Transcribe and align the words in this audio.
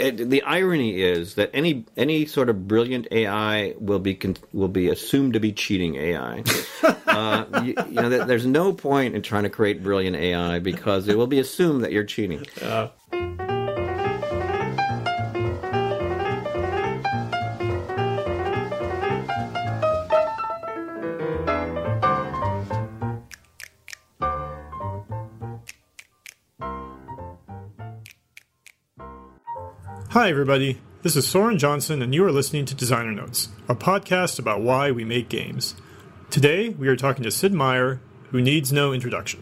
it, 0.00 0.30
the 0.30 0.42
irony 0.42 1.00
is 1.00 1.34
that 1.34 1.50
any 1.52 1.84
any 1.96 2.26
sort 2.26 2.48
of 2.48 2.66
brilliant 2.66 3.08
AI 3.10 3.74
will 3.78 3.98
be 3.98 4.14
con- 4.14 4.36
will 4.52 4.68
be 4.68 4.88
assumed 4.88 5.34
to 5.34 5.40
be 5.40 5.52
cheating 5.52 5.96
AI. 5.96 6.42
uh, 7.06 7.62
you, 7.64 7.74
you 7.88 7.94
know, 7.94 8.08
th- 8.08 8.26
there's 8.26 8.46
no 8.46 8.72
point 8.72 9.14
in 9.14 9.22
trying 9.22 9.44
to 9.44 9.50
create 9.50 9.82
brilliant 9.82 10.16
AI 10.16 10.58
because 10.58 11.08
it 11.08 11.16
will 11.16 11.26
be 11.26 11.38
assumed 11.38 11.84
that 11.84 11.92
you're 11.92 12.04
cheating. 12.04 12.44
Uh, 12.60 12.88
Hi, 30.20 30.28
everybody. 30.28 30.78
This 31.00 31.16
is 31.16 31.26
Soren 31.26 31.56
Johnson, 31.56 32.02
and 32.02 32.14
you 32.14 32.22
are 32.26 32.30
listening 32.30 32.66
to 32.66 32.74
Designer 32.74 33.10
Notes, 33.10 33.48
a 33.70 33.74
podcast 33.74 34.38
about 34.38 34.60
why 34.60 34.90
we 34.90 35.02
make 35.02 35.30
games. 35.30 35.74
Today, 36.28 36.68
we 36.68 36.88
are 36.88 36.94
talking 36.94 37.22
to 37.22 37.30
Sid 37.30 37.54
Meier, 37.54 38.02
who 38.24 38.42
needs 38.42 38.70
no 38.70 38.92
introduction. 38.92 39.40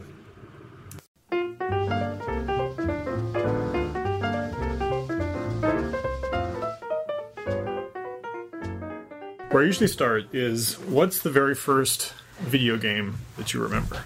Where 9.50 9.64
I 9.64 9.66
usually 9.66 9.88
start 9.88 10.32
is 10.32 10.78
what's 10.78 11.22
the 11.22 11.30
very 11.30 11.56
first 11.56 12.14
video 12.38 12.76
game 12.76 13.18
that 13.36 13.52
you 13.52 13.60
remember? 13.60 14.04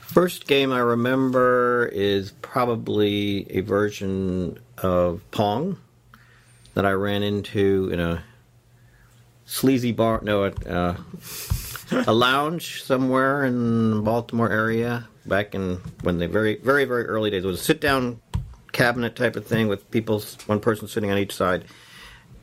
First 0.00 0.46
game 0.46 0.72
I 0.72 0.80
remember 0.80 1.88
is 1.90 2.32
probably 2.42 3.50
a 3.50 3.60
version 3.60 4.58
of 4.82 5.22
Pong 5.30 5.76
that 6.74 6.86
I 6.86 6.92
ran 6.92 7.22
into 7.22 7.90
in 7.92 8.00
a 8.00 8.22
sleazy 9.44 9.92
bar, 9.92 10.20
no, 10.22 10.44
uh, 10.44 10.96
a 12.06 12.12
lounge 12.12 12.82
somewhere 12.82 13.44
in 13.44 13.96
the 13.96 14.02
Baltimore 14.02 14.50
area 14.50 15.08
back 15.26 15.54
in 15.54 15.80
when 16.02 16.18
the 16.18 16.28
very, 16.28 16.56
very, 16.56 16.84
very 16.84 17.04
early 17.04 17.30
days. 17.30 17.44
It 17.44 17.46
was 17.46 17.60
a 17.60 17.64
sit 17.64 17.80
down 17.80 18.20
cabinet 18.72 19.16
type 19.16 19.36
of 19.36 19.46
thing 19.46 19.68
with 19.68 19.90
people, 19.90 20.22
one 20.46 20.60
person 20.60 20.88
sitting 20.88 21.10
on 21.10 21.18
each 21.18 21.34
side. 21.34 21.64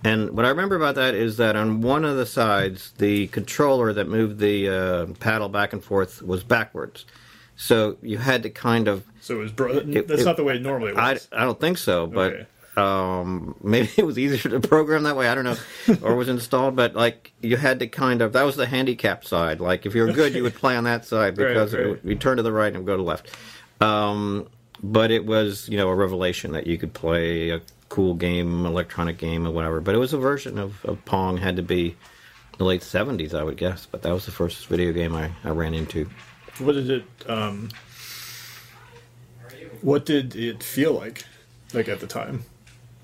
And 0.04 0.32
what 0.32 0.46
I 0.46 0.50
remember 0.50 0.76
about 0.76 0.96
that 0.96 1.16
is 1.16 1.38
that 1.38 1.56
on 1.56 1.82
one 1.82 2.06
of 2.06 2.18
the 2.18 2.26
sides, 2.26 2.92
the 2.98 3.28
controller 3.28 3.94
that 3.94 4.08
moved 4.08 4.40
the 4.40 4.70
uh, 4.70 5.06
paddle 5.20 5.50
back 5.50 5.74
and 5.74 5.84
forth 5.84 6.22
was 6.22 6.44
backwards. 6.44 7.06
So 7.60 7.98
you 8.02 8.18
had 8.20 8.44
to 8.44 8.50
kind 8.50 8.88
of 8.88 9.04
So 9.20 9.36
it 9.36 9.40
was 9.40 9.52
bro- 9.52 9.74
that's 9.80 10.22
it- 10.22 10.26
not 10.26 10.38
the 10.38 10.44
way 10.44 10.56
it 10.56 10.62
normally 10.62 10.94
I, 10.94 11.14
was. 11.14 11.28
I 11.32 11.44
don't 11.44 11.60
think 11.60 11.78
so, 11.80 12.06
but 12.08 12.34
Okay. 12.34 12.46
um, 12.78 13.56
maybe 13.64 13.90
it 13.98 14.06
was 14.06 14.18
easier 14.20 14.52
to 14.52 14.60
program 14.60 15.04
that 15.04 15.18
way. 15.18 15.28
I 15.28 15.34
don't 15.36 15.44
know, 15.44 15.58
or 16.04 16.16
was 16.16 16.30
installed. 16.30 16.76
But 16.76 16.94
like 16.96 17.34
you 17.42 17.58
had 17.58 17.80
to 17.80 17.88
kind 17.88 18.22
of 18.22 18.34
that 18.34 18.44
was 18.44 18.56
the 18.56 18.68
handicap 18.68 19.26
side. 19.26 19.60
Like 19.60 19.86
if 19.88 19.96
you 19.96 20.04
were 20.04 20.14
good, 20.14 20.36
you 20.36 20.44
would 20.44 20.54
play 20.56 20.76
on 20.76 20.84
that 20.84 21.04
side 21.06 21.36
because 21.36 21.74
right. 21.74 21.82
it 21.84 21.90
would- 21.90 22.02
you 22.04 22.16
turn 22.16 22.38
to 22.38 22.44
the 22.44 22.52
right 22.52 22.74
and 22.74 22.86
go 22.86 22.94
to 22.94 23.02
the 23.02 23.08
left. 23.08 23.36
Um, 23.82 24.48
but 24.84 25.10
it 25.12 25.26
was 25.26 25.68
you 25.68 25.78
know 25.78 25.90
a 25.90 25.96
revelation 25.96 26.52
that 26.52 26.68
you 26.68 26.78
could 26.78 26.94
play 26.94 27.50
a 27.50 27.62
cool 27.90 28.14
game, 28.14 28.66
electronic 28.66 29.18
game, 29.18 29.48
or 29.48 29.52
whatever. 29.52 29.82
But 29.82 29.96
it 29.96 29.98
was 29.98 30.14
a 30.14 30.18
version 30.20 30.60
of, 30.60 30.84
of 30.86 31.04
Pong. 31.06 31.38
Had 31.38 31.56
to 31.56 31.64
be 31.64 31.96
the 32.60 32.66
late 32.66 32.84
seventies, 32.84 33.34
I 33.34 33.42
would 33.44 33.58
guess. 33.58 33.88
But 33.90 34.04
that 34.04 34.14
was 34.14 34.26
the 34.26 34.32
first 34.32 34.68
video 34.68 34.92
game 34.94 35.16
I, 35.16 35.32
I 35.44 35.50
ran 35.50 35.74
into. 35.74 36.08
What 36.60 36.74
did 36.74 36.90
it? 36.90 37.06
Um, 37.28 37.70
what 39.82 40.06
did 40.06 40.36
it 40.36 40.64
feel 40.64 40.94
like? 40.94 41.26
Like 41.74 41.88
at 41.88 42.00
the 42.00 42.08
time, 42.08 42.46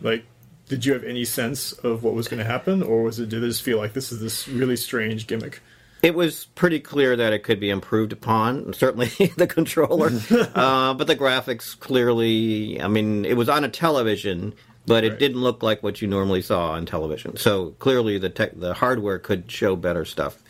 like 0.01 0.25
did 0.69 0.85
you 0.85 0.93
have 0.93 1.03
any 1.03 1.25
sense 1.25 1.71
of 1.71 2.03
what 2.03 2.13
was 2.13 2.27
going 2.27 2.39
to 2.39 2.45
happen, 2.45 2.81
or 2.81 3.03
was 3.03 3.19
it 3.19 3.29
did 3.29 3.43
it 3.43 3.47
just 3.47 3.61
feel 3.61 3.77
like 3.77 3.93
this 3.93 4.11
is 4.11 4.19
this 4.19 4.47
really 4.47 4.75
strange 4.75 5.27
gimmick? 5.27 5.61
It 6.01 6.15
was 6.15 6.45
pretty 6.55 6.79
clear 6.79 7.15
that 7.15 7.31
it 7.31 7.43
could 7.43 7.59
be 7.59 7.69
improved 7.69 8.11
upon, 8.11 8.73
certainly 8.73 9.07
the 9.37 9.47
controller. 9.47 10.07
uh, 10.55 10.93
but 10.95 11.07
the 11.07 11.15
graphics 11.15 11.79
clearly, 11.79 12.81
I 12.81 12.87
mean, 12.87 13.23
it 13.23 13.37
was 13.37 13.47
on 13.47 13.63
a 13.63 13.69
television, 13.69 14.53
but 14.85 15.05
it 15.05 15.17
didn't 15.17 15.41
look 15.41 15.63
like 15.63 15.81
what 15.81 16.01
you 16.01 16.09
normally 16.09 16.41
saw 16.41 16.71
on 16.71 16.85
television. 16.85 17.37
So 17.37 17.71
clearly 17.79 18.17
the 18.17 18.29
tech, 18.29 18.51
the 18.55 18.73
hardware 18.73 19.17
could 19.17 19.49
show 19.49 19.77
better 19.77 20.03
stuff. 20.03 20.43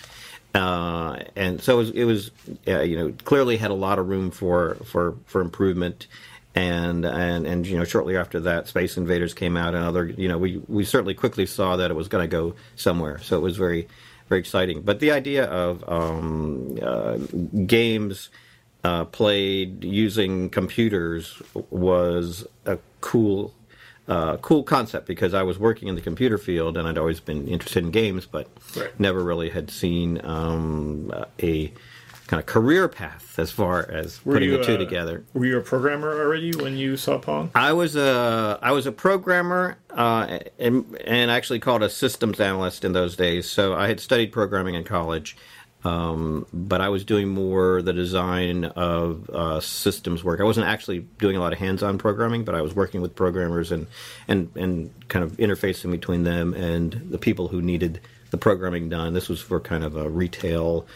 Uh, 0.53 1.19
and 1.35 1.61
so 1.61 1.73
it 1.73 1.77
was, 1.77 1.89
it 1.91 2.03
was 2.05 2.31
uh, 2.67 2.81
you 2.81 2.95
know, 2.95 3.13
clearly 3.23 3.57
had 3.57 3.71
a 3.71 3.75
lot 3.75 3.97
of 3.97 4.07
room 4.07 4.29
for, 4.31 4.75
for, 4.85 5.15
for 5.25 5.41
improvement. 5.41 6.07
And, 6.55 7.03
and, 7.05 7.47
and, 7.47 7.65
you 7.65 7.77
know, 7.77 7.83
shortly 7.83 8.15
after 8.15 8.39
that, 8.41 8.67
Space 8.67 8.95
Invaders 8.95 9.33
came 9.33 9.57
out 9.57 9.73
and 9.73 9.83
other, 9.83 10.05
you 10.05 10.27
know, 10.27 10.37
we, 10.37 10.61
we 10.67 10.85
certainly 10.85 11.15
quickly 11.15 11.47
saw 11.47 11.77
that 11.77 11.89
it 11.89 11.95
was 11.95 12.07
going 12.07 12.23
to 12.23 12.27
go 12.27 12.53
somewhere. 12.75 13.17
So 13.17 13.35
it 13.37 13.41
was 13.41 13.57
very, 13.57 13.87
very 14.29 14.39
exciting. 14.39 14.81
But 14.81 14.99
the 14.99 15.11
idea 15.11 15.45
of 15.45 15.83
um, 15.89 16.77
uh, 16.79 17.17
games 17.65 18.29
uh, 18.83 19.05
played 19.05 19.83
using 19.83 20.51
computers 20.51 21.41
was 21.71 22.45
a 22.67 22.77
cool, 23.01 23.51
uh, 24.07 24.37
cool 24.37 24.63
concept 24.63 25.07
because 25.07 25.33
I 25.33 25.43
was 25.43 25.57
working 25.57 25.87
in 25.87 25.95
the 25.95 26.01
computer 26.01 26.37
field 26.37 26.77
and 26.77 26.87
I'd 26.87 26.97
always 26.97 27.19
been 27.19 27.47
interested 27.47 27.83
in 27.83 27.91
games, 27.91 28.25
but 28.25 28.47
Right. 28.75 28.97
never 28.99 29.23
really 29.23 29.49
had 29.49 29.69
seen 29.71 30.19
um, 30.25 31.11
a 31.41 31.71
kind 32.27 32.39
of 32.39 32.45
career 32.45 32.87
path 32.87 33.37
as 33.37 33.51
far 33.51 33.89
as 33.89 34.23
Were 34.25 34.33
putting 34.33 34.49
you, 34.49 34.57
the 34.57 34.63
two 34.63 34.75
uh, 34.75 34.77
together. 34.77 35.23
Were 35.33 35.45
you 35.45 35.57
a 35.57 35.61
programmer 35.61 36.19
already 36.21 36.51
when 36.55 36.77
you 36.77 36.97
saw 36.97 37.17
Pong? 37.17 37.51
I 37.55 37.73
was 37.73 37.95
a 37.95 38.59
I 38.61 38.71
was 38.71 38.85
a 38.85 38.91
programmer 38.91 39.77
uh, 39.91 40.39
and, 40.59 40.97
and 41.05 41.29
actually 41.31 41.59
called 41.59 41.83
a 41.83 41.89
systems 41.89 42.39
analyst 42.39 42.83
in 42.85 42.93
those 42.93 43.15
days. 43.15 43.49
So 43.49 43.73
I 43.73 43.87
had 43.87 43.99
studied 43.99 44.31
programming 44.31 44.75
in 44.75 44.83
college, 44.83 45.35
um, 45.83 46.45
but 46.53 46.81
I 46.81 46.89
was 46.89 47.03
doing 47.03 47.27
more 47.27 47.81
the 47.81 47.93
design 47.93 48.65
of 48.65 49.29
uh, 49.29 49.59
systems 49.59 50.23
work. 50.23 50.39
I 50.39 50.43
wasn't 50.43 50.67
actually 50.67 50.99
doing 51.19 51.35
a 51.35 51.39
lot 51.39 51.53
of 51.53 51.59
hands-on 51.59 51.97
programming, 51.97 52.45
but 52.45 52.55
I 52.55 52.61
was 52.61 52.73
working 52.73 53.01
with 53.01 53.15
programmers 53.15 53.71
and 53.71 53.87
and 54.27 54.49
and 54.55 54.91
kind 55.09 55.25
of 55.25 55.33
interfacing 55.33 55.91
between 55.91 56.23
them 56.23 56.53
and 56.53 56.93
the 57.09 57.17
people 57.17 57.49
who 57.49 57.61
needed 57.61 57.99
the 58.31 58.37
programming 58.37 58.89
done. 58.89 59.13
This 59.13 59.29
was 59.29 59.41
for 59.41 59.59
kind 59.59 59.83
of 59.83 59.95
a 59.95 60.09
retail 60.09 60.87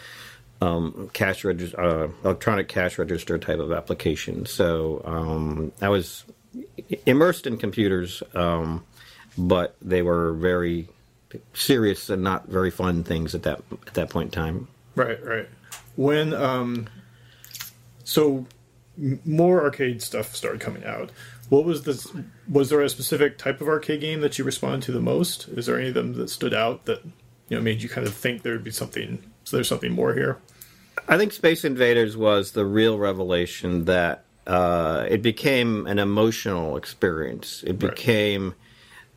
um, 0.60 1.10
cash 1.12 1.44
register, 1.44 1.80
uh, 1.80 2.08
electronic 2.24 2.68
cash 2.68 2.98
register 2.98 3.38
type 3.38 3.58
of 3.58 3.72
application. 3.72 4.46
So 4.46 5.02
um, 5.04 5.72
I 5.80 5.88
was 5.88 6.24
immersed 7.06 7.46
in 7.46 7.58
computers, 7.58 8.22
um, 8.34 8.84
but 9.36 9.76
they 9.82 10.02
were 10.02 10.32
very 10.32 10.88
serious 11.52 12.08
and 12.08 12.22
not 12.22 12.48
very 12.48 12.70
fun 12.70 13.04
things 13.04 13.34
at 13.34 13.42
that 13.42 13.60
at 13.86 13.94
that 13.94 14.10
point 14.10 14.34
in 14.34 14.42
time. 14.42 14.68
Right, 14.94 15.24
right. 15.24 15.48
When 15.96 16.32
um, 16.34 16.88
so 18.04 18.46
more 19.24 19.62
arcade 19.62 20.02
stuff 20.02 20.34
started 20.34 20.60
coming 20.60 20.84
out. 20.84 21.10
What 21.48 21.64
was 21.64 21.84
this? 21.84 22.06
Was 22.50 22.68
there 22.68 22.80
a 22.82 22.88
specific 22.88 23.38
type 23.38 23.60
of 23.60 23.68
arcade 23.68 24.00
game 24.00 24.20
that 24.20 24.38
you 24.38 24.44
responded 24.44 24.82
to 24.82 24.92
the 24.92 25.00
most? 25.00 25.48
Is 25.48 25.66
there 25.66 25.78
any 25.78 25.88
of 25.88 25.94
them 25.94 26.14
that 26.14 26.28
stood 26.30 26.52
out 26.52 26.84
that 26.86 27.02
you 27.48 27.56
know 27.56 27.60
made 27.62 27.82
you 27.82 27.88
kind 27.88 28.06
of 28.06 28.14
think 28.14 28.42
there 28.42 28.52
would 28.52 28.64
be 28.64 28.70
something? 28.70 29.22
So 29.44 29.56
there's 29.56 29.68
something 29.68 29.92
more 29.92 30.14
here. 30.14 30.38
I 31.08 31.16
think 31.16 31.32
Space 31.32 31.64
Invaders 31.64 32.16
was 32.16 32.52
the 32.52 32.66
real 32.66 32.98
revelation 32.98 33.86
that 33.86 34.24
uh, 34.46 35.06
it 35.08 35.22
became 35.22 35.86
an 35.86 35.98
emotional 35.98 36.76
experience. 36.76 37.62
It 37.62 37.82
Right. 37.82 37.94
became 37.94 38.54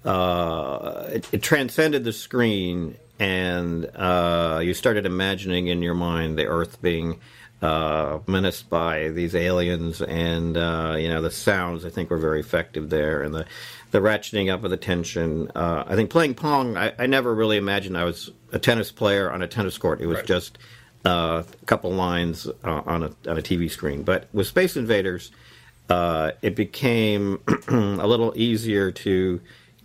uh, 0.06 1.10
it, 1.12 1.28
it 1.34 1.42
transcended 1.44 2.04
the 2.06 2.14
screen, 2.14 2.96
and 3.22 3.86
uh, 3.96 4.60
you 4.64 4.74
started 4.74 5.06
imagining 5.06 5.68
in 5.68 5.84
your 5.84 5.94
mind 5.94 6.40
the 6.40 6.48
Earth 6.48 6.82
being 6.82 7.20
uh, 7.62 8.18
menaced 8.26 8.68
by 8.68 9.10
these 9.10 9.36
aliens, 9.36 10.02
and 10.02 10.58
uh, 10.58 10.96
you 10.98 11.08
know 11.08 11.22
the 11.22 11.30
sounds. 11.30 11.86
I 11.86 11.92
think 11.92 12.10
were 12.10 12.18
very 12.18 12.40
effective 12.40 12.90
there, 12.90 13.22
and 13.22 13.34
the 13.36 13.46
the 13.92 14.00
ratcheting 14.00 14.52
up 14.52 14.64
of 14.64 14.72
the 14.72 14.78
tension. 14.78 15.52
Uh, 15.54 15.84
I 15.88 15.96
think 15.96 16.10
playing 16.10 16.34
pong. 16.34 16.76
I, 16.78 16.94
I 16.98 17.06
never 17.06 17.36
really 17.36 17.58
imagined 17.58 17.96
I 17.96 18.06
was 18.06 18.32
a 18.52 18.58
tennis 18.58 18.92
player 18.92 19.32
on 19.32 19.44
a 19.44 19.48
tennis 19.48 19.78
court. 19.78 20.02
It 20.02 20.08
was 20.08 20.18
Right. 20.18 20.26
just 20.26 20.58
uh, 21.06 21.44
a 21.62 21.66
couple 21.68 21.92
lines 21.92 22.48
uh, 22.48 22.82
on 22.88 23.04
a 23.04 23.30
on 23.30 23.38
a 23.38 23.42
TV 23.44 23.70
screen. 23.70 24.02
But 24.02 24.30
with 24.34 24.48
Space 24.48 24.76
Invaders, 24.76 25.30
uh, 25.90 26.32
it 26.42 26.56
became 26.56 27.40
a 27.68 28.08
little 28.08 28.34
easier 28.36 28.90
to 28.92 29.40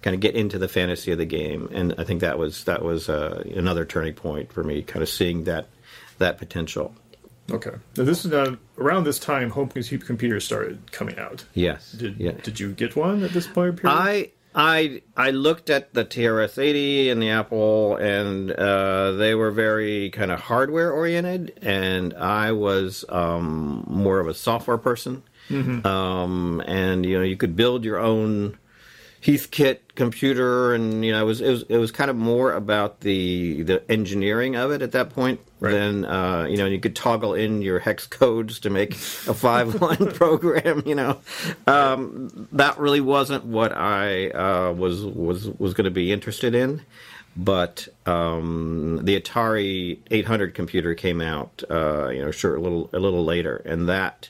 kind 0.07 0.15
of 0.15 0.21
get 0.21 0.37
into 0.37 0.57
the 0.57 0.69
fantasy 0.69 1.11
of 1.11 1.19
the 1.19 1.25
game, 1.25 1.69
and 1.73 1.93
I 1.99 2.05
think 2.05 2.21
that 2.21 2.39
was 2.39 2.63
that 2.63 2.85
was 2.85 3.09
uh, 3.09 3.43
another 3.57 3.85
turning 3.85 4.15
point 4.15 4.53
for 4.53 4.63
me, 4.63 4.83
kind 4.83 5.03
of 5.03 5.09
seeing 5.09 5.43
that 5.45 5.67
that 6.19 6.39
potential. 6.39 6.95
Okay. 7.51 7.73
Now 7.97 8.05
this 8.05 8.25
is 8.25 8.33
uh, 8.33 8.55
around 8.79 9.03
this 9.03 9.19
time 9.19 9.51
home 9.51 9.69
computers 9.69 10.45
started 10.45 10.93
coming 10.93 11.19
out. 11.19 11.45
Yes. 11.55 11.91
Did 11.91 12.21
yeah. 12.21 12.35
did 12.41 12.61
you 12.61 12.71
get 12.71 12.95
one 12.95 13.25
at 13.25 13.33
this 13.33 13.49
point? 13.49 13.83
Period? 13.83 13.99
I 13.99 14.31
I 14.55 15.03
I 15.17 15.33
looked 15.33 15.71
at 15.71 15.93
the 15.93 16.05
TRS-80 16.05 17.11
and 17.11 17.21
the 17.21 17.31
Apple, 17.31 17.97
and 17.97 18.53
uh, 18.53 19.11
they 19.11 19.35
were 19.35 19.51
very 19.51 20.11
kind 20.11 20.31
of 20.31 20.39
hardware 20.39 20.93
oriented, 20.93 21.59
and 21.63 22.15
I 22.15 22.53
was 22.53 23.05
um, 23.09 23.85
more 23.89 24.21
of 24.21 24.29
a 24.29 24.35
software 24.35 24.79
person. 24.79 25.25
Um, 25.85 26.63
and 26.65 27.05
you 27.05 27.19
know, 27.19 27.25
you 27.25 27.37
could 27.37 27.57
build 27.57 27.85
your 27.85 27.99
own 27.99 28.57
Heathkit 29.23 29.79
computer, 29.95 30.75
and 30.75 31.05
you 31.05 31.13
know, 31.13 31.23
it 31.23 31.27
was 31.27 31.41
it 31.41 31.51
was 31.51 31.63
it 31.69 31.79
was 31.79 31.91
kind 31.91 32.11
of 32.11 32.17
more 32.17 32.53
about 32.53 33.01
the 33.01 33.63
the 33.63 33.91
engineering 33.91 34.57
of 34.57 34.71
it 34.71 34.83
at 34.83 34.93
that 34.93 35.11
point 35.11 35.41
Right. 35.59 35.73
than 35.73 36.05
uh, 36.05 36.45
you 36.51 36.59
know, 36.59 36.67
you 36.67 36.79
could 36.79 36.95
toggle 36.95 37.33
in 37.33 37.63
your 37.63 37.79
hex 37.79 38.07
codes 38.07 38.61
to 38.61 38.71
make 38.71 38.93
a 38.93 39.33
five 39.35 39.81
line 39.81 39.97
program. 40.13 40.83
You 40.85 40.95
know, 40.97 41.19
um, 41.67 42.49
that 42.53 42.79
really 42.79 43.01
wasn't 43.01 43.45
what 43.47 43.73
I 43.73 44.29
uh, 44.29 44.73
was 44.75 45.03
was 45.03 45.49
was 45.59 45.73
going 45.73 45.87
to 45.87 45.91
be 45.91 46.13
interested 46.13 46.55
in. 46.55 46.83
But 47.39 47.89
um, 48.07 49.01
the 49.03 49.21
Atari 49.21 49.99
800 50.11 50.55
computer 50.55 50.95
came 50.95 51.21
out, 51.21 51.63
uh, 51.71 52.09
you 52.09 52.23
know, 52.25 52.31
sure 52.31 52.57
a 52.57 52.61
little 52.61 52.89
a 52.93 52.99
little 52.99 53.25
later, 53.25 53.63
and 53.65 53.89
that 53.89 54.29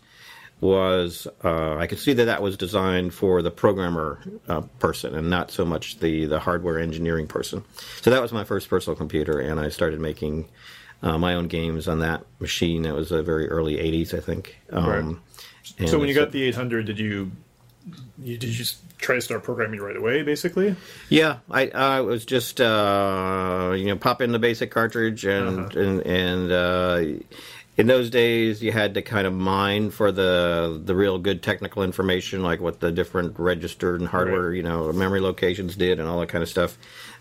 was 0.61 1.27
uh, 1.45 1.77
I 1.77 1.87
could 1.87 1.99
see 1.99 2.15
that 2.15 2.25
that 2.25 2.41
was 2.43 2.57
designed 2.57 3.13
for 3.13 3.43
the 3.43 3.51
programmer 3.51 4.21
uh, 4.49 4.63
person 4.79 5.15
and 5.15 5.29
not 5.29 5.51
so 5.51 5.65
much 5.65 5.99
the 6.01 6.25
the 6.27 6.41
hardware 6.41 6.79
engineering 6.79 7.27
person. 7.27 7.63
So 8.01 8.11
that 8.11 8.23
was 8.23 8.33
my 8.33 8.45
first 8.45 8.69
personal 8.69 8.97
computer, 8.97 9.39
and 9.39 9.61
I 9.61 9.69
started 9.69 10.01
making 10.01 10.49
uh, 11.03 11.19
my 11.19 11.35
own 11.35 11.49
games 11.49 11.87
on 11.89 11.99
that 12.01 12.25
machine. 12.41 12.83
That 12.83 12.95
was 12.95 13.13
a 13.13 13.23
very 13.23 13.49
early 13.49 13.77
'80s, 13.77 14.15
I 14.15 14.21
think. 14.21 14.57
Um, 14.73 15.23
Right. 15.79 15.89
So 15.91 15.99
when 15.99 16.09
you 16.09 16.15
got 16.15 16.31
the 16.33 16.43
800, 16.45 16.87
did 16.87 16.99
you, 16.99 17.33
you 18.23 18.39
did 18.39 18.49
you 18.49 18.55
just 18.55 18.79
try 18.99 19.17
to 19.17 19.21
start 19.21 19.43
programming 19.43 19.81
right 19.81 19.97
away, 19.97 20.23
basically? 20.23 20.75
Yeah, 21.11 21.39
I 21.51 21.69
I 21.69 22.01
was 22.01 22.25
just 22.25 22.61
uh, 22.61 23.75
you 23.77 23.87
know 23.87 23.97
pop 23.97 24.23
in 24.23 24.33
the 24.33 24.39
basic 24.39 24.71
cartridge 24.71 25.25
and 25.27 25.59
Uh-huh. 25.59 25.81
and 25.81 26.01
and 26.07 26.53
uh, 26.53 27.05
in 27.77 27.87
those 27.87 28.09
days 28.11 28.63
you 28.63 28.73
had 28.73 28.95
to 28.95 29.03
kind 29.03 29.27
of 29.27 29.33
mine 29.35 29.91
for 29.91 30.11
the 30.13 30.81
the 30.85 30.95
real 30.95 31.19
good 31.19 31.43
technical 31.43 31.83
information 31.83 32.43
like 32.43 32.61
what 32.61 32.81
the 32.81 32.91
different 32.91 33.39
registered 33.39 34.01
and 34.01 34.09
hardware 34.09 34.49
Right. 34.49 34.57
you 34.57 34.63
know 34.63 34.93
memory 34.93 35.21
locations 35.21 35.77
did 35.77 35.99
and 36.01 36.09
all 36.09 36.21
that 36.21 36.29
kind 36.29 36.43
of 36.43 36.49
stuff. 36.49 36.79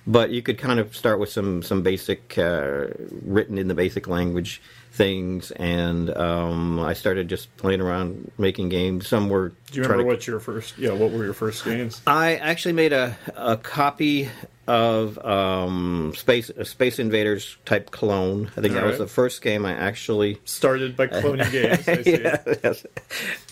But 0.07 0.29
you 0.29 0.43
could 0.43 0.59
kind 0.59 0.79
of 0.79 0.95
start 0.95 1.19
with 1.19 1.29
some 1.31 1.63
some 1.63 1.81
basic 1.81 2.37
uh, 2.37 2.85
written 3.23 3.57
in 3.57 3.67
the 3.67 3.73
basic 3.73 4.07
language 4.07 4.61
things, 4.91 5.49
and 5.51 6.15
um, 6.15 6.79
I 6.79 6.93
started 6.93 7.27
just 7.27 7.55
playing 7.57 7.81
around 7.81 8.31
making 8.37 8.69
games. 8.69 9.07
Some 9.07 9.29
were 9.29 9.49
Do 9.71 9.77
you 9.77 9.81
remember 9.81 10.03
to 10.03 10.07
what 10.07 10.27
your 10.27 10.39
first? 10.39 10.77
Yeah, 10.77 10.91
what 10.91 11.11
were 11.11 11.23
your 11.25 11.33
first 11.33 11.65
games? 11.65 12.01
I 12.05 12.35
actually 12.35 12.73
made 12.73 12.93
a, 12.93 13.17
a 13.35 13.57
copy 13.57 14.29
of 14.67 15.17
um, 15.23 16.13
Space 16.15 16.50
Space 16.63 17.00
Invaders 17.00 17.57
type 17.65 17.91
clone. 17.91 18.51
I 18.57 18.62
think 18.62 18.73
that 18.73 18.83
was 18.85 18.97
the 18.97 19.07
first 19.07 19.41
game 19.41 19.65
I 19.65 19.73
actually. 19.73 20.39
Started 20.45 20.95
by 20.95 21.07
cloning 21.07 21.51
games. 21.51 21.88
I 21.88 22.01
see. 22.03 22.21
Yeah, 22.21 22.44
yes. 22.63 22.85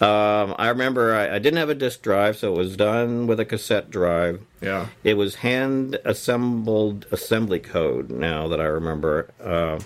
Um, 0.02 0.56
I 0.58 0.70
remember 0.70 1.14
I, 1.14 1.36
I 1.36 1.40
didn't 1.40 1.58
have 1.58 1.70
a 1.70 1.76
disk 1.76 2.02
drive, 2.02 2.38
so 2.38 2.54
it 2.54 2.58
was 2.58 2.76
done 2.76 3.28
with 3.28 3.40
a 3.40 3.46
cassette 3.46 3.90
drive. 3.90 4.42
Yeah. 4.62 4.88
It 5.04 5.16
was 5.16 5.36
hand 5.36 6.00
assembled 6.06 7.06
assembly 7.12 7.60
code. 7.60 8.10
Now 8.10 8.48
that 8.48 8.60
I 8.60 8.66
remember, 8.66 9.30
uh, 9.44 9.80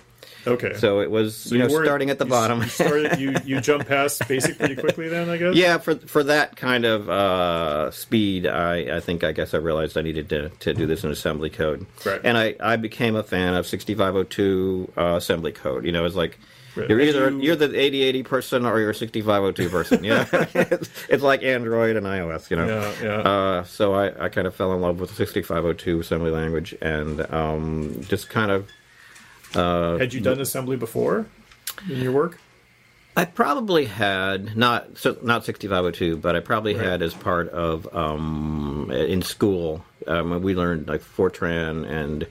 Okay. 0.47 0.73
so 0.75 0.99
it 1.01 1.11
was 1.11 1.51
you 1.51 1.57
know 1.59 1.67
weren't- 1.67 1.85
starting 1.85 2.09
at 2.09 2.19
the 2.19 2.25
you- 2.25 2.29
bottom. 2.31 2.61
You, 2.61 2.67
started, 2.69 3.19
you 3.19 3.35
you 3.45 3.61
jump 3.61 3.87
past 3.87 4.27
basic 4.27 4.57
pretty 4.57 4.75
quickly 4.75 5.07
then, 5.09 5.29
I 5.29 5.37
guess. 5.37 5.55
Yeah, 5.55 5.77
for 5.77 5.95
for 5.95 6.23
that 6.23 6.55
kind 6.55 6.85
of 6.85 7.09
uh, 7.09 7.91
speed, 7.91 8.47
I, 8.47 8.97
I 8.97 8.99
think 8.99 9.23
I 9.23 9.31
guess 9.31 9.53
I 9.53 9.57
realized 9.57 9.97
I 9.97 10.01
needed 10.01 10.29
to, 10.29 10.49
to 10.49 10.73
do 10.73 10.85
this 10.87 11.03
in 11.03 11.11
assembly 11.11 11.49
code, 11.49 11.85
Right. 12.05 12.21
and 12.23 12.37
I, 12.37 12.55
I 12.59 12.75
became 12.77 13.15
a 13.15 13.23
fan 13.23 13.53
of 13.53 13.67
6502 13.67 14.91
uh, 14.97 15.01
assembly 15.17 15.51
code. 15.51 15.85
You 15.85 15.91
know, 15.91 16.05
it's 16.05 16.15
like 16.15 16.37
Right. 16.75 16.87
you're 16.89 16.99
either 16.99 17.31
you- 17.31 17.41
you're 17.41 17.55
the 17.55 17.65
8080 17.65 18.21
person 18.23 18.65
or 18.65 18.79
you're 18.79 18.91
a 18.91 18.95
6502 18.95 19.69
person. 19.69 20.03
You 20.03 20.11
know, 20.11 20.25
it's, 20.31 20.89
it's 21.09 21.23
like 21.23 21.41
Android 21.41 21.95
and 21.95 22.05
iOS. 22.05 22.51
You 22.51 22.57
know, 22.57 22.67
Yeah, 22.67 22.93
yeah. 23.03 23.17
Uh, 23.29 23.63
so 23.63 23.95
I, 23.95 24.25
I 24.25 24.29
kind 24.29 24.45
of 24.45 24.53
fell 24.53 24.71
in 24.73 24.81
love 24.81 24.99
with 24.99 25.09
6502 25.15 25.99
assembly 26.01 26.29
language 26.29 26.75
and 26.79 27.21
um, 27.33 27.99
just 28.07 28.29
kind 28.29 28.51
of 28.51 28.67
Had 29.53 30.13
you 30.13 30.21
done 30.21 30.39
assembly 30.41 30.77
before 30.77 31.25
in 31.89 32.01
your 32.01 32.11
work? 32.11 32.39
I 33.15 33.25
probably 33.25 33.85
had 33.85 34.55
not 34.55 34.97
so 34.99 35.17
not 35.23 35.43
6502, 35.43 36.17
but 36.17 36.35
I 36.35 36.39
probably 36.39 36.75
Right. 36.75 36.85
had 36.85 37.01
as 37.01 37.15
part 37.15 37.49
of 37.49 37.87
um, 37.95 38.91
in 38.91 39.21
school. 39.23 39.83
Um, 40.05 40.41
we 40.43 40.53
learned 40.53 40.87
like 40.87 41.01
Fortran 41.01 41.89
and 41.89 42.27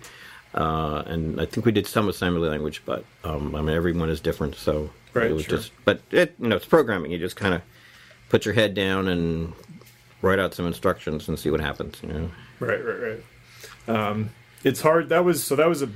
uh, 0.55 1.03
and 1.07 1.41
I 1.41 1.45
think 1.47 1.67
we 1.67 1.73
did 1.73 1.87
some 1.89 2.09
assembly 2.09 2.49
language, 2.49 2.83
but 2.87 3.05
um, 3.25 3.55
I 3.57 3.63
mean 3.63 3.75
everyone 3.77 4.11
is 4.11 4.21
different, 4.21 4.55
so 4.55 4.91
Right, 5.13 5.31
it 5.31 5.35
was 5.35 5.45
sure. 5.45 5.57
just. 5.59 5.73
But 5.85 6.01
it 6.13 6.37
you 6.39 6.49
know 6.49 6.57
it's 6.57 6.65
programming. 6.67 7.11
You 7.11 7.19
just 7.19 7.37
kind 7.37 7.55
of 7.55 7.63
put 8.29 8.45
your 8.45 8.55
head 8.55 8.75
down 8.75 9.09
and 9.09 9.55
write 10.23 10.39
out 10.39 10.55
some 10.55 10.67
instructions 10.67 11.29
and 11.29 11.37
see 11.39 11.51
what 11.51 11.61
happens. 11.61 11.97
You 12.03 12.09
know. 12.13 12.31
Right, 12.61 12.83
right, 12.85 13.19
right. 13.89 13.99
Um, 14.09 14.31
it's 14.63 14.81
hard. 14.81 15.09
That 15.09 15.25
was 15.25 15.43
so. 15.43 15.57
That 15.57 15.69
was 15.69 15.83
a 15.83 15.89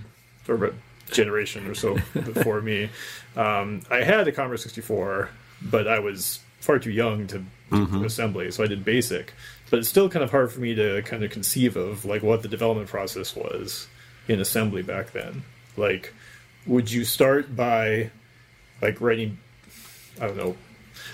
sort 0.46 0.62
of 0.62 0.74
a 0.74 0.74
generation 1.12 1.66
or 1.66 1.74
so 1.74 1.94
before 2.14 2.60
me. 2.60 2.88
Um, 3.36 3.82
I 3.90 3.98
had 3.98 4.26
a 4.28 4.32
Commodore 4.32 4.56
64, 4.56 5.30
but 5.62 5.86
I 5.86 5.98
was 5.98 6.40
far 6.60 6.78
too 6.78 6.90
young 6.90 7.26
to 7.28 7.42
do 7.70 8.04
assembly, 8.04 8.50
so 8.50 8.62
I 8.62 8.66
did 8.66 8.84
BASIC. 8.84 9.32
But 9.70 9.78
it's 9.78 9.88
still 9.88 10.08
kind 10.08 10.24
of 10.24 10.30
hard 10.30 10.52
for 10.52 10.60
me 10.60 10.74
to 10.74 11.02
kind 11.02 11.22
of 11.22 11.30
conceive 11.30 11.76
of 11.76 12.04
like 12.04 12.22
what 12.22 12.42
the 12.42 12.48
development 12.48 12.88
process 12.88 13.36
was 13.36 13.86
in 14.28 14.40
assembly 14.40 14.82
back 14.82 15.12
then. 15.12 15.42
Like, 15.76 16.12
would 16.66 16.90
you 16.90 17.04
start 17.04 17.54
by 17.54 18.10
like 18.82 19.00
writing? 19.00 19.38
I 20.20 20.26
don't 20.26 20.36
know, 20.36 20.56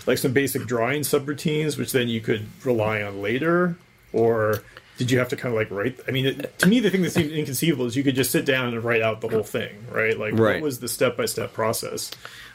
like 0.06 0.18
some 0.18 0.32
basic 0.32 0.66
drawing 0.66 1.02
subroutines, 1.02 1.78
which 1.78 1.92
then 1.92 2.08
you 2.08 2.20
could 2.20 2.46
rely 2.64 3.02
on 3.02 3.22
later, 3.22 3.76
or 4.12 4.62
did 4.98 5.10
you 5.10 5.18
have 5.18 5.28
to 5.28 5.36
kind 5.36 5.54
of 5.54 5.58
like 5.58 5.70
write? 5.70 5.98
I 6.08 6.10
mean, 6.10 6.26
it, 6.26 6.58
to 6.60 6.66
me, 6.68 6.80
the 6.80 6.90
thing 6.90 7.02
that 7.02 7.10
seemed 7.12 7.30
inconceivable 7.32 7.86
is 7.86 7.96
you 7.96 8.02
could 8.02 8.14
just 8.16 8.30
sit 8.30 8.44
down 8.44 8.72
and 8.72 8.82
write 8.82 9.02
out 9.02 9.20
the 9.20 9.28
whole 9.28 9.42
thing, 9.42 9.74
right? 9.90 10.18
Like, 10.18 10.34
what 10.34 10.60
was 10.60 10.80
the 10.80 10.88
step 10.88 11.16
by 11.16 11.26
step 11.26 11.52
process? 11.52 12.10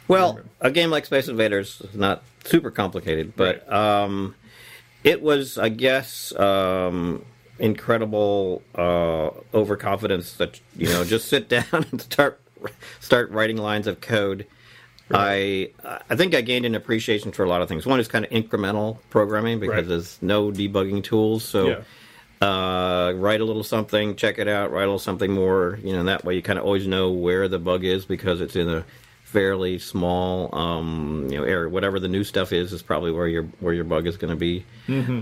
Well, 0.08 0.40
a 0.60 0.72
game 0.72 0.90
like 0.90 1.06
Space 1.06 1.28
Invaders 1.28 1.82
is 1.82 1.96
not 1.96 2.24
super 2.44 2.72
complicated, 2.72 3.34
but 3.36 3.66
Right. 3.70 4.04
um, 4.04 4.36
it 5.04 5.22
was, 5.22 5.58
I 5.58 5.70
guess, 5.70 6.34
um, 6.38 7.24
incredible 7.60 8.62
uh, 8.76 9.30
overconfidence 9.54 10.34
that 10.34 10.60
you 10.76 10.88
know 10.88 11.04
just 11.04 11.28
sit 11.28 11.48
down 11.56 11.86
and 11.92 12.02
start 12.02 12.40
start 13.00 13.30
writing 13.32 13.58
lines 13.58 13.88
of 13.88 14.02
code. 14.02 14.46
I 15.14 15.70
I 16.10 16.16
think 16.16 16.34
I 16.34 16.42
gained 16.42 16.66
an 16.66 16.74
appreciation 16.76 17.32
for 17.32 17.44
a 17.44 17.50
lot 17.50 17.62
of 17.62 17.68
things. 17.68 17.86
One 17.86 18.00
is 18.00 18.08
kind 18.08 18.24
of 18.26 18.32
incremental 18.32 18.98
programming 19.10 19.60
because 19.60 19.76
Right. 19.76 19.88
there's 19.88 20.18
no 20.22 20.52
debugging 20.52 21.04
tools, 21.04 21.44
so 21.44 21.68
Yeah. 21.68 21.82
Uh, 22.42 23.14
write 23.16 23.42
a 23.42 23.46
little 23.46 23.64
something, 23.64 24.16
check 24.16 24.40
it 24.40 24.48
out, 24.48 24.72
write 24.72 24.84
a 24.84 24.86
little 24.86 25.00
something 25.00 25.32
more. 25.32 25.80
You 25.84 25.94
know, 25.94 26.04
that 26.06 26.26
way 26.26 26.36
you 26.36 26.42
kind 26.42 26.58
of 26.60 26.66
always 26.66 26.88
know 26.88 27.12
where 27.12 27.48
the 27.48 27.60
bug 27.60 27.84
is 27.84 28.06
because 28.06 28.42
it's 28.42 28.56
in 28.56 28.68
a 28.68 28.84
fairly 29.24 29.80
small, 29.80 30.54
um, 30.54 31.28
you 31.30 31.38
know, 31.38 31.44
area. 31.44 31.70
Whatever 31.70 32.00
the 32.00 32.08
new 32.08 32.24
stuff 32.24 32.52
is, 32.52 32.74
is 32.74 32.82
probably 32.82 33.12
where 33.12 33.28
your 33.28 33.44
where 33.60 33.74
your 33.74 33.86
bug 33.86 34.08
is 34.08 34.18
going 34.18 34.32
to 34.32 34.36
be. 34.36 34.66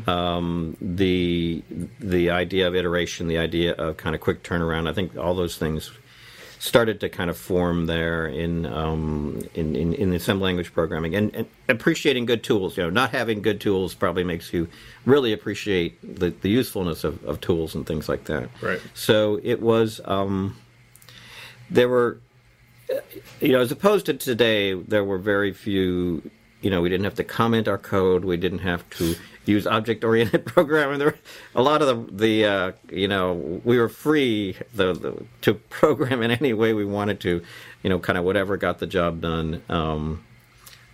Um, 0.09 0.77
the 0.81 1.61
the 1.99 2.29
idea 2.31 2.67
of 2.67 2.75
iteration, 2.75 3.27
the 3.27 3.37
idea 3.37 3.73
of 3.73 3.97
kind 3.97 4.15
of 4.15 4.21
quick 4.21 4.41
turnaround. 4.41 4.89
I 4.89 4.93
think 4.93 5.17
all 5.17 5.35
those 5.35 5.57
things 5.57 5.91
started 6.59 6.99
to 6.99 7.09
kind 7.09 7.29
of 7.29 7.37
form 7.37 7.85
there 7.85 8.27
in 8.27 8.65
um, 8.65 9.41
in, 9.55 9.75
in 9.75 9.93
in 9.93 10.09
the 10.09 10.17
assembly 10.17 10.43
language 10.45 10.73
programming 10.73 11.15
and, 11.15 11.33
and 11.33 11.47
appreciating 11.69 12.25
good 12.25 12.43
tools. 12.43 12.77
You 12.77 12.83
know, 12.83 12.89
not 12.89 13.11
having 13.11 13.41
good 13.41 13.59
tools 13.61 13.95
probably 13.95 14.23
makes 14.23 14.53
you 14.53 14.67
really 15.05 15.33
appreciate 15.33 16.19
the, 16.19 16.29
the 16.29 16.49
usefulness 16.49 17.03
of, 17.03 17.23
of 17.23 17.39
tools 17.41 17.75
and 17.75 17.87
things 17.87 18.09
like 18.09 18.25
that. 18.25 18.49
Right. 18.61 18.81
So 18.93 19.39
it 19.41 19.61
was. 19.61 20.01
Um, 20.05 20.57
there 21.71 21.87
were, 21.87 22.19
uh, 22.91 22.99
you 23.39 23.51
know, 23.51 23.61
as 23.61 23.71
opposed 23.71 24.07
to 24.07 24.13
today, 24.13 24.73
there 24.73 25.03
were 25.03 25.17
very 25.17 25.53
few. 25.53 26.29
You 26.61 26.69
know, 26.69 26.81
we 26.81 26.89
didn't 26.89 27.05
have 27.05 27.15
to 27.15 27.23
comment 27.23 27.69
our 27.69 27.77
code. 27.77 28.25
We 28.25 28.35
didn't 28.35 28.59
have 28.59 28.89
to 28.91 29.15
use 29.49 29.67
object-oriented 29.67 30.45
programming. 30.45 30.99
There, 30.99 31.15
a 31.55 31.61
lot 31.61 31.81
of 31.81 31.87
the, 31.87 32.15
the 32.15 32.45
uh, 32.45 32.71
you 32.91 33.07
know, 33.07 33.61
we 33.63 33.77
were 33.77 33.89
free 33.89 34.55
the, 34.73 34.93
the, 34.93 35.25
to 35.41 35.53
program 35.53 36.21
in 36.21 36.31
any 36.31 36.53
way 36.53 36.73
we 36.73 36.85
wanted 36.85 37.19
to. 37.21 37.41
You 37.83 37.89
know, 37.89 37.99
kind 37.99 38.17
of 38.17 38.25
whatever 38.25 38.57
got 38.57 38.79
the 38.79 38.87
job 38.87 39.21
done. 39.21 39.63
Um, 39.69 40.25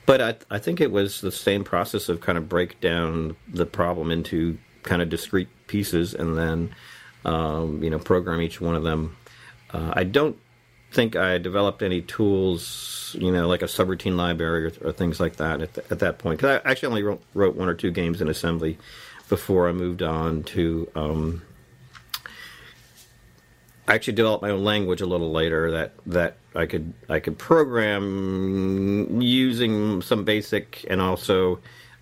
but 0.06 0.22
I, 0.22 0.36
I 0.52 0.60
think 0.60 0.82
it 0.82 0.92
was 0.92 1.22
the 1.22 1.32
same 1.32 1.64
process 1.64 2.10
of 2.10 2.22
kind 2.22 2.38
of 2.38 2.48
break 2.48 2.80
down 2.80 3.36
the 3.48 3.66
problem 3.66 4.12
into 4.12 4.58
kind 4.84 5.02
of 5.02 5.10
discrete 5.10 5.50
pieces 5.68 6.14
and 6.14 6.38
then, 6.38 6.76
um, 7.26 7.84
you 7.84 7.90
know, 7.90 7.98
program 7.98 8.42
each 8.42 8.62
one 8.62 8.76
of 8.76 8.84
them. 8.84 9.18
Uh, 9.74 9.92
I 9.94 10.04
don't 10.04 10.38
think 10.96 11.16
I 11.16 11.38
developed 11.38 11.84
any 11.84 12.02
tools, 12.02 13.16
you 13.20 13.32
know, 13.32 13.48
like 13.48 13.62
a 13.62 13.66
subroutine 13.68 14.16
library 14.16 14.66
or, 14.66 14.72
or 14.90 14.92
things 14.92 15.20
like 15.20 15.36
that 15.36 15.62
at, 15.62 15.74
th- 15.76 15.88
at 15.92 16.00
that 16.00 16.18
point. 16.18 16.40
Because 16.40 16.62
I 16.66 16.70
actually 16.70 16.88
only 16.90 17.04
wrote, 17.04 17.22
wrote 17.34 17.56
one 17.56 17.70
or 17.70 17.74
two 17.76 17.92
games 17.92 18.22
in 18.22 18.28
assembly 18.30 18.78
before 19.30 19.68
I 19.70 19.72
moved 19.74 20.02
on 20.02 20.44
to. 20.56 20.90
Um, 20.96 21.42
I 23.88 23.94
actually 23.94 24.14
developed 24.14 24.42
my 24.42 24.50
own 24.50 24.64
language 24.64 25.02
a 25.02 25.06
little 25.06 25.32
later 25.32 25.72
that 25.72 25.94
that 26.08 26.38
I 26.56 26.66
could 26.66 26.94
I 27.08 27.20
could 27.20 27.38
program 27.38 29.22
using 29.22 30.02
some 30.02 30.24
basic 30.24 30.84
and 30.90 31.00
also 31.02 31.60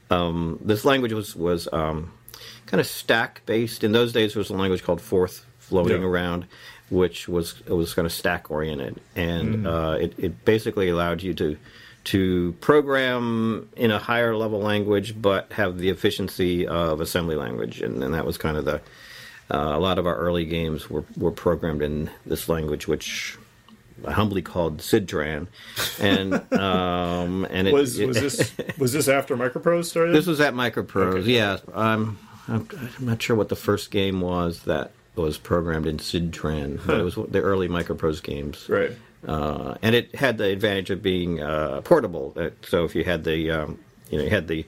um, 0.10 0.60
this 0.64 0.86
language 0.86 1.12
was 1.12 1.36
was 1.36 1.68
um, 1.74 2.12
kind 2.32 2.68
kind 2.68 2.80
of 2.82 2.88
stack 2.88 3.42
based. 3.46 3.84
In 3.84 3.92
those 3.92 4.14
days, 4.14 4.34
there 4.34 4.40
was 4.40 4.50
a 4.50 4.54
language 4.56 4.84
called 4.84 5.02
Forth 5.02 5.46
floating 5.60 6.02
Yeah. 6.02 6.08
around, 6.08 6.46
which 6.94 7.28
was 7.28 7.56
it 7.66 7.74
was 7.74 7.94
kind 7.94 8.06
of 8.06 8.12
stack 8.12 8.52
oriented, 8.52 9.02
and 9.16 9.68
uh, 9.68 9.98
it, 10.00 10.14
it 10.18 10.46
basically 10.46 10.90
allowed 10.90 11.24
you 11.24 11.34
to 11.34 11.58
to 12.06 12.54
program 12.60 13.70
in 13.76 13.90
a 13.90 13.98
higher 13.98 14.36
level 14.36 14.60
language, 14.60 15.20
but 15.22 15.52
have 15.54 15.78
the 15.78 15.90
efficiency 15.90 16.68
of 16.68 17.00
assembly 17.02 17.36
language, 17.36 17.82
and, 17.82 18.04
and 18.04 18.14
that 18.14 18.26
was 18.26 18.38
kind 18.38 18.58
of 18.58 18.66
the 18.66 18.76
uh, 19.52 19.74
a 19.76 19.80
lot 19.80 19.98
of 19.98 20.06
our 20.08 20.16
early 20.16 20.46
games 20.46 20.90
were, 20.90 21.04
were 21.18 21.32
programmed 21.32 21.82
in 21.82 22.10
this 22.26 22.48
language, 22.48 22.88
which 22.88 23.38
I 24.06 24.12
humbly 24.12 24.42
called 24.42 24.80
SidTran, 24.80 25.48
and 26.00 26.34
um, 26.54 27.46
and 27.50 27.68
it, 27.68 27.74
Was 27.74 27.98
was 28.00 28.20
this 28.20 28.52
was 28.78 28.94
this 28.94 29.08
after 29.08 29.36
Microprose 29.36 29.86
started? 29.86 30.16
this 30.16 30.28
was 30.28 30.40
at 30.42 30.54
Microprose. 30.54 31.26
Yeah, 31.26 31.58
I'm, 31.74 32.18
I'm 32.48 32.68
I'm 33.00 33.06
not 33.06 33.22
sure 33.22 33.36
what 33.36 33.50
the 33.50 33.56
first 33.56 33.92
game 33.92 34.22
was 34.22 34.64
that 34.64 34.92
was 35.16 35.38
programmed 35.38 35.86
in 35.88 35.98
SidTran, 35.98 36.80
but 36.86 37.00
it 37.00 37.04
was 37.04 37.16
the 37.30 37.42
early 37.42 37.68
Microprose 37.68 38.22
games. 38.24 38.68
right. 38.70 38.92
Uh, 39.28 39.76
and 39.82 39.96
it 39.96 40.14
had 40.16 40.38
the 40.38 40.46
advantage 40.50 40.90
of 40.90 41.02
being 41.02 41.42
uh, 41.42 41.80
portable. 41.82 42.34
Uh, 42.36 42.50
So 42.64 42.84
if 42.84 42.94
you 42.94 43.06
had 43.06 43.24
the, 43.24 43.52
um, 43.52 43.80
you 44.10 44.18
know, 44.18 44.24
you 44.26 44.30
had 44.30 44.48
the 44.48 44.66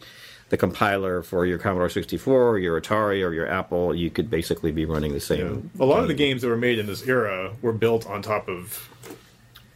the 0.49 0.57
compiler 0.57 1.23
for 1.23 1.43
your 1.45 1.57
Commodore 1.57 1.89
64, 1.89 2.49
or 2.49 2.59
your 2.59 2.79
Atari, 2.79 3.25
or 3.27 3.33
your 3.33 3.47
Apple, 3.47 3.95
you 3.95 4.11
could 4.11 4.29
basically 4.29 4.71
be 4.71 4.85
running 4.85 5.11
the 5.11 5.17
Yeah. 5.17 5.23
same. 5.49 5.71
A 5.79 5.85
lot 5.85 6.03
of 6.03 6.07
the 6.07 6.13
games 6.13 6.43
that 6.43 6.49
were 6.49 6.55
made 6.55 6.77
in 6.77 6.85
this 6.85 7.05
era 7.07 7.51
were 7.63 7.73
built 7.73 8.05
on 8.07 8.21
top 8.21 8.47
of 8.47 8.87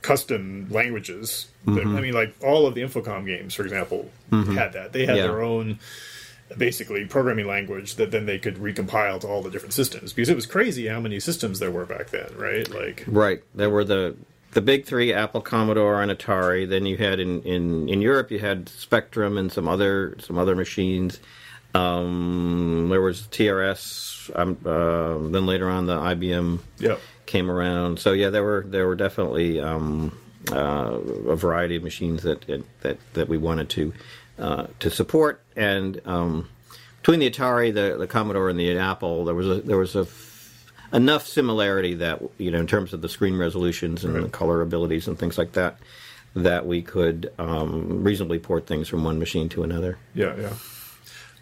custom 0.03 0.67
languages. 0.69 1.47
Mm-hmm. 1.65 1.95
I 1.97 2.01
mean, 2.01 2.13
like 2.13 2.35
all 2.43 2.67
of 2.67 2.75
the 2.75 2.81
Infocom 2.81 3.25
games, 3.25 3.53
for 3.55 3.63
example, 3.63 4.09
had 4.31 4.73
that. 4.73 4.93
They 4.93 5.05
had 5.07 5.17
Yeah. 5.17 5.23
their 5.27 5.41
own 5.41 5.79
basically 6.57 7.05
programming 7.05 7.47
language 7.47 7.95
that 7.95 8.11
then 8.11 8.25
they 8.25 8.39
could 8.39 8.55
recompile 8.55 9.19
to 9.21 9.27
all 9.27 9.41
the 9.41 9.49
different 9.49 9.73
systems 9.73 10.13
because 10.13 10.29
it 10.29 10.35
was 10.35 10.45
crazy 10.45 10.87
how 10.87 10.99
many 10.99 11.19
systems 11.19 11.59
there 11.59 11.71
were 11.71 11.85
back 11.85 12.09
then, 12.09 12.29
right? 12.35 12.69
Like 12.69 13.03
Right. 13.07 13.43
There 13.53 13.69
were 13.69 13.83
the 13.83 14.15
the 14.51 14.61
big 14.61 14.85
three: 14.85 15.13
Apple, 15.13 15.41
Commodore, 15.41 16.01
and 16.01 16.11
Atari. 16.11 16.67
Then 16.67 16.85
you 16.85 16.97
had 16.97 17.19
in, 17.19 17.41
in, 17.43 17.87
in 17.87 18.01
Europe, 18.01 18.31
you 18.31 18.39
had 18.39 18.67
Spectrum 18.69 19.37
and 19.37 19.51
some 19.51 19.67
other 19.67 20.15
some 20.19 20.37
other 20.37 20.55
machines. 20.55 21.19
Um, 21.75 22.87
there 22.89 23.01
was 23.01 23.23
TRS. 23.27 24.31
Um, 24.35 24.57
uh, 24.65 25.29
then 25.31 25.45
later 25.45 25.69
on, 25.69 25.85
the 25.85 25.97
IBM 25.97 26.59
yeah. 26.79 26.97
came 27.25 27.49
around. 27.49 27.99
So 27.99 28.13
yeah, 28.13 28.29
there 28.29 28.43
were 28.43 28.65
there 28.67 28.87
were 28.87 28.95
definitely 28.95 29.59
um, 29.59 30.17
uh, 30.51 30.97
a 31.27 31.35
variety 31.35 31.75
of 31.75 31.83
machines 31.83 32.23
that 32.23 32.45
that 32.81 32.97
that 33.13 33.29
we 33.29 33.37
wanted 33.37 33.69
to 33.71 33.93
uh, 34.39 34.67
to 34.79 34.89
support. 34.89 35.43
And 35.59 36.01
um, 36.05 36.49
between 37.01 37.19
the 37.19 37.29
Atari, 37.29 37.73
the, 37.73 37.97
the 37.97 38.07
Commodore, 38.07 38.49
and 38.49 38.57
the 38.57 38.77
Apple, 38.77 39.25
there 39.25 39.35
was 39.35 39.47
a 39.47 39.61
there 39.61 39.77
was 39.77 39.95
a 39.95 40.01
f- 40.01 40.71
enough 40.93 41.27
similarity 41.27 41.95
that 41.95 42.21
you 42.37 42.49
know 42.49 42.59
in 42.59 42.67
terms 42.67 42.93
of 42.93 43.01
the 43.01 43.09
screen 43.09 43.37
resolutions 43.37 44.05
and 44.05 44.15
the 44.15 44.29
color 44.29 44.61
abilities 44.61 45.07
and 45.07 45.19
things 45.19 45.37
like 45.37 45.51
that 45.51 45.77
that 46.33 46.65
we 46.65 46.81
could 46.81 47.31
um, 47.37 48.03
reasonably 48.03 48.39
port 48.39 48.67
things 48.67 48.87
from 48.87 49.03
one 49.03 49.19
machine 49.19 49.49
to 49.49 49.63
another. 49.63 49.97
Yeah, 50.13 50.35
yeah. 50.37 50.53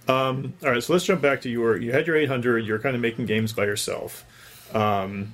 Um, 0.08 0.54
all 0.64 0.72
right, 0.72 0.82
so 0.82 0.94
let's 0.94 1.06
jump 1.06 1.22
back 1.22 1.42
to 1.42 1.50
your. 1.50 1.78
You 1.78 1.92
had 1.92 2.08
your 2.08 2.16
800. 2.16 2.66
You're 2.66 2.80
kind 2.80 2.96
of 2.96 3.02
making 3.02 3.28
games 3.28 3.54
by 3.54 3.66
yourself. 3.66 4.26
Um, 4.74 5.34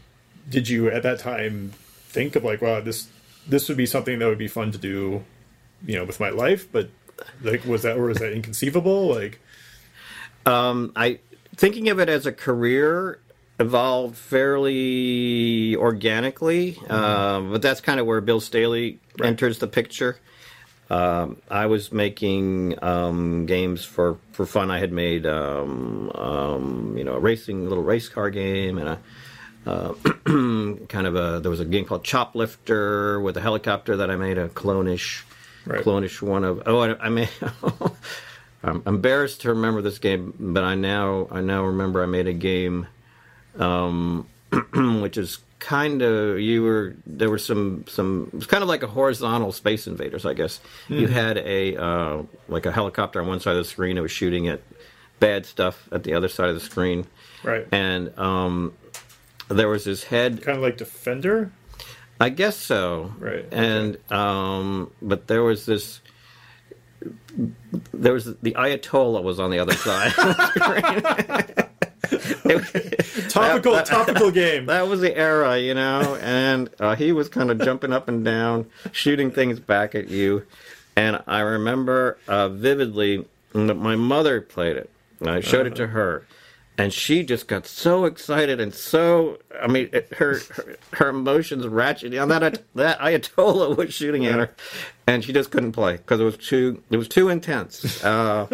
did 0.49 0.67
you 0.67 0.89
at 0.89 1.03
that 1.03 1.19
time 1.19 1.71
think 2.07 2.35
of 2.35 2.43
like, 2.43 2.61
wow, 2.61 2.81
this 2.81 3.07
this 3.47 3.69
would 3.69 3.77
be 3.77 3.85
something 3.85 4.19
that 4.19 4.27
would 4.27 4.37
be 4.37 4.47
fun 4.47 4.71
to 4.71 4.77
do, 4.77 5.23
you 5.85 5.95
know, 5.95 6.03
with 6.03 6.19
my 6.19 6.29
life? 6.29 6.69
But 6.71 6.89
like, 7.41 7.65
was 7.65 7.83
that 7.83 7.97
or 7.97 8.03
was 8.03 8.17
that 8.19 8.33
inconceivable? 8.33 9.07
Like, 9.13 9.39
um, 10.45 10.91
I 10.95 11.19
thinking 11.55 11.89
of 11.89 11.99
it 11.99 12.09
as 12.09 12.25
a 12.25 12.31
career 12.31 13.19
evolved 13.59 14.17
fairly 14.17 15.75
organically, 15.75 16.77
um, 16.89 17.51
but 17.51 17.61
that's 17.61 17.81
kind 17.81 17.99
of 17.99 18.05
where 18.05 18.19
Bill 18.21 18.39
Stealey 18.41 18.99
Right. 19.19 19.27
enters 19.27 19.59
the 19.59 19.67
picture. 19.67 20.17
Um, 20.89 21.37
I 21.49 21.67
was 21.67 21.91
making 21.91 22.83
um, 22.83 23.45
games 23.45 23.85
for, 23.85 24.17
for 24.31 24.45
fun. 24.45 24.69
I 24.71 24.79
had 24.79 24.91
made 24.91 25.25
um, 25.25 26.11
um, 26.15 26.95
you 26.97 27.03
know 27.03 27.13
a 27.13 27.19
racing 27.19 27.69
little 27.69 27.83
race 27.83 28.09
car 28.09 28.29
game 28.29 28.77
and 28.79 28.89
a 28.89 28.99
uh, 29.65 29.93
kind 30.89 31.07
of 31.07 31.15
a 31.15 31.39
there 31.39 31.49
was 31.49 31.59
a 31.61 31.65
game 31.65 31.85
called 31.85 32.03
Choplifter 32.03 33.23
with 33.23 33.37
a 33.37 33.41
helicopter 33.41 33.95
that 33.97 34.11
I 34.11 34.15
made 34.17 34.37
a 34.37 34.49
clone-ish 34.49 35.25
Right. 35.65 35.81
clone-ish 35.81 36.21
one 36.21 36.43
of. 36.43 36.63
Oh, 36.65 36.79
I, 36.79 37.05
I 37.05 37.09
made. 37.09 37.29
I'm 38.63 38.81
embarrassed 38.85 39.41
to 39.41 39.49
remember 39.49 39.81
this 39.81 39.99
game, 39.99 40.33
but 40.39 40.63
I 40.63 40.75
now 40.75 41.27
I 41.29 41.41
now 41.41 41.65
remember 41.65 42.01
I 42.01 42.05
made 42.05 42.27
a 42.27 42.33
game, 42.33 42.87
um, 43.59 44.27
which 45.01 45.17
is 45.17 45.39
kind 45.59 46.01
of 46.01 46.39
you 46.39 46.61
were 46.61 46.95
there 47.05 47.29
were 47.29 47.37
some 47.37 47.85
some 47.87 48.29
it 48.33 48.35
was 48.35 48.47
kind 48.47 48.63
of 48.63 48.69
like 48.69 48.83
a 48.83 48.87
horizontal 48.87 49.51
Space 49.51 49.85
Invaders, 49.87 50.25
I 50.25 50.33
guess. 50.33 50.61
You 50.87 51.07
had 51.07 51.37
a 51.39 51.75
uh, 51.75 52.23
like 52.47 52.65
a 52.65 52.71
helicopter 52.71 53.21
on 53.21 53.27
one 53.27 53.39
side 53.41 53.51
of 53.51 53.57
the 53.63 53.69
screen. 53.69 53.97
It 53.97 54.01
was 54.01 54.11
shooting 54.11 54.47
at 54.47 54.61
bad 55.19 55.45
stuff 55.45 55.87
at 55.91 56.03
the 56.03 56.13
other 56.13 56.29
side 56.29 56.49
of 56.49 56.55
the 56.55 56.61
screen, 56.61 57.05
right, 57.43 57.67
and 57.71 58.17
um, 58.17 58.73
there 59.49 59.67
was 59.67 59.83
this 59.83 60.05
head 60.05 60.41
kind 60.41 60.57
of 60.57 60.63
like 60.63 60.77
Defender. 60.77 61.51
I 62.23 62.29
guess 62.29 62.55
so. 62.55 63.13
Right, 63.19 63.45
And 63.51 63.97
um, 64.09 64.91
but 65.01 65.27
there 65.27 65.43
was 65.43 65.65
this. 65.65 65.99
There 67.93 68.13
was 68.13 68.25
the 68.37 68.53
Ayatollah 68.53 69.21
was 69.21 69.41
on 69.41 69.51
the 69.51 69.59
other 69.59 69.73
side. 69.73 70.13
Topical, 73.29 73.81
topical 73.81 74.31
game. 74.43 74.67
that 74.67 74.87
was 74.87 75.01
the 75.01 75.15
era, 75.17 75.57
you 75.57 75.73
know, 75.73 76.17
and 76.21 76.69
uh, 76.79 76.95
he 76.95 77.11
was 77.11 77.27
kind 77.27 77.49
of 77.51 77.59
jumping 77.59 77.91
up 77.91 78.07
and 78.07 78.23
down, 78.23 78.67
shooting 78.91 79.31
things 79.31 79.59
back 79.59 79.95
at 79.95 80.09
you. 80.09 80.45
And 80.95 81.21
I 81.27 81.39
remember 81.39 82.17
uh, 82.27 82.49
vividly 82.49 83.25
that 83.53 83.75
my 83.75 83.95
mother 83.95 84.39
played 84.41 84.77
it. 84.77 84.89
I 85.25 85.39
showed 85.41 85.65
it 85.65 85.75
to 85.77 85.87
her, 85.87 86.25
and 86.77 86.91
she 86.91 87.23
just 87.23 87.47
got 87.47 87.67
so 87.67 88.05
excited 88.05 88.59
and 88.59 88.73
so 88.73 89.37
I 89.61 89.67
mean 89.67 89.89
it, 89.93 90.11
her, 90.15 90.39
her 90.55 90.77
her 90.93 91.09
emotions 91.09 91.65
ratcheted. 91.65 92.21
And 92.21 92.31
that 92.31 92.63
that 92.75 92.99
Ayatollah 92.99 93.77
was 93.77 93.93
shooting 93.93 94.25
at 94.25 94.35
her, 94.35 94.51
and 95.07 95.23
she 95.23 95.33
just 95.33 95.51
couldn't 95.51 95.73
play 95.73 95.97
because 95.97 96.19
it 96.19 96.23
was 96.23 96.37
too 96.37 96.81
it 96.89 96.97
was 96.97 97.07
too 97.07 97.29
intense. 97.29 98.03
Uh, 98.03 98.47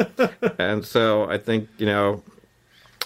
and 0.57 0.85
so 0.85 1.29
I 1.29 1.37
think 1.37 1.69
you 1.77 1.85
know 1.85 2.23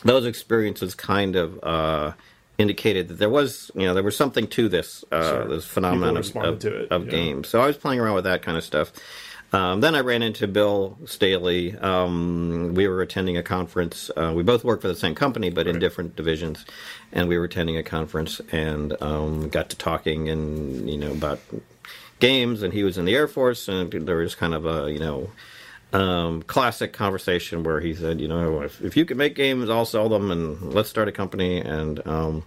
those 0.03 0.25
experiences 0.25 0.95
kind 0.95 1.35
of 1.35 1.63
uh, 1.63 2.11
indicated 2.57 3.07
that 3.07 3.15
there 3.19 3.29
was, 3.29 3.71
you 3.75 3.85
know, 3.85 3.93
there 3.93 4.03
was 4.03 4.17
something 4.17 4.47
to 4.47 4.67
this 4.69 5.03
uh, 5.11 5.29
Sure. 5.29 5.47
this 5.47 5.65
phenomenon 5.65 6.21
People 6.21 6.41
of, 6.43 6.53
of, 6.55 6.59
to 6.59 6.75
it, 6.83 6.91
of 6.91 7.05
yeah. 7.05 7.11
games. 7.11 7.47
So 7.47 7.61
I 7.61 7.67
was 7.67 7.77
playing 7.77 7.99
around 7.99 8.15
with 8.15 8.25
that 8.25 8.41
kind 8.41 8.57
of 8.57 8.63
stuff. 8.63 8.91
Um, 9.53 9.81
then 9.81 9.93
I 9.93 9.99
ran 9.99 10.23
into 10.23 10.47
Bill 10.47 10.97
Stealey. 11.05 11.79
Um, 11.81 12.73
we 12.73 12.87
were 12.87 13.03
attending 13.03 13.37
a 13.37 13.43
conference. 13.43 14.09
Uh, 14.17 14.33
we 14.35 14.41
both 14.41 14.63
worked 14.63 14.81
for 14.81 14.87
the 14.87 14.95
same 14.95 15.13
company, 15.13 15.51
but 15.51 15.67
in 15.67 15.77
different 15.77 16.15
divisions. 16.15 16.65
And 17.11 17.29
we 17.29 17.37
were 17.37 17.45
attending 17.45 17.77
a 17.77 17.83
conference 17.83 18.41
and 18.51 18.99
um, 18.99 19.49
got 19.49 19.69
to 19.69 19.77
talking 19.77 20.27
and 20.27 20.89
you 20.89 20.97
know 20.97 21.11
about 21.11 21.39
games. 22.19 22.63
And 22.63 22.73
he 22.73 22.83
was 22.83 22.97
in 22.97 23.05
the 23.05 23.15
Air 23.15 23.27
Force, 23.27 23.67
and 23.67 23.91
there 23.91 24.17
was 24.17 24.33
kind 24.33 24.55
of 24.55 24.65
a 24.65 24.91
you 24.91 24.99
know 24.99 25.29
um, 25.93 26.41
classic 26.41 26.91
conversation 26.91 27.63
where 27.63 27.79
he 27.79 27.93
said, 27.93 28.19
you 28.19 28.27
know, 28.27 28.61
if, 28.61 28.81
if 28.81 28.97
you 28.97 29.05
can 29.05 29.17
make 29.17 29.35
games, 29.35 29.69
I'll 29.69 29.85
sell 29.85 30.09
them, 30.09 30.31
and 30.31 30.73
let's 30.73 30.89
start 30.89 31.07
a 31.07 31.11
company. 31.11 31.59
And 31.59 32.05
um, 32.07 32.43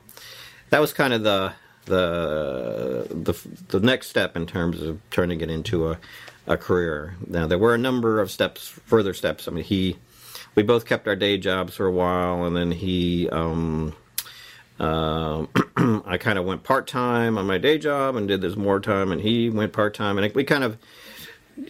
that 0.70 0.80
was 0.80 0.92
kind 0.92 1.12
of 1.12 1.22
the 1.22 1.52
the 1.84 3.06
the 3.10 3.34
the 3.68 3.78
next 3.78 4.08
step 4.08 4.36
in 4.36 4.44
terms 4.44 4.82
of 4.82 4.98
turning 5.10 5.40
it 5.40 5.50
into 5.50 5.88
a 5.88 5.98
a 6.46 6.56
career. 6.56 7.16
Now 7.26 7.46
there 7.46 7.58
were 7.58 7.74
a 7.74 7.78
number 7.78 8.20
of 8.20 8.30
steps, 8.30 8.68
further 8.68 9.14
steps. 9.14 9.48
I 9.48 9.50
mean, 9.50 9.64
he 9.64 9.96
we 10.54 10.62
both 10.62 10.86
kept 10.86 11.06
our 11.06 11.16
day 11.16 11.38
jobs 11.38 11.76
for 11.76 11.86
a 11.86 11.92
while, 11.92 12.44
and 12.44 12.56
then 12.56 12.72
he. 12.72 13.28
Um, 13.30 13.94
um, 14.78 15.48
I 16.06 16.18
kind 16.18 16.38
of 16.38 16.44
went 16.44 16.62
part 16.62 16.86
time 16.86 17.38
on 17.38 17.46
my 17.46 17.58
day 17.58 17.78
job 17.78 18.16
and 18.16 18.28
did 18.28 18.40
this 18.40 18.56
more 18.56 18.80
time, 18.80 19.12
and 19.12 19.20
he 19.20 19.48
went 19.48 19.72
part 19.72 19.94
time, 19.94 20.18
and 20.18 20.34
we 20.34 20.44
kind 20.44 20.64
of, 20.64 20.76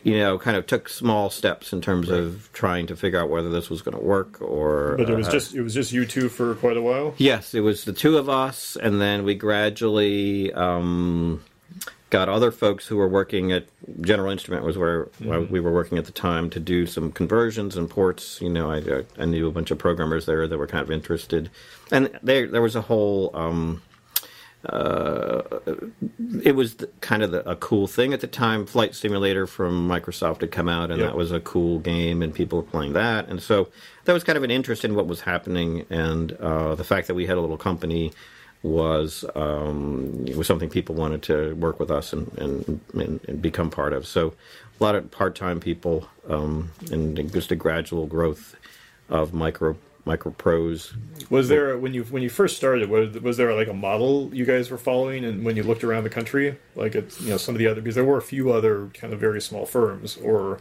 you 0.02 0.18
know, 0.18 0.38
kind 0.38 0.56
of 0.56 0.66
took 0.66 0.88
small 0.88 1.30
steps 1.30 1.72
in 1.72 1.80
terms 1.80 2.08
of 2.08 2.50
trying 2.52 2.86
to 2.88 2.96
figure 2.96 3.20
out 3.20 3.30
whether 3.30 3.48
this 3.48 3.70
was 3.70 3.82
going 3.82 3.96
to 3.96 4.02
work 4.02 4.40
or. 4.42 4.96
But 4.98 5.10
it 5.10 5.16
was 5.16 5.28
uh, 5.28 5.32
just 5.32 5.54
it 5.54 5.62
was 5.62 5.74
just 5.74 5.92
you 5.92 6.04
two 6.04 6.28
for 6.28 6.54
quite 6.56 6.76
a 6.76 6.82
while. 6.82 7.14
Yes, 7.16 7.54
it 7.54 7.60
was 7.60 7.84
the 7.84 7.92
two 7.92 8.18
of 8.18 8.28
us, 8.28 8.76
and 8.80 9.00
then 9.00 9.24
we 9.24 9.34
gradually 9.34 10.52
um, 10.52 11.44
got 12.10 12.28
other 12.28 12.50
folks 12.52 12.86
who 12.86 12.96
were 12.96 13.08
working 13.08 13.50
at 13.52 13.66
General 14.00 14.30
Instrument 14.30 14.64
was 14.64 14.78
where, 14.78 15.08
where 15.18 15.40
we 15.40 15.58
were 15.58 15.72
working 15.72 15.98
at 15.98 16.04
the 16.04 16.12
time 16.12 16.50
to 16.50 16.60
do 16.60 16.86
some 16.86 17.10
conversions 17.10 17.76
and 17.76 17.90
ports. 17.90 18.40
You 18.40 18.48
know, 18.50 18.70
I, 18.70 19.04
I 19.20 19.24
knew 19.24 19.48
a 19.48 19.50
bunch 19.50 19.70
of 19.70 19.78
programmers 19.78 20.26
there 20.26 20.46
that 20.46 20.56
were 20.58 20.66
kind 20.68 20.82
of 20.82 20.90
interested, 20.90 21.50
and 21.90 22.10
there 22.22 22.46
there 22.46 22.62
was 22.62 22.76
a 22.76 22.82
whole. 22.82 23.30
Um, 23.34 23.82
uh, 24.64 25.42
it 26.42 26.56
was 26.56 26.74
the, 26.76 26.88
kind 27.00 27.22
of 27.22 27.30
the, 27.30 27.48
a 27.48 27.54
cool 27.54 27.86
thing 27.86 28.12
at 28.12 28.20
the 28.20 28.26
time. 28.26 28.66
Flight 28.66 28.96
Simulator 28.96 29.46
from 29.46 29.88
Microsoft 29.88 30.40
had 30.40 30.50
come 30.50 30.68
out, 30.68 30.90
and 30.90 30.98
Yep. 31.00 31.10
that 31.10 31.16
was 31.16 31.30
a 31.30 31.38
cool 31.38 31.78
game, 31.78 32.20
and 32.20 32.34
people 32.34 32.58
were 32.58 32.64
playing 32.68 32.92
that, 32.94 33.28
and 33.28 33.40
so 33.40 33.68
that 34.06 34.12
was 34.12 34.24
kind 34.24 34.36
of 34.36 34.42
an 34.42 34.50
interest 34.50 34.84
in 34.84 34.96
what 34.96 35.06
was 35.06 35.20
happening, 35.20 35.86
and 35.88 36.32
uh, 36.32 36.74
the 36.74 36.82
fact 36.82 37.06
that 37.06 37.14
we 37.14 37.26
had 37.26 37.36
a 37.36 37.40
little 37.40 37.56
company 37.56 38.12
was 38.66 39.24
um, 39.34 40.24
was 40.36 40.46
something 40.46 40.68
people 40.68 40.94
wanted 40.94 41.22
to 41.24 41.54
work 41.54 41.78
with 41.80 41.90
us 41.90 42.12
and, 42.12 42.30
and, 42.38 42.80
and, 42.94 43.20
and 43.26 43.42
become 43.42 43.70
part 43.70 43.92
of. 43.92 44.06
So 44.06 44.34
a 44.80 44.84
lot 44.84 44.94
of 44.94 45.10
part 45.10 45.34
time 45.34 45.60
people, 45.60 46.08
um, 46.28 46.70
and 46.90 47.32
just 47.32 47.50
a 47.50 47.56
gradual 47.56 48.06
growth 48.06 48.56
of 49.08 49.32
micro 49.32 49.76
micro 50.04 50.30
pros. 50.32 50.94
Was 51.30 51.48
there 51.48 51.76
when 51.78 51.92
you 51.92 52.04
when 52.04 52.22
you 52.22 52.30
first 52.30 52.56
started? 52.56 52.88
Was, 52.88 53.18
was 53.20 53.36
there 53.36 53.52
like 53.54 53.68
a 53.68 53.74
model 53.74 54.30
you 54.32 54.44
guys 54.44 54.70
were 54.70 54.78
following, 54.78 55.24
and 55.24 55.44
when 55.44 55.56
you 55.56 55.62
looked 55.62 55.84
around 55.84 56.04
the 56.04 56.10
country, 56.10 56.56
like 56.74 56.94
it's 56.94 57.20
you 57.20 57.30
know 57.30 57.36
some 57.36 57.54
of 57.54 57.58
the 57.58 57.66
other 57.66 57.80
because 57.80 57.94
there 57.94 58.04
were 58.04 58.18
a 58.18 58.22
few 58.22 58.52
other 58.52 58.88
kind 58.94 59.12
of 59.12 59.20
very 59.20 59.40
small 59.40 59.66
firms, 59.66 60.16
or 60.18 60.60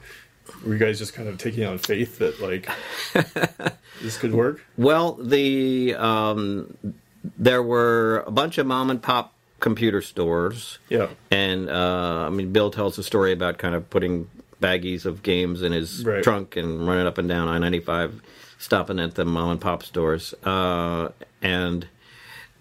were 0.65 0.74
you 0.74 0.79
guys 0.79 1.00
just 1.00 1.13
kind 1.13 1.29
of 1.29 1.38
taking 1.38 1.63
on 1.63 1.77
faith 1.77 2.17
that 2.19 2.39
like 2.41 2.69
this 4.01 4.17
could 4.17 4.33
work? 4.33 4.65
Well, 4.77 5.13
the 5.13 5.95
um, 5.95 6.77
there 7.38 7.63
were 7.63 8.24
a 8.27 8.32
bunch 8.32 8.58
of 8.58 8.65
mom 8.67 8.89
and 8.89 9.01
pop 9.01 9.34
computer 9.60 10.01
stores. 10.01 10.79
Yeah, 10.89 11.08
And 11.32 11.70
uh, 11.70 12.25
I 12.27 12.29
mean, 12.29 12.51
Bill 12.51 12.72
tells 12.72 12.98
a 12.98 13.03
story 13.03 13.32
about 13.32 13.58
kind 13.58 13.74
of 13.75 13.89
putting 13.89 14.29
baggies 14.62 15.05
of 15.05 15.24
games 15.24 15.62
in 15.62 15.72
his 15.72 16.05
Right. 16.05 16.24
trunk 16.24 16.55
and 16.55 16.88
running 16.88 17.08
up 17.08 17.17
and 17.17 17.27
down 17.27 17.48
I 17.48 17.58
ninety 17.58 17.79
five, 17.79 18.22
stopping 18.58 19.00
at 19.00 19.15
the 19.15 19.25
mom 19.25 19.50
and 19.51 19.62
pop 19.62 19.84
stores. 19.84 20.34
Uh, 20.44 21.10
and 21.41 21.88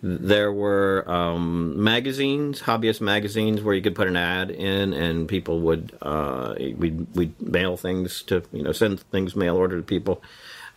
there 0.03 0.53
were 0.53 1.03
um, 1.11 1.83
magazines, 1.83 2.63
hobbyist 2.63 3.01
magazines, 3.01 3.63
where 3.63 3.75
you 3.75 3.81
could 3.81 3.95
put 3.95 4.07
an 4.07 4.17
ad 4.17 4.51
in, 4.51 4.93
and 4.93 5.27
people 5.29 5.61
would 5.61 5.97
uh, 6.03 6.55
we'd 6.59 7.07
we'd 7.15 7.41
mail 7.41 7.77
things 7.77 8.23
to 8.25 8.43
you 8.53 8.63
know 8.63 8.73
send 8.73 9.01
things 9.01 9.35
mail 9.35 9.57
order 9.57 9.77
to 9.79 9.83
people. 9.83 10.23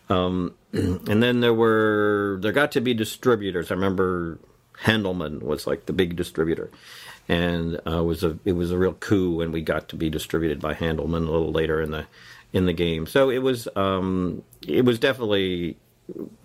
Um, 0.10 0.56
and 0.74 1.22
then 1.24 1.40
there 1.40 1.54
were 1.54 2.40
there 2.42 2.52
got 2.52 2.72
to 2.74 2.82
be 2.82 2.94
distributors. 2.94 3.72
I 3.72 3.76
remember 3.76 4.40
Handleman 4.84 5.42
was 5.42 5.68
like 5.68 5.86
the 5.86 5.94
big 5.94 6.16
distributor, 6.16 6.70
and 7.28 7.80
uh, 7.90 8.04
was 8.04 8.24
a 8.24 8.38
it 8.46 8.54
was 8.54 8.72
a 8.72 8.78
real 8.78 8.94
coup 8.94 9.38
when 9.38 9.52
we 9.52 9.62
got 9.62 9.90
to 9.90 9.96
be 9.96 10.10
distributed 10.10 10.60
by 10.60 10.74
Handleman 10.74 11.28
a 11.28 11.32
little 11.32 11.52
later 11.52 11.82
in 11.82 11.92
the 11.92 12.06
in 12.54 12.66
the 12.66 12.74
game. 12.74 13.08
So 13.08 13.30
it 13.30 13.40
was 13.40 13.68
um, 13.76 14.44
it 14.68 14.86
was 14.86 15.00
definitely 15.00 15.78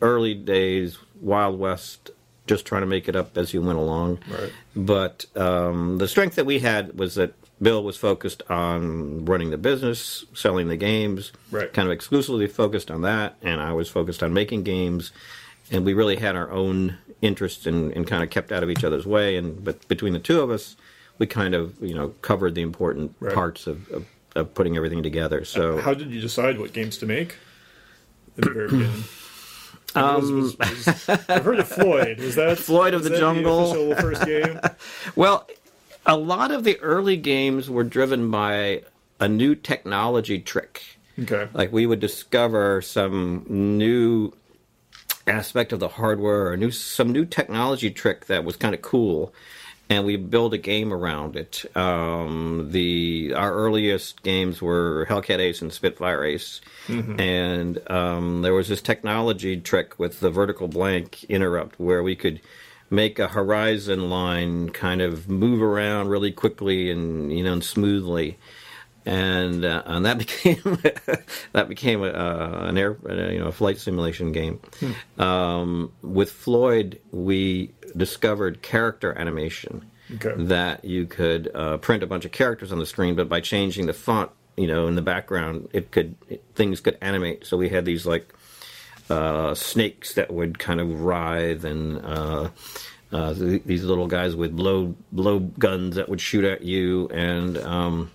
early 0.00 0.34
days, 0.34 0.98
Wild 1.20 1.58
West, 1.58 2.10
just 2.46 2.66
trying 2.66 2.82
to 2.82 2.86
make 2.86 3.08
it 3.08 3.16
up 3.16 3.36
as 3.36 3.54
you 3.54 3.62
went 3.62 3.78
along. 3.78 4.18
Right. 4.28 4.52
But 4.74 5.26
um, 5.36 5.98
the 5.98 6.08
strength 6.08 6.36
that 6.36 6.46
we 6.46 6.60
had 6.60 6.98
was 6.98 7.14
that 7.14 7.34
Bill 7.62 7.82
was 7.84 7.96
focused 7.96 8.42
on 8.50 9.24
running 9.24 9.50
the 9.50 9.56
business, 9.58 10.24
selling 10.34 10.66
the 10.68 10.76
games, 10.76 11.30
Right. 11.50 11.72
kind 11.72 11.86
of 11.86 11.92
exclusively 11.92 12.48
focused 12.48 12.90
on 12.90 13.02
that, 13.02 13.36
and 13.40 13.60
I 13.60 13.72
was 13.72 13.88
focused 13.88 14.22
on 14.22 14.34
making 14.34 14.64
games. 14.64 15.12
And 15.70 15.84
we 15.86 15.94
really 15.94 16.16
had 16.16 16.34
our 16.36 16.50
own 16.50 16.98
interests 17.22 17.64
and, 17.66 17.92
and 17.92 18.06
kind 18.06 18.22
of 18.22 18.30
kept 18.30 18.50
out 18.52 18.62
of 18.62 18.68
each 18.68 18.82
other's 18.84 19.06
way. 19.06 19.36
And 19.36 19.64
but 19.64 19.86
between 19.88 20.12
the 20.12 20.18
two 20.18 20.40
of 20.40 20.50
us, 20.50 20.76
we 21.18 21.26
kind 21.26 21.54
of 21.54 21.80
you 21.80 21.94
know 21.94 22.08
covered 22.20 22.54
the 22.56 22.62
important 22.62 23.14
Right. 23.20 23.32
parts 23.34 23.66
of, 23.66 23.88
of, 23.90 24.04
of 24.34 24.52
putting 24.54 24.76
everything 24.76 25.02
together. 25.02 25.44
So 25.44 25.78
how 25.80 25.94
did 25.94 26.10
you 26.10 26.20
decide 26.20 26.58
what 26.58 26.72
games 26.72 26.98
to 26.98 27.06
make? 27.06 27.36
At 28.36 28.44
the 28.44 28.50
very 28.50 28.68
beginning. 28.68 29.04
I 29.94 30.16
mean, 30.20 30.40
was- 30.42 30.58
was- 30.58 30.86
was- 30.86 31.08
um, 31.08 31.18
I've 31.28 31.44
heard 31.44 31.58
of 31.60 31.68
Floyd. 31.68 32.18
Was 32.18 32.34
that 32.36 32.58
Floyd 32.68 32.94
of 32.94 33.04
the 33.04 33.16
Jungle. 33.16 33.70
official 33.70 33.94
first 33.94 34.24
game? 34.26 34.58
Well, 35.16 35.46
a 36.06 36.16
lot 36.16 36.50
of 36.50 36.64
the 36.64 36.78
early 36.80 37.16
games 37.16 37.70
were 37.70 37.84
driven 37.84 38.30
by 38.30 38.82
a 39.20 39.28
new 39.28 39.54
technology 39.54 40.38
trick. 40.38 40.98
Okay. 41.18 41.48
Like 41.52 41.72
we 41.72 41.86
would 41.86 42.00
discover 42.00 42.82
some 42.82 43.44
new 43.48 44.32
aspect 45.26 45.72
of 45.72 45.78
the 45.80 45.88
hardware 45.88 46.48
or 46.48 46.56
new 46.56 46.70
some 46.70 47.12
new 47.12 47.24
technology 47.24 47.90
trick 47.90 48.26
that 48.26 48.44
was 48.44 48.56
kind 48.56 48.74
of 48.74 48.82
cool 48.82 49.32
and 49.92 50.06
we 50.06 50.16
build 50.16 50.54
a 50.54 50.58
game 50.58 50.92
around 50.92 51.36
it. 51.36 51.64
Um, 51.76 52.68
the 52.70 53.34
our 53.36 53.52
earliest 53.52 54.22
games 54.22 54.62
were 54.62 55.06
Hellcat 55.08 55.38
Ace 55.38 55.60
and 55.60 55.72
Spitfire 55.72 56.24
Ace, 56.24 56.60
and 57.18 57.90
um, 57.90 58.40
there 58.40 58.54
was 58.54 58.68
this 58.68 58.80
technology 58.80 59.60
trick 59.60 59.98
with 59.98 60.20
the 60.20 60.30
vertical 60.30 60.66
blank 60.66 61.24
interrupt 61.24 61.78
where 61.78 62.02
we 62.02 62.16
could 62.16 62.40
make 62.92 63.18
a 63.18 63.28
horizon 63.28 64.10
line 64.10 64.68
kind 64.70 65.00
of 65.00 65.28
move 65.28 65.62
around 65.62 66.08
really 66.08 66.30
quickly 66.30 66.90
and 66.90 67.32
you 67.36 67.42
know 67.42 67.54
and 67.54 67.64
smoothly 67.64 68.36
and 69.06 69.64
uh, 69.64 69.82
and 69.86 70.04
that 70.04 70.18
became 70.26 70.60
that 71.52 71.68
became 71.68 72.02
a, 72.04 72.08
uh, 72.08 72.66
an 72.68 72.76
air 72.78 72.96
uh, 73.08 73.30
you 73.30 73.38
know 73.40 73.46
a 73.48 73.52
flight 73.52 73.78
simulation 73.78 74.30
game. 74.32 74.60
Um, 75.18 75.92
with 76.02 76.30
Floyd, 76.30 77.00
we 77.10 77.72
discovered 77.96 78.62
character 78.62 79.16
animation 79.18 79.86
Okay. 80.16 80.34
that 80.36 80.84
you 80.84 81.06
could 81.06 81.50
uh, 81.54 81.78
print 81.78 82.02
a 82.02 82.06
bunch 82.06 82.26
of 82.26 82.32
characters 82.32 82.70
on 82.70 82.78
the 82.78 82.84
screen, 82.84 83.14
but 83.14 83.30
by 83.30 83.40
changing 83.40 83.86
the 83.86 83.94
font, 83.94 84.30
you 84.58 84.66
know, 84.66 84.86
in 84.86 84.94
the 84.94 85.00
background, 85.02 85.68
it 85.72 85.90
could 85.90 86.14
it, 86.28 86.44
things 86.54 86.80
could 86.80 86.98
animate. 87.00 87.46
So 87.46 87.56
we 87.56 87.70
had 87.70 87.86
these 87.86 88.04
like 88.04 88.34
uh, 89.10 89.54
snakes 89.54 90.14
that 90.14 90.32
would 90.32 90.58
kind 90.58 90.80
of 90.80 91.02
writhe 91.02 91.64
and. 91.64 92.04
Uh, 92.04 92.50
uh, 93.12 93.34
these 93.34 93.84
little 93.84 94.06
guys 94.06 94.34
with 94.34 94.56
blow 94.56 94.94
blow 95.12 95.38
guns 95.38 95.96
that 95.96 96.08
would 96.08 96.18
shoot 96.18 96.46
at 96.46 96.62
you, 96.62 97.10
and 97.12 97.58
um, 97.58 98.10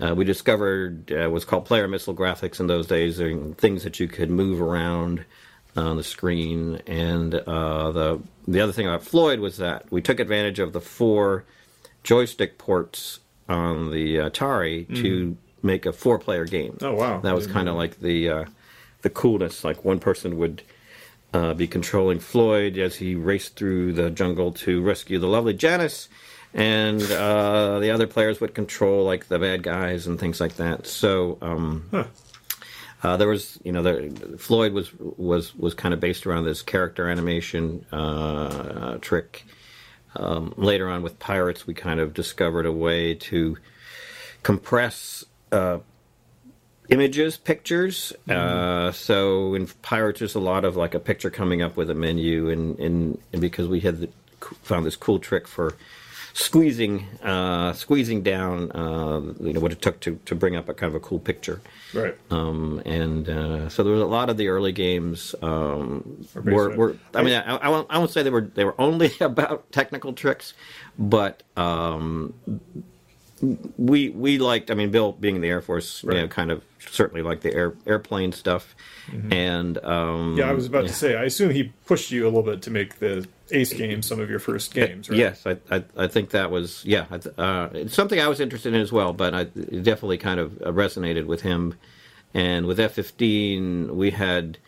uh, 0.00 0.14
we 0.14 0.24
discovered 0.24 1.12
uh, 1.12 1.28
what's 1.28 1.44
called 1.44 1.66
player 1.66 1.86
missile 1.86 2.14
graphics 2.14 2.58
in 2.58 2.66
those 2.66 2.86
days, 2.86 3.20
and 3.20 3.58
things 3.58 3.84
that 3.84 4.00
you 4.00 4.08
could 4.08 4.30
move 4.30 4.62
around 4.62 5.26
on 5.76 5.98
the 5.98 6.02
screen. 6.02 6.80
And 6.86 7.34
uh, 7.34 7.92
the 7.92 8.20
the 8.48 8.60
other 8.60 8.72
thing 8.72 8.86
about 8.86 9.04
Floyd 9.04 9.40
was 9.40 9.58
that 9.58 9.90
we 9.92 10.00
took 10.00 10.20
advantage 10.20 10.58
of 10.58 10.72
the 10.72 10.80
four 10.80 11.44
joystick 12.02 12.56
ports 12.56 13.20
on 13.48 13.90
the 13.90 14.16
Atari 14.16 14.86
to 15.02 15.36
make 15.62 15.86
a 15.86 15.92
four 15.92 16.18
player 16.18 16.44
game. 16.44 16.78
Oh, 16.80 16.94
wow. 16.94 17.20
That 17.20 17.34
was 17.34 17.46
kind 17.46 17.68
of 17.68 17.74
like 17.76 18.00
the 18.00 18.28
uh, 18.28 18.44
the 19.04 19.10
coolness. 19.10 19.62
Like 19.62 19.84
one 19.84 20.00
person 20.00 20.36
would 20.38 20.62
uh, 21.32 21.54
be 21.54 21.68
controlling 21.68 22.18
Floyd 22.18 22.76
as 22.78 22.96
he 22.96 23.14
raced 23.14 23.54
through 23.54 23.92
the 23.92 24.10
jungle 24.10 24.50
to 24.52 24.82
rescue 24.82 25.20
the 25.20 25.28
lovely 25.28 25.54
Janice, 25.54 26.08
and 26.52 27.00
uh, 27.12 27.78
the 27.78 27.90
other 27.90 28.08
players 28.08 28.40
would 28.40 28.54
control 28.54 29.04
like 29.04 29.28
the 29.28 29.38
bad 29.38 29.62
guys 29.62 30.08
and 30.08 30.18
things 30.18 30.40
like 30.40 30.56
that. 30.56 30.86
So 30.88 31.38
um, 31.40 31.86
Huh. 31.92 32.04
uh, 33.02 33.16
there 33.16 33.28
was, 33.28 33.58
you 33.62 33.72
know, 33.72 33.82
there, 33.82 34.10
Floyd 34.38 34.72
was 34.72 34.92
was 34.98 35.54
was 35.54 35.74
kind 35.74 35.94
of 35.94 36.00
based 36.00 36.26
around 36.26 36.44
this 36.44 36.62
character 36.62 37.08
animation 37.08 37.84
uh, 37.92 38.98
trick. 39.00 39.44
Um, 40.16 40.54
later 40.56 40.88
on 40.88 41.02
with 41.02 41.18
Pirates, 41.18 41.66
we 41.66 41.74
kind 41.74 41.98
of 41.98 42.14
discovered 42.14 42.66
a 42.66 42.72
way 42.72 43.14
to 43.14 43.56
compress 44.44 45.24
uh, 45.50 45.78
images, 46.88 47.36
pictures. 47.36 48.12
Uh, 48.28 48.92
so 48.92 49.54
in 49.54 49.66
Pirates, 49.82 50.18
there's 50.20 50.34
a 50.34 50.40
lot 50.40 50.64
of 50.64 50.76
like 50.76 50.94
a 50.94 51.00
picture 51.00 51.30
coming 51.30 51.62
up 51.62 51.76
with 51.76 51.90
a 51.90 51.94
menu, 51.94 52.48
and 52.50 52.78
and, 52.78 53.18
and 53.32 53.40
because 53.40 53.68
we 53.68 53.80
had 53.80 54.00
the, 54.00 54.08
found 54.62 54.86
this 54.86 54.96
cool 54.96 55.18
trick 55.18 55.48
for 55.48 55.74
squeezing 56.34 57.06
uh, 57.22 57.72
squeezing 57.72 58.22
down, 58.22 58.70
uh, 58.72 59.20
you 59.40 59.52
know, 59.52 59.60
what 59.60 59.72
it 59.72 59.80
took 59.80 60.00
to 60.00 60.18
to 60.26 60.34
bring 60.34 60.56
up 60.56 60.68
a 60.68 60.74
kind 60.74 60.88
of 60.90 60.96
a 60.96 61.00
cool 61.00 61.18
picture. 61.18 61.62
Right. 61.94 62.14
Um, 62.30 62.82
and 62.84 63.28
uh, 63.28 63.68
so 63.68 63.82
there 63.82 63.92
was 63.92 64.02
a 64.02 64.06
lot 64.06 64.28
of 64.28 64.36
the 64.36 64.48
early 64.48 64.72
games 64.72 65.34
um, 65.40 66.26
were, 66.34 66.76
were. 66.76 66.96
I 67.14 67.22
mean, 67.22 67.34
I, 67.34 67.56
I, 67.56 67.68
won't, 67.68 67.86
I 67.88 67.98
won't 67.98 68.10
say 68.10 68.22
they 68.22 68.30
were 68.30 68.42
they 68.42 68.64
were 68.64 68.74
only 68.78 69.12
about 69.20 69.70
technical 69.72 70.12
tricks, 70.12 70.52
but 70.98 71.42
um, 71.56 72.34
we 73.76 74.10
we 74.10 74.38
liked. 74.38 74.70
I 74.70 74.74
mean, 74.74 74.90
Bill 74.90 75.12
being 75.12 75.36
in 75.36 75.42
the 75.42 75.48
Air 75.48 75.60
Force, 75.60 76.02
you 76.02 76.10
know, 76.10 76.28
kind 76.28 76.50
of 76.50 76.64
certainly 76.90 77.22
liked 77.22 77.42
the 77.42 77.52
air 77.54 77.74
airplane 77.86 78.32
stuff, 78.32 78.74
and 79.30 79.78
um, 79.78 79.84
Mm-hmm. 79.84 80.38
Yeah, 80.38 80.50
I 80.50 80.52
was 80.52 80.66
about 80.66 80.84
yeah. 80.84 80.88
to 80.88 80.94
say. 80.94 81.16
I 81.16 81.24
assume 81.24 81.50
he 81.50 81.72
pushed 81.86 82.10
you 82.10 82.24
a 82.24 82.26
little 82.26 82.42
bit 82.42 82.62
to 82.62 82.70
make 82.70 82.98
the 82.98 83.26
Ace 83.50 83.72
games 83.72 84.06
some 84.06 84.20
of 84.20 84.30
your 84.30 84.38
first 84.38 84.72
games, 84.72 85.10
right? 85.10 85.18
Yes, 85.18 85.46
I, 85.46 85.58
I 85.70 85.84
I 85.96 86.06
think 86.06 86.30
that 86.30 86.50
was 86.50 86.84
yeah. 86.84 87.06
Uh, 87.36 87.68
it's 87.72 87.94
something 87.94 88.20
I 88.20 88.28
was 88.28 88.40
interested 88.40 88.74
in 88.74 88.80
as 88.80 88.92
well, 88.92 89.12
but 89.12 89.34
I 89.34 89.40
it 89.40 89.82
definitely 89.82 90.18
kind 90.18 90.40
of 90.40 90.52
resonated 90.52 91.26
with 91.26 91.42
him. 91.42 91.74
And 92.32 92.66
with 92.66 92.80
F 92.80 92.92
fifteen, 92.92 93.96
we 93.96 94.10
had 94.10 94.58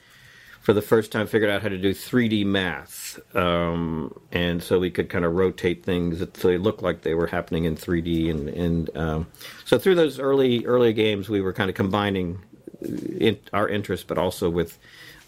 for 0.66 0.72
the 0.72 0.82
first 0.82 1.12
time 1.12 1.28
figured 1.28 1.48
out 1.48 1.62
how 1.62 1.68
to 1.68 1.78
do 1.78 1.94
3D 1.94 2.44
math, 2.44 3.20
um, 3.36 4.12
and 4.32 4.60
so 4.60 4.80
we 4.80 4.90
could 4.90 5.08
kind 5.08 5.24
of 5.24 5.32
rotate 5.36 5.84
things. 5.84 6.18
So 6.18 6.48
they 6.48 6.58
looked 6.58 6.82
like 6.82 7.02
they 7.02 7.14
were 7.14 7.28
happening 7.28 7.66
in 7.66 7.76
3D. 7.76 8.28
And 8.28 8.48
and 8.48 8.96
um, 8.96 9.26
so 9.64 9.78
through 9.78 9.94
those 9.94 10.18
early 10.18 10.66
early 10.66 10.92
games, 10.92 11.28
we 11.28 11.40
were 11.40 11.52
kind 11.52 11.70
of 11.70 11.76
combining 11.76 12.40
in, 12.80 13.38
our 13.52 13.68
interest, 13.68 14.08
but 14.08 14.18
also 14.18 14.50
with 14.50 14.76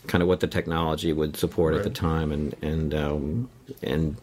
kind 0.08 0.22
of 0.22 0.28
what 0.28 0.40
the 0.40 0.48
technology 0.48 1.12
would 1.12 1.36
support 1.36 1.76
at 1.76 1.84
the 1.84 1.90
time, 1.90 2.32
and 2.32 2.56
and 2.60 2.92
um, 2.92 3.48
and 3.80 4.16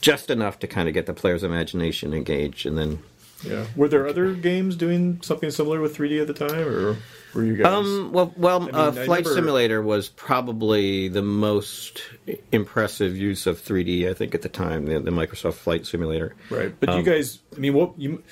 just 0.00 0.30
enough 0.30 0.58
to 0.60 0.66
kind 0.66 0.88
of 0.88 0.94
get 0.94 1.04
the 1.04 1.12
player's 1.12 1.42
imagination 1.42 2.14
engaged, 2.14 2.64
and 2.64 2.78
then 2.78 3.00
Yeah. 3.42 3.66
Were 3.76 3.88
there 3.88 4.06
other 4.06 4.32
games 4.32 4.76
doing 4.76 5.20
something 5.20 5.50
similar 5.50 5.82
with 5.82 5.94
3D 5.94 6.22
at 6.22 6.26
the 6.26 6.32
time, 6.32 6.66
or 6.66 6.96
were 7.34 7.44
you 7.44 7.56
guys? 7.56 7.66
Um, 7.66 8.10
well, 8.12 8.32
well, 8.36 8.60
mean, 8.60 8.74
uh, 8.74 8.92
Flight 8.92 9.08
remember- 9.08 9.34
Simulator 9.34 9.82
was 9.82 10.08
probably 10.08 11.08
the 11.08 11.22
most 11.22 12.02
impressive 12.52 13.16
use 13.16 13.46
of 13.46 13.60
3D, 13.60 14.08
I 14.08 14.14
think, 14.14 14.34
at 14.34 14.42
the 14.42 14.48
time. 14.48 14.86
The, 14.86 15.00
the 15.00 15.10
Microsoft 15.10 15.54
Flight 15.54 15.86
Simulator. 15.86 16.34
right. 16.50 16.72
But 16.78 16.90
you 16.90 16.96
um, 16.96 17.02
guys, 17.04 17.40
I 17.56 17.58
mean, 17.60 17.74
what 17.74 17.98
you? 17.98 18.22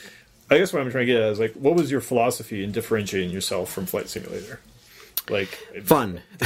I 0.51 0.59
guess 0.59 0.73
what 0.73 0.83
I'm 0.83 0.91
trying 0.91 1.07
to 1.07 1.13
get 1.13 1.23
at 1.23 1.33
is 1.33 1.39
like, 1.41 1.55
what 1.55 1.75
was 1.75 1.91
your 1.91 2.01
philosophy 2.03 2.63
in 2.63 2.73
differentiating 2.73 3.31
yourself 3.31 3.73
from 3.73 3.87
Flight 3.87 4.09
Simulator? 4.09 4.61
Like, 5.31 5.49
Fun. 5.85 6.21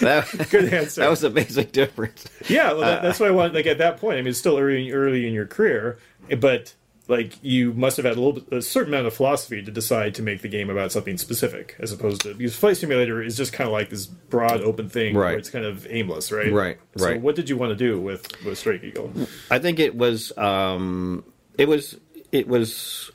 that, 0.00 0.46
good 0.50 0.72
answer. 0.72 1.00
that 1.02 1.10
was 1.10 1.24
a 1.24 1.30
basic 1.30 1.72
difference. 1.72 2.26
Yeah, 2.48 2.72
well, 2.72 2.82
Uh, 2.84 2.86
that, 2.86 3.02
that's 3.02 3.20
what 3.20 3.28
I 3.28 3.32
want. 3.32 3.54
Like 3.54 3.66
at 3.66 3.78
that 3.78 3.98
point, 3.98 4.18
I 4.18 4.20
mean, 4.22 4.28
it's 4.28 4.38
still 4.38 4.58
early, 4.58 4.90
early 4.92 5.26
in 5.26 5.34
your 5.34 5.46
career, 5.46 5.98
but 6.38 6.74
like 7.08 7.34
you 7.42 7.72
must 7.74 7.96
have 7.98 8.04
had 8.06 8.16
a 8.16 8.20
little 8.20 8.40
bit, 8.40 8.52
a 8.52 8.62
certain 8.62 8.92
amount 8.92 9.06
of 9.06 9.14
philosophy 9.14 9.62
to 9.62 9.70
decide 9.70 10.14
to 10.16 10.22
make 10.22 10.42
the 10.42 10.48
game 10.48 10.68
about 10.70 10.90
something 10.92 11.16
specific, 11.18 11.76
as 11.78 11.92
opposed 11.92 12.22
to 12.22 12.34
because 12.34 12.56
Flight 12.56 12.76
Simulator 12.76 13.22
is 13.22 13.36
just 13.36 13.52
kind 13.52 13.66
of 13.68 13.72
like 13.72 13.90
this 13.90 14.06
broad, 14.06 14.60
open 14.62 14.88
thing 14.88 15.14
Right. 15.16 15.30
where 15.30 15.38
it's 15.38 15.50
kind 15.50 15.64
of 15.64 15.86
aimless, 15.88 16.32
right? 16.32 16.52
Right, 16.52 16.78
So, 16.96 17.06
right. 17.06 17.20
what 17.20 17.36
did 17.36 17.48
you 17.48 17.56
want 17.56 17.70
to 17.70 17.76
do 17.76 18.00
with 18.00 18.26
with 18.44 18.58
Strike 18.58 18.82
Eagle? 18.82 19.12
I 19.50 19.58
think 19.58 19.78
it 19.78 19.94
was 19.94 20.36
um, 20.36 21.24
it 21.56 21.68
was 21.68 21.96
it 22.32 22.48
was 22.48 23.10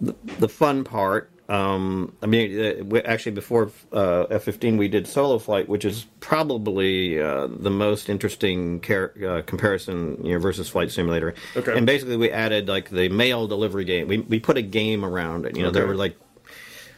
the, 0.00 0.14
the 0.40 0.48
fun 0.48 0.82
part. 0.84 1.30
Um, 1.48 2.12
I 2.22 2.26
mean, 2.26 2.92
uh, 2.92 2.98
actually, 3.04 3.32
before 3.32 3.70
uh, 3.92 4.22
F 4.30 4.42
fifteen, 4.42 4.76
we 4.76 4.88
did 4.88 5.06
Solo 5.06 5.38
Flight, 5.38 5.68
which 5.68 5.84
is 5.84 6.06
probably 6.18 7.20
uh, 7.20 7.46
the 7.46 7.70
most 7.70 8.08
interesting 8.08 8.80
car- 8.80 9.12
uh, 9.24 9.42
comparison 9.42 10.24
you 10.24 10.32
know, 10.32 10.38
versus 10.40 10.68
Flight 10.68 10.90
Simulator. 10.90 11.34
Okay. 11.56 11.76
And 11.76 11.86
basically, 11.86 12.16
we 12.16 12.32
added 12.32 12.66
like 12.68 12.90
the 12.90 13.08
mail 13.08 13.46
delivery 13.46 13.84
game. 13.84 14.08
We 14.08 14.18
we 14.18 14.40
put 14.40 14.56
a 14.56 14.62
game 14.62 15.04
around 15.04 15.46
it. 15.46 15.56
You 15.56 15.62
know, 15.62 15.70
there 15.70 15.86
were 15.86 15.94
like 15.94 16.16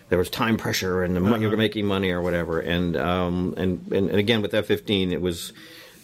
there 0.09 0.19
was 0.19 0.31
time 0.31 0.57
pressure 0.57 1.03
and 1.03 1.15
the 1.15 1.21
money, 1.21 1.43
you 1.43 1.51
were 1.51 1.57
making 1.57 1.85
money 1.85 2.11
or 2.11 2.23
whatever. 2.23 2.61
And 2.61 2.97
um, 2.97 3.55
and, 3.57 3.87
and 3.93 4.09
and 4.09 4.19
again 4.19 4.41
with 4.41 4.55
F 4.55 4.67
fifteen, 4.67 5.13
it 5.13 5.21
was 5.21 5.53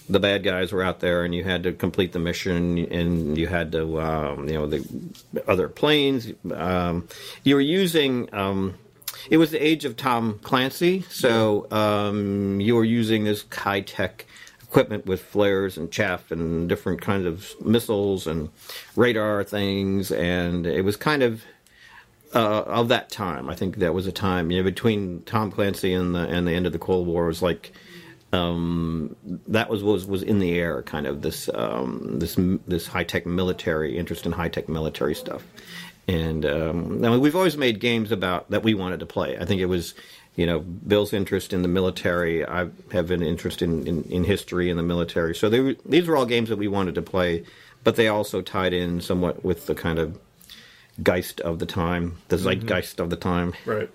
the 0.09 0.21
bad 0.21 0.43
guys 0.43 0.73
were 0.73 0.83
out 0.83 1.01
there, 1.01 1.25
and 1.25 1.35
you 1.35 1.45
had 1.45 1.63
to 1.63 1.73
complete 1.73 2.13
the 2.13 2.19
mission, 2.19 2.79
and 2.79 3.39
you 3.39 3.47
had 3.47 3.73
to 3.73 4.01
um, 4.01 4.49
you 4.49 4.55
know 4.55 4.67
the 4.67 5.13
other 5.47 5.69
planes. 5.69 6.33
Um, 6.53 7.09
you 7.43 7.55
were 7.55 7.61
using. 7.61 8.33
Um, 8.35 8.75
it 9.31 9.39
was 9.39 9.51
the 9.51 9.65
age 9.65 9.85
of 9.87 9.97
Tom 9.97 10.39
Clancy, 10.43 11.03
so 11.09 11.67
um, 11.71 12.61
you 12.61 12.75
were 12.75 12.85
using 12.85 13.25
this 13.25 13.45
high 13.51 13.81
tech 13.81 14.27
equipment 14.63 15.07
with 15.07 15.23
flares 15.23 15.79
and 15.79 15.91
chaff 15.91 16.31
and 16.31 16.69
different 16.69 17.01
kinds 17.01 17.25
of 17.25 17.55
missiles 17.65 18.27
and 18.27 18.51
radar 18.97 19.45
things, 19.45 20.11
and 20.11 20.67
it 20.67 20.85
was 20.85 20.97
kind 20.97 21.23
of 21.23 21.43
uh, 22.35 22.65
of 22.67 22.89
that 22.89 23.09
time. 23.11 23.49
I 23.49 23.55
think 23.55 23.77
that 23.77 23.95
was 23.95 24.07
a 24.07 24.13
time 24.13 24.51
you 24.51 24.59
know 24.59 24.65
between 24.65 25.23
Tom 25.23 25.51
Clancy 25.51 25.95
and 25.95 26.15
the 26.15 26.29
and 26.29 26.47
the 26.47 26.53
end 26.53 26.67
of 26.67 26.73
the 26.73 26.79
Cold 26.79 27.07
War 27.07 27.27
was 27.27 27.41
like 27.41 27.73
um, 28.35 29.17
that 29.49 29.71
was 29.71 29.83
was 29.83 30.07
was 30.07 30.23
in 30.23 30.39
the 30.39 30.59
air, 30.59 30.83
kind 30.83 31.07
of 31.07 31.23
this 31.23 31.49
um, 31.55 32.19
this 32.19 32.37
this 32.67 32.87
high 32.87 33.05
tech 33.05 33.27
military 33.27 33.97
interest 33.97 34.27
in 34.27 34.33
high 34.33 34.49
tech 34.49 34.69
military 34.69 35.15
stuff. 35.15 35.45
And 36.07 36.45
um, 36.45 37.05
I 37.05 37.09
mean, 37.09 37.21
we've 37.21 37.37
always 37.37 37.57
made 37.57 37.81
games 37.81 38.13
about 38.13 38.51
that 38.51 38.63
we 38.63 38.75
wanted 38.75 39.01
to 39.01 39.07
play. 39.07 39.39
I 39.39 39.45
think 39.45 39.61
it 39.61 39.67
was, 39.67 39.95
you 40.37 40.45
know, 40.45 40.61
Bill's 40.61 41.13
interest 41.15 41.53
in 41.53 41.63
the 41.63 41.69
military. 41.69 42.45
I 42.45 42.69
have 42.93 43.11
an 43.11 43.23
interest 43.23 43.63
in, 43.63 43.87
in, 43.87 44.03
in 44.05 44.25
history 44.25 44.69
and 44.69 44.79
the 44.79 44.83
military. 44.83 45.35
So 45.35 45.49
they 45.49 45.61
were, 45.61 45.77
these 45.87 46.07
were 46.07 46.17
all 46.17 46.27
games 46.27 46.51
that 46.51 46.59
we 46.59 46.69
wanted 46.69 46.95
to 46.97 47.03
play, 47.03 47.45
but 47.85 47.97
they 47.97 48.09
also 48.09 48.43
tied 48.43 48.75
in 48.75 49.01
somewhat 49.01 49.45
with 49.45 49.65
the 49.65 49.75
kind 49.75 49.99
of 49.99 50.19
geist 51.03 51.41
of 51.41 51.59
the 51.59 51.67
time, 51.67 52.19
the 52.29 52.37
zeitgeist 52.37 53.01
of 53.01 53.09
the 53.09 53.17
time. 53.17 53.55
Right. 53.65 53.91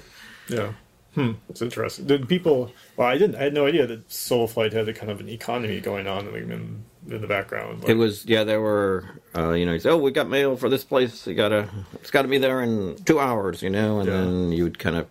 yeah. 0.48 0.72
Hmm. 1.14 1.32
It's 1.48 1.60
interesting. 1.60 2.06
Did 2.06 2.28
people? 2.28 2.72
Well, 2.96 3.08
I 3.08 3.18
didn't. 3.18 3.36
I 3.36 3.42
had 3.42 3.54
no 3.54 3.66
idea 3.66 3.86
that 3.86 4.10
Solo 4.10 4.46
Flight 4.46 4.72
had 4.72 4.88
a 4.88 4.92
kind 4.92 5.10
of 5.10 5.18
an 5.20 5.28
economy 5.28 5.80
going 5.80 6.06
on 6.06 6.28
in, 6.28 6.84
in, 7.08 7.20
the 7.20 7.26
background. 7.26 7.80
Like, 7.80 7.90
It 7.90 7.94
was 7.94 8.24
yeah. 8.26 8.44
There 8.44 8.60
were 8.60 9.04
uh, 9.36 9.50
you 9.50 9.66
know. 9.66 9.72
You 9.72 9.80
say, 9.80 9.90
oh, 9.90 9.96
we 9.96 10.12
got 10.12 10.28
mail 10.28 10.56
for 10.56 10.68
this 10.68 10.84
place. 10.84 11.26
You 11.26 11.34
gotta. 11.34 11.68
It's 11.94 12.12
got 12.12 12.22
to 12.22 12.28
be 12.28 12.38
there 12.38 12.60
in 12.62 12.96
two 13.04 13.18
hours. 13.18 13.60
You 13.62 13.70
know, 13.70 13.98
and 13.98 14.08
Yeah. 14.08 14.20
then 14.20 14.52
you 14.52 14.64
would 14.64 14.78
kind 14.78 14.96
of 14.96 15.08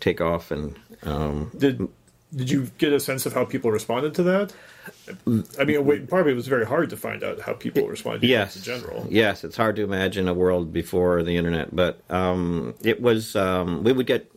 take 0.00 0.20
off 0.20 0.50
and. 0.50 0.78
Um, 1.02 1.50
Did 1.58 1.86
Did 2.34 2.50
you 2.50 2.70
get 2.78 2.94
a 2.94 3.00
sense 3.00 3.26
of 3.26 3.34
how 3.34 3.44
people 3.44 3.70
responded 3.70 4.14
to 4.14 4.22
that? 4.22 4.54
I 5.60 5.64
mean, 5.64 5.84
wait, 5.84 6.08
probably 6.08 6.32
it 6.32 6.36
was 6.36 6.48
very 6.48 6.66
hard 6.66 6.90
to 6.90 6.96
find 6.96 7.22
out 7.22 7.40
how 7.40 7.52
people 7.52 7.86
responded 7.86 8.22
to 8.22 8.26
yes, 8.26 8.56
in 8.56 8.62
general. 8.62 9.06
yes. 9.10 9.44
It's 9.44 9.56
hard 9.56 9.76
to 9.76 9.82
imagine 9.84 10.28
a 10.28 10.34
world 10.34 10.72
before 10.72 11.22
the 11.22 11.36
internet, 11.36 11.76
but 11.76 12.00
um, 12.10 12.74
it 12.82 13.02
was. 13.02 13.36
Um, 13.36 13.84
we 13.84 13.92
would 13.92 14.06
get 14.06 14.30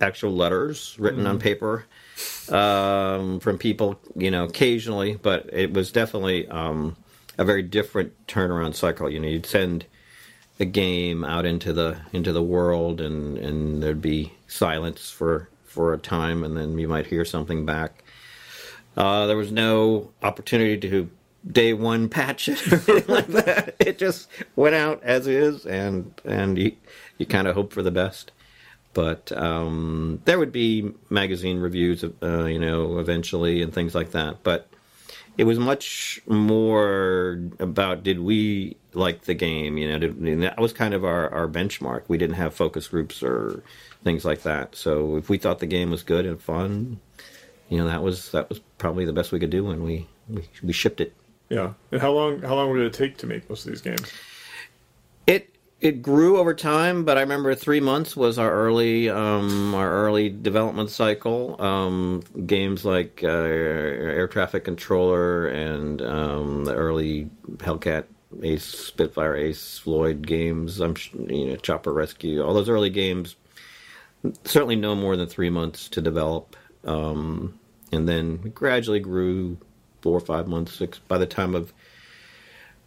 actual 0.00 0.32
letters 0.32 0.96
written 0.98 1.20
Mm-hmm. 1.20 1.28
on 1.28 1.38
paper 1.38 1.86
um, 2.50 3.40
from 3.40 3.58
people, 3.58 3.98
you 4.14 4.30
know, 4.30 4.44
occasionally, 4.44 5.16
but 5.16 5.48
it 5.52 5.72
was 5.72 5.92
definitely 5.92 6.46
um, 6.48 6.96
a 7.38 7.44
very 7.44 7.62
different 7.62 8.12
turnaround 8.26 8.74
cycle. 8.74 9.10
You 9.10 9.20
know, 9.20 9.28
you'd 9.28 9.46
send 9.46 9.86
a 10.58 10.64
game 10.64 11.24
out 11.24 11.44
into 11.44 11.72
the 11.72 11.98
into 12.12 12.32
the 12.32 12.42
world, 12.42 13.00
and 13.00 13.36
and 13.38 13.82
there'd 13.82 14.00
be 14.00 14.32
silence 14.46 15.10
for 15.10 15.48
for 15.64 15.92
a 15.92 15.98
time, 15.98 16.42
and 16.44 16.56
then 16.56 16.78
you 16.78 16.88
might 16.88 17.06
hear 17.06 17.24
something 17.24 17.66
back. 17.66 18.02
Uh, 18.96 19.26
there 19.26 19.36
was 19.36 19.52
no 19.52 20.10
opportunity 20.22 20.88
to 20.88 21.10
day 21.46 21.74
one 21.74 22.08
patch 22.08 22.48
it 22.48 22.60
or 22.72 22.92
anything 22.92 23.14
like 23.14 23.26
that. 23.28 23.76
It 23.78 23.98
just 23.98 24.28
went 24.56 24.74
out 24.74 25.02
as 25.02 25.26
is, 25.26 25.66
and 25.66 26.18
and 26.24 26.56
you 26.58 26.72
you 27.18 27.26
kind 27.26 27.46
of 27.46 27.54
hope 27.54 27.72
for 27.72 27.82
the 27.82 27.90
best. 27.90 28.32
But 28.96 29.30
um, 29.32 30.22
there 30.24 30.38
would 30.38 30.52
be 30.52 30.90
magazine 31.10 31.58
reviews, 31.58 32.02
uh, 32.02 32.44
you 32.44 32.58
know, 32.58 32.98
eventually 32.98 33.60
and 33.60 33.70
things 33.70 33.94
like 33.94 34.12
that. 34.12 34.42
But 34.42 34.70
it 35.36 35.44
was 35.44 35.58
much 35.58 36.18
more 36.26 37.38
about 37.58 38.02
did 38.02 38.20
we 38.20 38.78
like 38.94 39.26
the 39.26 39.34
game? 39.34 39.76
You 39.76 39.90
know, 39.90 39.98
did, 39.98 40.40
that 40.40 40.58
was 40.58 40.72
kind 40.72 40.94
of 40.94 41.04
our, 41.04 41.28
our 41.30 41.46
benchmark. 41.46 42.04
We 42.08 42.16
didn't 42.16 42.36
have 42.36 42.54
focus 42.54 42.88
groups 42.88 43.22
or 43.22 43.62
things 44.02 44.24
like 44.24 44.44
that. 44.44 44.74
So 44.74 45.16
if 45.16 45.28
we 45.28 45.36
thought 45.36 45.58
the 45.58 45.66
game 45.66 45.90
was 45.90 46.02
good 46.02 46.24
and 46.24 46.40
fun, 46.40 46.98
you 47.68 47.76
know, 47.76 47.84
that 47.88 48.02
was 48.02 48.30
that 48.32 48.48
was 48.48 48.60
probably 48.78 49.04
the 49.04 49.12
best 49.12 49.30
we 49.30 49.38
could 49.38 49.50
do, 49.50 49.68
and 49.68 49.84
we 49.84 50.06
we, 50.26 50.48
we 50.62 50.72
shipped 50.72 51.02
it. 51.02 51.14
Yeah. 51.50 51.74
And 51.92 52.00
how 52.00 52.12
long 52.12 52.40
how 52.40 52.54
long 52.54 52.70
would 52.70 52.80
it 52.80 52.94
take 52.94 53.18
to 53.18 53.26
make 53.26 53.46
most 53.50 53.66
of 53.66 53.72
these 53.72 53.82
games? 53.82 54.10
It 55.26 55.54
it 55.80 56.02
grew 56.02 56.38
over 56.38 56.54
time, 56.54 57.04
but 57.04 57.18
I 57.18 57.20
remember 57.20 57.54
three 57.54 57.80
months 57.80 58.16
was 58.16 58.38
our 58.38 58.50
early 58.50 59.10
um, 59.10 59.74
our 59.74 59.90
early 59.90 60.30
development 60.30 60.90
cycle. 60.90 61.60
Um, 61.60 62.22
games 62.46 62.84
like 62.84 63.20
uh, 63.22 63.28
Air 63.28 64.28
Traffic 64.28 64.64
Controller 64.64 65.46
and 65.48 66.00
um, 66.02 66.64
the 66.64 66.74
early 66.74 67.30
Hellcat 67.58 68.04
Ace 68.42 68.64
Spitfire 68.64 69.36
Ace 69.36 69.78
Floyd 69.78 70.26
games. 70.26 70.80
I'm 70.80 70.94
you 71.28 71.46
know 71.50 71.56
Chopper 71.56 71.92
Rescue. 71.92 72.42
All 72.42 72.54
those 72.54 72.68
early 72.70 72.90
games 72.90 73.36
certainly 74.44 74.76
no 74.76 74.94
more 74.94 75.16
than 75.16 75.28
three 75.28 75.50
months 75.50 75.88
to 75.90 76.00
develop, 76.00 76.56
um, 76.84 77.58
and 77.92 78.08
then 78.08 78.36
gradually 78.54 79.00
grew 79.00 79.58
four 80.00 80.16
or 80.16 80.20
five 80.20 80.48
months, 80.48 80.72
six. 80.72 80.98
By 81.00 81.18
the 81.18 81.26
time 81.26 81.54
of 81.54 81.72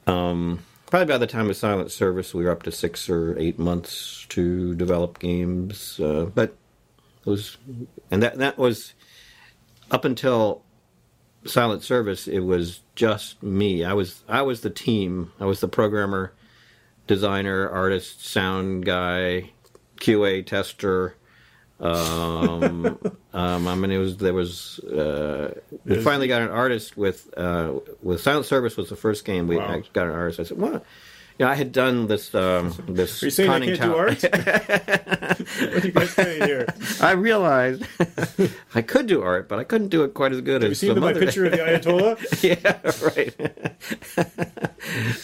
um, 0.08 0.60
probably 0.90 1.14
by 1.14 1.18
the 1.18 1.28
time 1.28 1.50
of 1.50 1.56
Silent 1.56 1.92
Service, 1.92 2.34
we 2.34 2.44
were 2.44 2.52
up 2.52 2.64
to 2.64 2.72
six 2.72 3.10
or 3.10 3.38
eight 3.38 3.60
months 3.60 4.26
to 4.30 4.76
develop 4.76 5.20
games. 5.20 6.00
Uh, 6.00 6.26
but 6.34 6.56
it 7.26 7.30
was, 7.30 7.58
and 8.10 8.24
that 8.24 8.38
that 8.40 8.58
was 8.58 8.94
up 9.92 10.04
until 10.04 10.64
Silent 11.46 11.84
Service. 11.84 12.28
It 12.28 12.40
was 12.40 12.82
just 12.96 13.42
me. 13.44 13.84
I 13.84 13.94
was 13.94 14.24
I 14.28 14.42
was 14.42 14.62
the 14.62 14.70
team. 14.70 15.32
I 15.40 15.46
was 15.46 15.60
the 15.62 15.68
programmer, 15.68 16.34
designer, 17.08 17.70
artist, 17.70 18.26
sound 18.26 18.86
guy, 18.86 19.52
QA 19.98 20.46
tester. 20.46 21.16
Um, 21.80 22.98
um, 23.34 23.68
I 23.68 23.76
mean, 23.76 23.92
it 23.92 23.98
was 23.98 24.18
there 24.18 24.34
was 24.34 24.80
uh, 24.80 25.54
we 25.86 26.02
finally 26.02 26.28
got 26.28 26.42
an 26.42 26.50
artist 26.50 26.98
with 26.98 27.30
uh, 27.38 27.74
with 28.02 28.22
Silent 28.22 28.46
Service 28.46 28.76
was 28.78 28.90
the 28.90 28.96
first 28.96 29.26
game 29.26 29.48
we 29.48 29.58
Wow. 29.58 29.82
got 29.94 30.08
an 30.08 30.14
artist. 30.14 30.40
I 30.40 30.44
said, 30.44 30.58
"What?" 30.58 30.84
You 31.40 31.46
know, 31.46 31.52
I 31.52 31.56
had 31.56 31.72
done 31.72 32.08
this 32.08 32.36
um, 32.36 32.74
this 32.90 33.24
Are 33.24 33.28
you 33.28 33.32
saying 33.32 33.50
I 33.50 33.54
conning 33.54 33.76
can't 33.78 33.82
do 33.82 33.88
tower- 33.88 34.10
art? 34.10 34.22
what 35.40 35.84
are 35.84 35.88
you 35.88 35.92
guys 35.94 36.10
saying 36.10 36.44
here? 36.44 36.68
I 37.02 37.12
realized 37.14 37.86
I 38.76 38.82
could 38.82 39.08
do 39.08 39.22
art, 39.22 39.48
but 39.48 39.58
I 39.58 39.64
couldn't 39.64 39.88
do 39.88 40.04
it 40.04 40.14
quite 40.14 40.34
as 40.34 40.42
good 40.42 40.64
Have 40.64 40.70
you 40.70 40.72
as 40.72 40.80
seen 40.80 40.90
some 40.96 41.00
my 41.00 41.12
other- 41.12 41.22
picture 41.22 41.46
of 41.46 41.54
the 41.54 41.60
Ayatollah? 41.60 42.44
yeah, 42.44 42.82
right. 43.08 43.34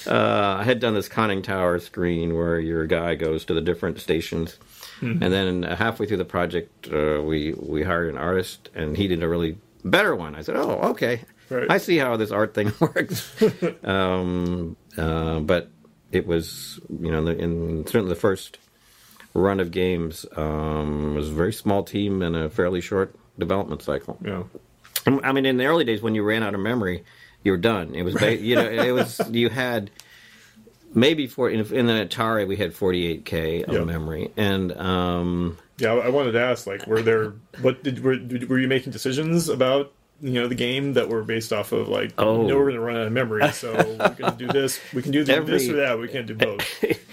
uh, 0.08 0.56
I 0.60 0.64
had 0.64 0.80
done 0.80 0.94
this 0.94 1.10
conning 1.10 1.42
tower 1.42 1.80
screen 1.80 2.34
where 2.34 2.62
your 2.62 2.88
guy 2.88 3.16
goes 3.16 3.44
to 3.46 3.54
the 3.54 3.62
different 3.62 4.00
stations, 4.00 4.58
Mm-hmm. 5.02 5.24
and 5.24 5.34
then 5.34 5.64
halfway 5.64 6.06
through 6.06 6.16
the 6.16 6.24
project, 6.24 6.88
uh, 6.88 7.22
we 7.22 7.54
we 7.60 7.84
hired 7.84 8.10
an 8.10 8.18
artist, 8.18 8.70
and 8.74 8.96
he 8.96 9.10
did 9.10 9.22
a 9.22 9.28
really 9.28 9.58
better 9.84 10.16
one. 10.16 10.36
I 10.36 10.42
said, 10.42 10.56
"Oh, 10.56 10.80
okay." 10.92 11.20
Right. 11.50 11.70
I 11.70 11.80
see 11.80 11.98
how 11.98 12.16
this 12.16 12.32
art 12.32 12.54
thing 12.54 12.72
works. 12.80 13.30
um, 13.84 14.78
uh, 14.98 15.42
but 15.42 15.70
it 16.12 16.26
was, 16.28 16.80
you 16.90 17.12
know, 17.12 17.26
in, 17.28 17.40
in 17.40 17.88
certainly 17.88 18.10
the 18.10 18.20
first 18.20 18.58
run 19.34 19.60
of 19.60 19.72
games 19.72 20.26
um, 20.38 21.16
was 21.16 21.30
a 21.30 21.34
very 21.34 21.52
small 21.54 21.84
team 21.84 22.22
and 22.22 22.36
a 22.36 22.50
fairly 22.50 22.82
short 22.82 23.16
development 23.38 23.82
cycle. 23.82 24.18
Yeah. 24.24 24.44
I 25.24 25.32
mean, 25.34 25.46
in 25.46 25.58
the 25.58 25.66
early 25.66 25.84
days 25.84 26.02
when 26.02 26.16
you 26.16 26.24
ran 26.24 26.42
out 26.42 26.54
of 26.56 26.60
memory, 26.62 27.04
you 27.44 27.52
were 27.52 27.58
done. 27.58 27.94
It 27.96 28.04
was, 28.04 28.16
ba- 28.16 28.38
you 28.42 28.56
know, 28.56 28.66
it 28.70 28.92
was 28.92 29.20
you 29.30 29.50
had 29.50 29.92
maybe 30.94 31.28
for 31.28 31.50
in, 31.50 31.60
in 31.74 31.86
the 31.88 31.94
Atari 32.08 32.48
we 32.48 32.56
had 32.56 32.74
48k 32.74 33.64
of 33.68 33.74
Yeah. 33.74 33.84
memory, 33.84 34.32
and 34.38 34.72
um, 34.78 35.58
Yeah, 35.78 35.94
I 35.96 36.10
wanted 36.10 36.32
to 36.32 36.40
ask, 36.42 36.66
like, 36.66 36.88
were 36.88 37.02
there 37.02 37.34
what 37.62 37.84
did 37.84 38.02
were, 38.04 38.18
were 38.48 38.58
you 38.60 38.68
making 38.70 38.94
decisions 38.94 39.50
about 39.50 39.92
you 40.22 40.32
know 40.34 40.48
the 40.48 40.56
game 40.56 40.94
that 40.94 41.10
we're 41.10 41.24
based 41.24 41.52
off 41.54 41.72
of 41.72 41.88
like, 41.88 42.14
Oh. 42.18 42.42
you 42.44 42.48
know, 42.48 42.56
we're 42.58 42.66
going 42.72 42.76
to 42.76 42.82
run 42.82 42.96
out 42.98 43.08
of 43.08 43.12
memory, 43.14 43.50
so 43.54 43.74
we're 43.74 44.10
going 44.16 44.32
to 44.32 44.38
do 44.38 44.48
this, 44.48 44.80
we 44.94 45.02
can 45.02 45.12
do 45.12 45.24
the, 45.24 45.42
this 45.42 45.68
or 45.70 45.76
that, 45.78 46.00
we 46.00 46.08
can't 46.08 46.28
do 46.28 46.36
both. 46.36 46.64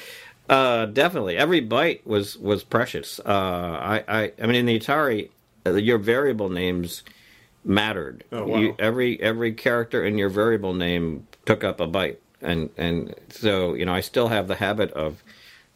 Uh, 0.49 0.87
definitely. 0.87 1.37
Every 1.37 1.67
byte 1.67 2.05
was 2.05 2.37
was 2.37 2.63
precious. 2.65 3.21
Uh, 3.21 3.29
I, 3.29 4.05
I 4.09 4.33
I 4.43 4.47
mean, 4.47 4.57
in 4.57 4.67
the 4.67 4.79
Atari, 4.79 5.31
uh, 5.65 5.75
your 5.75 5.99
variable 5.99 6.51
names 6.51 7.05
mattered. 7.65 8.25
Oh, 8.33 8.45
wow. 8.45 8.59
You, 8.59 8.75
every 8.79 9.19
every 9.23 9.53
character 9.53 10.05
in 10.05 10.19
your 10.19 10.29
variable 10.29 10.75
name 10.75 11.27
took 11.47 11.63
up 11.65 11.81
a 11.81 11.87
byte, 11.87 12.17
and 12.43 12.71
and 12.77 13.15
so 13.31 13.73
you 13.75 13.87
know, 13.87 13.95
I 13.95 14.01
still 14.01 14.29
have 14.29 14.49
the 14.49 14.57
habit 14.57 14.91
of 14.93 15.23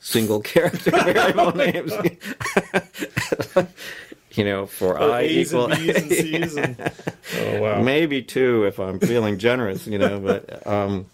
single 0.01 0.41
character 0.53 0.91
variable 0.91 1.53
names. 1.55 1.93
You 4.37 4.45
know, 4.45 4.67
for 4.67 4.99
Oh, 4.99 5.13
I 5.13 5.23
A's 5.23 5.53
equal 5.53 5.73
and 5.73 5.87
B's 5.87 5.97
and 5.97 6.11
C's 6.13 6.57
and 6.57 6.93
oh 7.39 7.61
wow, 7.61 7.83
maybe 7.83 8.23
two 8.23 8.65
if 8.65 8.79
I'm 8.79 9.01
feeling 9.01 9.39
generous, 9.39 9.87
you 9.87 9.99
know. 9.99 10.21
But 10.21 10.67
um, 10.67 11.07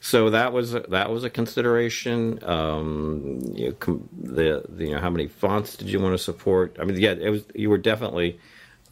so 0.00 0.30
that 0.30 0.52
was 0.52 0.72
that 0.72 1.10
was 1.10 1.24
a 1.24 1.30
consideration. 1.30 2.38
Um, 2.44 3.40
you 3.54 3.70
know, 3.70 4.02
the, 4.12 4.64
the 4.68 4.84
you 4.86 4.94
know 4.94 5.00
how 5.00 5.10
many 5.10 5.26
fonts 5.28 5.76
did 5.76 5.88
you 5.88 6.00
want 6.00 6.14
to 6.14 6.18
support? 6.18 6.76
I 6.80 6.84
mean, 6.84 6.96
yeah, 6.96 7.12
it 7.12 7.30
was 7.30 7.44
you 7.54 7.70
were 7.70 7.78
definitely 7.78 8.38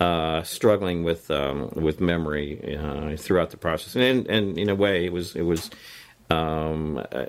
uh, 0.00 0.42
struggling 0.42 1.04
with 1.04 1.30
um, 1.30 1.70
with 1.74 2.00
memory 2.00 2.76
uh, 2.76 3.16
throughout 3.16 3.50
the 3.50 3.56
process, 3.56 3.94
and 3.94 4.26
and 4.26 4.58
in 4.58 4.68
a 4.68 4.74
way, 4.74 5.04
it 5.04 5.12
was 5.12 5.36
it 5.36 5.42
was. 5.42 5.70
Um, 6.28 6.98
uh, 7.12 7.26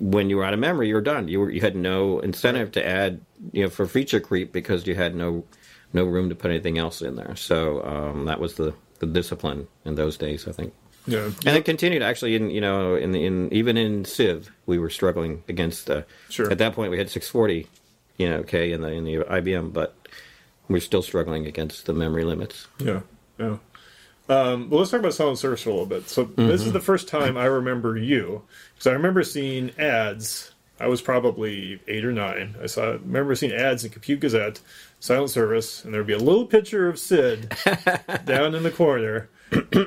when 0.00 0.30
you 0.30 0.36
were 0.38 0.44
out 0.44 0.54
of 0.54 0.60
memory, 0.60 0.88
you 0.88 0.94
were 0.94 1.00
done. 1.02 1.28
You 1.28 1.40
were 1.40 1.50
you 1.50 1.60
had 1.60 1.76
no 1.76 2.18
incentive 2.20 2.72
to 2.72 2.86
add, 2.86 3.20
you 3.52 3.62
know, 3.64 3.68
for 3.70 3.86
feature 3.86 4.20
creep 4.20 4.52
because 4.52 4.86
you 4.86 4.94
had 4.94 5.14
no 5.14 5.44
no 5.92 6.04
room 6.04 6.28
to 6.30 6.34
put 6.34 6.50
anything 6.50 6.78
else 6.78 7.02
in 7.02 7.16
there. 7.16 7.36
So 7.36 7.84
um, 7.84 8.24
that 8.26 8.40
was 8.40 8.54
the, 8.54 8.74
the 9.00 9.06
discipline 9.06 9.66
in 9.84 9.96
those 9.96 10.16
days, 10.16 10.46
I 10.48 10.52
think. 10.52 10.72
yeah, 11.06 11.30
And 11.44 11.56
it 11.56 11.64
continued 11.64 12.02
actually 12.02 12.36
in 12.36 12.50
you 12.50 12.60
know 12.60 12.94
in 12.94 13.14
in 13.14 13.52
even 13.52 13.76
in 13.76 14.04
Civ 14.04 14.50
we 14.66 14.78
were 14.78 14.90
struggling 14.90 15.42
against. 15.48 15.90
Uh, 15.90 16.02
Sure. 16.30 16.50
At 16.50 16.58
that 16.58 16.74
point 16.74 16.90
we 16.90 16.98
had 16.98 17.10
640, 17.10 17.66
you 18.16 18.30
know, 18.30 18.42
K 18.44 18.72
in 18.72 18.80
the 18.80 18.88
in 18.92 19.04
the 19.04 19.16
IBM, 19.16 19.72
but 19.72 19.94
we're 20.68 20.80
still 20.80 21.02
struggling 21.02 21.46
against 21.46 21.84
the 21.86 21.92
memory 21.92 22.24
limits. 22.24 22.66
yeah, 22.78 23.00
yeah. 23.38 23.56
Um, 24.30 24.70
well, 24.70 24.78
let's 24.80 24.90
talk 24.92 25.00
about 25.00 25.12
Silent 25.14 25.38
Service 25.38 25.62
for 25.62 25.70
a 25.70 25.72
little 25.72 25.86
bit. 25.86 26.08
So 26.08 26.24
this 26.24 26.34
Mm-hmm. 26.36 26.50
is 26.68 26.72
the 26.72 26.80
first 26.80 27.08
time 27.08 27.36
I 27.36 27.46
remember 27.46 27.96
you 27.96 28.42
because 28.74 28.86
I 28.86 28.92
remember 28.92 29.22
seeing 29.24 29.70
ads. 29.78 30.52
I 30.78 30.86
was 30.86 31.02
probably 31.02 31.78
eight 31.88 32.04
or 32.06 32.12
nine. 32.12 32.54
I 32.62 32.66
saw 32.66 32.92
remember 32.92 33.34
seeing 33.34 33.52
ads 33.52 33.84
in 33.84 33.90
Compute 33.90 34.20
Gazette, 34.20 34.60
Silent 34.98 35.28
Service, 35.30 35.84
and 35.84 35.92
there'd 35.92 36.06
be 36.06 36.14
a 36.14 36.18
little 36.18 36.46
picture 36.46 36.88
of 36.88 36.98
Sid 36.98 37.54
down 38.24 38.54
in 38.54 38.62
the 38.62 38.70
corner. 38.70 39.28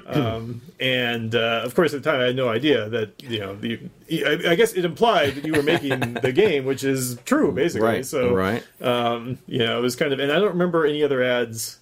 um, 0.06 0.62
and 0.80 1.34
uh, 1.34 1.62
of 1.64 1.74
course, 1.74 1.94
at 1.94 2.04
the 2.04 2.12
time, 2.12 2.20
I 2.20 2.26
had 2.26 2.36
no 2.36 2.50
idea 2.50 2.90
that 2.90 3.24
you 3.24 3.40
know 3.40 3.56
the. 3.56 3.80
I, 4.12 4.52
I 4.52 4.56
guess 4.56 4.74
it 4.74 4.84
implied 4.86 5.36
that 5.36 5.46
you 5.46 5.54
were 5.54 5.64
making 5.64 6.00
the 6.22 6.34
game, 6.34 6.66
which 6.66 6.84
is 6.84 7.18
true, 7.26 7.52
basically. 7.54 7.88
Right. 7.88 8.06
So, 8.06 8.34
right. 8.36 8.64
um, 8.82 9.38
you 9.48 9.60
know, 9.60 9.80
it 9.80 9.82
was 9.82 9.96
kind 9.96 10.12
of, 10.14 10.20
and 10.20 10.32
I 10.32 10.36
don't 10.40 10.50
remember 10.50 10.86
any 10.86 11.02
other 11.02 11.24
ads 11.24 11.80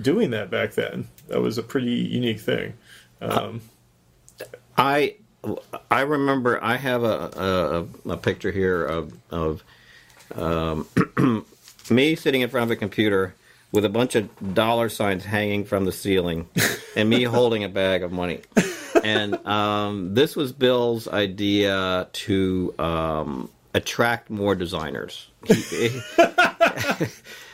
doing 0.00 0.30
that 0.30 0.50
back 0.50 0.72
then. 0.72 1.08
That 1.28 1.40
was 1.40 1.58
a 1.58 1.62
pretty 1.62 1.92
unique 1.92 2.40
thing. 2.40 2.74
Um, 3.20 3.60
I 4.76 5.16
I 5.90 6.00
remember 6.02 6.62
I 6.62 6.76
have 6.76 7.02
a 7.02 7.86
a, 8.06 8.10
a 8.10 8.16
picture 8.16 8.50
here 8.50 8.84
of 8.84 9.12
of 9.30 9.62
um, 10.34 10.86
me 11.90 12.14
sitting 12.14 12.40
in 12.40 12.50
front 12.50 12.64
of 12.64 12.70
a 12.70 12.76
computer 12.76 13.34
with 13.72 13.84
a 13.84 13.88
bunch 13.88 14.14
of 14.16 14.54
dollar 14.54 14.88
signs 14.88 15.24
hanging 15.24 15.64
from 15.64 15.84
the 15.84 15.92
ceiling, 15.92 16.48
and 16.96 17.08
me 17.08 17.22
holding 17.22 17.64
a 17.64 17.68
bag 17.68 18.02
of 18.02 18.12
money. 18.12 18.40
And 19.02 19.34
um, 19.46 20.14
this 20.14 20.36
was 20.36 20.52
Bill's 20.52 21.08
idea 21.08 22.08
to 22.12 22.74
um, 22.78 23.48
attract 23.74 24.30
more 24.30 24.54
designers. 24.54 25.28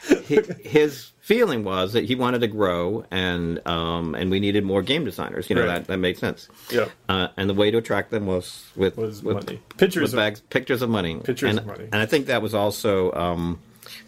His 0.63 1.13
feeling 1.21 1.65
was 1.65 1.93
that 1.95 2.05
he 2.05 2.15
wanted 2.15 2.41
to 2.41 2.47
grow, 2.47 3.05
and 3.11 3.67
um, 3.67 4.15
and 4.15 4.31
we 4.31 4.41
needed 4.41 4.65
more 4.65 4.83
game 4.83 5.05
designers. 5.05 5.49
You 5.51 5.57
know 5.57 5.63
Right. 5.67 5.79
that 5.79 5.87
that 5.89 5.99
made 5.99 6.19
sense. 6.19 6.49
yeah, 6.71 6.87
Uh, 7.09 7.29
and 7.37 7.49
the 7.51 7.55
way 7.55 7.71
to 7.71 7.79
attract 7.79 8.11
them 8.11 8.27
was 8.27 8.65
with 8.77 8.97
was 8.97 9.23
with, 9.23 9.37
money. 9.47 9.61
Pictures 9.77 10.03
with 10.03 10.15
of 10.15 10.19
bags, 10.19 10.41
pictures 10.51 10.83
of 10.83 10.91
money, 10.91 11.17
Pictures 11.17 11.51
and, 11.51 11.59
of 11.59 11.67
money. 11.67 11.85
And 11.93 11.97
I 11.97 12.07
think 12.07 12.27
that 12.27 12.43
was 12.43 12.55
also 12.55 13.13
um, 13.13 13.59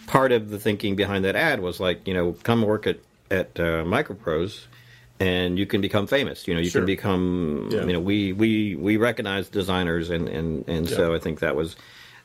part 0.06 0.32
of 0.32 0.50
the 0.50 0.58
thinking 0.58 0.96
behind 0.96 1.24
that 1.24 1.36
ad 1.36 1.60
was 1.60 1.80
like, 1.80 2.06
you 2.06 2.14
know, 2.14 2.32
come 2.42 2.62
work 2.62 2.86
at 2.86 2.98
at 3.30 3.50
uh, 3.60 3.84
Microprose, 3.84 4.66
and 5.20 5.58
you 5.58 5.66
can 5.66 5.80
become 5.80 6.06
famous. 6.06 6.46
You 6.48 6.54
know, 6.54 6.60
you 6.60 6.70
Sure. 6.70 6.82
can 6.82 6.86
become. 6.86 7.68
Yeah. 7.72 7.84
You 7.84 7.92
know, 7.94 8.00
we 8.00 8.32
we 8.32 8.76
we 8.76 8.96
recognize 8.96 9.48
designers, 9.48 10.10
and 10.10 10.28
and 10.28 10.64
and 10.68 10.88
so 10.88 11.14
I 11.14 11.18
think 11.18 11.40
that 11.40 11.56
was 11.56 11.76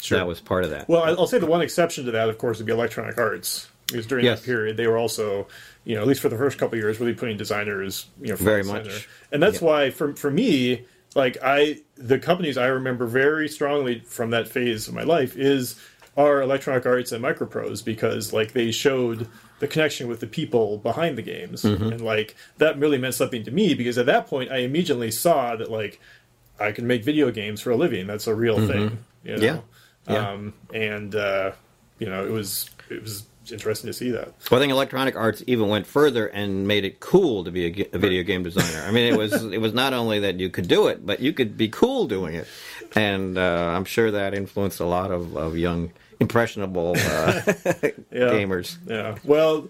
Sure. 0.03 0.17
that 0.17 0.27
was 0.27 0.39
part 0.41 0.63
of 0.63 0.69
that. 0.71 0.87
Well, 0.89 1.03
I- 1.03 1.09
I'll 1.11 1.27
say 1.27 1.39
the 1.39 1.45
one 1.45 1.61
exception 1.61 2.05
to 2.05 2.11
that, 2.11 2.29
of 2.29 2.37
course, 2.37 2.57
would 2.57 2.65
be 2.67 2.73
Electronic 2.73 3.17
Arts, 3.17 3.67
because 3.87 4.05
during 4.05 4.25
Yes. 4.25 4.39
that 4.41 4.45
period 4.45 4.77
they 4.77 4.87
were 4.87 4.97
also, 4.97 5.47
you 5.85 5.95
know, 5.95 6.01
at 6.01 6.07
least 6.07 6.21
for 6.21 6.29
the 6.29 6.37
first 6.37 6.57
couple 6.57 6.77
of 6.77 6.83
years, 6.83 6.99
really 6.99 7.13
putting 7.13 7.37
designers, 7.37 8.05
you 8.21 8.29
know, 8.29 8.35
Very 8.35 8.61
and 8.61 8.69
much. 8.69 8.83
center. 8.85 9.05
And 9.31 9.41
that's 9.41 9.61
Yeah. 9.61 9.67
why, 9.67 9.89
for 9.91 10.13
for 10.15 10.29
me, 10.31 10.81
like 11.15 11.37
I, 11.43 11.79
the 11.95 12.19
companies 12.19 12.57
I 12.57 12.67
remember 12.67 13.05
very 13.05 13.47
strongly 13.47 14.01
from 14.05 14.31
that 14.31 14.47
phase 14.47 14.87
of 14.87 14.93
my 14.93 15.03
life 15.03 15.37
is 15.37 15.75
are 16.17 16.41
Electronic 16.41 16.85
Arts 16.85 17.11
and 17.11 17.23
Microprose 17.23 17.83
because 17.83 18.33
like 18.33 18.53
they 18.53 18.71
showed 18.71 19.27
the 19.59 19.67
connection 19.67 20.07
with 20.07 20.19
the 20.19 20.27
people 20.27 20.77
behind 20.77 21.17
the 21.17 21.21
games, 21.21 21.63
Mm-hmm. 21.63 21.93
and 21.93 22.01
like 22.01 22.35
that 22.57 22.77
really 22.77 22.97
meant 22.97 23.13
something 23.15 23.43
to 23.45 23.51
me 23.51 23.73
because 23.73 23.97
at 23.97 24.05
that 24.07 24.27
point 24.27 24.51
I 24.51 24.57
immediately 24.57 25.11
saw 25.11 25.55
that 25.55 25.71
like 25.71 25.99
I 26.59 26.71
can 26.71 26.85
make 26.87 27.03
video 27.03 27.31
games 27.31 27.61
for 27.61 27.71
a 27.71 27.75
living. 27.75 28.05
That's 28.07 28.27
a 28.27 28.35
real 28.35 28.57
thing. 28.67 28.99
You 29.23 29.31
know? 29.31 29.35
Mm-hmm. 29.37 29.43
Yeah. 29.43 29.59
Yeah. 30.07 30.31
Um, 30.31 30.53
and 30.73 31.15
uh, 31.15 31.51
you 31.99 32.07
know, 32.07 32.25
it 32.25 32.31
was 32.31 32.69
it 32.89 33.01
was 33.01 33.25
interesting 33.51 33.87
to 33.87 33.93
see 33.93 34.11
that. 34.11 34.33
Well, 34.49 34.59
I 34.59 34.63
think 34.63 34.71
Electronic 34.71 35.15
Arts 35.15 35.43
even 35.47 35.67
went 35.67 35.85
further 35.85 36.27
and 36.27 36.67
made 36.67 36.85
it 36.85 36.99
cool 36.99 37.43
to 37.43 37.51
be 37.51 37.65
a, 37.65 37.89
a 37.93 37.97
video 37.97 38.23
game 38.23 38.43
designer. 38.43 38.83
I 38.87 38.91
mean, 38.91 39.13
it 39.13 39.17
was 39.17 39.33
it 39.53 39.61
was 39.61 39.73
not 39.73 39.93
only 39.93 40.19
that 40.19 40.39
you 40.39 40.49
could 40.49 40.67
do 40.67 40.87
it, 40.87 41.05
but 41.05 41.19
you 41.19 41.33
could 41.33 41.57
be 41.57 41.69
cool 41.69 42.07
doing 42.07 42.35
it, 42.35 42.47
and 42.95 43.37
uh, 43.37 43.73
I'm 43.75 43.85
sure 43.85 44.11
that 44.11 44.33
influenced 44.33 44.79
a 44.79 44.85
lot 44.85 45.11
of, 45.11 45.35
of 45.35 45.57
young 45.57 45.91
impressionable 46.23 46.91
uh, 46.97 47.41
Yeah. 48.11 48.31
gamers. 48.31 48.77
Yeah. 48.87 49.17
Well, 49.23 49.67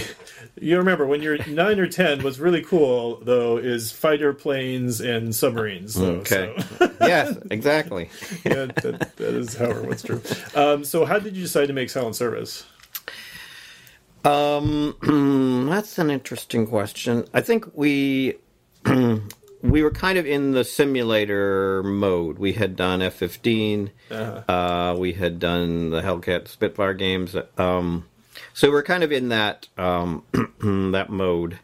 you 0.60 0.78
remember 0.78 1.06
when 1.06 1.22
you're 1.22 1.38
nine 1.46 1.78
or 1.78 1.86
ten, 1.88 2.22
what's 2.22 2.38
really 2.38 2.62
cool 2.62 3.16
though 3.22 3.56
is 3.58 3.92
fighter 3.92 4.32
planes 4.32 5.00
and 5.00 5.34
submarines. 5.34 5.94
Though, 5.94 6.16
Okay. 6.22 6.54
So, 6.78 6.90
yes, 7.02 7.36
exactly. 7.50 8.10
yeah, 8.44 8.66
that, 8.82 9.12
that 9.16 9.34
is 9.34 9.54
however 9.56 9.82
what's 9.82 10.02
true. 10.02 10.22
Um, 10.54 10.84
so 10.84 11.04
how 11.04 11.18
did 11.18 11.36
you 11.36 11.42
decide 11.42 11.66
to 11.66 11.72
make 11.72 11.90
Silent 11.90 12.16
Service? 12.16 12.64
Um, 14.24 14.96
that's 15.70 15.98
an 15.98 16.10
interesting 16.10 16.66
question. 16.66 17.24
I 17.32 17.40
think 17.40 17.64
we 17.74 18.34
we 19.62 19.82
were 19.82 19.90
kind 19.90 20.18
of 20.18 20.26
in 20.26 20.52
the 20.52 20.64
simulator 20.64 21.82
mode. 21.82 22.38
We 22.38 22.52
had 22.52 22.76
done 22.76 23.02
F 23.02 23.14
fifteen. 23.14 23.90
Uh-huh. 24.10 24.52
Uh, 24.52 24.96
we 24.96 25.14
had 25.14 25.38
done 25.38 25.90
the 25.90 26.00
Hellcat 26.02 26.48
Spitfire 26.48 26.94
games. 26.94 27.36
Um, 27.56 28.06
so 28.54 28.70
we're 28.70 28.82
kind 28.82 29.02
of 29.02 29.12
in 29.12 29.28
that 29.30 29.68
um, 29.76 30.24
that 30.32 31.06
mode 31.10 31.58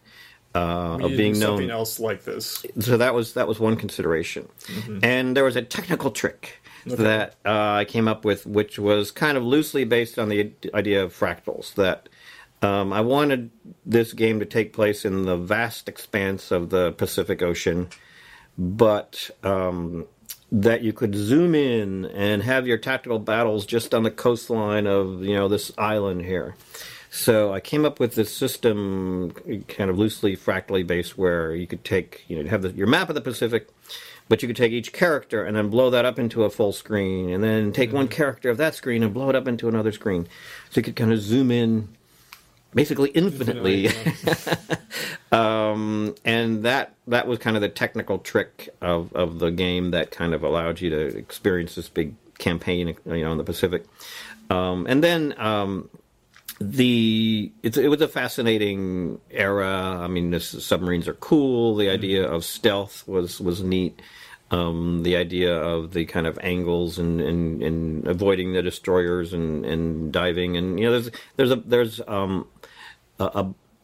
uh, 0.54 0.98
of 1.00 1.11
being 1.16 1.33
known. 1.38 1.59
something 1.59 1.70
else 1.70 1.98
like 1.98 2.24
this. 2.24 2.64
So 2.80 2.96
that 2.96 3.14
was 3.14 3.35
that 3.35 3.48
was 3.48 3.61
one 3.61 3.76
consideration, 3.76 4.48
and 5.02 5.37
there 5.37 5.44
was 5.44 5.57
a 5.57 5.62
technical 5.62 6.11
trick 6.11 6.61
that 6.87 7.37
uh, 7.44 7.72
I 7.72 7.85
came 7.85 8.09
up 8.09 8.24
with, 8.24 8.46
which 8.46 8.78
was 8.78 9.11
kind 9.11 9.37
of 9.37 9.42
loosely 9.42 9.85
based 9.85 10.18
on 10.18 10.28
the 10.28 10.52
idea 10.72 11.02
of 11.02 11.12
fractals. 11.18 11.74
That 11.74 12.09
um, 12.64 12.92
I 12.92 13.03
wanted 13.03 13.50
this 13.85 14.12
game 14.12 14.40
to 14.40 14.46
take 14.46 14.72
place 14.72 15.05
in 15.05 15.24
the 15.24 15.37
vast 15.37 15.88
expanse 15.88 16.50
of 16.50 16.70
the 16.70 16.92
Pacific 16.92 17.42
Ocean, 17.42 17.88
but 18.57 19.31
um, 19.42 20.07
that 20.50 20.83
you 20.83 20.92
could 20.92 21.14
zoom 21.14 21.55
in 21.55 22.07
and 22.07 22.42
have 22.42 22.66
your 22.66 22.79
tactical 22.79 23.18
battles 23.18 23.66
just 23.66 23.94
on 23.94 24.03
the 24.03 24.11
coastline 24.11 24.87
of 24.87 25.22
you 25.22 25.35
know 25.35 25.48
this 25.48 25.72
island 25.77 26.22
here. 26.22 26.55
So 27.11 27.53
I 27.53 27.61
came 27.61 27.85
up 27.85 28.00
with 28.00 28.16
this 28.16 28.37
system, 28.37 29.31
kind 29.68 29.88
of 29.88 29.96
loosely 29.96 30.35
fractally 30.35 30.83
based, 30.83 31.16
where 31.16 31.55
you 31.55 31.64
could 31.64 31.85
take, 31.85 32.24
you 32.27 32.42
know, 32.42 32.50
have 32.50 32.62
the, 32.62 32.72
your 32.72 32.88
map 32.88 33.09
of 33.09 33.14
the 33.14 33.20
Pacific, 33.20 33.68
but 34.29 34.42
you 34.42 34.48
could 34.48 34.57
take 34.57 34.72
each 34.72 34.92
character 34.92 35.44
and 35.44 35.57
then 35.57 35.68
blow 35.68 35.90
that 35.90 36.05
up 36.05 36.18
into 36.18 36.42
a 36.42 36.50
full 36.50 36.72
screen, 36.72 37.31
and 37.31 37.44
then 37.44 37.72
take 37.72 37.92
one 37.92 38.09
character 38.09 38.50
of 38.50 38.57
that 38.57 38.74
screen 38.74 39.03
and 39.05 39.14
blow 39.14 39.29
it 39.29 39.37
up 39.37 39.46
into 39.46 39.68
another 39.68 39.92
screen. 39.92 40.27
So 40.70 40.81
you 40.81 40.83
could 40.83 40.96
kind 40.96 41.12
of 41.12 41.20
zoom 41.20 41.53
in 41.53 41.88
basically 42.74 43.10
infinitely. 43.10 43.90
um, 45.32 46.14
and 46.24 46.64
that 46.64 46.94
that 47.06 47.26
was 47.26 47.38
kind 47.38 47.56
of 47.56 47.62
the 47.62 47.68
technical 47.68 48.18
trick 48.18 48.68
of, 48.80 49.12
of 49.14 49.38
the 49.38 49.50
game 49.50 49.90
that 49.92 50.10
kind 50.10 50.34
of 50.34 50.42
allowed 50.42 50.80
you 50.80 50.90
to 50.90 51.16
experience 51.16 51.74
this 51.74 51.88
big 51.88 52.14
campaign, 52.38 52.96
you 53.06 53.24
know, 53.24 53.32
in 53.32 53.38
the 53.38 53.44
Pacific. 53.44 53.84
Um, 54.50 54.87
and 54.88 55.02
then 55.02 55.34
um, 55.38 55.88
the 56.60 57.52
it, 57.62 57.76
it 57.76 57.88
was 57.88 58.00
a 58.00 58.08
fascinating 58.08 59.20
era. 59.30 59.98
I 60.00 60.06
mean, 60.08 60.30
the 60.30 60.40
submarines 60.40 61.08
are 61.08 61.14
cool. 61.14 61.76
The 61.76 61.90
idea 61.90 62.26
of 62.26 62.44
stealth 62.44 63.06
was 63.06 63.40
was 63.40 63.62
neat. 63.62 64.00
Um, 64.50 65.02
the 65.02 65.16
idea 65.16 65.56
of 65.56 65.94
the 65.94 66.04
kind 66.04 66.26
of 66.28 66.38
angles 66.40 66.98
and, 66.98 67.20
and, 67.20 67.62
and 67.62 68.06
avoiding 68.06 68.52
the 68.52 68.62
destroyers 68.62 69.32
and, 69.32 69.64
and 69.64 70.12
diving 70.12 70.56
and 70.56 70.78
you 70.78 70.84
know 70.84 70.92
there's 70.92 71.10
there's 71.37 71.50
a 71.50 71.56
there's 71.56 72.00
um, 72.06 72.46
a, 73.20 73.24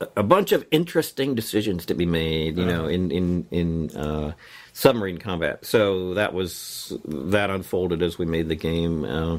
a, 0.01 0.09
a 0.17 0.23
bunch 0.23 0.53
of 0.53 0.67
interesting 0.71 1.35
decisions 1.35 1.87
to 1.87 1.95
be 1.95 2.07
made 2.07 2.57
you 2.59 2.65
know 2.67 2.87
in 2.87 3.11
in 3.11 3.47
in 3.51 3.91
uh, 3.97 4.33
submarine 4.73 5.19
combat 5.19 5.65
so 5.65 6.15
that 6.15 6.33
was 6.35 6.93
that 7.05 7.51
unfolded 7.51 8.03
as 8.03 8.19
we 8.19 8.25
made 8.27 8.49
the 8.49 8.55
game 8.57 9.05
uh, 9.05 9.39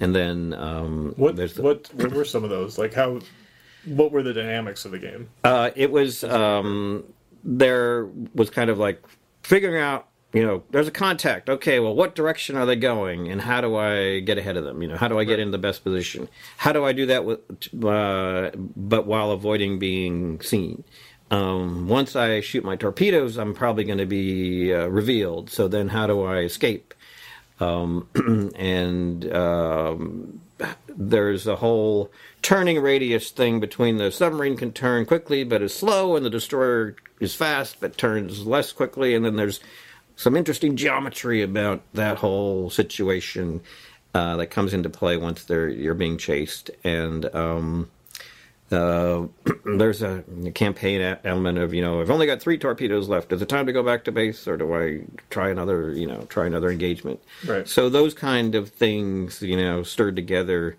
and 0.00 0.14
then 0.14 0.54
um, 0.54 1.12
What 1.16 1.36
there's 1.36 1.54
the- 1.54 1.62
what 1.62 1.90
what 1.94 2.12
were 2.12 2.24
some 2.24 2.42
of 2.44 2.50
those? 2.50 2.78
Like 2.78 2.94
how 2.94 3.20
what 3.84 4.10
were 4.12 4.22
the 4.22 4.32
dynamics 4.32 4.84
of 4.84 4.90
the 4.92 4.98
game? 4.98 5.28
Uh, 5.44 5.70
it 5.76 5.90
was 5.90 6.24
um, 6.24 7.04
there 7.44 8.06
was 8.34 8.48
kind 8.50 8.70
of 8.70 8.78
like 8.78 9.02
figuring 9.42 9.80
out. 9.80 10.08
You 10.32 10.46
know, 10.46 10.62
there's 10.70 10.88
a 10.88 10.92
contact. 10.92 11.50
Okay, 11.50 11.78
well, 11.78 11.94
what 11.94 12.14
direction 12.14 12.56
are 12.56 12.64
they 12.64 12.76
going, 12.76 13.28
and 13.28 13.40
how 13.40 13.60
do 13.60 13.76
I 13.76 14.20
get 14.20 14.38
ahead 14.38 14.56
of 14.56 14.64
them? 14.64 14.80
You 14.80 14.88
know, 14.88 14.96
how 14.96 15.08
do 15.08 15.18
I 15.18 15.24
get 15.24 15.38
in 15.38 15.50
the 15.50 15.58
best 15.58 15.84
position? 15.84 16.28
How 16.56 16.72
do 16.72 16.84
I 16.84 16.92
do 16.92 17.06
that 17.06 17.24
with, 17.26 17.40
uh, 17.84 18.50
but 18.74 19.06
while 19.06 19.30
avoiding 19.30 19.78
being 19.78 20.40
seen? 20.40 20.84
Um, 21.30 21.88
once 21.88 22.16
I 22.16 22.40
shoot 22.40 22.64
my 22.64 22.76
torpedoes, 22.76 23.36
I'm 23.36 23.54
probably 23.54 23.84
going 23.84 23.98
to 23.98 24.06
be 24.06 24.72
uh, 24.72 24.86
revealed. 24.86 25.50
So 25.50 25.68
then, 25.68 25.88
how 25.88 26.06
do 26.06 26.22
I 26.22 26.38
escape? 26.40 26.94
Um, 27.60 28.08
and 28.56 29.30
um, 29.34 30.40
there's 30.88 31.46
a 31.46 31.56
whole 31.56 32.10
turning 32.40 32.80
radius 32.80 33.30
thing 33.30 33.60
between 33.60 33.98
the 33.98 34.10
submarine 34.10 34.56
can 34.56 34.72
turn 34.72 35.06
quickly 35.06 35.44
but 35.44 35.62
is 35.62 35.74
slow, 35.74 36.16
and 36.16 36.24
the 36.24 36.30
destroyer 36.30 36.96
is 37.20 37.34
fast 37.34 37.80
but 37.80 37.98
turns 37.98 38.46
less 38.46 38.72
quickly. 38.72 39.14
And 39.14 39.24
then 39.24 39.36
there's 39.36 39.60
some 40.22 40.36
interesting 40.36 40.76
geometry 40.76 41.42
about 41.42 41.82
that 41.94 42.18
whole 42.18 42.70
situation 42.70 43.60
uh, 44.14 44.36
that 44.36 44.48
comes 44.48 44.72
into 44.72 44.88
play 44.88 45.16
once 45.16 45.44
they're 45.44 45.68
you're 45.68 45.94
being 45.94 46.16
chased. 46.16 46.70
And 46.84 47.24
um, 47.34 47.90
uh, 48.70 49.26
there's 49.64 50.00
a, 50.00 50.22
campaign 50.54 51.18
element 51.24 51.58
of 51.58 51.74
you 51.74 51.82
know 51.82 52.00
I've 52.00 52.10
only 52.10 52.26
got 52.26 52.40
three 52.40 52.56
torpedoes 52.56 53.08
left. 53.08 53.32
Is 53.32 53.42
it 53.42 53.48
time 53.48 53.66
to 53.66 53.72
go 53.72 53.82
back 53.82 54.04
to 54.04 54.12
base, 54.12 54.46
or 54.46 54.56
do 54.56 54.72
I 54.74 55.00
try 55.30 55.50
another 55.50 55.90
you 55.92 56.06
know 56.06 56.22
try 56.28 56.46
another 56.46 56.70
engagement? 56.70 57.20
Right. 57.44 57.66
So 57.66 57.88
those 57.88 58.14
kind 58.14 58.54
of 58.54 58.68
things 58.68 59.42
you 59.42 59.56
know 59.56 59.82
stirred 59.82 60.14
together, 60.14 60.76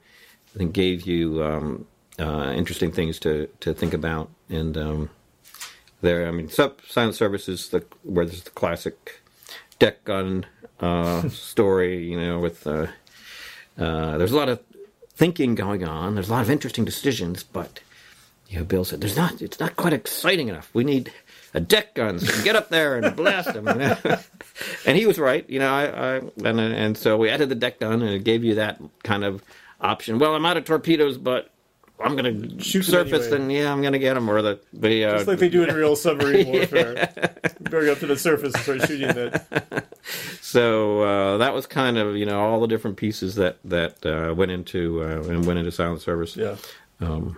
and 0.58 0.74
gave 0.74 1.06
you 1.06 1.44
um, 1.44 1.86
uh, 2.18 2.54
interesting 2.56 2.94
things 2.94 3.20
to 3.20 3.48
to 3.60 3.74
think 3.74 3.94
about. 3.94 4.30
And 4.48 4.78
um, 4.78 5.10
there, 6.00 6.28
I 6.28 6.32
mean, 6.32 6.50
sub, 6.50 6.80
silent 6.88 7.16
service 7.16 7.50
is 7.50 7.70
the 7.70 7.84
where 8.04 8.26
there's 8.26 8.44
the 8.44 8.52
classic 8.52 9.23
deck 9.84 10.06
gun 10.06 10.46
uh, 10.80 11.28
story. 11.30 12.06
You 12.06 12.18
know, 12.20 12.40
with 12.40 12.66
uh, 12.66 12.88
uh, 13.78 14.18
there's 14.18 14.32
a 14.32 14.38
lot 14.38 14.50
of 14.50 14.62
thinking 15.14 15.56
going 15.56 15.84
on. 15.84 16.16
There's 16.16 16.30
a 16.30 16.32
lot 16.32 16.42
of 16.42 16.50
interesting 16.50 16.86
decisions, 16.86 17.44
but 17.44 17.82
you 18.48 18.60
know, 18.60 18.64
Bill 18.64 18.86
said 18.86 19.02
there's 19.02 19.18
not. 19.18 19.42
It's 19.42 19.60
not 19.60 19.76
quite 19.76 19.94
exciting 19.94 20.48
enough. 20.48 20.70
We 20.74 20.86
need 20.86 21.12
a 21.54 21.60
deck 21.60 21.96
gun 21.96 22.18
so 22.18 22.44
get 22.44 22.56
up 22.56 22.70
there 22.70 22.98
and 22.98 23.16
blast 23.16 23.54
them. 23.54 23.68
You 23.68 23.74
know? 23.74 23.98
and 24.86 24.98
he 24.98 25.06
was 25.06 25.20
right. 25.20 25.48
You 25.50 25.60
know, 25.60 25.74
I, 25.74 25.84
I 25.86 26.16
and 26.46 26.60
and 26.60 26.98
so 26.98 27.18
we 27.18 27.30
added 27.30 27.50
the 27.50 27.56
deck 27.56 27.80
gun, 27.80 28.02
and 28.02 28.12
it 28.12 28.24
gave 28.24 28.44
you 28.46 28.56
that 28.56 28.82
kind 29.04 29.26
of 29.26 29.44
option. 29.82 30.18
Well, 30.18 30.34
I'm 30.34 30.46
out 30.46 30.56
of 30.56 30.64
torpedoes, 30.64 31.18
but 31.18 31.50
I'm 32.04 32.16
going 32.16 32.58
to 32.58 32.64
Shoot 32.64 32.86
them 32.86 33.08
surface, 33.08 33.28
anyway. 33.28 33.42
and 33.42 33.52
yeah, 33.52 33.72
I'm 33.72 33.82
going 33.82 33.94
to 33.94 34.00
get 34.00 34.14
them. 34.16 34.30
Or 34.30 34.42
the 34.42 34.60
the 34.74 35.06
uh, 35.06 35.12
Just 35.16 35.28
like 35.28 35.40
they 35.40 35.50
do 35.50 35.64
in 35.64 35.74
real 35.76 35.96
submarine 35.96 36.48
warfare. 36.52 37.10
Going 37.64 37.90
up 37.90 38.00
to 38.00 38.08
the 38.08 38.18
surface 38.18 38.54
and 38.54 38.64
start 38.64 38.82
shooting 38.88 39.10
it. 39.10 39.86
so 40.42 41.02
uh, 41.02 41.38
that 41.38 41.54
was 41.54 41.66
kind 41.68 41.98
of 41.98 42.16
you 42.16 42.26
know 42.26 42.40
all 42.42 42.60
the 42.60 42.68
different 42.68 42.98
pieces 42.98 43.36
that 43.36 43.58
that 43.66 44.06
uh, 44.06 44.34
went 44.34 44.52
into 44.52 45.02
uh, 45.04 45.24
and 45.24 45.46
went 45.46 45.60
into 45.60 45.72
silent 45.72 46.02
service. 46.02 46.36
Yeah. 46.38 46.56
Um, 47.00 47.38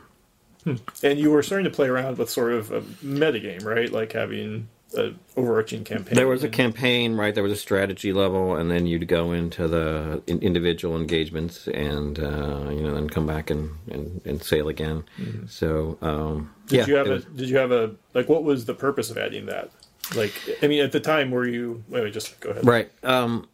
And 1.04 1.19
you 1.19 1.30
were 1.30 1.43
starting 1.43 1.65
to 1.65 1.69
play 1.75 1.88
around 1.88 2.17
with 2.17 2.30
sort 2.30 2.54
of 2.54 2.71
a 2.71 2.82
metagame, 3.04 3.63
right? 3.63 3.91
Like 3.91 4.13
having 4.13 4.67
an 4.96 5.20
overarching 5.36 5.84
campaign. 5.84 6.16
There 6.16 6.28
was 6.28 6.44
a 6.44 6.50
campaign, 6.50 7.16
right? 7.16 7.34
There 7.34 7.44
was 7.44 7.52
a 7.52 7.58
strategy 7.58 8.14
level, 8.14 8.56
and 8.56 8.70
then 8.72 8.86
you'd 8.86 9.08
go 9.08 9.32
into 9.32 9.68
the 9.68 10.22
in- 10.28 10.40
individual 10.40 10.96
engagements, 10.98 11.68
and 11.68 12.20
uh, 12.20 12.70
you 12.70 12.82
know, 12.82 12.94
then 12.94 13.10
come 13.10 13.28
back 13.28 13.50
and, 13.50 13.72
and, 13.92 14.22
and 14.26 14.42
sail 14.44 14.68
again. 14.68 15.04
So, 15.48 15.98
um, 16.02 16.54
Did 16.68 16.80
yeah, 16.80 16.86
you 16.88 16.96
have 16.96 17.08
a? 17.08 17.10
was- 17.12 17.26
Did 17.26 17.50
you 17.50 17.58
have 17.58 17.72
a? 17.72 17.96
Like, 18.14 18.30
what 18.30 18.44
was 18.44 18.66
the 18.66 18.74
purpose 18.74 19.10
of 19.12 19.18
adding 19.18 19.46
that? 19.48 19.70
Like, 20.16 20.34
I 20.62 20.68
mean, 20.68 20.84
at 20.84 20.92
the 20.92 21.00
time, 21.00 21.32
were 21.32 21.48
you? 21.48 21.84
Wait, 21.90 22.04
wait 22.04 22.14
just 22.14 22.40
go 22.40 22.52
ahead. 22.52 22.66
right? 22.66 22.92
Um, 23.04 23.48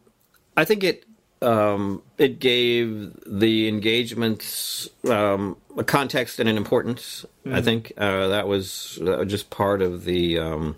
I 0.56 0.64
think 0.64 0.84
it 0.84 1.06
um, 1.40 2.02
it 2.18 2.38
gave 2.38 3.14
the 3.26 3.68
engagements 3.68 4.88
um, 5.08 5.56
a 5.76 5.84
context 5.84 6.38
and 6.38 6.48
an 6.48 6.56
importance. 6.56 7.24
I 7.50 7.60
think 7.60 7.92
uh, 7.96 8.28
that 8.28 8.46
was 8.46 9.00
uh, 9.04 9.24
just 9.24 9.50
part 9.50 9.82
of 9.82 10.04
the. 10.04 10.38
Um, 10.38 10.76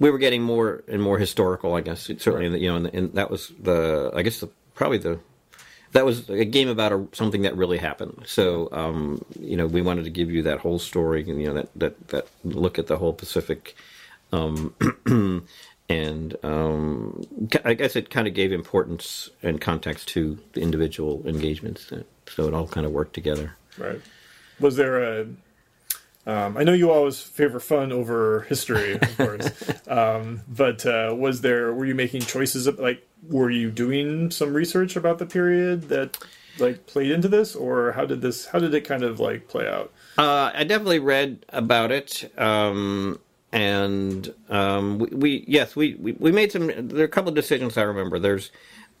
we 0.00 0.10
were 0.10 0.18
getting 0.18 0.42
more 0.42 0.82
and 0.88 1.00
more 1.00 1.18
historical, 1.18 1.74
I 1.74 1.82
guess. 1.82 2.10
Certainly, 2.18 2.60
you 2.60 2.68
know, 2.68 2.76
and, 2.76 2.86
and 2.86 3.12
that 3.14 3.30
was 3.30 3.52
the, 3.60 4.10
I 4.14 4.22
guess, 4.22 4.40
the, 4.40 4.48
probably 4.74 4.98
the, 4.98 5.20
that 5.92 6.04
was 6.04 6.28
a 6.30 6.44
game 6.44 6.68
about 6.68 6.92
a, 6.92 7.06
something 7.12 7.42
that 7.42 7.56
really 7.56 7.78
happened. 7.78 8.22
So, 8.26 8.68
um, 8.72 9.24
you 9.38 9.56
know, 9.56 9.66
we 9.66 9.82
wanted 9.82 10.04
to 10.04 10.10
give 10.10 10.30
you 10.30 10.42
that 10.42 10.60
whole 10.60 10.78
story, 10.78 11.28
and 11.28 11.40
you 11.40 11.48
know, 11.48 11.54
that 11.54 11.68
that 11.76 12.08
that 12.08 12.26
look 12.44 12.78
at 12.78 12.86
the 12.86 12.96
whole 12.96 13.12
Pacific, 13.12 13.76
um, 14.32 14.74
and 15.88 16.36
um, 16.44 17.22
I 17.64 17.74
guess 17.74 17.96
it 17.96 18.08
kind 18.08 18.28
of 18.28 18.34
gave 18.34 18.52
importance 18.52 19.30
and 19.42 19.60
context 19.60 20.08
to 20.10 20.38
the 20.52 20.60
individual 20.60 21.22
engagements. 21.26 21.92
So 22.28 22.46
it 22.46 22.54
all 22.54 22.68
kind 22.68 22.86
of 22.86 22.92
worked 22.92 23.14
together. 23.14 23.56
Right. 23.76 24.00
Was 24.60 24.76
there 24.76 25.02
a? 25.02 25.26
Um, 26.26 26.56
I 26.56 26.64
know 26.64 26.72
you 26.72 26.90
always 26.90 27.20
favor 27.20 27.60
fun 27.60 27.92
over 27.92 28.42
history, 28.42 28.94
of 28.94 29.00
course. 29.16 29.50
um, 29.88 30.42
but 30.48 30.84
uh, 30.84 31.14
was 31.16 31.40
there? 31.40 31.72
Were 31.72 31.86
you 31.86 31.94
making 31.94 32.22
choices? 32.22 32.66
Of, 32.66 32.78
like, 32.78 33.06
were 33.28 33.50
you 33.50 33.70
doing 33.70 34.30
some 34.30 34.52
research 34.52 34.96
about 34.96 35.18
the 35.18 35.26
period 35.26 35.88
that 35.88 36.18
like 36.58 36.86
played 36.86 37.10
into 37.10 37.28
this, 37.28 37.56
or 37.56 37.92
how 37.92 38.04
did 38.04 38.20
this? 38.20 38.46
How 38.46 38.58
did 38.58 38.74
it 38.74 38.82
kind 38.82 39.02
of 39.02 39.18
like 39.18 39.48
play 39.48 39.66
out? 39.66 39.92
Uh, 40.18 40.50
I 40.54 40.64
definitely 40.64 40.98
read 40.98 41.46
about 41.48 41.90
it, 41.90 42.30
um, 42.38 43.18
and 43.52 44.32
um, 44.50 44.98
we, 44.98 45.06
we 45.08 45.44
yes, 45.48 45.74
we, 45.74 45.94
we, 45.94 46.12
we 46.12 46.32
made 46.32 46.52
some. 46.52 46.66
There 46.88 47.00
are 47.00 47.04
a 47.04 47.08
couple 47.08 47.30
of 47.30 47.34
decisions 47.34 47.78
I 47.78 47.82
remember. 47.82 48.18
There's 48.18 48.50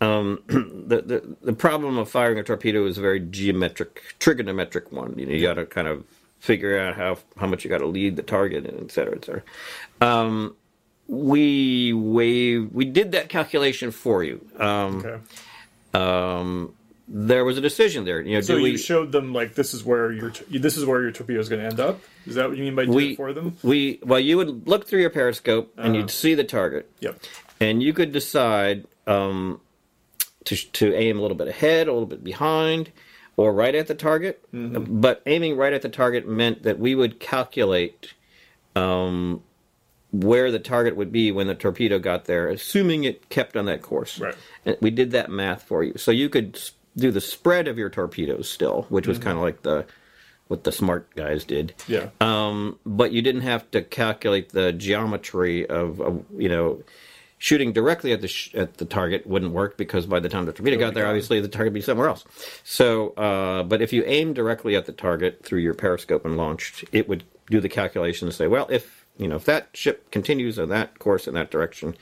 um, 0.00 0.42
the, 0.46 1.02
the 1.02 1.36
the 1.42 1.52
problem 1.52 1.98
of 1.98 2.08
firing 2.08 2.38
a 2.38 2.42
torpedo 2.42 2.86
is 2.86 2.96
a 2.96 3.02
very 3.02 3.20
geometric, 3.20 4.14
trigonometric 4.18 4.90
one. 4.90 5.18
You 5.18 5.26
know, 5.26 5.32
you 5.32 5.42
got 5.42 5.54
to 5.54 5.66
kind 5.66 5.86
of 5.88 6.04
figure 6.40 6.78
out 6.78 6.96
how 6.96 7.18
how 7.36 7.46
much 7.46 7.64
you 7.64 7.70
got 7.70 7.78
to 7.78 7.86
lead 7.86 8.16
the 8.16 8.22
target, 8.22 8.66
and 8.66 8.80
et 8.80 8.90
cetera, 8.90 9.14
et 9.16 9.24
cetera. 9.24 9.42
Um, 10.00 10.56
we 11.06 11.92
waived, 11.92 12.72
we 12.72 12.84
did 12.84 13.12
that 13.12 13.28
calculation 13.28 13.90
for 13.90 14.22
you. 14.24 14.46
Um, 14.58 14.98
Okay. 15.04 15.18
um, 15.94 16.74
there 17.08 17.44
was 17.44 17.58
a 17.58 17.60
decision 17.60 18.04
there. 18.04 18.20
You 18.20 18.34
know, 18.36 18.40
So 18.40 18.54
do 18.54 18.58
you 18.60 18.72
we 18.72 18.76
showed 18.78 19.10
them 19.10 19.32
like 19.32 19.54
this 19.54 19.74
is 19.74 19.84
where 19.84 20.12
your 20.12 20.32
this 20.48 20.76
is 20.76 20.84
where 20.86 21.02
your 21.02 21.10
torpedo 21.10 21.40
is 21.40 21.48
going 21.48 21.60
to 21.60 21.66
end 21.66 21.80
up. 21.80 22.00
Is 22.26 22.36
that 22.36 22.48
what 22.48 22.56
you 22.56 22.62
mean 22.62 22.76
by 22.76 22.84
do 22.84 22.92
we 22.92 23.10
it 23.12 23.16
for 23.16 23.32
them? 23.32 23.56
we 23.64 23.98
well 24.04 24.20
you 24.20 24.36
would 24.36 24.68
look 24.68 24.86
through 24.86 25.00
your 25.00 25.10
periscope 25.10 25.72
and 25.76 25.86
Uh-huh. 25.88 25.96
you'd 26.02 26.10
see 26.10 26.34
the 26.34 26.44
target 26.44 26.88
Yep. 27.00 27.18
and 27.60 27.82
you 27.82 27.92
could 27.92 28.12
decide 28.12 28.86
um, 29.08 29.60
to 30.44 30.54
to 30.54 30.94
aim 30.94 31.18
a 31.18 31.22
little 31.22 31.36
bit 31.36 31.48
ahead 31.48 31.88
a 31.88 31.92
little 31.92 32.06
bit 32.06 32.22
behind 32.22 32.92
or 33.40 33.52
right 33.54 33.74
at 33.74 33.86
the 33.86 33.94
target 33.94 34.34
Mm-hmm. 34.52 35.00
but 35.00 35.22
aiming 35.26 35.56
right 35.56 35.72
at 35.72 35.82
the 35.82 35.88
target 35.88 36.28
meant 36.28 36.62
that 36.64 36.78
we 36.78 36.94
would 36.94 37.18
calculate 37.20 38.12
um, 38.76 39.42
where 40.12 40.50
the 40.50 40.58
target 40.58 40.96
would 40.96 41.12
be 41.12 41.30
when 41.32 41.46
the 41.46 41.54
torpedo 41.54 41.98
got 41.98 42.24
there 42.26 42.48
assuming 42.48 43.04
it 43.04 43.28
kept 43.28 43.56
on 43.56 43.64
that 43.66 43.80
course 43.82 44.18
Right. 44.18 44.34
and 44.66 44.76
we 44.80 44.90
did 44.90 45.12
that 45.12 45.30
math 45.30 45.62
for 45.62 45.82
you 45.84 45.96
so 45.96 46.10
you 46.10 46.28
could 46.28 46.58
do 46.96 47.10
the 47.10 47.20
spread 47.20 47.68
of 47.68 47.78
your 47.78 47.88
torpedoes 47.88 48.50
still 48.50 48.86
which 48.88 49.06
was 49.06 49.18
kind 49.18 49.36
of 49.38 49.42
like 49.42 49.62
the 49.62 49.86
what 50.48 50.64
the 50.64 50.72
smart 50.72 51.14
guys 51.14 51.44
did. 51.44 51.72
Yeah. 51.86 52.08
Um, 52.20 52.76
but 52.84 53.12
you 53.12 53.22
didn't 53.22 53.42
have 53.42 53.70
to 53.70 53.82
calculate 53.82 54.48
the 54.48 54.72
geometry 54.72 55.64
of, 55.64 56.00
of 56.00 56.24
you 56.36 56.48
know, 56.48 56.82
shooting 57.40 57.72
directly 57.72 58.12
at 58.12 58.20
the 58.20 58.28
sh- 58.28 58.54
at 58.54 58.76
the 58.76 58.84
target 58.84 59.26
wouldn't 59.26 59.52
work 59.52 59.76
because 59.78 60.04
by 60.06 60.20
the 60.20 60.28
time 60.28 60.44
the 60.44 60.52
torpedo 60.52 60.76
got 60.78 60.92
there, 60.94 61.06
obviously 61.06 61.40
the 61.40 61.48
target 61.48 61.72
would 61.72 61.78
be 61.78 61.80
somewhere 61.80 62.06
else. 62.06 62.24
So, 62.62 63.10
uh, 63.14 63.62
but 63.64 63.80
if 63.82 63.92
you 63.92 64.04
aim 64.04 64.34
directly 64.34 64.76
at 64.76 64.84
the 64.86 64.92
target 64.92 65.42
through 65.42 65.60
your 65.60 65.74
periscope 65.74 66.24
and 66.26 66.36
launched, 66.36 66.84
it 66.92 67.08
would 67.08 67.24
do 67.48 67.58
the 67.60 67.68
calculation 67.70 68.28
and 68.28 68.34
say, 68.34 68.46
well, 68.46 68.68
if 68.70 69.06
you 69.16 69.26
know 69.26 69.36
if 69.36 69.46
that 69.46 69.68
ship 69.72 70.10
continues 70.12 70.58
on 70.58 70.68
that 70.68 70.98
course 70.98 71.26
in 71.26 71.34
that 71.34 71.50
direction, 71.50 71.96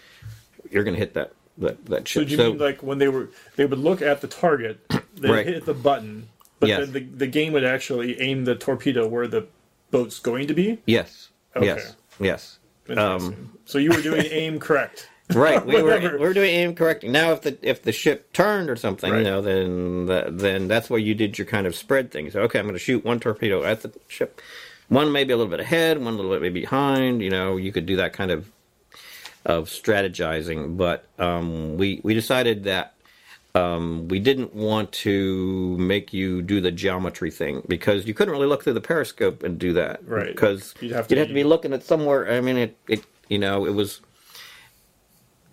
you're 0.70 0.84
going 0.84 0.94
to 0.94 1.00
hit 1.00 1.14
that 1.14 1.32
that 1.58 1.86
that 1.86 2.08
So 2.08 2.24
do 2.24 2.32
you 2.32 2.36
mean 2.38 2.58
like 2.58 2.82
when 2.82 2.98
they 2.98 3.08
were 3.08 3.30
they 3.56 3.64
would 3.64 3.78
look 3.78 4.02
at 4.02 4.20
the 4.20 4.28
target, 4.28 4.80
they 5.16 5.30
Right. 5.30 5.46
hit 5.46 5.64
the 5.64 5.74
button, 5.74 6.28
but 6.58 6.68
Yes. 6.68 6.80
then 6.80 6.92
the, 6.92 7.00
the 7.00 7.26
game 7.28 7.52
would 7.52 7.64
actually 7.64 8.20
aim 8.20 8.44
the 8.44 8.56
torpedo 8.56 9.06
where 9.06 9.28
the 9.28 9.46
boat's 9.92 10.18
going 10.18 10.48
to 10.48 10.54
be? 10.54 10.78
yes, 10.86 11.28
Okay. 11.54 11.66
yes, 11.66 11.94
yes. 12.18 12.58
Interesting. 12.88 13.50
so 13.66 13.78
you 13.78 13.90
were 13.90 14.00
doing 14.02 14.26
aim 14.30 14.58
correct. 14.58 15.08
Right, 15.34 15.64
we 15.64 15.82
were 15.82 15.98
we 16.00 16.18
were 16.18 16.32
doing 16.32 16.50
aim 16.54 16.74
correcting. 16.74 17.12
Now, 17.12 17.32
if 17.32 17.42
the 17.42 17.58
if 17.62 17.82
the 17.82 17.92
ship 17.92 18.32
turned 18.32 18.70
or 18.70 18.76
something, 18.76 19.10
Right. 19.12 19.18
you 19.18 19.24
know, 19.24 19.42
then 19.42 20.06
that, 20.06 20.38
then 20.38 20.68
that's 20.68 20.88
where 20.88 20.98
you 21.00 21.14
did 21.14 21.36
your 21.38 21.46
kind 21.46 21.66
of 21.66 21.74
spread 21.76 22.10
thing. 22.10 22.30
So, 22.30 22.40
okay, 22.42 22.58
I'm 22.58 22.64
going 22.64 22.74
to 22.74 22.78
shoot 22.78 23.04
one 23.04 23.20
torpedo 23.20 23.62
at 23.62 23.82
the 23.82 23.92
ship, 24.08 24.40
one 24.88 25.12
maybe 25.12 25.32
a 25.32 25.36
little 25.36 25.50
bit 25.50 25.60
ahead, 25.60 25.98
one 25.98 26.14
a 26.14 26.16
little 26.16 26.30
bit 26.32 26.40
maybe 26.40 26.60
behind. 26.60 27.20
You 27.22 27.28
know, 27.30 27.56
you 27.58 27.72
could 27.72 27.84
do 27.84 27.96
that 27.96 28.12
kind 28.14 28.30
of 28.30 28.50
of 29.44 29.68
strategizing. 29.68 30.76
But 30.78 31.04
um, 31.18 31.76
we 31.76 32.00
we 32.02 32.14
decided 32.14 32.64
that 32.64 32.94
um, 33.54 34.08
we 34.08 34.20
didn't 34.20 34.54
want 34.54 34.92
to 34.92 35.76
make 35.78 36.12
you 36.14 36.40
do 36.40 36.60
the 36.62 36.70
geometry 36.70 37.30
thing 37.30 37.62
because 37.68 38.06
you 38.06 38.14
couldn't 38.14 38.32
really 38.32 38.46
look 38.46 38.62
through 38.64 38.74
the 38.74 38.80
periscope 38.80 39.42
and 39.42 39.58
do 39.58 39.74
that. 39.74 40.00
Right. 40.08 40.26
Because 40.28 40.74
You'd 40.80 40.92
have 40.92 41.06
to 41.08 41.14
you'd 41.14 41.18
have 41.18 41.28
to 41.28 41.34
be- 41.34 41.40
be 41.42 41.44
looking 41.44 41.72
at 41.74 41.82
somewhere. 41.82 42.30
I 42.32 42.40
mean, 42.40 42.56
it, 42.56 42.76
it 42.88 43.04
you 43.28 43.38
know, 43.38 43.66
it 43.66 43.74
was 43.74 44.00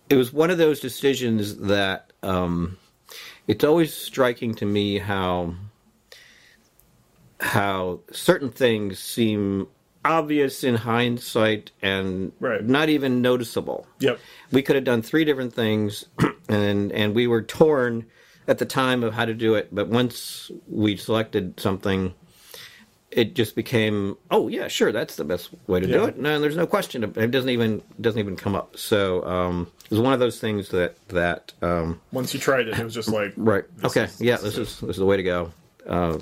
it 0.10 0.16
was 0.16 0.32
one 0.34 0.49
of 0.49 0.58
those 0.58 0.80
decisions 0.80 1.58
that 1.58 2.12
um, 2.24 2.78
it's 3.47 3.64
always 3.64 3.93
striking 3.93 4.53
to 4.56 4.66
me 4.66 4.99
how 4.99 5.56
how 7.39 7.99
certain 8.12 8.49
things 8.49 8.99
seem 8.99 9.68
obvious 10.06 10.64
in 10.64 10.76
hindsight 10.76 11.72
and 11.82 12.32
Right. 12.39 12.64
not 12.64 12.89
even 12.89 13.22
noticeable. 13.22 13.88
Yep. 13.99 14.20
We 14.51 14.62
could 14.62 14.76
have 14.76 14.86
done 14.86 15.01
three 15.01 15.26
different 15.26 15.53
things, 15.53 16.06
and 16.49 16.91
and 16.91 17.14
we 17.16 17.28
were 17.28 17.41
torn 17.41 18.06
at 18.47 18.60
the 18.60 18.66
time 18.66 19.03
of 19.03 19.14
how 19.14 19.26
to 19.26 19.34
do 19.34 19.56
it. 19.56 19.70
But 19.74 19.89
once 19.89 20.51
we 20.68 20.95
selected 20.95 21.60
something, 21.60 22.14
it 23.16 23.34
just 23.34 23.55
became, 23.55 24.18
oh 24.30 24.47
yeah, 24.49 24.68
sure, 24.68 24.91
that's 24.91 25.16
the 25.16 25.24
best 25.24 25.49
way 25.68 25.80
to 25.80 25.88
do 25.88 26.03
it. 26.05 26.18
No, 26.20 26.39
there's 26.39 26.57
no 26.57 26.68
question. 26.68 27.03
It 27.03 27.32
doesn't 27.32 27.49
even 27.49 27.82
doesn't 27.99 28.20
even 28.20 28.36
come 28.36 28.55
up. 28.55 28.78
So 28.78 29.26
um, 29.26 29.72
it 29.86 29.91
was 29.91 29.99
one 30.01 30.13
of 30.13 30.20
those 30.20 30.39
things 30.39 30.70
that 30.70 30.95
that 31.09 31.53
um, 31.61 32.01
Once 32.11 32.34
you 32.34 32.39
tried 32.39 32.68
it, 32.68 32.78
it 32.78 32.84
was 32.84 32.93
just 32.93 33.09
like 33.09 33.34
right. 33.38 33.63
okay, 33.84 34.03
is- 34.03 34.22
yeah, 34.22 34.36
this 34.38 34.57
is 34.57 34.68
is 34.68 34.80
this 34.82 34.89
is 34.91 34.97
the 34.97 35.05
way 35.05 35.18
to 35.18 35.24
go. 35.24 35.51
Uh, 35.88 36.20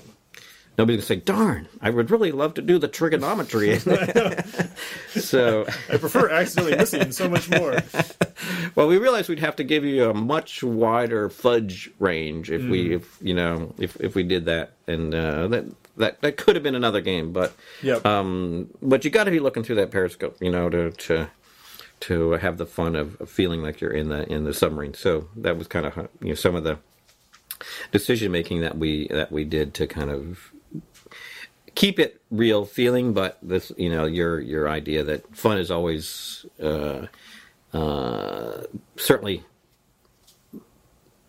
Nobody's 0.76 1.02
gonna 1.08 1.20
say, 1.20 1.24
"Darn, 1.24 1.68
I 1.82 1.92
would 1.92 2.10
really 2.10 2.32
love 2.32 2.56
to 2.56 2.62
do 2.64 2.80
the 2.80 2.88
trigonometry." 2.88 3.78
so, 5.10 5.68
I 5.88 5.98
prefer 5.98 6.30
accidentally 6.32 6.76
missing 6.78 7.12
so 7.12 7.30
much 7.30 7.48
more. 7.50 7.78
well, 8.76 8.88
we 8.88 8.98
realized 8.98 9.30
we'd 9.30 9.38
have 9.40 9.56
to 9.58 9.64
give 9.64 9.86
you 9.86 10.10
a 10.10 10.14
much 10.16 10.64
wider 10.64 11.30
fudge 11.30 11.92
range 12.00 12.50
if 12.52 12.64
we, 12.64 12.90
Mm. 12.90 12.96
if 12.96 13.18
you 13.22 13.36
know, 13.36 13.74
if 13.78 13.96
if 14.00 14.16
we 14.16 14.24
did 14.24 14.46
that, 14.46 14.74
and 14.88 15.14
uh, 15.14 15.48
that 15.50 15.66
that 15.98 16.22
that 16.22 16.38
could 16.38 16.56
have 16.56 16.64
been 16.64 16.76
another 16.76 17.02
game, 17.02 17.32
but 17.34 17.54
Yep. 17.82 18.06
um, 18.06 18.70
but 18.82 19.06
you 19.06 19.12
got 19.12 19.26
to 19.26 19.32
be 19.32 19.40
looking 19.40 19.64
through 19.64 19.76
that 19.76 19.92
periscope, 19.92 20.38
you 20.42 20.52
know, 20.52 20.70
to 20.70 20.92
to 20.92 21.28
to 22.02 22.32
have 22.32 22.58
the 22.58 22.66
fun 22.66 22.96
of, 22.96 23.20
of 23.22 23.30
feeling 23.30 23.62
like 23.62 23.80
you're 23.82 23.92
in 23.92 24.10
the 24.10 24.30
in 24.32 24.44
the 24.44 24.54
submarine. 24.54 24.94
So 24.94 25.30
that 25.38 25.58
was 25.58 25.68
kind 25.68 25.86
of 25.86 25.96
you 26.22 26.30
know 26.30 26.36
some 26.36 26.56
of 26.56 26.64
the 26.64 26.78
decision 27.92 28.32
making 28.32 28.62
that 28.62 28.78
we 28.78 29.08
that 29.10 29.32
we 29.32 29.46
did 29.46 29.74
to 29.76 29.88
kind 29.88 30.10
of 30.12 30.52
keep 31.76 32.00
it 32.00 32.22
real 32.30 32.66
feeling, 32.66 33.14
but 33.14 33.38
this 33.42 33.72
you 33.78 33.90
know 33.90 34.06
your 34.06 34.40
your 34.40 34.70
idea 34.70 35.04
that 35.04 35.36
fun 35.36 35.58
is 35.58 35.72
always 35.72 36.46
uh, 36.62 37.08
uh, 37.74 38.64
certainly 38.98 39.44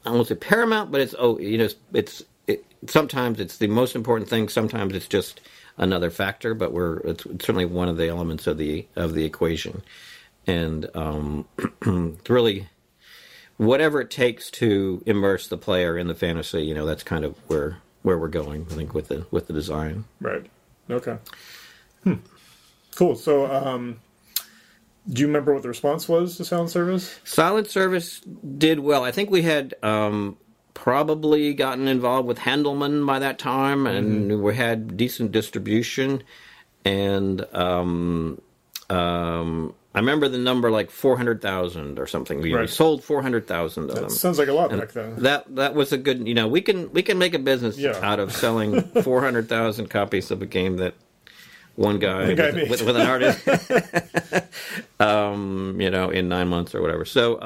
I 0.04 0.10
won't 0.10 0.26
say 0.28 0.34
paramount, 0.34 0.90
but 0.90 1.00
it's 1.00 1.14
oh 1.18 1.38
you 1.38 1.58
know 1.58 1.64
it's, 1.64 1.76
it's 1.92 2.20
it, 2.20 2.26
sometimes 2.86 3.40
it's 3.40 3.58
the 3.58 3.66
most 3.66 3.94
important 3.94 4.28
thing. 4.28 4.48
Sometimes 4.48 4.94
it's 4.94 5.08
just 5.08 5.40
another 5.76 6.10
factor, 6.10 6.54
but 6.54 6.72
we're 6.72 6.98
it's, 6.98 7.26
it's 7.26 7.44
certainly 7.44 7.64
one 7.64 7.88
of 7.88 7.96
the 7.96 8.08
elements 8.08 8.46
of 8.46 8.58
the 8.58 8.86
of 8.96 9.14
the 9.14 9.24
equation, 9.24 9.82
and 10.46 10.88
um, 10.94 11.46
it's 11.86 12.30
really 12.30 12.68
whatever 13.56 14.00
it 14.00 14.10
takes 14.10 14.50
to 14.50 15.02
immerse 15.06 15.46
the 15.48 15.56
player 15.56 15.96
in 15.96 16.08
the 16.08 16.14
fantasy. 16.14 16.62
You 16.62 16.74
know 16.74 16.86
that's 16.86 17.02
kind 17.02 17.24
of 17.24 17.36
where 17.48 17.78
where 18.02 18.18
we're 18.18 18.28
going. 18.28 18.66
I 18.70 18.74
think 18.74 18.94
with 18.94 19.08
the 19.08 19.26
with 19.30 19.46
the 19.46 19.52
design. 19.52 20.04
Right. 20.20 20.46
Okay. 20.90 21.16
Hmm. 22.04 22.14
Cool. 22.94 23.16
So, 23.16 23.50
um, 23.50 24.00
do 25.08 25.20
you 25.20 25.26
remember 25.26 25.52
what 25.52 25.62
the 25.62 25.68
response 25.68 26.08
was 26.08 26.36
to 26.36 26.44
Silent 26.44 26.70
Service? 26.70 27.18
Silent 27.24 27.68
Service 27.68 28.20
did 28.20 28.80
well. 28.80 29.02
I 29.02 29.10
think 29.10 29.30
we 29.30 29.42
had 29.42 29.74
um, 29.82 30.36
probably 30.74 31.54
gotten 31.54 31.88
involved 31.88 32.26
with 32.28 32.38
Handleman 32.38 33.06
by 33.06 33.18
that 33.20 33.38
time, 33.38 33.86
and 33.86 34.42
we 34.42 34.54
had 34.56 34.96
decent 34.96 35.32
distribution. 35.32 36.22
And 36.84 37.46
um, 37.54 38.40
um, 38.90 39.74
I 39.94 40.00
remember 40.00 40.28
the 40.28 40.38
number 40.38 40.70
like 40.70 40.90
four 40.90 41.16
hundred 41.16 41.40
thousand 41.40 41.98
or 41.98 42.06
something. 42.06 42.40
We, 42.42 42.52
Right. 42.52 42.68
sold 42.68 43.02
four 43.02 43.22
hundred 43.22 43.46
thousand 43.46 43.88
of 43.90 43.96
them. 43.96 44.10
Sounds 44.10 44.38
like 44.38 44.48
a 44.48 44.52
lot 44.52 44.70
back 44.70 44.92
then. 44.92 45.16
That 45.22 45.54
that 45.56 45.74
was 45.74 45.92
a 45.92 45.96
good. 45.96 46.26
You 46.28 46.34
know, 46.34 46.46
we 46.48 46.60
can 46.60 46.92
we 46.92 47.02
can 47.02 47.16
make 47.18 47.32
a 47.34 47.38
business 47.38 47.78
Yeah. 47.78 47.98
out 48.02 48.18
of 48.20 48.32
selling 48.32 48.82
four 49.02 49.20
hundred 49.22 49.48
thousand 49.48 49.88
copies 49.88 50.30
of 50.30 50.42
a 50.42 50.46
game 50.46 50.76
that 50.78 50.94
one 51.76 51.98
guy, 51.98 52.26
One 52.26 52.34
guy 52.36 52.50
with, 52.52 52.70
with, 52.70 52.82
with 52.82 52.96
an 52.96 53.06
artist, 53.06 53.48
um, 55.00 55.80
you 55.80 55.90
know, 55.90 56.10
in 56.10 56.28
nine 56.28 56.48
months 56.48 56.74
or 56.74 56.82
whatever. 56.82 57.04
So. 57.04 57.40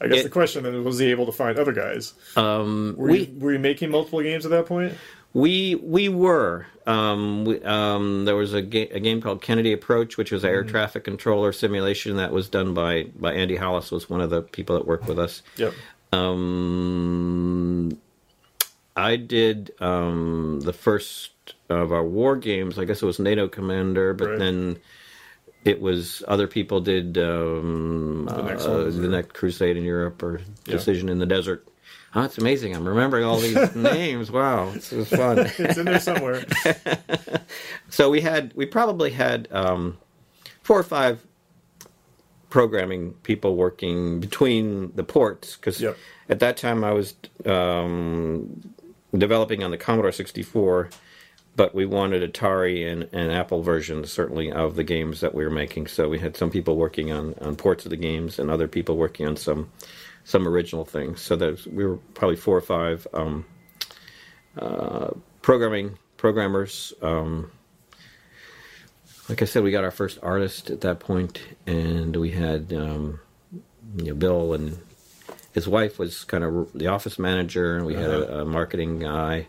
I 0.00 0.08
guess 0.08 0.20
it- 0.20 0.24
the 0.24 0.30
question 0.30 0.64
then 0.64 0.82
was 0.84 0.98
he 0.98 1.10
able 1.10 1.26
to 1.26 1.32
find 1.32 1.58
other 1.58 1.72
guys? 1.72 2.14
um, 2.36 2.94
Were, 2.96 3.08
we 3.08 3.18
you, 3.26 3.38
were 3.38 3.52
you 3.52 3.58
making 3.58 3.90
multiple 3.90 4.22
games 4.22 4.44
at 4.46 4.50
that 4.50 4.66
point? 4.66 4.94
we 5.32 5.76
we 5.76 6.08
were 6.08 6.66
um, 6.86 7.44
we, 7.44 7.62
um, 7.62 8.24
there 8.24 8.34
was 8.34 8.52
a, 8.52 8.62
ga- 8.62 8.88
a 8.90 8.98
game 8.98 9.20
called 9.20 9.40
Kennedy 9.42 9.72
Approach, 9.72 10.16
which 10.16 10.32
was 10.32 10.42
an 10.42 10.50
air 10.50 10.64
traffic 10.64 11.04
controller 11.04 11.52
simulation 11.52 12.16
that 12.16 12.32
was 12.32 12.48
done 12.48 12.74
by 12.74 13.04
by 13.18 13.32
Andy 13.34 13.54
Hollis, 13.56 13.92
was 13.92 14.10
one 14.10 14.20
of 14.20 14.30
the 14.30 14.42
people 14.42 14.74
that 14.76 14.86
worked 14.86 15.06
with 15.06 15.18
us. 15.18 15.42
Yep. 15.56 15.72
Um, 16.12 17.98
I 18.96 19.16
did 19.16 19.72
um, 19.80 20.60
the 20.62 20.72
first 20.72 21.30
of 21.68 21.92
our 21.92 22.04
war 22.04 22.36
games. 22.36 22.78
I 22.78 22.84
guess 22.84 23.02
it 23.02 23.06
was 23.06 23.18
NATO 23.20 23.46
Commander, 23.48 24.12
but 24.14 24.30
Right. 24.30 24.38
then 24.38 24.78
it 25.64 25.80
was 25.80 26.22
other 26.28 26.46
people 26.46 26.80
did 26.80 27.18
um, 27.18 28.26
The 28.28 28.42
next 28.42 28.64
uh, 28.66 28.84
the 28.84 29.08
next 29.08 29.34
Crusade 29.34 29.76
in 29.76 29.84
Europe 29.84 30.22
or 30.22 30.40
Yeah. 30.66 30.72
Decision 30.76 31.08
in 31.08 31.18
the 31.18 31.26
Desert. 31.26 31.66
Oh, 32.14 32.22
it's 32.24 32.38
amazing! 32.38 32.74
I'm 32.74 32.88
remembering 32.88 33.24
all 33.24 33.38
these 33.38 33.74
names. 33.76 34.30
Wow, 34.32 34.70
this 34.72 34.92
is 34.92 35.08
fun. 35.08 35.38
It's 35.58 35.78
in 35.78 35.84
there 35.86 36.00
somewhere. 36.00 36.44
So 37.88 38.08
we 38.10 38.20
had 38.20 38.52
we 38.54 38.66
probably 38.66 39.10
had 39.10 39.48
um, 39.50 39.98
four 40.62 40.78
or 40.78 40.82
five 40.84 41.24
programming 42.48 43.12
people 43.22 43.56
working 43.56 44.20
between 44.20 44.92
the 44.94 45.04
ports 45.04 45.56
because 45.56 45.80
Yep. 45.80 45.96
at 46.28 46.38
that 46.40 46.56
time 46.56 46.84
I 46.84 46.92
was 46.92 47.14
um, 47.46 48.60
developing 49.16 49.62
on 49.62 49.70
the 49.70 49.76
Commodore 49.78 50.12
64, 50.12 50.90
but 51.56 51.74
we 51.74 51.84
wanted 51.84 52.32
Atari 52.32 52.90
and, 52.90 53.08
and 53.12 53.32
Apple 53.32 53.62
versions 53.62 54.12
certainly 54.12 54.50
of 54.52 54.76
the 54.76 54.84
games 54.84 55.20
that 55.20 55.34
we 55.34 55.44
were 55.44 55.50
making. 55.50 55.88
So 55.88 56.08
we 56.08 56.18
had 56.18 56.36
some 56.36 56.50
people 56.50 56.76
working 56.76 57.12
on, 57.12 57.34
on 57.40 57.56
ports 57.56 57.84
of 57.84 57.90
the 57.90 57.96
games 57.96 58.38
and 58.38 58.50
other 58.50 58.68
people 58.68 58.96
working 58.96 59.26
on 59.26 59.36
some 59.36 59.70
some 60.24 60.46
original 60.46 60.84
things. 60.84 61.20
So 61.20 61.34
there's 61.34 61.66
we 61.66 61.84
were 61.84 61.96
probably 62.14 62.36
four 62.36 62.56
or 62.56 62.60
five 62.60 63.06
um, 63.12 63.44
uh, 64.58 65.10
programming 65.42 65.98
programmers. 66.16 66.92
Um, 67.02 67.50
like 69.28 69.42
I 69.42 69.44
said, 69.44 69.62
we 69.62 69.70
got 69.70 69.84
our 69.84 69.90
first 69.90 70.18
artist 70.22 70.70
at 70.70 70.82
that 70.82 71.00
point, 71.00 71.40
and 71.66 72.14
we 72.16 72.30
had 72.30 72.72
um, 72.72 73.20
you 73.96 74.06
know 74.06 74.14
Bill 74.14 74.54
and 74.54 74.78
his 75.52 75.66
wife 75.66 75.98
was 75.98 76.24
kind 76.24 76.44
of 76.44 76.72
the 76.74 76.86
office 76.88 77.18
manager, 77.18 77.76
and 77.76 77.86
we 77.86 77.94
had 77.94 78.10
a, 78.10 78.40
a 78.40 78.44
marketing 78.44 79.00
guy 79.00 79.46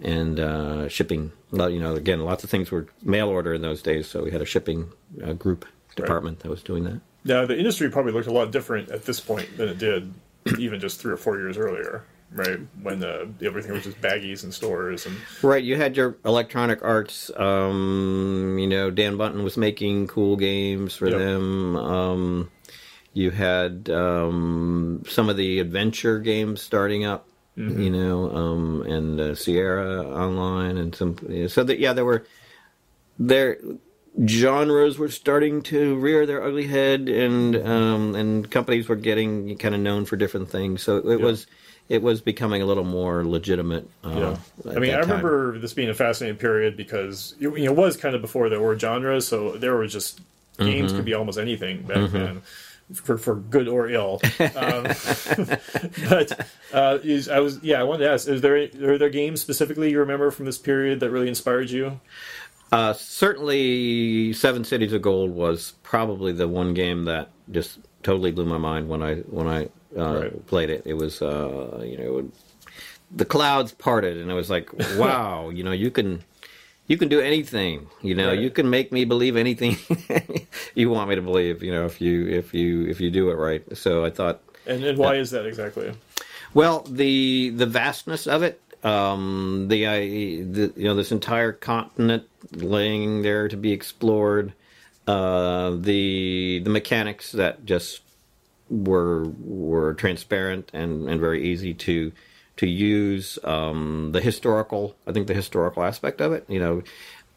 and 0.00 0.38
uh, 0.40 0.88
shipping. 0.88 1.32
You 1.52 1.78
know, 1.80 1.94
again, 1.94 2.20
lots 2.20 2.44
of 2.44 2.50
things 2.50 2.70
were 2.70 2.86
mail 3.02 3.28
order 3.28 3.54
in 3.54 3.62
those 3.62 3.82
days, 3.82 4.06
so 4.08 4.22
we 4.24 4.30
had 4.30 4.42
a 4.42 4.46
shipping 4.46 4.90
uh, 5.24 5.32
group 5.32 5.64
department 5.94 6.40
that 6.40 6.50
was 6.50 6.62
doing 6.62 6.84
that. 6.84 7.00
Now, 7.24 7.46
the 7.46 7.56
industry 7.58 7.90
probably 7.90 8.12
looked 8.12 8.26
a 8.26 8.32
lot 8.32 8.52
different 8.52 8.90
at 8.90 9.04
this 9.04 9.20
point 9.20 9.56
than 9.56 9.68
it 9.68 9.78
did 9.78 10.12
even 10.58 10.78
just 10.80 11.00
three 11.00 11.12
or 11.12 11.16
four 11.16 11.38
years 11.38 11.56
earlier. 11.56 12.04
right? 12.32 12.60
When 12.82 13.02
uh, 13.02 13.26
everything 13.42 13.72
was 13.72 13.84
just 13.84 14.00
baggies 14.00 14.42
and 14.44 14.52
stores 14.52 15.06
and 15.06 15.16
Right, 15.42 15.64
you 15.64 15.76
had 15.76 15.96
your 15.96 16.18
Electronic 16.24 16.84
Arts. 16.84 17.30
Um, 17.36 18.56
you 18.58 18.66
know, 18.66 18.90
Dan 18.90 19.16
Bunten 19.16 19.42
was 19.44 19.56
making 19.56 20.08
cool 20.08 20.36
games 20.36 20.94
for 20.94 21.08
Yep. 21.08 21.18
them. 21.18 21.76
Um, 21.76 22.50
you 23.12 23.30
had 23.30 23.88
um, 23.90 25.02
some 25.08 25.28
of 25.28 25.36
the 25.36 25.58
adventure 25.58 26.18
games 26.18 26.60
starting 26.60 27.04
up. 27.04 27.26
You 27.64 27.90
know, 27.90 28.30
um, 28.30 28.82
and 28.82 29.20
uh, 29.20 29.34
Sierra 29.34 30.04
Online, 30.08 30.76
and 30.76 30.94
some. 30.94 31.16
So 31.48 31.64
that 31.64 31.78
yeah, 31.80 31.92
there 31.94 32.04
were 32.04 32.26
there 33.18 33.58
genres 34.28 34.98
were 34.98 35.10
starting 35.10 35.62
to 35.64 35.96
rear 35.96 36.26
their 36.26 36.42
ugly 36.42 36.66
head, 36.66 37.08
and 37.08 37.56
um, 37.56 38.14
and 38.14 38.50
companies 38.50 38.88
were 38.88 38.96
getting 38.96 39.56
kind 39.58 39.74
of 39.74 39.80
known 39.80 40.04
for 40.06 40.16
different 40.16 40.50
things. 40.50 40.82
So 40.82 40.98
it 41.10 41.20
was 41.20 41.46
it 41.88 42.02
was 42.02 42.20
becoming 42.22 42.62
a 42.62 42.66
little 42.66 42.84
more 42.84 43.24
legitimate. 43.26 43.90
Uh, 44.04 44.34
Yeah, 44.34 44.38
I 44.74 44.78
mean, 44.78 44.94
I 44.94 44.98
time. 45.00 45.00
remember 45.00 45.58
this 45.58 45.74
being 45.74 45.88
a 45.90 45.94
fascinating 45.94 46.38
period 46.38 46.76
because 46.76 47.34
it, 47.40 47.48
you 47.58 47.64
know, 47.66 47.72
it 47.72 47.76
was 47.76 47.96
kind 47.96 48.14
of 48.14 48.22
before 48.22 48.48
there 48.48 48.60
were 48.60 48.78
genres, 48.78 49.26
so 49.26 49.52
there 49.56 49.74
were 49.74 49.86
just 49.86 50.20
games 50.60 50.92
Mm-hmm. 50.92 50.92
could 50.92 51.04
be 51.04 51.12
almost 51.14 51.38
anything 51.38 51.86
back 51.86 52.10
then, 52.10 52.42
for 52.94 53.18
for 53.18 53.34
good 53.36 53.68
or 53.68 53.88
ill. 53.88 54.20
Um, 54.40 54.84
but 56.08 56.48
uh, 56.72 56.98
is, 57.02 57.28
I 57.28 57.40
was 57.40 57.62
yeah, 57.62 57.80
I 57.80 57.82
wanted 57.84 58.04
to 58.04 58.10
ask: 58.10 58.28
Is 58.28 58.40
there 58.40 58.68
are 58.82 58.98
there 58.98 59.10
games 59.10 59.40
specifically 59.40 59.90
you 59.90 59.98
remember 59.98 60.30
from 60.30 60.46
this 60.46 60.58
period 60.58 61.00
that 61.00 61.10
really 61.10 61.28
inspired 61.28 61.70
you? 61.70 62.00
Uh, 62.72 62.92
certainly, 62.92 64.32
Seven 64.32 64.64
Cities 64.64 64.92
of 64.92 65.02
Gold 65.02 65.30
was 65.30 65.74
probably 65.82 66.32
the 66.32 66.48
one 66.48 66.74
game 66.74 67.04
that 67.04 67.30
just 67.50 67.78
totally 68.02 68.32
blew 68.32 68.44
my 68.46 68.58
mind 68.58 68.88
when 68.88 69.02
I 69.02 69.16
when 69.16 69.46
I 69.46 69.68
uh, 69.96 70.20
Right. 70.20 70.46
played 70.46 70.70
it. 70.70 70.82
It 70.84 70.94
was 70.94 71.22
uh, 71.22 71.82
you 71.84 71.96
know 71.98 72.18
it- 72.18 72.26
the 73.12 73.24
clouds 73.24 73.70
parted, 73.72 74.16
and 74.16 74.28
it 74.32 74.34
was 74.34 74.50
like, 74.50 74.68
wow, 74.96 75.48
you 75.50 75.62
know, 75.62 75.70
you 75.70 75.92
can 75.92 76.24
you 76.86 76.96
can 76.96 77.08
do 77.08 77.20
anything. 77.20 77.88
You 78.02 78.14
know, 78.14 78.28
Right. 78.28 78.38
you 78.38 78.50
can 78.50 78.68
make 78.70 78.92
me 78.92 79.04
believe 79.04 79.36
anything 79.36 79.76
you 80.74 80.90
want 80.90 81.08
me 81.08 81.14
to 81.16 81.22
believe. 81.22 81.62
You 81.62 81.72
know, 81.72 81.84
if 81.86 82.00
you 82.00 82.26
if 82.28 82.54
you 82.54 82.86
if 82.86 83.00
you 83.00 83.10
do 83.10 83.30
it 83.30 83.34
right. 83.34 83.62
So 83.76 84.04
I 84.04 84.10
thought 84.10 84.40
And 84.66 84.84
and 84.84 84.98
why 84.98 85.16
is 85.16 85.30
that 85.30 85.46
exactly? 85.46 85.92
well, 86.54 86.80
the 86.88 87.50
the 87.50 87.66
vastness 87.66 88.26
of 88.26 88.42
it, 88.42 88.60
um, 88.84 89.66
the, 89.68 89.86
I, 89.86 89.98
the 90.42 90.72
you 90.76 90.84
know 90.84 90.94
this 90.94 91.12
entire 91.12 91.52
continent 91.52 92.24
laying 92.52 93.22
there 93.22 93.48
to 93.48 93.56
be 93.56 93.72
explored, 93.72 94.52
uh, 95.06 95.70
the 95.78 96.60
the 96.64 96.70
mechanics 96.70 97.32
that 97.32 97.64
just 97.66 98.00
were 98.70 99.24
were 99.44 99.94
transparent 99.94 100.70
and, 100.72 101.08
and 101.08 101.20
very 101.20 101.44
easy 101.50 101.72
to 101.74 102.12
to 102.56 102.66
use. 102.66 103.38
Um, 103.44 104.10
the 104.12 104.20
historical, 104.20 104.96
I 105.06 105.12
think 105.12 105.26
the 105.26 105.34
historical 105.34 105.82
aspect 105.84 106.20
of 106.20 106.32
it, 106.32 106.44
you 106.48 106.58
know. 106.58 106.82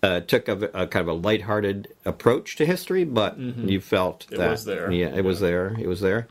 Uh, 0.01 0.22
took 0.22 0.47
a, 0.47 0.53
a 0.74 0.88
kind 0.88 1.01
of 1.01 1.07
a 1.09 1.13
lighthearted 1.13 1.89
approach 2.05 2.55
to 2.55 2.65
history, 2.65 3.03
but 3.03 3.38
you 3.38 3.82
felt 3.82 4.28
It 4.32 4.38
that 4.38 4.51
was 4.51 4.63
there. 4.63 4.89
Yeah, 4.89 5.13
it 5.13 5.26
was 5.26 5.41
there. 5.41 5.76
It 5.78 5.88
was 5.88 5.99
there. 5.99 6.30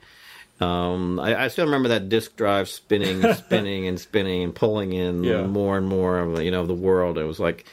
Um, 0.58 1.20
I, 1.20 1.44
I 1.44 1.48
still 1.48 1.66
remember 1.66 1.90
that 1.90 2.08
disk 2.08 2.34
drive 2.34 2.70
spinning, 2.70 3.22
and 3.22 3.36
spinning, 3.44 3.86
and 3.86 4.00
spinning, 4.00 4.42
and 4.42 4.54
pulling 4.54 4.94
in 4.94 5.22
Yeah. 5.22 5.42
more 5.42 5.76
and 5.76 5.86
more 5.86 6.18
of 6.18 6.36
the, 6.36 6.44
you 6.44 6.50
know 6.50 6.64
the 6.66 6.72
world. 6.72 7.18
It 7.18 7.24
was 7.24 7.38
like, 7.38 7.66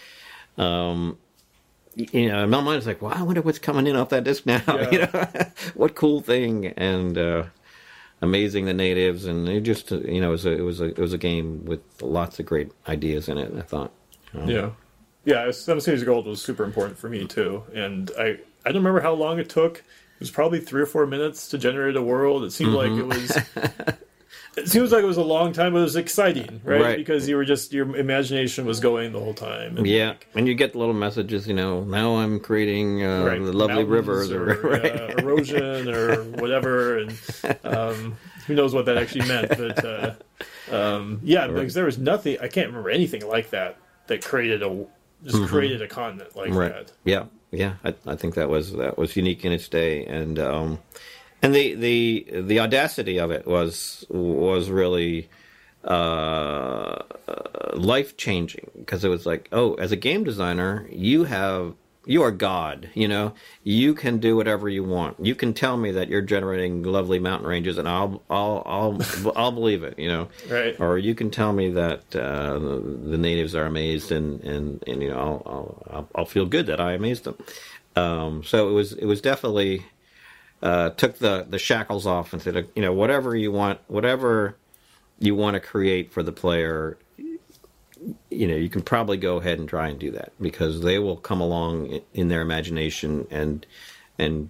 um, 0.57 1.17
you 1.95 2.27
know, 2.27 2.45
my 2.45 2.59
mind 2.59 2.75
was 2.75 2.87
like, 2.87 3.01
well, 3.01 3.13
I 3.15 3.21
wonder 3.21 3.41
what's 3.41 3.59
coming 3.59 3.87
in 3.87 3.95
off 3.95 4.09
that 4.09 4.25
disc 4.25 4.45
now." 4.45 4.61
Yeah. 4.67 4.91
You 4.91 4.99
know, 4.99 5.27
what 5.75 5.95
cool 5.95 6.19
thing 6.19 6.67
and 6.75 7.17
uh, 7.17 7.43
amazing 8.21 8.65
the 8.65 8.73
natives, 8.73 9.25
and 9.25 9.47
it 9.47 9.61
just 9.61 9.91
you 9.91 10.21
know 10.21 10.29
it 10.29 10.31
was 10.31 10.45
a 10.45 10.51
it 10.51 10.61
was 10.61 10.81
a 10.81 10.85
it 10.85 10.99
was 10.99 11.13
a 11.13 11.17
game 11.17 11.65
with 11.65 11.81
lots 12.01 12.39
of 12.39 12.45
great 12.45 12.71
ideas 12.87 13.29
in 13.29 13.37
it. 13.37 13.53
I 13.57 13.61
thought. 13.61 13.91
Um, 14.33 14.49
Yeah, 14.49 14.69
yeah. 15.25 15.51
Seven 15.51 15.81
Cities 15.81 16.01
of 16.01 16.07
Gold 16.07 16.27
was 16.27 16.41
super 16.41 16.63
important 16.63 16.97
for 16.97 17.09
me 17.09 17.25
too, 17.25 17.63
and 17.73 18.11
I 18.17 18.39
I 18.65 18.71
don't 18.71 18.83
remember 18.83 19.01
how 19.01 19.13
long 19.13 19.39
it 19.39 19.49
took. 19.49 19.77
It 19.79 20.19
was 20.19 20.31
probably 20.31 20.61
three 20.61 20.81
or 20.81 20.85
four 20.85 21.05
minutes 21.05 21.49
to 21.49 21.57
generate 21.57 21.95
a 21.97 22.01
world. 22.01 22.43
It 22.43 22.51
seemed 22.51 22.73
like 22.73 22.91
it 22.91 23.05
was. 23.05 23.37
It 24.57 24.69
seems 24.69 24.91
like 24.93 25.03
it 25.03 25.07
was 25.07 25.17
a 25.17 25.23
long 25.23 25.51
time, 25.51 25.73
but 25.73 25.79
it 25.79 25.83
was 25.83 25.97
exciting, 25.97 26.61
right? 26.63 26.81
Right. 26.81 26.95
Because 26.97 27.27
you 27.27 27.35
were 27.35 27.43
just 27.43 27.73
your 27.73 27.93
imagination 27.97 28.65
was 28.65 28.79
going 28.79 29.11
the 29.11 29.19
whole 29.19 29.33
time. 29.33 29.77
And 29.77 29.85
Yeah, 29.85 30.13
and 30.33 30.47
you 30.47 30.55
get 30.55 30.71
the 30.71 30.79
little 30.79 30.93
messages, 30.93 31.45
you 31.47 31.53
know. 31.53 31.83
Now 31.83 32.15
I'm 32.17 32.39
creating 32.39 33.03
uh, 33.03 33.25
right, 33.25 33.43
the 33.43 33.51
lovely 33.51 33.83
mountains 33.83 33.89
rivers, 33.89 34.31
or, 34.31 34.51
or, 34.51 34.69
right? 34.81 34.85
uh, 34.95 35.17
erosion 35.17 35.89
or 35.89 36.23
whatever, 36.23 36.99
and 36.99 37.17
um, 37.65 38.15
who 38.47 38.55
knows 38.55 38.73
what 38.73 38.85
that 38.85 38.97
actually 38.97 39.27
meant. 39.27 39.49
But 39.57 39.83
uh, 39.83 40.13
um, 40.71 41.19
yeah, 41.23 41.47
because 41.47 41.73
there 41.73 41.85
was 41.85 41.97
nothing. 41.97 42.37
I 42.41 42.47
can't 42.47 42.67
remember 42.67 42.89
anything 42.89 43.27
like 43.27 43.49
that 43.49 43.77
that 44.07 44.23
created 44.23 44.63
a 44.63 44.85
just 45.23 45.43
created 45.47 45.81
a 45.81 45.87
continent 45.87 46.35
like 46.35 46.51
Mm-hmm. 46.51 46.59
that. 46.59 46.91
yeah 47.03 47.25
yeah 47.51 47.75
I, 47.83 47.95
I 48.05 48.15
think 48.15 48.35
that 48.35 48.47
was 48.49 48.73
that 48.73 48.97
was 48.97 49.15
unique 49.15 49.43
in 49.45 49.51
its 49.51 49.67
day 49.69 50.05
and 50.05 50.37
um 50.37 50.79
and 51.41 51.53
the 51.53 51.75
the 51.75 52.27
the 52.41 52.59
audacity 52.59 53.17
of 53.19 53.31
it 53.31 53.45
was 53.45 54.05
was 54.09 54.69
really 54.69 55.29
uh, 55.83 57.03
life 57.73 58.17
changing 58.17 58.71
because 58.79 59.03
it 59.05 59.09
was 59.09 59.25
like 59.25 59.47
oh 59.51 59.75
as 59.75 59.91
a 59.91 59.95
game 59.95 60.23
designer 60.23 60.87
you 60.91 61.25
have 61.25 61.75
you 62.07 62.21
are 62.21 62.31
god 62.31 62.89
you 62.93 63.07
know 63.07 63.33
you 63.63 63.93
can 63.93 64.19
do 64.19 64.35
whatever 64.35 64.69
you 64.69 64.83
want 64.83 65.19
you 65.19 65.33
can 65.35 65.53
tell 65.53 65.75
me 65.77 65.91
that 65.91 66.07
you're 66.07 66.21
generating 66.21 66.83
lovely 66.83 67.17
mountain 67.19 67.47
ranges 67.47 67.77
and 67.77 67.87
i'll 67.87 68.21
i'll 68.29 68.61
i'll 68.65 69.31
i'll 69.35 69.51
believe 69.51 69.83
it 69.83 69.97
you 69.97 70.07
know 70.07 70.27
Right. 70.49 70.79
or 70.79 70.97
you 70.97 71.15
can 71.15 71.29
tell 71.31 71.53
me 71.53 71.71
that 71.71 72.15
uh, 72.15 72.59
the, 72.59 73.17
natives 73.17 73.55
are 73.55 73.65
amazed, 73.65 74.11
and, 74.11 74.41
and, 74.43 74.83
and 74.85 75.01
you 75.01 75.09
know 75.09 75.17
I'll, 75.17 75.43
I'll 75.45 75.83
I'll 75.95 76.09
I'll 76.15 76.25
feel 76.25 76.45
good 76.45 76.67
that 76.67 76.79
I 76.79 76.93
amazed 76.93 77.23
them. 77.23 77.37
Um, 77.95 78.43
so 78.43 78.69
it 78.69 78.73
was 78.73 78.93
it 78.93 79.05
was 79.05 79.21
definitely 79.21 79.85
uh, 80.65 80.89
took 80.91 81.19
the 81.19 81.45
the 81.49 81.59
shackles 81.59 82.05
off 82.07 82.33
and 82.33 82.41
said 82.41 82.67
you 82.75 82.81
know 82.81 82.93
whatever 82.93 83.35
you 83.35 83.51
want 83.51 83.79
whatever 83.87 84.57
you 85.19 85.35
want 85.35 85.53
to 85.53 85.59
create 85.59 86.11
for 86.11 86.23
the 86.23 86.31
player 86.31 86.97
you 88.29 88.47
know 88.47 88.55
you 88.55 88.69
can 88.69 88.81
probably 88.81 89.17
go 89.17 89.37
ahead 89.37 89.59
and 89.59 89.69
try 89.69 89.87
and 89.87 89.99
do 89.99 90.11
that 90.11 90.33
because 90.41 90.81
they 90.81 90.99
will 90.99 91.17
come 91.17 91.39
along 91.41 92.01
in 92.13 92.27
their 92.27 92.41
imagination 92.41 93.27
and 93.31 93.65
and 94.19 94.49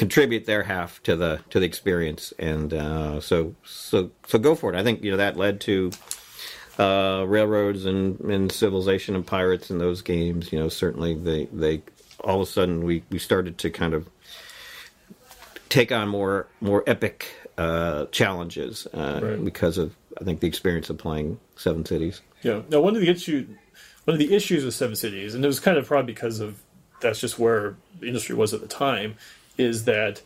contribute 0.00 0.46
their 0.46 0.62
half 0.62 1.02
to 1.02 1.14
the 1.14 1.40
to 1.50 1.60
the 1.60 1.66
experience. 1.66 2.32
And 2.38 2.72
uh, 2.72 3.20
so 3.20 3.54
so 3.64 4.10
so 4.26 4.38
go 4.38 4.54
for 4.54 4.72
it. 4.72 4.76
I 4.78 4.82
think 4.82 5.02
you 5.02 5.10
know 5.10 5.18
that 5.18 5.36
led 5.36 5.60
to 5.62 5.90
uh, 6.78 7.24
railroads 7.26 7.84
and, 7.84 8.18
and 8.20 8.50
civilization 8.50 9.14
and 9.14 9.26
pirates 9.26 9.70
in 9.70 9.76
those 9.76 10.00
games. 10.02 10.52
You 10.52 10.58
know 10.58 10.70
certainly 10.70 11.14
they 11.14 11.46
they 11.52 11.82
all 12.24 12.40
of 12.40 12.48
a 12.48 12.50
sudden 12.50 12.82
we 12.82 13.02
we 13.10 13.18
started 13.18 13.58
to 13.58 13.70
kind 13.70 13.92
of 13.92 14.08
take 15.70 15.90
on 15.92 16.08
more 16.08 16.46
more 16.60 16.84
epic 16.86 17.26
uh, 17.56 18.04
challenges 18.06 18.86
uh, 18.92 19.20
Right. 19.22 19.44
because 19.44 19.78
of 19.78 19.94
i 20.20 20.24
think 20.24 20.40
the 20.40 20.46
experience 20.46 20.90
of 20.90 20.98
playing 20.98 21.38
seven 21.56 21.84
cities 21.86 22.20
Yeah. 22.42 22.60
Now, 22.70 22.80
one 22.80 22.94
of 22.96 23.00
the 23.02 23.08
issue, 23.08 23.46
one 24.04 24.14
of 24.14 24.18
the 24.18 24.34
issues 24.34 24.64
with 24.64 24.72
Seven 24.74 24.96
Cities, 24.96 25.34
and 25.34 25.44
it 25.44 25.46
was 25.46 25.60
kind 25.60 25.76
of 25.78 25.86
probably 25.86 26.12
because 26.14 26.40
of 26.40 26.58
that's 27.02 27.20
just 27.20 27.38
where 27.38 27.76
the 28.00 28.06
industry 28.06 28.34
was 28.34 28.54
at 28.54 28.60
the 28.62 28.66
time, 28.66 29.14
is 29.58 29.84
that 29.84 30.22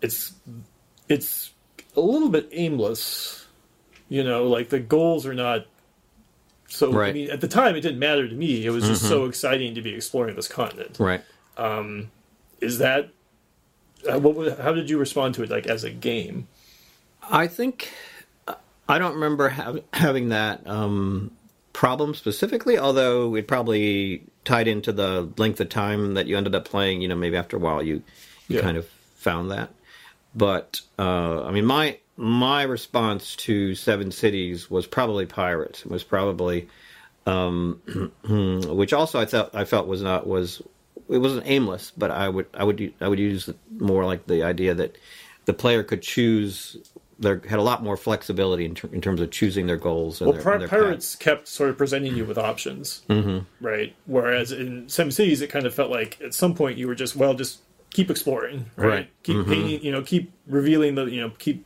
it's 0.00 0.32
it's 1.08 1.50
a 1.96 2.00
little 2.00 2.28
bit 2.28 2.48
aimless. 2.52 3.44
You 4.08 4.22
know, 4.22 4.46
like 4.48 4.68
the 4.68 4.78
goals 4.78 5.26
are 5.26 5.34
not. 5.34 5.66
So 6.68 7.00
I 7.00 7.12
mean, 7.12 7.30
at 7.30 7.40
the 7.40 7.48
time, 7.48 7.74
it 7.76 7.80
didn't 7.80 7.98
matter 7.98 8.28
to 8.28 8.34
me. 8.34 8.64
It 8.64 8.70
was 8.70 8.84
just 8.86 9.02
so 9.08 9.24
exciting 9.24 9.74
to 9.74 9.82
be 9.82 9.92
exploring 9.94 10.36
this 10.36 10.48
continent. 10.48 10.96
right 11.00 11.22
Um, 11.56 12.10
Is 12.60 12.78
that 12.78 13.10
what? 14.04 14.34
was- 14.34 14.58
How 14.58 14.72
did 14.72 14.88
you 14.90 14.98
respond 14.98 15.34
to 15.36 15.42
it, 15.42 15.50
like 15.50 15.66
as 15.66 15.84
a 15.84 15.90
game? 15.90 16.48
I 17.28 17.46
think 17.48 17.90
I 18.88 18.98
don't 18.98 19.14
remember 19.14 19.48
hav- 19.48 19.82
having 19.92 20.28
that 20.28 20.66
um, 20.66 21.32
problem 21.72 22.14
specifically, 22.14 22.78
although 22.78 23.34
it 23.34 23.48
probably 23.48 24.22
tied 24.44 24.68
into 24.68 24.92
the 24.92 25.28
length 25.36 25.60
of 25.60 25.68
time 25.68 26.14
that 26.14 26.26
you 26.26 26.36
ended 26.36 26.54
up 26.54 26.64
playing. 26.64 27.02
You 27.02 27.08
know, 27.08 27.16
maybe 27.16 27.36
after 27.36 27.56
a 27.56 27.60
while 27.60 27.82
you 27.82 28.02
you 28.48 28.56
Yeah. 28.56 28.60
kind 28.62 28.76
of 28.76 28.86
found 29.16 29.50
that. 29.50 29.70
But 30.34 30.80
uh, 30.98 31.44
I 31.44 31.50
mean, 31.50 31.64
my 31.66 31.98
my 32.16 32.62
response 32.62 33.34
to 33.36 33.74
Seven 33.74 34.12
Cities 34.12 34.70
was 34.70 34.86
probably 34.86 35.26
Pirates. 35.26 35.80
It 35.84 35.90
was 35.90 36.04
probably, 36.04 36.68
um, 37.26 37.80
which 38.68 38.92
also 38.92 39.18
I 39.18 39.26
felt 39.26 39.54
I 39.54 39.64
felt 39.64 39.86
was 39.88 40.02
not 40.02 40.26
was 40.26 40.62
it 41.08 41.18
wasn't 41.18 41.46
aimless, 41.46 41.92
but 41.96 42.10
I 42.10 42.28
would 42.28 42.46
I 42.54 42.64
would 42.64 42.94
I 43.00 43.08
would 43.08 43.18
use 43.18 43.50
more 43.78 44.04
like 44.04 44.26
the 44.26 44.42
idea 44.42 44.74
that 44.74 44.96
the 45.44 45.52
player 45.52 45.82
could 45.82 46.02
choose. 46.02 46.76
There 47.18 47.40
had 47.48 47.58
a 47.58 47.62
lot 47.62 47.82
more 47.82 47.96
flexibility 47.96 48.66
in, 48.66 48.74
ter- 48.74 48.90
in 48.92 49.00
terms 49.00 49.22
of 49.22 49.30
choosing 49.30 49.66
their 49.66 49.78
goals. 49.78 50.20
And 50.20 50.28
Well, 50.28 50.34
their, 50.34 50.42
Pir- 50.42 50.58
their 50.58 50.68
path. 50.68 50.80
Pirates 50.80 51.16
kept 51.16 51.48
sort 51.48 51.70
of 51.70 51.78
presenting 51.78 52.14
you 52.14 52.26
with 52.26 52.36
options, 52.36 53.04
mm-hmm. 53.08 53.38
right? 53.64 53.96
Whereas 54.04 54.52
in 54.52 54.86
Seven 54.90 55.10
Cities, 55.10 55.40
it 55.40 55.48
kind 55.48 55.64
of 55.64 55.74
felt 55.74 55.90
like 55.90 56.20
at 56.20 56.34
some 56.34 56.54
point 56.54 56.76
you 56.76 56.86
were 56.86 56.94
just 56.94 57.16
well, 57.16 57.32
just 57.32 57.60
keep 57.90 58.10
exploring, 58.10 58.66
right? 58.76 58.88
Right. 58.88 59.10
Keep 59.22 59.46
painting, 59.46 59.82
you 59.82 59.92
know, 59.92 60.02
keep 60.02 60.30
revealing 60.46 60.96
the, 60.96 61.06
you 61.06 61.22
know, 61.22 61.30
keep 61.38 61.64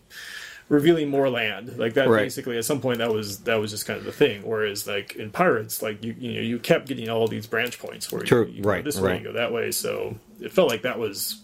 revealing 0.71 1.11
more 1.11 1.29
land. 1.29 1.77
Like 1.77 1.93
that, 1.95 2.09
Right. 2.09 2.23
basically, 2.23 2.57
at 2.57 2.65
some 2.65 2.81
point, 2.81 2.99
that 2.99 3.13
was 3.13 3.41
that 3.41 3.57
was 3.57 3.71
just 3.71 3.85
kind 3.87 3.99
of 3.99 4.07
the 4.07 4.13
thing. 4.13 4.41
Whereas, 4.43 4.87
like 4.87 5.17
in 5.17 5.31
Pirates, 5.31 5.83
like 5.83 6.03
you 6.03 6.15
you 6.19 6.33
know 6.33 6.41
you 6.41 6.59
kept 6.59 6.89
getting 6.89 7.11
all 7.11 7.29
these 7.29 7.47
branch 7.47 7.79
points 7.79 8.11
where 8.11 8.23
True, 8.23 8.47
you, 8.47 8.55
you 8.55 8.63
go 8.63 8.71
right, 8.71 8.85
this 8.85 8.99
way, 8.99 9.11
right. 9.13 9.21
you 9.21 9.27
go 9.27 9.33
that 9.35 9.53
way. 9.53 9.71
So 9.73 10.17
it 10.41 10.51
felt 10.53 10.71
like 10.71 10.83
that 10.83 10.99
was 10.99 11.43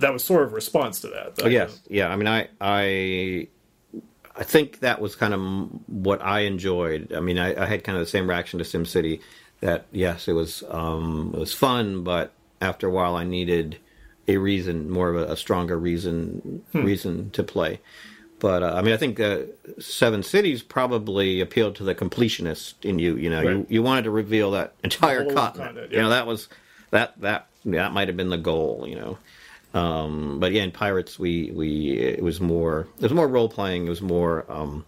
that 0.00 0.12
was 0.12 0.22
sort 0.24 0.42
of 0.42 0.52
a 0.52 0.54
response 0.54 1.00
to 1.00 1.08
that. 1.08 1.40
Oh, 1.42 1.48
yes, 1.48 1.80
yeah. 1.88 2.08
I 2.08 2.16
mean, 2.16 2.26
I, 2.26 2.48
I, 2.60 3.46
I 4.36 4.42
think 4.42 4.80
that 4.80 5.00
was 5.00 5.14
kind 5.14 5.32
of 5.32 5.40
what 5.88 6.20
I 6.20 6.40
enjoyed. 6.40 7.12
I 7.12 7.20
mean, 7.20 7.38
I, 7.38 7.62
I 7.62 7.66
had 7.66 7.84
kind 7.84 7.96
of 7.96 8.04
the 8.04 8.10
same 8.10 8.28
reaction 8.28 8.58
to 8.58 8.64
SimCity. 8.64 9.20
That 9.60 9.86
yes, 9.92 10.26
it 10.26 10.32
was, 10.32 10.64
um, 10.68 11.30
it 11.32 11.38
was 11.38 11.54
fun, 11.54 12.02
but 12.02 12.32
after 12.60 12.88
a 12.88 12.90
while, 12.90 13.14
I 13.14 13.22
needed 13.22 13.78
a 14.26 14.36
reason, 14.36 14.90
more 14.90 15.10
of 15.10 15.16
a, 15.16 15.32
a 15.32 15.36
stronger 15.36 15.78
reason, 15.78 16.64
reason 16.72 17.30
to 17.30 17.44
play. 17.44 17.80
But 18.44 18.62
uh, 18.62 18.74
I 18.76 18.82
mean, 18.82 18.92
I 18.92 18.98
think 18.98 19.18
uh, 19.20 19.38
Seven 19.78 20.22
Cities 20.22 20.62
probably 20.62 21.40
appealed 21.40 21.76
to 21.76 21.82
the 21.82 21.94
completionist 21.94 22.74
in 22.82 22.98
you. 22.98 23.16
You 23.16 23.30
know, 23.30 23.40
you, 23.40 23.48
Right. 23.56 23.66
you 23.70 23.82
wanted 23.82 24.04
to 24.04 24.10
reveal 24.10 24.50
that 24.50 24.74
entire 24.84 25.24
continent. 25.24 25.56
continent, 25.56 25.92
You 25.92 26.02
know, 26.02 26.10
that 26.10 26.26
was 26.26 26.48
that 26.90 27.18
that 27.22 27.46
that 27.64 27.92
might 27.94 28.08
have 28.08 28.18
been 28.18 28.28
the 28.28 28.36
goal. 28.36 28.84
You 28.86 28.96
know. 28.96 29.18
Um, 29.72 30.40
but 30.40 30.52
yeah, 30.52 30.62
in 30.62 30.72
Pirates, 30.72 31.18
we 31.18 31.52
we 31.54 31.92
it 31.98 32.22
was 32.22 32.38
more 32.38 32.86
it 32.98 33.02
was 33.02 33.14
more 33.14 33.26
role 33.26 33.48
playing. 33.48 33.86
It 33.86 33.88
was 33.88 34.02
more 34.02 34.44
um, 34.52 34.84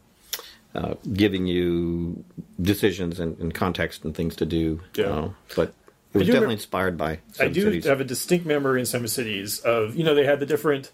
uh, 0.74 0.96
giving 1.14 1.46
you 1.46 2.22
decisions 2.60 3.18
and, 3.20 3.38
and 3.38 3.54
context 3.54 4.04
and 4.04 4.14
things 4.14 4.36
to 4.36 4.44
do. 4.44 4.82
Yeah. 4.94 5.04
uh, 5.06 5.28
but 5.56 5.72
it 6.12 6.18
was 6.18 6.26
definitely 6.26 6.34
remember- 6.34 6.52
inspired 6.52 6.98
by 6.98 7.20
Seven 7.32 7.50
I 7.50 7.54
do 7.54 7.62
Cities. 7.62 7.84
have 7.86 8.02
a 8.02 8.04
distinct 8.04 8.44
memory 8.44 8.80
in 8.80 8.86
Seven 8.86 9.08
Cities 9.08 9.60
of 9.60 9.96
you 9.96 10.04
know 10.04 10.14
they 10.14 10.26
had 10.26 10.40
the 10.40 10.46
different 10.46 10.90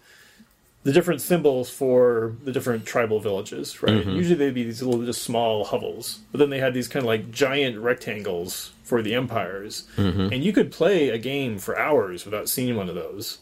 the 0.83 0.91
different 0.91 1.21
symbols 1.21 1.69
for 1.69 2.35
the 2.43 2.51
different 2.51 2.85
tribal 2.85 3.19
villages, 3.19 3.81
right? 3.81 3.93
Mm-hmm. 3.93 4.09
Usually 4.11 4.35
they'd 4.35 4.53
be 4.53 4.63
these 4.65 4.81
little 4.81 5.05
just 5.05 5.21
small 5.23 5.63
hovels, 5.65 6.19
but 6.31 6.39
then 6.39 6.49
they 6.49 6.59
had 6.59 6.73
these 6.73 6.87
kind 6.87 7.03
of 7.03 7.07
like 7.07 7.31
giant 7.31 7.79
rectangles 7.79 8.71
for 8.83 9.01
the 9.01 9.15
empires, 9.15 9.87
Mm-hmm. 9.95 10.33
and 10.33 10.43
you 10.43 10.51
could 10.51 10.71
play 10.71 11.09
a 11.09 11.17
game 11.17 11.57
for 11.57 11.77
hours 11.79 12.25
without 12.25 12.49
seeing 12.49 12.75
one 12.75 12.89
of 12.89 12.95
those, 12.95 13.37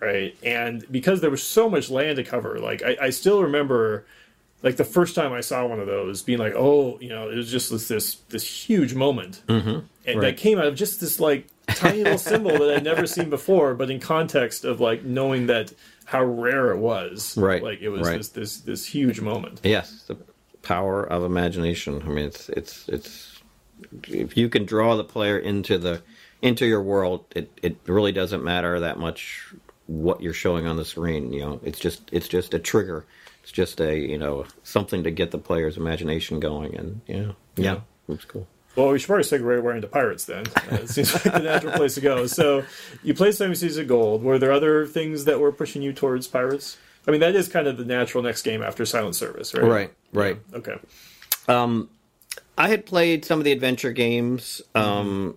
right? 0.00 0.36
And 0.42 0.84
because 0.90 1.20
there 1.20 1.30
was 1.30 1.42
so 1.44 1.70
much 1.70 1.90
land 1.90 2.16
to 2.16 2.24
cover, 2.24 2.58
like 2.58 2.82
I, 2.82 2.96
I 3.02 3.10
still 3.10 3.42
remember. 3.42 4.04
Like 4.62 4.76
the 4.76 4.84
first 4.84 5.14
time 5.14 5.32
I 5.32 5.40
saw 5.40 5.64
one 5.66 5.80
of 5.80 5.86
those, 5.86 6.20
being 6.22 6.38
like, 6.38 6.52
"Oh, 6.54 6.98
you 7.00 7.08
know," 7.08 7.30
it 7.30 7.34
was 7.34 7.50
just 7.50 7.70
this 7.70 7.88
this, 7.88 8.16
this 8.28 8.44
huge 8.44 8.92
moment, 8.92 9.40
mm-hmm. 9.46 9.86
And 10.14 10.22
that 10.22 10.36
came 10.36 10.58
out 10.58 10.66
of 10.66 10.74
just 10.74 11.00
this 11.00 11.20
like 11.20 11.46
tiny 11.68 12.02
little 12.02 12.18
symbol 12.32 12.50
that 12.50 12.76
I'd 12.76 12.84
never 12.84 13.06
seen 13.06 13.30
before, 13.30 13.74
but 13.74 13.90
in 13.90 14.00
context 14.00 14.64
of 14.64 14.80
like 14.80 15.04
knowing 15.04 15.46
that 15.46 15.72
how 16.04 16.24
rare 16.24 16.72
it 16.72 16.78
was. 16.78 17.36
Right, 17.36 17.62
Like 17.62 17.80
it 17.80 17.88
was 17.88 18.08
right. 18.08 18.18
this 18.18 18.30
this 18.30 18.60
this 18.60 18.86
huge 18.86 19.20
moment. 19.20 19.60
Yes, 19.62 20.04
the 20.06 20.16
power 20.62 21.04
of 21.04 21.24
imagination. 21.24 22.02
I 22.02 22.08
mean, 22.08 22.26
it's 22.26 22.48
it's 22.50 22.88
it's 22.88 23.42
if 24.08 24.36
you 24.36 24.48
can 24.48 24.64
draw 24.64 24.96
the 24.96 25.04
player 25.04 25.38
into 25.38 25.78
the 25.78 26.02
into 26.42 26.66
your 26.66 26.82
world, 26.82 27.24
it 27.34 27.50
it 27.62 27.76
really 27.86 28.12
doesn't 28.12 28.42
matter 28.42 28.80
that 28.80 28.98
much 28.98 29.54
what 29.86 30.20
you're 30.20 30.32
showing 30.32 30.66
on 30.66 30.76
the 30.76 30.84
screen. 30.84 31.32
You 31.32 31.40
know, 31.40 31.60
it's 31.62 31.78
just 31.78 32.08
it's 32.12 32.28
just 32.28 32.54
a 32.54 32.58
trigger. 32.58 33.06
It's 33.42 33.52
just 33.52 33.80
a 33.80 33.96
you 33.96 34.18
know 34.18 34.46
something 34.62 35.04
to 35.04 35.10
get 35.10 35.30
the 35.30 35.38
player's 35.38 35.76
imagination 35.76 36.40
going, 36.40 36.76
and 36.76 37.00
yeah, 37.06 37.32
yeah, 37.56 37.80
it's 38.08 38.24
cool. 38.24 38.46
Well, 38.76 38.88
we 38.90 38.98
should 38.98 39.08
probably 39.08 39.24
segue 39.24 39.62
right 39.62 39.76
into 39.76 39.88
Pirates 39.88 40.24
then. 40.26 40.46
Uh, 40.70 40.76
it 40.76 40.88
seems 40.88 41.12
like 41.12 41.24
the 41.34 41.38
natural 41.40 41.72
place 41.72 41.94
to 41.96 42.00
go. 42.00 42.26
So 42.26 42.64
you 43.02 43.14
played 43.14 43.34
Seven 43.34 43.54
Cities 43.56 43.76
of 43.78 43.88
Gold. 43.88 44.22
Were 44.22 44.38
there 44.38 44.52
other 44.52 44.86
things 44.86 45.24
that 45.24 45.40
were 45.40 45.50
pushing 45.52 45.82
you 45.82 45.92
towards 45.92 46.28
Pirates? 46.28 46.78
I 47.08 47.10
mean, 47.10 47.20
that 47.20 47.34
is 47.34 47.48
kind 47.48 47.66
of 47.66 47.76
the 47.78 47.84
natural 47.84 48.22
next 48.22 48.42
game 48.42 48.62
after 48.62 48.86
Silent 48.86 49.16
Service, 49.16 49.52
right? 49.54 49.64
Right, 49.64 49.92
right. 50.12 50.38
Okay. 50.54 50.76
I 51.48 52.68
had 52.68 52.84
played 52.86 53.24
some 53.24 53.38
of 53.40 53.44
the 53.44 53.52
adventure 53.52 53.92
games 53.92 54.60
um, 54.74 55.36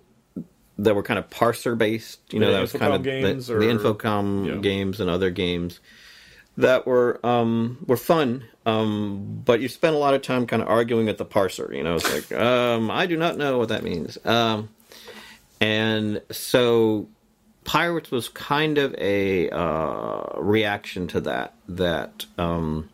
that 0.78 0.94
were 0.96 1.04
kind 1.04 1.18
of 1.18 1.30
parser 1.30 1.78
based. 1.78 2.20
You 2.34 2.40
know, 2.40 2.48
The 2.48 2.52
that 2.54 2.62
was 2.62 2.72
kind 2.74 2.94
of 2.94 3.04
games 3.04 3.48
the, 3.48 3.56
or- 3.56 3.60
the 3.60 3.66
Infocom 3.68 4.46
Yeah. 4.48 4.56
games 4.58 5.00
and 5.00 5.10
other 5.10 5.30
games 5.30 5.80
that 6.58 6.86
were 6.86 7.26
um, 7.26 7.84
were 7.88 7.98
fun. 7.98 8.44
Um, 8.66 9.42
but 9.44 9.60
you 9.60 9.68
spend 9.68 9.96
a 9.96 10.00
lot 10.00 10.14
of 10.14 10.22
time 10.22 10.48
kind 10.48 10.62
of 10.62 10.70
arguing 10.70 11.06
with 11.08 11.18
the 11.18 11.26
parser. 11.26 11.76
You 11.76 11.84
know, 11.84 11.96
it's 11.96 12.14
like 12.14 12.40
um, 12.40 12.90
I 12.90 13.06
do 13.06 13.18
not 13.18 13.38
know 13.38 13.58
what 13.58 13.70
that 13.70 13.84
means. 13.84 14.18
Um, 14.26 14.70
and 15.60 16.22
so 16.32 17.08
Pirates 17.64 18.12
was 18.12 18.30
kind 18.30 18.78
of 18.78 18.96
a 18.98 19.50
uh, 19.50 20.40
reaction 20.40 21.08
to 21.08 21.22
that. 21.22 21.54
That 21.68 22.26
um, 22.38 22.90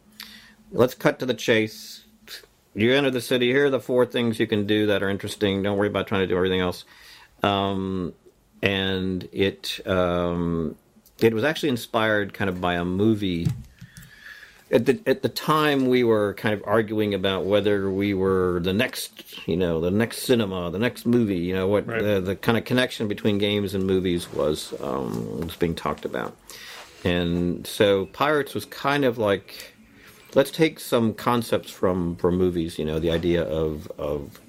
let's 0.72 0.96
cut 0.96 1.20
to 1.20 1.26
the 1.26 1.34
chase. 1.34 2.04
You 2.76 2.94
enter 2.94 3.12
the 3.12 3.22
city. 3.22 3.48
Here 3.48 3.66
are 3.66 3.70
the 3.70 3.80
four 3.80 4.06
things 4.06 4.40
you 4.40 4.48
can 4.48 4.68
do 4.68 4.88
that 4.88 5.02
are 5.04 5.10
interesting. 5.10 5.64
Don't 5.64 5.78
worry 5.78 5.88
about 5.88 6.08
trying 6.08 6.22
to 6.22 6.28
do 6.28 6.36
everything 6.36 6.62
else. 6.62 6.86
Um, 7.42 8.14
and 8.62 9.28
it 9.32 9.80
um, 9.88 10.76
it 11.20 11.34
was 11.34 11.44
actually 11.44 11.70
inspired 11.70 12.34
kind 12.34 12.50
of 12.50 12.62
by 12.62 12.76
a 12.76 12.86
movie. 12.86 13.48
At 14.72 14.86
the 14.86 15.00
at 15.08 15.24
the 15.24 15.30
time, 15.30 15.88
we 15.88 16.04
were 16.04 16.36
kind 16.36 16.54
of 16.54 16.62
arguing 16.66 17.14
about 17.16 17.46
whether 17.46 17.90
we 17.90 18.14
were 18.14 18.60
the 18.64 18.74
next, 18.74 19.48
you 19.48 19.58
know, 19.58 19.82
the 19.82 19.90
next 19.90 20.20
cinema, 20.20 20.70
the 20.70 20.78
next 20.80 21.06
movie. 21.08 21.40
You 21.40 21.56
know, 21.56 21.68
what 21.68 21.88
Right. 21.88 22.04
the, 22.04 22.22
the 22.22 22.36
kind 22.36 22.58
of 22.58 22.66
connection 22.66 23.08
between 23.08 23.40
games 23.40 23.74
and 23.74 23.86
movies 23.88 24.32
was 24.32 24.74
um, 24.82 25.42
was 25.42 25.56
being 25.56 25.74
talked 25.74 26.06
about. 26.06 26.38
And 27.04 27.66
so, 27.66 28.06
Pirates 28.08 28.54
was 28.54 28.66
kind 28.66 29.06
of 29.06 29.18
like 29.18 29.74
let's 30.36 30.52
take 30.52 30.80
some 30.80 31.14
concepts 31.16 31.72
from 31.72 32.16
from 32.18 32.38
movies. 32.38 32.78
You 32.78 32.86
know, 32.86 33.00
the 33.00 33.10
idea 33.12 33.44
of 33.44 33.92
of 33.98 34.40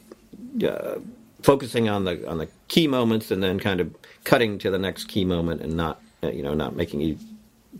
uh, 0.62 0.96
focusing 1.42 1.88
on 1.88 2.04
the 2.04 2.28
on 2.28 2.38
the 2.38 2.48
key 2.68 2.86
moments 2.86 3.30
and 3.30 3.42
then 3.42 3.58
kind 3.58 3.80
of 3.80 3.94
cutting 4.24 4.58
to 4.58 4.70
the 4.70 4.78
next 4.78 5.04
key 5.04 5.24
moment 5.24 5.62
and 5.62 5.74
not 5.74 6.02
you 6.22 6.42
know 6.42 6.52
not 6.54 6.76
making 6.76 7.00
you 7.00 7.18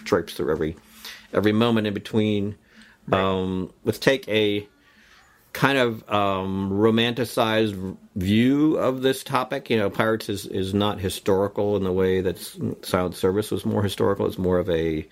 traipse 0.05 0.34
through 0.34 0.51
every 0.51 0.76
every 1.33 1.53
moment 1.53 1.87
in 1.87 1.95
between. 1.95 2.57
Um, 3.12 3.72
let's 3.85 3.99
take 3.99 4.28
a 4.28 4.68
kind 5.53 5.78
of 5.78 6.09
um, 6.09 6.70
romanticized 6.70 7.97
view 8.16 8.76
of 8.76 9.03
this 9.03 9.24
topic. 9.24 9.70
You 9.70 9.78
know, 9.78 9.91
Pirates 9.91 10.28
is, 10.28 10.47
is 10.47 10.74
not 10.74 11.01
historical 11.01 11.76
in 11.76 11.85
the 11.85 11.93
way 11.93 12.20
that 12.20 12.39
Silent 12.83 13.16
Service 13.16 13.51
was 13.51 13.64
more 13.64 13.83
historical. 13.83 14.26
It's 14.26 14.39
more 14.39 14.59
of 14.59 14.70
a 14.70 15.07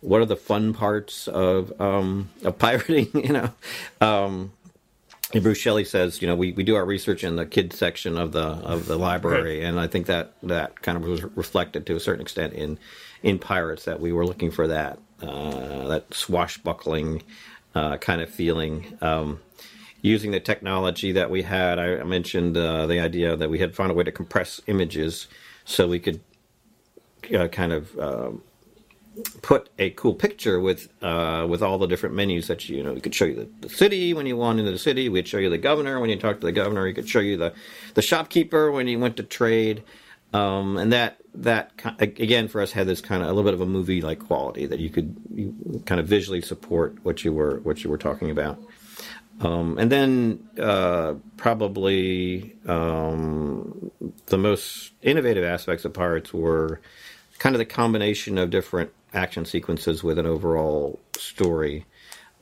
what 0.00 0.20
are 0.20 0.26
the 0.26 0.36
fun 0.36 0.74
parts 0.74 1.28
of 1.28 1.78
um, 1.80 2.30
of 2.44 2.58
pirating? 2.58 3.08
You 3.14 3.32
know, 3.32 3.50
um, 4.00 4.52
Bruce 5.40 5.58
Shelley 5.58 5.84
says, 5.84 6.20
you 6.20 6.28
know, 6.28 6.34
we, 6.34 6.52
we 6.52 6.64
do 6.64 6.74
our 6.74 6.84
research 6.84 7.24
in 7.24 7.36
the 7.36 7.46
kids 7.46 7.78
section 7.78 8.18
of 8.18 8.32
the 8.32 8.42
of 8.42 8.86
the 8.86 8.96
library, 8.96 9.64
and 9.64 9.78
I 9.78 9.86
think 9.86 10.06
that 10.06 10.32
that 10.42 10.82
kind 10.82 10.96
of 10.96 11.04
was 11.04 11.22
reflected 11.22 11.86
to 11.86 11.96
a 11.96 12.00
certain 12.00 12.22
extent 12.22 12.54
in 12.54 12.78
in 13.22 13.38
Pirates 13.38 13.84
that 13.84 14.00
we 14.00 14.12
were 14.12 14.26
looking 14.26 14.50
for 14.50 14.66
that 14.66 14.98
uh, 15.22 15.88
that 15.88 16.14
swashbuckling 16.14 17.22
uh, 17.74 17.96
kind 17.98 18.20
of 18.20 18.30
feeling. 18.30 18.98
Um, 19.00 19.40
using 20.02 20.32
the 20.32 20.40
technology 20.40 21.12
that 21.12 21.30
we 21.30 21.42
had, 21.42 21.78
I, 21.78 22.02
mentioned 22.04 22.56
uh, 22.56 22.86
the 22.86 23.00
idea 23.00 23.36
that 23.36 23.50
we 23.50 23.60
had 23.60 23.74
found 23.74 23.92
a 23.92 23.94
way 23.94 24.04
to 24.04 24.12
compress 24.12 24.60
images 24.66 25.28
so 25.64 25.88
we 25.88 26.00
could 26.00 26.20
uh, 27.36 27.48
kind 27.48 27.72
of. 27.72 27.98
um 27.98 28.42
put 29.42 29.68
a 29.78 29.90
cool 29.90 30.14
picture 30.14 30.60
with 30.60 30.88
uh, 31.02 31.46
with 31.48 31.62
all 31.62 31.78
the 31.78 31.86
different 31.86 32.14
menus 32.14 32.48
that 32.48 32.68
you, 32.68 32.78
you 32.78 32.82
know 32.82 32.92
we 32.92 33.00
could 33.00 33.14
show 33.14 33.24
you 33.26 33.34
the, 33.34 33.48
the 33.60 33.68
city 33.68 34.14
when 34.14 34.26
you 34.26 34.36
wanted 34.36 34.64
the 34.64 34.78
city 34.78 35.08
we'd 35.08 35.28
show 35.28 35.38
you 35.38 35.50
the 35.50 35.58
governor 35.58 36.00
when 36.00 36.10
you 36.10 36.16
talked 36.16 36.40
to 36.40 36.46
the 36.46 36.52
governor 36.52 36.86
you 36.86 36.94
could 36.94 37.08
show 37.08 37.20
you 37.20 37.36
the 37.36 37.52
the 37.94 38.02
shopkeeper 38.02 38.72
when 38.72 38.88
you 38.88 38.98
went 38.98 39.16
to 39.16 39.22
trade 39.22 39.82
um, 40.32 40.76
and 40.76 40.92
that 40.92 41.18
that 41.34 41.72
again 41.98 42.48
for 42.48 42.60
us 42.60 42.72
had 42.72 42.86
this 42.86 43.00
kind 43.00 43.22
of 43.22 43.28
a 43.28 43.32
little 43.32 43.44
bit 43.50 43.54
of 43.54 43.60
a 43.60 43.66
movie 43.66 44.02
like 44.02 44.18
quality 44.18 44.66
that 44.66 44.78
you 44.78 44.90
could 44.90 45.16
you 45.34 45.82
kind 45.86 46.00
of 46.00 46.06
visually 46.06 46.40
support 46.40 46.96
what 47.04 47.24
you 47.24 47.32
were 47.32 47.60
what 47.60 47.82
you 47.82 47.90
were 47.90 47.98
talking 47.98 48.30
about 48.30 48.58
um, 49.40 49.76
and 49.78 49.90
then 49.90 50.48
uh, 50.58 51.14
probably 51.36 52.54
um, 52.66 53.90
the 54.26 54.38
most 54.38 54.92
innovative 55.02 55.44
aspects 55.44 55.84
of 55.84 55.92
Pirates 55.92 56.32
were 56.32 56.80
kind 57.38 57.56
of 57.56 57.58
the 57.58 57.64
combination 57.64 58.38
of 58.38 58.50
different 58.50 58.90
action 59.14 59.44
sequences 59.44 60.04
with 60.04 60.18
an 60.18 60.26
overall 60.26 61.00
story, 61.16 61.84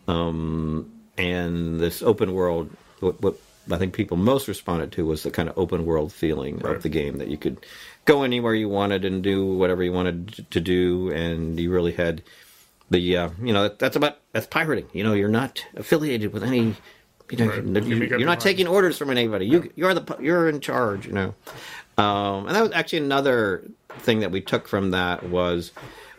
um, 0.09 0.93
and 1.17 1.81
this 1.81 2.03
open 2.03 2.35
world. 2.35 2.71
What, 3.01 3.23
what 3.23 3.37
I 3.71 3.77
think 3.79 3.95
people 3.95 4.17
most 4.17 4.49
responded 4.49 4.93
to 4.93 5.05
was 5.07 5.23
the 5.23 5.31
kind 5.31 5.49
of 5.49 5.59
open 5.59 5.85
world 5.85 6.13
feeling 6.13 6.59
Right. 6.59 6.77
of 6.77 6.83
the 6.83 6.89
game 6.89 7.19
that 7.19 7.29
you 7.29 7.37
could 7.37 7.65
go 8.05 8.23
anywhere 8.23 8.55
you 8.55 8.69
wanted 8.69 9.05
and 9.05 9.23
do 9.23 9.45
whatever 9.55 9.83
you 9.83 9.93
wanted 9.93 10.47
to 10.51 10.61
do, 10.61 11.11
and 11.13 11.59
you 11.59 11.71
really 11.71 11.93
had 11.93 12.23
the 12.91 13.17
uh, 13.17 13.31
you 13.43 13.53
know 13.53 13.69
that's 13.69 13.97
about 13.97 14.19
that's 14.33 14.47
pirating. 14.47 14.87
You 14.93 15.05
know, 15.05 15.13
you're 15.13 15.29
not 15.29 15.65
affiliated 15.77 16.33
with 16.33 16.43
any. 16.45 16.77
You 17.31 17.37
know, 17.39 17.47
Right. 17.47 17.65
You 17.65 17.83
you, 17.83 17.97
make 17.97 18.07
up 18.07 18.11
you're 18.11 18.19
your 18.21 18.27
not 18.27 18.41
taking 18.41 18.67
orders 18.67 18.99
from 18.99 19.09
anybody. 19.11 19.47
You 19.47 19.71
you're 19.77 19.95
the 19.95 20.17
you're 20.21 20.49
in 20.49 20.61
charge. 20.61 21.07
You 21.07 21.13
know, 21.13 21.35
um, 21.97 22.47
and 22.49 22.57
that 22.57 22.63
was 22.63 22.73
actually 22.73 22.99
another 23.01 23.63
thing 24.01 24.21
that 24.21 24.33
we 24.33 24.41
took 24.41 24.67
from 24.67 24.91
that 24.91 25.23
was 25.29 25.71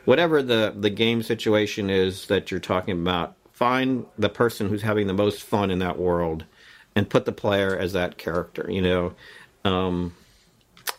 whatever 0.05 0.41
the 0.41 0.73
the 0.77 0.89
game 0.89 1.21
situation 1.21 1.89
is 1.89 2.27
that 2.27 2.49
you're 2.49 2.61
talking 2.61 3.01
about 3.01 3.35
find 3.51 4.05
the 4.17 4.29
person 4.29 4.69
who's 4.69 4.81
having 4.83 5.07
the 5.07 5.13
most 5.13 5.43
fun 5.43 5.69
in 5.69 5.79
that 5.79 5.99
world 5.99 6.45
and 6.95 7.09
put 7.09 7.25
the 7.25 7.31
player 7.31 7.77
as 7.77 7.93
that 7.93 8.17
character. 8.17 8.65
You 8.69 8.81
know, 8.81 9.13
um, 9.63 10.13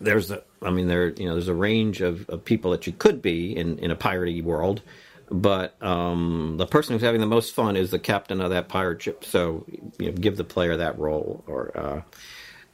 there's 0.01 0.31
a, 0.31 0.43
I 0.63 0.71
mean, 0.71 0.89
there, 0.89 1.11
you 1.11 1.27
know, 1.27 1.35
there's 1.35 1.49
a 1.49 1.55
range 1.55 2.01
of, 2.01 2.29
of 2.29 2.45
people 2.45 2.71
that 2.73 2.87
you 2.87 2.93
could 2.93 3.21
be 3.23 3.57
in, 3.57 3.79
in 3.79 3.91
a 3.91 3.97
piratey 3.97 4.43
world, 4.43 4.83
but 5.31 5.81
um, 5.83 6.57
the 6.59 6.67
person 6.67 6.95
who's 6.95 7.03
having 7.03 7.21
the 7.21 7.27
most 7.27 7.55
fun 7.55 7.77
is 7.77 7.91
the 7.91 7.99
captain 7.99 8.41
of 8.41 8.51
that 8.51 8.69
pirate 8.69 9.03
ship. 9.03 9.25
So, 9.25 9.65
you 9.99 10.07
know, 10.07 10.13
give 10.13 10.37
the 10.37 10.45
player 10.45 10.77
that 10.77 10.99
role, 10.99 11.43
or 11.47 11.77
uh, 11.77 12.03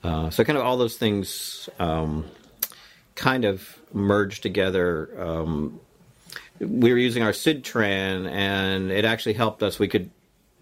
uh, 0.07 0.31
so 0.31 0.45
kind 0.45 0.59
of 0.59 0.64
all 0.64 0.77
those 0.77 0.97
things 0.97 1.69
um, 1.79 2.25
kind 3.14 3.45
of 3.45 3.79
merge 3.93 4.41
together. 4.41 5.11
Um, 5.21 5.81
we 6.61 6.93
were 6.93 6.99
using 6.99 7.23
our 7.23 7.33
SidTran, 7.33 8.29
and 8.29 8.91
it 8.91 9.05
actually 9.05 9.35
helped 9.35 9.62
us. 9.62 9.79
We 9.79 9.89
could 9.89 10.11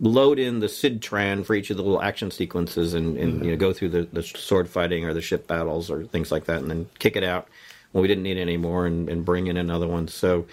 load 0.01 0.39
in 0.39 0.61
the 0.61 0.67
SidTran 0.67 1.45
for 1.45 1.55
each 1.55 1.71
of 1.71 1.77
the 1.77 1.83
little 1.83 2.03
action 2.03 2.31
sequences, 2.31 2.95
and, 2.95 3.17
and 3.17 3.45
you 3.45 3.51
know 3.51 3.57
go 3.57 3.73
through 3.73 3.91
the, 3.91 4.03
the 4.13 4.23
sword 4.23 4.69
fighting 4.69 5.05
or 5.05 5.15
the 5.15 5.23
ship 5.23 5.47
battles 5.47 5.91
or 5.91 6.05
things 6.05 6.31
like 6.31 6.45
that, 6.45 6.59
and 6.59 6.71
then 6.71 6.89
kick 6.99 7.17
it 7.17 7.25
out 7.25 7.49
when 7.93 8.03
we 8.03 8.09
didn't 8.09 8.25
need 8.25 8.37
it 8.37 8.43
anymore, 8.43 8.87
and, 8.87 9.09
and 9.09 9.25
bring 9.25 9.47
in 9.47 9.57
another 9.57 9.87
one. 9.87 10.09
So 10.09 10.47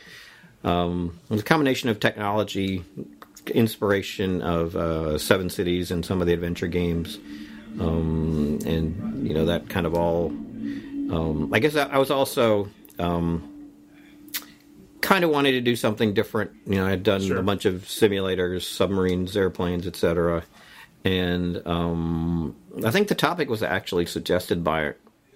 um, 0.63 1.19
it 1.25 1.31
was 1.31 1.41
a 1.41 1.45
combination 1.45 1.89
of 1.89 1.99
technology, 1.99 2.85
inspiration 3.47 4.41
of 4.41 4.75
uh, 4.75 5.17
Seven 5.17 5.49
Cities 5.49 5.91
and 5.91 6.05
some 6.05 6.21
of 6.21 6.27
the 6.27 6.33
adventure 6.33 6.67
games, 6.67 7.19
um, 7.79 8.59
and 8.65 9.27
you 9.27 9.33
know 9.33 9.45
that 9.45 9.69
kind 9.69 9.85
of 9.85 9.93
all. 9.93 10.27
Um, 10.27 11.51
I 11.53 11.59
guess 11.59 11.75
I, 11.75 11.83
I 11.83 11.97
was 11.97 12.09
also 12.09 12.69
um, 12.97 13.52
kind 15.03 15.23
of 15.23 15.29
wanted 15.29 15.51
to 15.51 15.61
do 15.61 15.75
something 15.75 16.13
different. 16.13 16.51
You 16.65 16.75
know, 16.75 16.87
I 16.87 16.89
had 16.89 17.03
done 17.03 17.21
Sure. 17.21 17.37
a 17.37 17.43
bunch 17.43 17.65
of 17.65 17.83
simulators, 17.83 18.61
submarines, 18.63 19.35
airplanes, 19.37 19.85
etc. 19.85 20.43
And 21.03 21.61
um, 21.67 22.55
I 22.85 22.89
think 22.89 23.09
the 23.09 23.15
topic 23.15 23.49
was 23.49 23.61
actually 23.61 24.05
suggested 24.05 24.63
by 24.63 24.93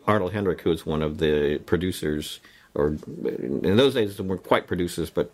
Arnold 0.07 0.31
Hendrick, 0.31 0.61
who 0.61 0.69
was 0.69 0.85
one 0.85 1.01
of 1.01 1.17
the 1.17 1.59
producers, 1.65 2.39
or 2.73 2.95
in 3.25 3.75
those 3.75 3.93
days 3.93 4.15
they 4.17 4.23
weren't 4.23 4.43
quite 4.43 4.65
producers, 4.67 5.09
but 5.09 5.31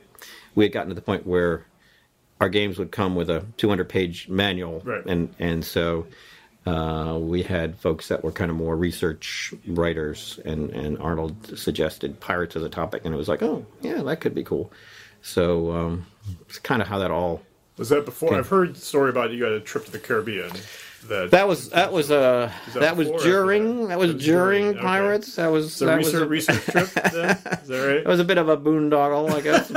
we 0.55 0.65
had 0.65 0.73
gotten 0.73 0.89
to 0.89 0.95
the 0.95 1.01
point 1.01 1.27
where 1.27 1.65
our 2.41 2.49
games 2.49 2.79
would 2.79 2.91
come 2.91 3.15
with 3.15 3.29
a 3.29 3.45
200 3.57 3.87
page 3.87 4.27
manual, 4.27 4.81
Right. 4.83 5.05
and 5.05 5.29
and 5.39 5.63
so 5.63 6.07
uh, 6.65 7.17
we 7.21 7.43
had 7.43 7.75
folks 7.77 8.07
that 8.07 8.23
were 8.23 8.31
kind 8.31 8.49
of 8.49 8.57
more 8.57 8.75
research 8.75 9.53
writers, 9.67 10.39
and 10.45 10.69
and 10.71 10.97
Arnold 10.99 11.57
suggested 11.57 12.19
pirates 12.19 12.55
as 12.55 12.63
a 12.63 12.69
topic, 12.69 13.03
and 13.05 13.13
it 13.13 13.17
was 13.17 13.27
like, 13.27 13.43
oh 13.43 13.65
yeah, 13.81 14.01
that 14.03 14.21
could 14.21 14.33
be 14.33 14.43
cool. 14.43 14.71
So 15.21 15.71
um, 15.71 16.05
it's 16.47 16.59
kind 16.59 16.81
of 16.81 16.87
how 16.87 16.99
that 16.99 17.11
all 17.11 17.41
Was 17.77 17.89
that 17.89 18.05
before? 18.05 18.35
I've 18.35 18.47
heard 18.49 18.75
the 18.75 18.81
story 18.81 19.09
about 19.09 19.31
you 19.31 19.39
got 19.39 19.51
a 19.51 19.59
trip 19.59 19.85
to 19.85 19.91
the 19.91 19.99
Caribbean. 19.99 20.51
That, 21.07 21.31
That 21.31 21.47
was 21.49 21.69
that 21.71 21.91
was 21.91 22.11
uh 22.11 22.49
that 22.73 22.79
that, 22.79 22.95
was 22.97 23.07
before 23.09 23.15
or 23.15 23.19
after 23.19 23.29
during 23.31 23.87
that? 23.89 23.99
was 23.99 24.11
during 24.11 24.23
during, 24.23 24.67
okay. 24.69 24.79
Pirates. 24.81 25.35
That 25.35 25.47
was 25.47 25.73
so 25.73 25.85
that 25.85 25.97
research, 25.97 26.13
was 26.13 26.21
a, 26.21 26.27
research 26.27 26.63
trip. 26.65 26.89
Then 27.11 27.29
is 27.61 27.67
that 27.67 27.87
right? 27.87 27.97
It 27.97 28.07
was 28.07 28.21
a 28.21 28.23
bit 28.23 28.37
of 28.37 28.47
a 28.47 28.55
boondoggle, 28.55 29.31
I 29.31 29.41
guess, 29.41 29.69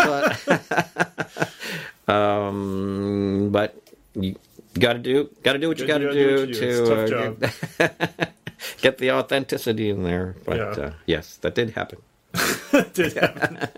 but 2.07 2.09
um, 2.15 3.49
but 3.51 3.75
you 4.15 4.37
got 4.81 4.95
to 4.95 4.99
do 4.99 5.31
got 5.43 5.55
to 5.55 5.59
do 5.59 5.69
what 5.69 5.79
you 5.79 5.87
got 5.87 6.01
Gotta 6.01 6.13
do 6.13 6.37
do 6.37 6.41
what 6.41 6.49
you 6.49 6.55
do. 6.55 6.61
to 6.61 6.69
It's 6.69 7.11
a 7.11 7.79
tough 7.79 7.81
uh, 7.81 8.25
get, 8.83 8.99
the 8.99 9.13
authenticity 9.13 9.91
in 9.91 10.03
there. 10.03 10.37
But 10.45 10.57
Yeah. 10.57 10.65
uh, 10.85 10.93
yes, 11.07 11.37
that 11.39 11.55
did 11.55 11.71
happen. 11.71 11.99
did 12.93 13.15
happen. 13.15 13.69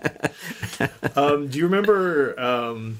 um, 1.15 1.47
do 1.47 1.57
you 1.57 1.65
remember? 1.65 2.39
Um, 2.39 2.99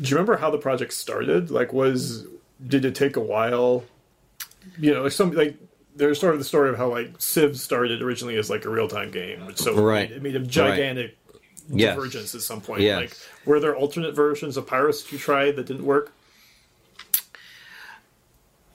do 0.00 0.08
you 0.08 0.16
remember 0.16 0.36
how 0.36 0.50
the 0.50 0.58
project 0.58 0.92
started? 0.94 1.50
Like, 1.50 1.72
was 1.72 2.24
did 2.66 2.84
it 2.84 2.94
take 2.94 3.16
a 3.16 3.20
while? 3.20 3.84
You 4.78 4.94
know, 4.94 5.02
like 5.02 5.12
some 5.12 5.32
like 5.32 5.56
there's 5.96 6.20
sort 6.20 6.32
of 6.34 6.38
the 6.38 6.44
story 6.44 6.70
of 6.70 6.76
how 6.76 6.88
like 6.88 7.12
Civ 7.18 7.58
started 7.58 8.00
originally 8.02 8.36
as 8.36 8.48
like 8.48 8.64
a 8.64 8.70
real 8.70 8.88
time 8.88 9.10
game, 9.10 9.52
so 9.56 9.74
Right. 9.74 10.10
it 10.10 10.22
made 10.22 10.36
a 10.36 10.40
gigantic 10.40 11.16
Yes. 11.70 11.96
divergence 11.96 12.34
at 12.34 12.40
some 12.40 12.60
point. 12.62 12.80
Yes. 12.80 12.98
Like, 13.00 13.16
were 13.44 13.60
there 13.60 13.76
alternate 13.76 14.14
versions 14.14 14.56
of 14.56 14.66
Pirates 14.66 15.02
that 15.02 15.12
you 15.12 15.18
tried 15.18 15.56
that 15.56 15.66
didn't 15.66 15.84
work? 15.84 16.12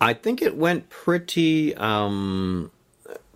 I 0.04 0.14
think 0.14 0.42
it 0.42 0.58
went 0.58 0.90
pretty 0.90 1.74
um, 1.76 2.72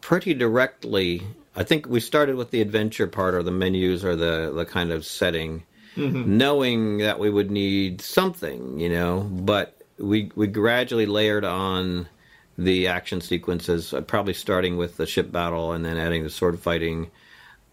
pretty 0.02 0.34
directly. 0.34 1.24
I 1.56 1.64
think 1.64 1.88
we 1.88 2.02
started 2.02 2.36
with 2.36 2.52
the 2.52 2.62
adventure 2.62 3.08
part 3.08 3.36
or 3.36 3.42
the 3.42 3.52
menus 3.52 4.04
or 4.04 4.16
the 4.18 4.52
the 4.54 4.66
kind 4.66 4.92
of 4.92 5.06
setting, 5.06 5.64
knowing 5.96 6.98
that 6.98 7.20
we 7.20 7.30
would 7.30 7.50
need 7.52 8.02
something, 8.02 8.80
you 8.80 8.90
know. 8.90 9.22
But 9.22 9.82
we 9.98 10.30
we 10.36 10.48
gradually 10.48 11.06
layered 11.06 11.46
on 11.46 12.10
the 12.58 12.88
action 12.88 13.22
sequences, 13.22 13.94
uh, 13.94 14.02
probably 14.02 14.34
starting 14.34 14.76
with 14.76 14.98
the 14.98 15.06
ship 15.06 15.32
battle 15.32 15.72
and 15.72 15.86
then 15.86 15.98
adding 15.98 16.24
the 16.24 16.30
sword 16.30 16.60
fighting. 16.60 17.10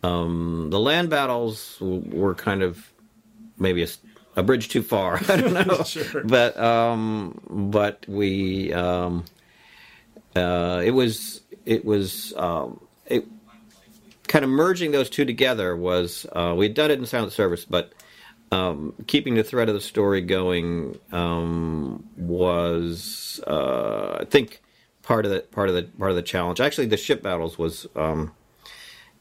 Um, 0.05 0.68
the 0.70 0.78
land 0.78 1.11
battles 1.11 1.78
were 1.80 2.34
kind 2.34 2.62
of 2.62 2.92
maybe 3.59 3.82
a, 3.82 3.88
a 4.37 4.43
bridge 4.43 4.68
too 4.68 4.82
far. 4.82 5.16
I 5.28 5.37
don't 5.37 5.53
know, 5.68 5.82
Sure. 5.85 6.22
but 6.24 6.59
um, 6.59 7.41
but 7.49 8.05
we 8.09 8.72
um, 8.72 9.24
uh, 10.37 10.82
it 10.85 10.91
was 10.93 11.41
it 11.64 11.85
was 11.85 12.32
um, 12.37 12.80
it 13.07 13.26
kind 14.28 14.45
of 14.45 14.51
merging 14.51 14.91
those 14.93 15.11
two 15.11 15.24
together 15.24 15.76
was 15.76 16.26
uh, 16.32 16.55
we'd 16.57 16.74
done 16.74 16.91
it 16.91 16.99
in 16.99 17.07
silent 17.07 17.32
service, 17.32 17.64
but 17.64 17.93
um, 18.53 18.95
keeping 19.07 19.35
the 19.35 19.45
thread 19.45 19.68
of 19.68 19.74
the 19.74 19.80
story 19.80 20.20
going 20.20 20.99
um, 21.12 22.05
was 22.16 23.41
uh, 23.47 24.18
I 24.20 24.24
think 24.24 24.61
part 25.03 25.24
of 25.26 25.30
the 25.32 25.41
part 25.41 25.68
of 25.68 25.74
the 25.74 25.85
part 25.99 26.11
of 26.11 26.16
the 26.16 26.22
challenge. 26.22 26.61
Actually, 26.61 26.87
the 26.87 26.97
ship 26.97 27.22
battles 27.22 27.59
was 27.59 27.87
um, 27.97 28.32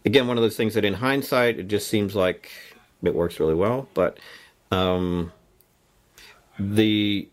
again 0.05 0.27
one 0.27 0.37
of 0.37 0.43
those 0.43 0.57
things 0.57 0.73
that 0.73 0.85
in 0.85 0.95
hindsight 0.95 1.59
it 1.59 1.67
just 1.67 1.87
seems 1.87 2.15
like 2.15 2.51
it 3.03 3.13
works 3.13 3.39
really 3.39 3.55
well, 3.55 3.87
but 3.93 4.17
um, 4.73 5.31
the 6.59 7.27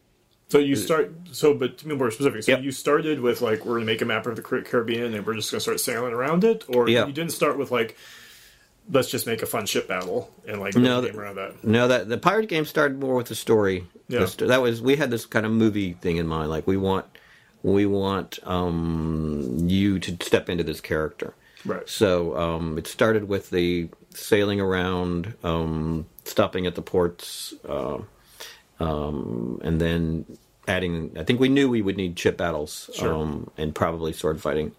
So 0.48 0.58
you 0.58 0.76
start. 0.76 1.12
So, 1.32 1.54
but 1.54 1.78
to 1.78 1.86
be 1.88 1.94
more 1.94 2.10
specific, 2.10 2.42
so 2.42 2.52
Yep. 2.52 2.62
you 2.62 2.72
started 2.72 3.20
with 3.20 3.40
like 3.40 3.60
we're 3.64 3.74
going 3.74 3.82
to 3.82 3.86
make 3.86 4.02
a 4.02 4.04
map 4.04 4.26
of 4.26 4.36
the 4.36 4.42
Caribbean 4.42 5.14
and 5.14 5.26
we're 5.26 5.34
just 5.34 5.50
going 5.50 5.58
to 5.58 5.62
start 5.62 5.80
sailing 5.80 6.12
around 6.12 6.44
it, 6.44 6.64
or 6.68 6.88
Yeah. 6.88 7.06
you 7.06 7.12
didn't 7.12 7.32
start 7.32 7.58
with 7.58 7.70
like 7.70 7.96
let's 8.92 9.08
just 9.10 9.26
make 9.26 9.40
a 9.42 9.46
fun 9.46 9.66
ship 9.66 9.86
battle 9.86 10.32
and 10.48 10.60
like 10.60 10.74
No, 10.74 11.00
game 11.02 11.18
around 11.18 11.36
that. 11.36 11.62
No, 11.62 11.86
that 11.88 12.08
the 12.08 12.18
pirate 12.18 12.48
game 12.48 12.64
started 12.64 12.98
more 12.98 13.14
with 13.14 13.26
the 13.28 13.34
story. 13.34 13.86
Yeah. 14.08 14.24
The 14.24 14.46
that 14.46 14.62
was 14.62 14.82
we 14.82 14.96
had 14.96 15.10
this 15.10 15.26
kind 15.26 15.46
of 15.46 15.52
movie 15.52 15.92
thing 15.92 16.16
in 16.16 16.26
mind. 16.26 16.50
Like 16.50 16.66
we 16.66 16.76
want 16.76 17.06
we 17.62 17.84
want 17.86 18.38
um, 18.44 19.58
you 19.68 19.98
to 20.00 20.16
step 20.24 20.48
into 20.48 20.64
this 20.64 20.80
character. 20.80 21.34
Right. 21.64 21.86
So 21.88 22.36
um, 22.38 22.78
it 22.78 22.86
started 22.86 23.28
with 23.28 23.50
the 23.50 23.90
sailing 24.14 24.60
around, 24.60 25.34
um, 25.42 26.06
stopping 26.24 26.66
at 26.66 26.74
the 26.74 26.82
ports, 26.82 27.54
uh, 27.68 27.98
um, 28.78 29.60
and 29.62 29.80
then 29.80 30.26
adding. 30.68 31.12
I 31.18 31.24
think 31.24 31.40
we 31.40 31.48
knew 31.48 31.68
we 31.68 31.82
would 31.82 31.96
need 31.96 32.18
ship 32.18 32.36
battles 32.36 32.90
Sure. 32.94 33.14
um, 33.14 33.50
and 33.56 33.74
probably 33.74 34.12
sword 34.12 34.40
fighting, 34.40 34.72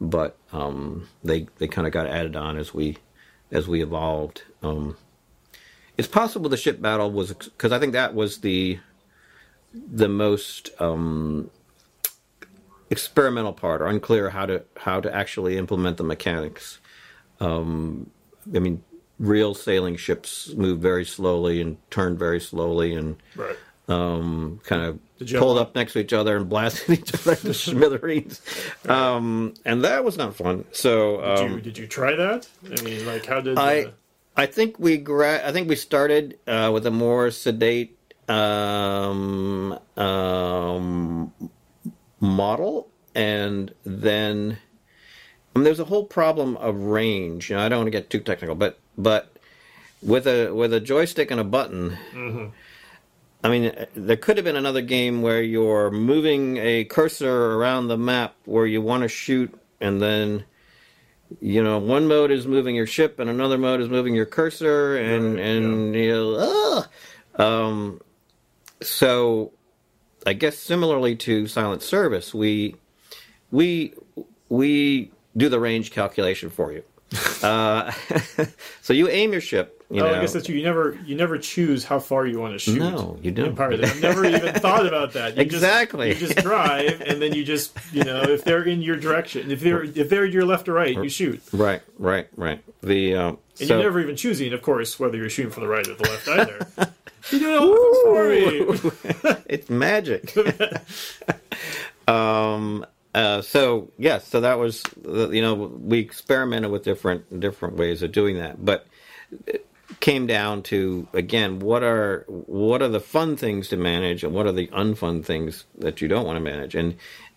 but 0.00 0.36
um, 0.52 1.08
they 1.22 1.46
they 1.58 1.68
kind 1.68 1.86
of 1.86 1.92
got 1.92 2.06
added 2.06 2.36
on 2.36 2.56
as 2.56 2.74
we 2.74 2.98
as 3.50 3.68
we 3.68 3.82
evolved. 3.82 4.42
Um, 4.62 4.96
it's 5.96 6.08
possible 6.08 6.48
the 6.50 6.56
ship 6.56 6.80
battle 6.80 7.10
was 7.10 7.32
because 7.32 7.72
I 7.72 7.78
think 7.78 7.92
that 7.92 8.14
was 8.14 8.38
the 8.38 8.78
the 9.72 10.08
most 10.08 10.70
um, 10.80 11.50
experimental 12.90 13.52
part, 13.52 13.82
or 13.82 13.86
unclear 13.86 14.30
how 14.30 14.46
to 14.46 14.62
how 14.78 15.00
to 15.00 15.14
actually 15.14 15.56
implement 15.58 15.96
the 15.96 16.04
mechanics. 16.04 16.80
Um, 17.40 18.10
I 18.54 18.58
mean, 18.58 18.82
real 19.18 19.54
sailing 19.54 19.96
ships 19.96 20.52
move 20.54 20.80
very 20.80 21.04
slowly 21.04 21.60
and 21.60 21.76
turn 21.90 22.18
very 22.18 22.40
slowly, 22.40 22.94
and 22.94 23.16
Right. 23.36 23.56
um, 23.88 24.60
kind 24.64 24.82
of 24.82 24.98
pulled 25.38 25.58
up 25.58 25.74
next 25.74 25.92
to 25.92 26.00
each 26.00 26.12
other 26.12 26.36
and 26.36 26.48
blasted 26.48 26.90
each 26.98 27.14
other 27.14 27.36
to 27.36 27.54
smithereens. 27.68 28.40
Um, 28.88 29.54
and 29.64 29.84
that 29.84 30.04
was 30.04 30.16
not 30.18 30.34
fun. 30.34 30.64
So 30.72 31.18
Did 31.20 31.38
um, 31.38 31.52
you 31.54 31.60
did 31.60 31.78
you 31.78 31.86
try 31.86 32.14
that? 32.16 32.48
I 32.76 32.82
mean, 32.82 33.06
like 33.06 33.24
how 33.26 33.40
did 33.40 33.56
I 33.58 33.84
uh, 33.84 33.90
I 34.36 34.46
think 34.46 34.78
we 34.80 34.96
gra- 34.96 35.46
I 35.46 35.52
think 35.52 35.68
we 35.68 35.76
started 35.76 36.38
uh, 36.48 36.70
with 36.74 36.86
a 36.86 36.90
more 36.90 37.30
sedate 37.30 37.96
um, 38.28 39.78
um, 39.96 41.32
model, 42.20 42.88
and 43.14 43.72
then 43.84 44.58
I 45.54 45.58
mean, 45.58 45.64
there's 45.64 45.80
a 45.80 45.84
whole 45.84 46.04
problem 46.04 46.56
of 46.58 46.76
range. 46.76 47.50
You 47.50 47.56
know, 47.56 47.62
I 47.64 47.68
don't 47.68 47.80
want 47.80 47.86
to 47.88 47.92
get 47.92 48.10
too 48.10 48.20
technical, 48.20 48.54
but 48.56 48.78
but 48.98 49.36
with 50.02 50.26
a 50.26 50.52
with 50.52 50.72
a 50.74 50.80
joystick 50.80 51.30
and 51.30 51.40
a 51.40 51.44
button. 51.44 51.98
I 53.44 53.50
mean, 53.50 53.72
there 53.94 54.16
could 54.16 54.36
have 54.38 54.44
been 54.44 54.56
another 54.56 54.82
game 54.82 55.22
where 55.22 55.42
you're 55.42 55.90
moving 55.90 56.56
a 56.58 56.84
cursor 56.84 57.54
around 57.56 57.88
the 57.88 57.98
map 57.98 58.34
where 58.46 58.66
you 58.66 58.82
want 58.82 59.02
to 59.02 59.08
shoot, 59.08 59.54
and 59.80 60.00
then 60.02 60.44
you 61.40 61.62
know 61.62 61.78
one 61.78 62.08
mode 62.08 62.30
is 62.30 62.46
moving 62.46 62.74
your 62.76 62.86
ship 62.86 63.18
and 63.20 63.30
another 63.30 63.58
mode 63.58 63.80
is 63.80 63.88
moving 63.88 64.14
your 64.14 64.26
cursor, 64.26 64.96
and 64.96 65.36
Right, 65.36 65.44
and 65.44 65.94
you 65.94 66.12
know, 66.12 66.86
ugh. 67.36 67.40
um, 67.40 68.00
so 68.82 69.52
I 70.26 70.32
guess 70.34 70.58
similarly 70.58 71.16
to 71.16 71.46
silent 71.46 71.82
service, 71.82 72.34
we 72.34 72.76
we 73.50 73.94
we 74.48 75.12
do 75.36 75.48
the 75.48 75.60
range 75.60 75.90
calculation 75.90 76.50
for 76.50 76.72
you. 76.72 76.82
uh, 77.42 77.90
so 78.82 78.92
you 78.92 79.08
aim 79.08 79.32
your 79.32 79.40
ship. 79.40 79.84
You 79.90 80.02
oh, 80.02 80.06
know, 80.06 80.14
I 80.14 80.20
guess 80.20 80.32
that's 80.32 80.46
true. 80.46 80.54
You 80.54 80.64
never, 80.64 80.98
you 81.04 81.14
never 81.14 81.38
choose 81.38 81.84
how 81.84 82.00
far 82.00 82.26
you 82.26 82.40
want 82.40 82.54
to 82.54 82.58
shoot. 82.58 82.78
No, 82.78 83.18
you 83.22 83.30
don't. 83.30 83.58
I've 83.60 84.00
never 84.00 84.24
even 84.24 84.54
thought 84.54 84.86
about 84.86 85.12
that. 85.12 85.36
You 85.36 85.42
Exactly. 85.42 86.14
Just, 86.14 86.20
you 86.20 86.28
just 86.28 86.38
drive, 86.38 87.00
and 87.02 87.20
then 87.20 87.34
you 87.34 87.44
just, 87.44 87.76
you 87.92 88.02
know, 88.02 88.22
if 88.22 88.44
they're 88.44 88.64
in 88.64 88.82
your 88.82 88.96
direction, 88.96 89.50
if 89.50 89.60
they're 89.60 89.84
if 89.84 90.08
they're 90.08 90.24
your 90.24 90.44
left 90.44 90.68
or 90.68 90.72
right, 90.72 90.94
you 90.94 91.08
shoot. 91.08 91.40
right, 91.52 91.82
right, 91.98 92.28
right. 92.36 92.60
The 92.82 93.14
um, 93.14 93.38
And 93.60 93.68
so 93.68 93.74
you're 93.74 93.84
never 93.84 94.00
even 94.00 94.16
choosing, 94.16 94.52
of 94.52 94.62
course, 94.62 94.98
whether 94.98 95.16
you're 95.16 95.30
shooting 95.30 95.52
from 95.52 95.64
the 95.64 95.68
right 95.68 95.86
or 95.86 95.94
the 95.94 96.02
left 96.02 96.28
either. 96.28 96.66
you 97.30 97.38
do 97.38 97.52
it 97.52 97.60
all 97.60 99.28
for 99.28 99.42
it's 99.46 99.70
magic. 99.70 100.34
um. 102.08 102.86
Uh, 103.14 103.42
so 103.42 103.90
yes, 103.98 104.28
so 104.28 104.40
that 104.42 104.58
was 104.58 104.82
you 105.06 105.42
know 105.42 105.54
we 105.54 106.00
experimented 106.00 106.70
with 106.72 106.84
different 106.84 107.40
different 107.40 107.76
ways 107.76 108.02
of 108.02 108.12
doing 108.12 108.38
that, 108.38 108.64
but 108.64 108.86
it 109.46 109.66
came 110.00 110.26
down 110.26 110.62
to 110.64 111.08
again 111.14 111.60
what 111.60 111.82
are 111.84 112.24
what 112.28 112.82
are 112.82 112.88
the 112.88 113.00
fun 113.00 113.36
things 113.36 113.68
to 113.68 113.76
manage 113.78 114.24
and 114.24 114.34
what 114.34 114.46
are 114.46 114.52
the 114.52 114.68
unfun 114.68 115.24
things 115.24 115.66
that 115.78 116.00
you 116.02 116.08
don't 116.08 116.26
want 116.26 116.36
to 116.38 116.40
manage, 116.40 116.74
and 116.74 116.96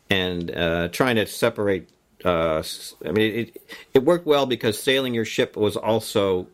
and 0.10 0.52
uh, 0.56 0.90
trying 0.90 1.18
to 1.18 1.28
separate. 1.28 1.90
Uh, 2.26 2.64
I 3.06 3.12
mean, 3.12 3.36
it 3.36 3.62
it 3.94 4.06
worked 4.06 4.28
well 4.28 4.48
because 4.48 4.82
sailing 4.82 5.14
your 5.14 5.26
ship 5.26 5.58
was 5.58 5.78
also 5.78 6.48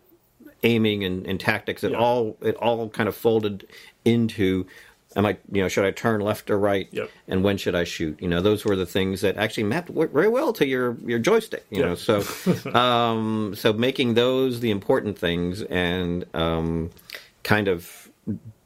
aiming 0.63 1.03
and, 1.05 1.27
and 1.27 1.39
tactics. 1.39 1.83
It 1.83 1.93
Yeah. 1.93 1.99
all 1.99 2.37
it 2.41 2.55
all 2.57 2.89
kind 2.89 3.09
of 3.09 3.15
folded 3.15 3.67
into. 4.05 4.67
Am 5.15 5.25
I, 5.25 5.37
you 5.51 5.61
know, 5.61 5.67
should 5.67 5.85
I 5.85 5.91
turn 5.91 6.21
left 6.21 6.49
or 6.49 6.57
right? 6.57 6.87
Yep. 6.91 7.09
And 7.27 7.43
when 7.43 7.57
should 7.57 7.75
I 7.75 7.83
shoot? 7.83 8.19
You 8.21 8.27
know, 8.27 8.41
those 8.41 8.65
were 8.65 8.75
the 8.75 8.85
things 8.85 9.21
that 9.21 9.37
actually 9.37 9.63
mapped 9.63 9.89
very 9.89 10.27
well 10.27 10.53
to 10.53 10.65
your 10.65 10.97
your 11.05 11.19
joystick. 11.19 11.65
You 11.69 11.81
Yeah. 11.81 11.85
know, 11.89 11.95
so 11.95 12.23
um, 12.77 13.53
so 13.55 13.73
making 13.73 14.15
those 14.15 14.59
the 14.59 14.71
important 14.71 15.17
things 15.19 15.61
and 15.63 16.25
um, 16.35 16.89
kind 17.43 17.67
of 17.67 18.09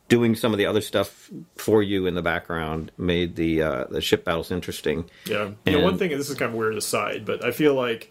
doing 0.09 0.35
some 0.35 0.53
of 0.53 0.57
the 0.57 0.65
other 0.65 0.79
stuff 0.79 1.29
for 1.57 1.83
you 1.83 2.05
in 2.05 2.15
the 2.15 2.21
background 2.21 2.91
made 2.97 3.35
the 3.35 3.61
uh, 3.61 3.83
the 3.89 3.99
ship 4.01 4.23
battles 4.23 4.51
interesting. 4.51 5.09
Yeah. 5.25 5.51
You 5.65 5.73
know, 5.73 5.83
one 5.83 5.97
thing, 5.97 6.11
this 6.11 6.29
is 6.29 6.37
kind 6.37 6.51
of 6.51 6.57
weird 6.57 6.75
aside, 6.77 7.25
but 7.25 7.43
I 7.43 7.51
feel 7.51 7.73
like, 7.73 8.09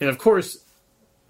and 0.00 0.08
of 0.08 0.16
course, 0.16 0.64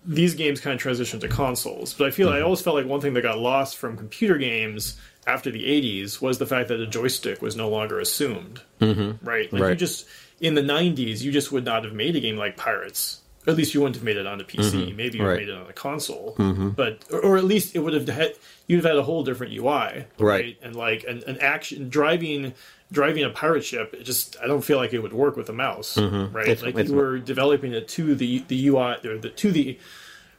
these 0.05 0.37
games 0.37 0.61
kind 0.61 0.75
of 0.75 0.81
transition 0.81 1.19
to 1.19 1.27
consoles, 1.27 1.93
but 1.93 2.07
I 2.07 2.11
feel 2.13 2.29
Mm-hmm. 2.29 2.37
I 2.37 2.41
always 2.43 2.61
felt 2.61 2.77
like 2.77 2.87
one 2.87 3.01
thing 3.01 3.15
that 3.15 3.23
got 3.23 3.39
lost 3.39 3.77
from 3.79 3.97
computer 3.97 4.39
games 4.39 4.97
after 5.27 5.51
the 5.51 5.65
80s 5.65 6.21
was 6.21 6.39
the 6.39 6.47
fact 6.47 6.69
that 6.69 6.81
a 6.81 6.87
joystick 6.87 7.43
was 7.43 7.57
no 7.57 7.69
longer 7.69 7.99
assumed. 7.99 8.61
Mm-hmm. 8.81 9.27
Right? 9.27 9.53
Like 9.53 9.71
you 9.71 9.75
just, 9.75 10.07
in 10.41 10.55
the 10.55 10.63
90s, 10.63 11.23
you 11.23 11.33
just 11.33 11.51
would 11.53 11.65
not 11.65 11.85
have 11.85 11.93
made 11.95 12.15
a 12.17 12.21
game 12.21 12.37
like 12.37 12.57
Pirates. 12.57 13.21
At 13.49 13.57
least 13.57 13.75
you 13.75 13.81
wouldn't 13.81 13.95
have 13.97 14.05
made 14.05 14.17
it 14.17 14.27
on 14.27 14.41
a 14.41 14.45
PC. 14.45 14.95
Maybe 14.97 15.19
you 15.19 15.25
Mm-hmm. 15.25 15.29
Right. 15.29 15.39
made 15.39 15.49
it 15.49 15.55
on 15.57 15.67
a 15.69 15.73
console, 15.73 16.35
but 16.77 17.05
or, 17.13 17.21
or 17.21 17.37
at 17.37 17.45
least 17.45 17.77
it 17.77 17.79
would 17.79 17.95
have 17.95 18.09
had 18.09 18.33
you'd 18.67 18.79
have 18.79 18.85
had 18.85 18.97
a 18.97 19.03
whole 19.05 19.23
different 19.23 19.53
UI, 19.53 20.05
Right. 20.19 20.57
And 20.63 20.75
like 20.75 21.05
an, 21.05 21.23
an 21.29 21.39
action 21.39 21.89
driving 21.89 22.55
driving 22.93 23.23
a 23.25 23.31
pirate 23.31 23.65
ship, 23.65 23.95
it 23.95 24.03
just 24.03 24.37
I 24.43 24.47
don't 24.49 24.63
feel 24.65 24.79
like 24.79 24.93
it 24.93 24.99
would 25.01 25.13
work 25.13 25.37
with 25.37 25.49
a 25.49 25.53
mouse, 25.53 25.97
right? 25.97 26.07
Mm-hmm. 26.11 26.39
It's- 26.39 26.63
like 26.63 26.75
it's- 26.75 26.89
you 26.91 26.97
were 26.97 27.19
developing 27.19 27.73
it 27.73 27.87
to 27.89 28.15
the 28.17 28.41
the 28.49 28.67
UI 28.69 28.97
or 29.05 29.17
the 29.19 29.31
to 29.31 29.53
the 29.53 29.79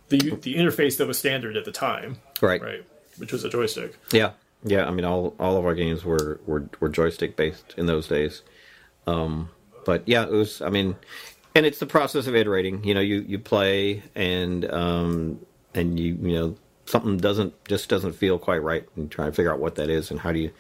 the 0.10 0.18
the 0.42 0.56
interface 0.56 0.98
that 0.98 1.08
was 1.08 1.18
standard 1.18 1.56
at 1.56 1.64
the 1.64 1.72
time, 1.72 2.18
Right. 2.42 2.62
right? 2.62 2.84
Which 3.18 3.32
was 3.32 3.44
a 3.46 3.50
joystick. 3.50 3.96
Yeah, 4.12 4.32
yeah. 4.64 4.86
I 4.86 4.92
mean, 4.92 5.06
all 5.06 5.36
all 5.40 5.58
of 5.58 5.66
our 5.66 5.76
games 5.76 6.04
were 6.04 6.40
were, 6.46 6.70
were 6.80 6.90
joystick 6.90 7.36
based 7.36 7.74
in 7.78 7.86
those 7.86 8.08
days. 8.08 8.44
Um, 9.06 9.50
but 9.86 10.04
yeah, 10.08 10.24
it 10.24 10.32
was. 10.32 10.62
I 10.62 10.70
mean, 10.70 10.96
and 11.56 11.66
it's 11.66 11.80
the 11.80 11.86
process 11.86 12.28
of 12.28 12.36
iterating. 12.36 12.84
You 12.84 12.94
know, 12.94 13.02
you 13.02 13.22
you 13.22 13.40
play 13.40 14.04
and 14.16 14.70
um, 14.72 15.40
and 15.74 16.00
you 16.00 16.18
you 16.22 16.34
know 16.34 16.56
something 16.86 17.18
doesn't 17.18 17.54
just 17.66 17.90
doesn't 17.90 18.14
feel 18.14 18.38
quite 18.40 18.62
right, 18.62 18.88
and 18.96 19.10
try 19.10 19.26
to 19.26 19.32
figure 19.32 19.52
out 19.52 19.60
what 19.60 19.76
that 19.76 19.90
is 19.90 20.12
and 20.12 20.20
how 20.20 20.32
do 20.32 20.40
you 20.40 20.52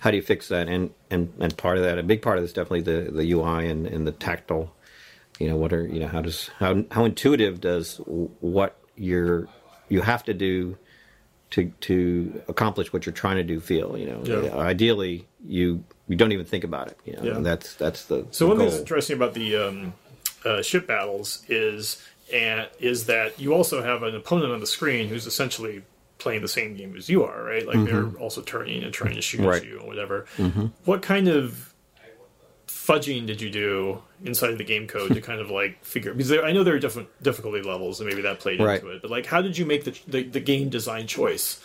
how 0.00 0.10
do 0.10 0.16
you 0.16 0.22
fix 0.22 0.48
that. 0.48 0.68
And 0.68 0.90
and 1.10 1.32
and 1.40 1.56
part 1.56 1.78
of 1.78 1.84
that, 1.84 1.98
a 1.98 2.02
big 2.02 2.22
part 2.22 2.38
of 2.38 2.44
this, 2.44 2.52
definitely 2.52 2.82
the 2.82 3.10
the 3.10 3.32
UI 3.32 3.68
and 3.68 3.86
and 3.86 4.06
the 4.06 4.12
tactile. 4.12 4.72
You 5.38 5.48
know, 5.48 5.56
what 5.56 5.72
are 5.72 5.86
you 5.86 6.00
know 6.00 6.08
how 6.08 6.22
does 6.22 6.48
how 6.58 6.84
how 6.90 7.04
intuitive 7.04 7.60
does 7.60 7.96
what 8.06 8.78
you're 8.96 9.48
you 9.88 10.00
have 10.02 10.24
to 10.24 10.34
do 10.34 10.78
to 11.50 11.70
to 11.80 12.42
accomplish 12.48 12.92
what 12.92 13.06
you're 13.06 13.12
trying 13.12 13.36
to 13.36 13.44
do 13.44 13.60
feel 13.60 13.96
you 13.96 14.06
know 14.06 14.20
Yeah. 14.24 14.56
ideally 14.56 15.26
you 15.46 15.84
you 16.08 16.16
don't 16.16 16.32
even 16.32 16.44
think 16.46 16.64
about 16.64 16.88
it 16.88 16.98
you 17.04 17.12
know 17.14 17.22
Yeah. 17.22 17.38
that's 17.40 17.74
that's 17.74 18.04
the 18.06 18.26
So 18.30 18.44
the 18.44 18.48
one 18.48 18.58
thing 18.58 18.66
that's 18.68 18.80
interesting 18.80 19.16
about 19.16 19.34
the 19.34 19.56
um, 19.56 19.92
uh, 20.44 20.62
ship 20.62 20.86
battles 20.86 21.44
is 21.48 22.02
and 22.32 22.68
is 22.80 23.06
that 23.06 23.38
you 23.40 23.54
also 23.54 23.82
have 23.82 24.02
an 24.02 24.14
opponent 24.16 24.52
on 24.52 24.60
the 24.60 24.66
screen 24.66 25.08
who's 25.08 25.26
essentially 25.26 25.82
playing 26.18 26.42
the 26.42 26.48
same 26.48 26.74
game 26.74 26.96
as 26.96 27.08
you 27.08 27.22
are, 27.22 27.44
right? 27.44 27.64
Like 27.66 27.84
they're 27.84 28.08
also 28.18 28.40
turning 28.42 28.82
and 28.82 28.92
trying 28.92 29.14
to 29.14 29.22
shoot 29.22 29.38
Mm-hmm. 29.40 29.48
Right. 29.48 29.62
at 29.62 29.68
you 29.68 29.78
or 29.78 29.86
whatever. 29.86 30.26
What 30.84 31.02
kind 31.02 31.28
of 31.28 31.72
fudging 32.86 33.26
did 33.26 33.40
you 33.40 33.50
do 33.50 34.02
inside 34.24 34.50
of 34.50 34.58
the 34.58 34.64
game 34.64 34.86
code 34.86 35.12
to 35.14 35.20
kind 35.30 35.40
of 35.40 35.50
like 35.50 35.82
figure? 35.84 36.12
Because 36.12 36.28
there, 36.28 36.44
I 36.44 36.52
know 36.52 36.62
there 36.64 36.74
are 36.74 36.78
different 36.78 37.08
difficulty 37.22 37.62
levels, 37.62 38.00
and 38.00 38.08
maybe 38.08 38.22
that 38.22 38.40
played 38.40 38.60
Right. 38.60 38.80
into 38.80 38.92
it. 38.94 39.02
But 39.02 39.10
like, 39.10 39.26
how 39.26 39.42
did 39.42 39.58
you 39.58 39.66
make 39.66 39.84
the, 39.84 39.98
the 40.06 40.22
the 40.22 40.40
game 40.40 40.68
design 40.68 41.06
choice 41.06 41.60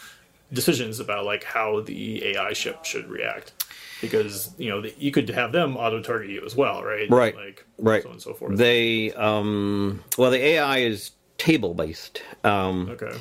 decisions 0.51 0.99
about 0.99 1.25
like 1.25 1.43
how 1.43 1.81
the 1.81 2.25
AI 2.27 2.53
ship 2.53 2.83
should 2.85 3.07
react? 3.09 3.53
Because 4.01 4.53
you 4.57 4.69
know 4.69 4.81
the, 4.81 4.93
you 4.97 5.11
could 5.11 5.29
have 5.29 5.51
them 5.51 5.77
auto 5.77 6.01
target 6.01 6.29
you 6.31 6.43
as 6.45 6.55
well, 6.55 6.83
right? 6.83 7.09
Right. 7.09 7.35
Like 7.35 7.65
right 7.77 8.01
so 8.01 8.09
on 8.09 8.13
and 8.13 8.21
so 8.21 8.33
forth. 8.33 8.57
they 8.57 9.11
um 9.13 10.03
well 10.17 10.31
the 10.31 10.43
ai 10.43 10.79
is 10.79 11.11
table 11.37 11.73
based 11.73 12.21
um 12.43 12.89
okay. 12.91 13.15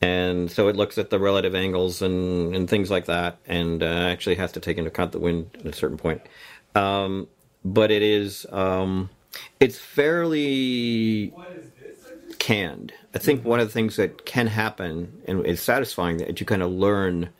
and 0.00 0.50
so 0.50 0.68
it 0.68 0.76
looks 0.76 0.98
at 0.98 1.10
the 1.10 1.18
relative 1.18 1.54
angles 1.54 2.02
and, 2.02 2.54
and 2.54 2.68
things 2.68 2.90
like 2.90 3.06
that, 3.06 3.38
and 3.46 3.82
uh, 3.82 3.86
actually 3.86 4.34
has 4.36 4.50
to 4.52 4.60
take 4.60 4.76
into 4.76 4.88
account 4.90 5.12
the 5.12 5.18
wind 5.20 5.50
at 5.60 5.66
a 5.66 5.72
certain 5.72 5.96
point. 5.98 6.20
Um, 6.74 7.28
but 7.64 7.90
it 7.90 8.02
is 8.02 8.46
um, 8.52 9.10
it's 9.60 9.78
fairly 9.78 11.32
canned. 12.38 12.92
I 13.14 13.18
think 13.18 13.44
one 13.44 13.60
of 13.60 13.66
the 13.66 13.72
things 13.72 13.96
that 13.96 14.26
can 14.26 14.46
happen 14.48 15.22
and 15.26 15.44
is 15.46 15.62
satisfying 15.62 16.18
that 16.18 16.40
you 16.40 16.46
kind 16.46 16.62
of 16.62 16.70
learn 16.70 17.30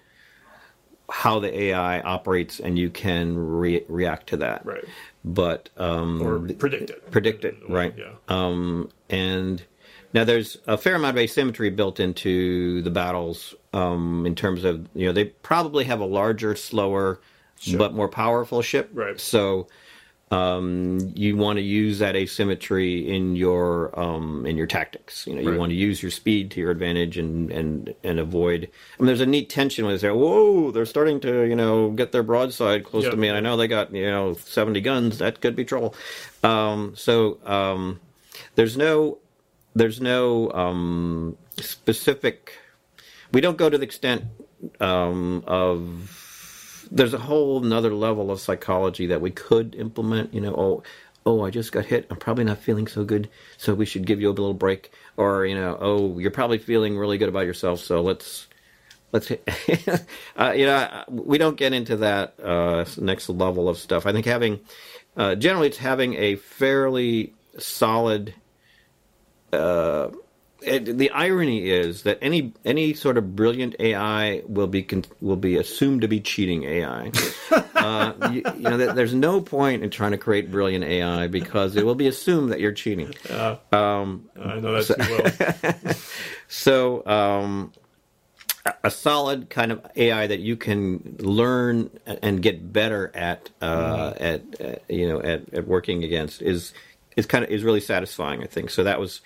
how 1.11 1.39
the 1.39 1.57
AI 1.65 2.01
operates 2.01 2.59
and 2.61 2.79
you 2.79 2.89
can 2.91 3.37
re- 3.37 3.85
react 3.89 4.29
to 4.29 4.37
that. 4.39 4.65
Right. 4.65 4.85
But 5.25 5.69
um, 5.77 6.23
Or 6.23 6.39
predict 6.55 6.91
it. 6.91 7.11
predict 7.11 7.45
it, 7.45 7.57
right? 7.69 7.95
Yeah. 7.97 8.13
Um, 8.29 8.91
and 9.11 9.63
now 10.15 10.25
there's 10.25 10.57
a 10.67 10.79
fair 10.79 10.95
amount 10.95 11.17
of 11.17 11.23
asymmetry 11.23 11.71
built 11.71 12.01
into 12.01 12.81
the 12.83 12.91
battles 12.91 13.55
um, 13.73 14.25
in 14.27 14.35
terms 14.35 14.65
of 14.65 14.89
you 14.95 15.07
know 15.07 15.13
they 15.13 15.27
probably 15.27 15.85
have 15.85 16.01
a 16.01 16.05
larger, 16.07 16.57
slower, 16.57 17.21
but 17.77 17.93
more 17.95 18.09
powerful 18.09 18.63
ship. 18.63 18.89
Right. 18.95 19.21
So 19.21 19.67
um, 20.31 21.13
you 21.15 21.37
want 21.37 21.59
to 21.59 21.63
use 21.63 21.99
that 22.01 22.17
asymmetry 22.17 23.09
in 23.09 23.37
your 23.37 23.97
um, 23.99 24.47
in 24.47 24.57
your 24.57 24.67
tactics. 24.67 25.27
You 25.27 25.35
know, 25.35 25.41
you 25.43 25.51
Right. 25.51 25.59
want 25.59 25.71
to 25.71 25.77
use 25.77 26.03
your 26.03 26.11
speed 26.11 26.51
to 26.53 26.61
your 26.61 26.71
advantage 26.71 27.19
and 27.19 27.51
and 27.53 27.95
and 28.03 28.19
avoid. 28.19 28.69
I 28.99 29.03
mean, 29.03 29.07
there's 29.07 29.21
a 29.21 29.27
neat 29.27 29.49
tension 29.51 29.85
when 29.85 29.95
they 29.95 29.99
say, 29.99 30.11
"Whoa, 30.11 30.71
they're 30.71 30.87
starting 30.87 31.21
to 31.21 31.43
you 31.45 31.55
know 31.55 31.91
get 31.91 32.13
their 32.13 32.23
broadside 32.23 32.85
close 32.85 33.05
Yeah. 33.05 33.11
to 33.11 33.17
me," 33.17 33.29
and 33.29 33.37
I 33.37 33.41
know 33.41 33.57
they 33.57 33.69
got 33.69 33.95
you 33.95 34.07
know 34.11 34.35
70 34.35 34.81
guns. 34.81 35.19
That 35.19 35.41
could 35.41 35.55
be 35.55 35.65
trouble. 35.65 35.95
Um, 36.43 36.95
so 36.97 37.39
um, 37.45 38.01
there's 38.57 38.77
no 38.77 39.19
there's 39.77 40.01
no 40.01 40.51
um, 40.53 41.37
specific. 41.59 42.55
We 43.33 43.41
don't 43.41 43.57
go 43.59 43.69
to 43.69 43.77
the 43.79 43.85
extent 43.85 44.25
um, 44.81 45.45
of. 45.47 46.21
There's 46.91 47.15
a 47.15 47.19
whole 47.19 47.65
another 47.65 47.95
level 47.95 48.31
of 48.31 48.41
psychology 48.41 49.07
that 49.07 49.21
we 49.21 49.31
could 49.31 49.75
implement. 49.75 50.35
You 50.35 50.41
know, 50.41 50.55
oh, 50.55 50.83
oh, 51.27 51.45
I 51.45 51.51
just 51.51 51.73
got 51.73 51.87
hit. 51.87 52.07
I'm 52.11 52.17
probably 52.17 52.45
not 52.45 52.59
feeling 52.59 52.87
so 52.87 53.05
good, 53.05 53.29
so 53.57 53.75
we 53.75 53.87
should 53.87 54.07
give 54.07 54.21
you 54.21 54.29
a 54.29 54.31
little 54.31 54.55
break. 54.55 54.93
Or 55.17 55.47
you 55.47 55.55
know, 55.55 55.77
oh, 55.81 56.19
you're 56.19 56.31
probably 56.31 56.59
feeling 56.59 56.97
really 56.97 57.19
good 57.19 57.29
about 57.29 57.47
yourself, 57.47 57.81
so 57.81 58.03
let's 58.03 58.47
let's 59.13 59.31
uh, 60.39 60.53
you 60.57 60.67
know 60.67 61.05
we 61.09 61.39
don't 61.39 61.57
get 61.57 61.73
into 61.73 61.97
that 61.99 62.39
uh, 62.41 62.85
next 62.99 63.29
level 63.29 63.69
of 63.69 63.79
stuff. 63.79 64.07
I 64.07 64.13
think 64.13 64.27
having 64.27 64.61
uh, 65.17 65.35
generally 65.37 65.69
it's 65.69 65.79
having 65.79 66.15
a 66.15 66.37
fairly 66.37 67.35
solid. 67.59 68.35
Uh, 69.53 70.11
it, 70.67 70.99
the 70.99 71.11
irony 71.11 71.71
is 71.71 72.03
that 72.03 72.19
any 72.23 72.53
any 72.65 72.95
sort 72.95 73.19
of 73.19 73.37
brilliant 73.37 73.77
AI 73.79 74.43
will 74.47 74.67
be 74.67 74.83
con- 74.83 75.05
will 75.21 75.37
be 75.37 75.57
assumed 75.57 76.01
to 76.03 76.09
be 76.09 76.21
cheating 76.21 76.65
AI. 76.65 77.11
uh, 77.75 78.13
you, 78.33 78.43
you 78.57 78.63
know, 78.63 78.77
there- 78.77 78.93
there's 78.93 79.15
no 79.15 79.41
point 79.41 79.83
in 79.83 79.91
trying 79.91 80.13
to 80.13 80.19
create 80.19 80.51
brilliant 80.51 80.85
AI 80.85 81.27
because 81.27 81.77
it 81.77 81.85
will 81.85 81.95
be 81.95 82.07
assumed 82.07 82.51
that 82.53 82.61
you're 82.61 82.73
cheating. 82.73 83.15
I 84.41 84.59
know 84.61 84.81
that 84.83 85.63
too 85.65 85.83
well. 85.85 85.95
So, 86.49 87.05
um, 87.07 87.73
a 88.83 88.91
solid 88.91 89.51
kind 89.51 89.73
of 89.73 89.85
AI 89.97 90.27
that 90.27 90.41
you 90.41 90.57
can 90.57 91.17
learn 91.19 91.91
and 92.07 92.41
get 92.43 92.73
better 92.73 93.11
at 93.15 93.51
uh, 93.61 94.13
mm-hmm. 94.13 94.25
at, 94.25 94.61
at, 94.61 94.83
you 94.89 95.09
know 95.09 95.21
at, 95.21 95.53
at 95.53 95.67
working 95.67 96.05
against 96.05 96.41
is 96.43 96.73
is 97.17 97.27
kind 97.27 97.45
of 97.45 97.51
is 97.51 97.63
really 97.63 97.81
satisfying. 97.81 98.43
I 98.43 98.47
think 98.47 98.71
so. 98.71 98.85
That 98.85 99.01
was 99.01 99.21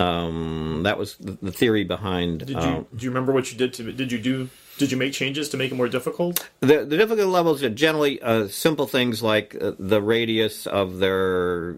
um, 0.00 0.82
that 0.84 0.98
was 0.98 1.16
the, 1.16 1.32
the, 1.42 1.52
theory 1.52 1.84
behind. 1.84 2.40
Did 2.40 2.50
you 2.50 2.56
um, 2.56 2.86
do 2.94 3.04
you 3.04 3.10
remember 3.10 3.32
what 3.32 3.52
you 3.52 3.58
did 3.58 3.74
to? 3.74 3.92
Did 3.92 4.10
you 4.10 4.18
do? 4.18 4.48
Did 4.78 4.90
you 4.90 4.96
make 4.96 5.12
changes 5.12 5.50
to 5.50 5.58
make 5.58 5.70
it 5.70 5.74
more 5.74 5.88
difficult? 5.88 6.48
The, 6.60 6.86
the 6.86 6.96
difficult 6.96 7.28
levels 7.28 7.62
are 7.62 7.68
generally 7.68 8.20
uh, 8.22 8.48
simple 8.48 8.86
things 8.86 9.22
like 9.22 9.54
uh, 9.60 9.72
the 9.78 10.00
radius 10.00 10.66
of 10.66 10.98
their 10.98 11.76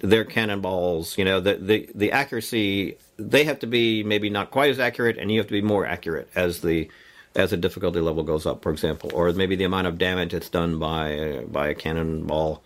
their 0.00 0.24
cannonballs. 0.24 1.18
You 1.18 1.24
know, 1.24 1.40
the, 1.40 1.54
the 1.54 1.90
the 1.94 2.12
accuracy. 2.12 2.98
They 3.18 3.44
have 3.44 3.58
to 3.60 3.66
be 3.66 4.04
maybe 4.04 4.30
not 4.30 4.50
quite 4.50 4.70
as 4.70 4.78
accurate, 4.78 5.18
and 5.18 5.32
you 5.32 5.38
have 5.38 5.48
to 5.48 5.52
be 5.52 5.62
more 5.62 5.86
accurate 5.86 6.28
as 6.34 6.60
the 6.60 6.88
as 7.34 7.50
the 7.50 7.56
difficulty 7.56 8.00
level 8.00 8.22
goes 8.22 8.46
up, 8.46 8.62
for 8.62 8.70
example, 8.70 9.10
or 9.12 9.32
maybe 9.32 9.56
the 9.56 9.64
amount 9.64 9.86
of 9.86 9.98
damage 9.98 10.32
that's 10.32 10.48
done 10.48 10.78
by 10.78 11.42
by 11.48 11.68
a 11.68 11.74
cannonball 11.74 12.62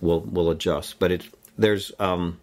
will 0.00 0.20
will 0.20 0.50
adjust. 0.50 0.98
But 0.98 1.10
it's 1.10 1.28
there's 1.58 1.92
um, 1.98 2.38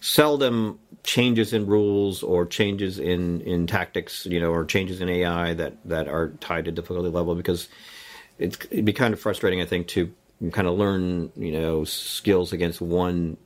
seldom 0.00 0.78
changes 1.02 1.52
in 1.52 1.66
rules 1.66 2.22
or 2.22 2.46
changes 2.46 2.98
in, 2.98 3.40
in 3.42 3.66
tactics, 3.66 4.26
you 4.26 4.40
know, 4.40 4.50
or 4.50 4.64
changes 4.64 5.00
in 5.00 5.08
AI 5.08 5.54
that, 5.54 5.76
that 5.84 6.08
are 6.08 6.30
tied 6.40 6.64
to 6.64 6.72
difficulty 6.72 7.08
level 7.08 7.34
because 7.34 7.68
it's, 8.38 8.58
it'd 8.70 8.84
be 8.84 8.92
kind 8.92 9.14
of 9.14 9.20
frustrating, 9.20 9.60
I 9.60 9.66
think, 9.66 9.86
to 9.88 10.12
kind 10.52 10.66
of 10.66 10.76
learn, 10.76 11.32
you 11.36 11.52
know, 11.52 11.84
skills 11.84 12.52
against 12.52 12.80
one 12.80 13.36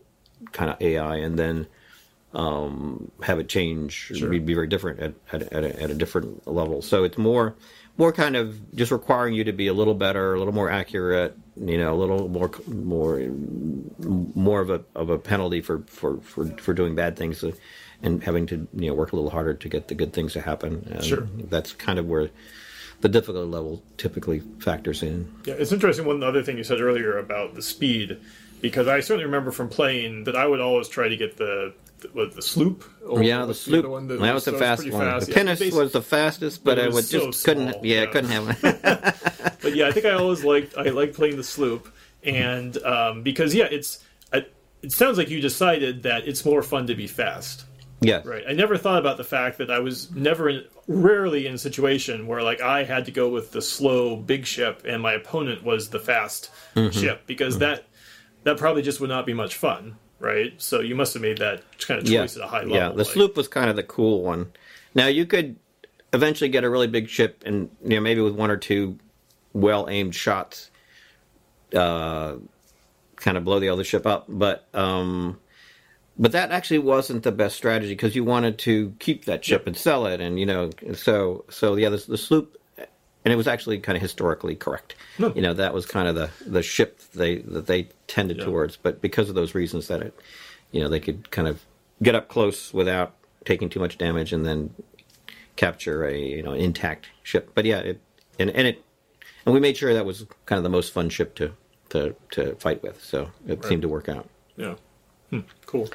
kind 0.52 0.70
of 0.70 0.80
AI 0.80 1.16
and 1.16 1.38
then 1.38 1.66
um, 2.32 3.10
have 3.22 3.38
it 3.38 3.48
change, 3.48 3.92
sure. 3.92 4.28
be, 4.28 4.38
be 4.38 4.54
very 4.54 4.66
different 4.66 5.00
at, 5.00 5.14
at, 5.32 5.42
at, 5.52 5.64
a, 5.64 5.82
at 5.82 5.90
a 5.90 5.94
different 5.94 6.46
level. 6.48 6.82
So 6.82 7.04
it's 7.04 7.18
more 7.18 7.54
more 8.00 8.12
kind 8.12 8.34
of 8.34 8.74
just 8.74 8.90
requiring 8.90 9.34
you 9.34 9.44
to 9.44 9.52
be 9.52 9.66
a 9.66 9.74
little 9.74 9.94
better, 9.94 10.34
a 10.34 10.38
little 10.38 10.54
more 10.54 10.70
accurate, 10.70 11.36
you 11.54 11.76
know, 11.76 11.92
a 11.92 11.98
little 11.98 12.28
more 12.28 12.50
more 12.66 13.20
more 13.98 14.62
of 14.62 14.70
a 14.70 14.82
of 14.94 15.10
a 15.10 15.18
penalty 15.18 15.60
for 15.60 15.82
for 15.86 16.16
for, 16.22 16.46
for 16.46 16.72
doing 16.72 16.94
bad 16.94 17.14
things 17.14 17.44
and 18.02 18.24
having 18.24 18.46
to 18.46 18.66
you 18.74 18.88
know 18.88 18.94
work 18.94 19.12
a 19.12 19.16
little 19.16 19.30
harder 19.30 19.52
to 19.52 19.68
get 19.68 19.88
the 19.88 19.94
good 19.94 20.14
things 20.14 20.32
to 20.32 20.40
happen. 20.40 20.88
And 20.90 21.04
sure, 21.04 21.28
that's 21.50 21.74
kind 21.74 21.98
of 21.98 22.06
where 22.06 22.30
the 23.02 23.08
difficulty 23.10 23.46
level 23.46 23.82
typically 23.98 24.40
factors 24.60 25.02
in. 25.02 25.30
Yeah, 25.44 25.54
it's 25.58 25.70
interesting. 25.70 26.06
One 26.06 26.22
other 26.22 26.42
thing 26.42 26.56
you 26.56 26.64
said 26.64 26.80
earlier 26.80 27.18
about 27.18 27.54
the 27.54 27.62
speed, 27.62 28.18
because 28.62 28.88
I 28.88 29.00
certainly 29.00 29.26
remember 29.26 29.50
from 29.50 29.68
playing 29.68 30.24
that 30.24 30.36
I 30.36 30.46
would 30.46 30.60
always 30.60 30.88
try 30.88 31.08
to 31.08 31.16
get 31.18 31.36
the 31.36 31.74
was 32.14 32.34
the 32.34 32.42
sloop? 32.42 32.84
yeah, 33.20 33.44
the 33.44 33.54
sloop. 33.54 33.84
The 33.84 34.14
that, 34.14 34.20
that 34.20 34.34
was 34.34 34.44
the 34.44 34.52
fast 34.52 34.90
one. 34.90 35.06
Fast. 35.06 35.26
The 35.26 35.32
pinnace 35.32 35.72
was 35.72 35.92
the 35.92 36.02
fastest, 36.02 36.64
but, 36.64 36.76
but 36.76 36.84
I 36.84 36.88
would 36.88 37.04
so 37.04 37.26
just 37.26 37.42
small. 37.42 37.54
couldn't. 37.54 37.84
Yeah, 37.84 38.00
yeah. 38.00 38.06
couldn't 38.06 38.30
have 38.30 38.58
it. 38.64 39.58
but 39.62 39.74
yeah, 39.74 39.88
I 39.88 39.92
think 39.92 40.06
I 40.06 40.12
always 40.12 40.44
liked 40.44 40.76
I 40.76 40.84
liked 40.84 41.14
playing 41.14 41.36
the 41.36 41.44
sloop, 41.44 41.92
and 42.22 42.76
um, 42.84 43.22
because 43.22 43.54
yeah, 43.54 43.68
it's 43.70 44.04
it 44.82 44.92
sounds 44.92 45.18
like 45.18 45.28
you 45.28 45.40
decided 45.40 46.02
that 46.04 46.26
it's 46.26 46.44
more 46.44 46.62
fun 46.62 46.86
to 46.86 46.94
be 46.94 47.06
fast. 47.06 47.64
Yeah. 48.00 48.22
Right. 48.24 48.44
I 48.48 48.52
never 48.52 48.78
thought 48.78 48.98
about 48.98 49.18
the 49.18 49.24
fact 49.24 49.58
that 49.58 49.70
I 49.70 49.80
was 49.80 50.10
never 50.12 50.48
in, 50.48 50.64
rarely 50.86 51.46
in 51.46 51.54
a 51.54 51.58
situation 51.58 52.26
where 52.26 52.42
like 52.42 52.62
I 52.62 52.84
had 52.84 53.04
to 53.06 53.10
go 53.10 53.28
with 53.28 53.52
the 53.52 53.60
slow 53.60 54.16
big 54.16 54.46
ship 54.46 54.82
and 54.86 55.02
my 55.02 55.12
opponent 55.12 55.62
was 55.62 55.90
the 55.90 56.00
fast 56.00 56.50
mm-hmm. 56.74 56.98
ship 56.98 57.26
because 57.26 57.54
mm-hmm. 57.54 57.72
that 57.72 57.84
that 58.44 58.56
probably 58.56 58.80
just 58.80 59.00
would 59.00 59.10
not 59.10 59.26
be 59.26 59.34
much 59.34 59.56
fun 59.56 59.98
right? 60.20 60.52
So 60.58 60.80
you 60.80 60.94
must 60.94 61.14
have 61.14 61.22
made 61.22 61.38
that 61.38 61.62
kind 61.80 62.00
of 62.00 62.06
choice 62.06 62.36
yeah. 62.36 62.42
at 62.42 62.48
a 62.48 62.50
high 62.50 62.60
level. 62.60 62.76
Yeah, 62.76 62.88
the 62.90 62.98
like. 62.98 63.06
sloop 63.06 63.36
was 63.36 63.48
kind 63.48 63.68
of 63.68 63.76
the 63.76 63.82
cool 63.82 64.22
one. 64.22 64.52
Now 64.94 65.06
you 65.06 65.26
could 65.26 65.56
eventually 66.12 66.50
get 66.50 66.62
a 66.62 66.70
really 66.70 66.86
big 66.86 67.08
ship, 67.08 67.42
and 67.46 67.70
you 67.82 67.96
know 67.96 68.00
maybe 68.00 68.20
with 68.20 68.34
one 68.34 68.50
or 68.50 68.56
two 68.56 68.98
well 69.52 69.88
aimed 69.88 70.14
shots, 70.14 70.70
uh, 71.74 72.36
kind 73.16 73.36
of 73.36 73.44
blow 73.44 73.58
the 73.58 73.68
other 73.68 73.84
ship 73.84 74.06
up. 74.06 74.26
But 74.28 74.68
um, 74.74 75.40
but 76.18 76.32
that 76.32 76.50
actually 76.50 76.78
wasn't 76.78 77.22
the 77.22 77.32
best 77.32 77.56
strategy 77.56 77.94
because 77.94 78.14
you 78.14 78.24
wanted 78.24 78.58
to 78.58 78.94
keep 78.98 79.24
that 79.24 79.44
ship 79.44 79.62
yep. 79.62 79.66
and 79.68 79.76
sell 79.76 80.06
it, 80.06 80.20
and 80.20 80.38
you 80.38 80.46
know 80.46 80.70
so 80.92 81.44
so 81.48 81.76
yeah, 81.76 81.88
the, 81.88 82.04
the 82.08 82.18
sloop 82.18 82.59
and 83.24 83.32
it 83.32 83.36
was 83.36 83.46
actually 83.46 83.78
kind 83.78 83.96
of 83.96 84.02
historically 84.02 84.54
correct. 84.54 84.94
No. 85.18 85.32
You 85.34 85.42
know, 85.42 85.54
that 85.54 85.74
was 85.74 85.86
kind 85.86 86.08
of 86.08 86.14
the, 86.14 86.30
the 86.46 86.62
ship 86.62 87.00
they 87.14 87.36
that 87.38 87.66
they 87.66 87.88
tended 88.06 88.38
yeah. 88.38 88.44
towards, 88.44 88.76
but 88.76 89.00
because 89.00 89.28
of 89.28 89.34
those 89.34 89.54
reasons 89.54 89.88
that 89.88 90.02
it, 90.02 90.18
you 90.72 90.80
know, 90.80 90.88
they 90.88 91.00
could 91.00 91.30
kind 91.30 91.48
of 91.48 91.64
get 92.02 92.14
up 92.14 92.28
close 92.28 92.72
without 92.72 93.14
taking 93.44 93.68
too 93.68 93.80
much 93.80 93.98
damage 93.98 94.32
and 94.32 94.46
then 94.46 94.74
capture 95.56 96.06
a 96.06 96.16
you 96.16 96.42
know 96.42 96.52
intact 96.52 97.08
ship. 97.22 97.50
But 97.54 97.64
yeah, 97.64 97.78
it 97.78 98.00
and 98.38 98.50
and 98.50 98.66
it 98.66 98.82
and 99.44 99.54
we 99.54 99.60
made 99.60 99.76
sure 99.76 99.92
that 99.92 100.06
was 100.06 100.26
kind 100.46 100.58
of 100.58 100.62
the 100.62 100.70
most 100.70 100.92
fun 100.92 101.08
ship 101.08 101.34
to 101.36 101.52
to 101.90 102.14
to 102.32 102.54
fight 102.56 102.82
with. 102.82 103.02
So 103.04 103.30
it 103.46 103.56
right. 103.56 103.64
seemed 103.64 103.82
to 103.82 103.88
work 103.88 104.08
out. 104.08 104.28
Yeah, 104.56 104.74
hmm. 105.30 105.40
cool. 105.66 105.88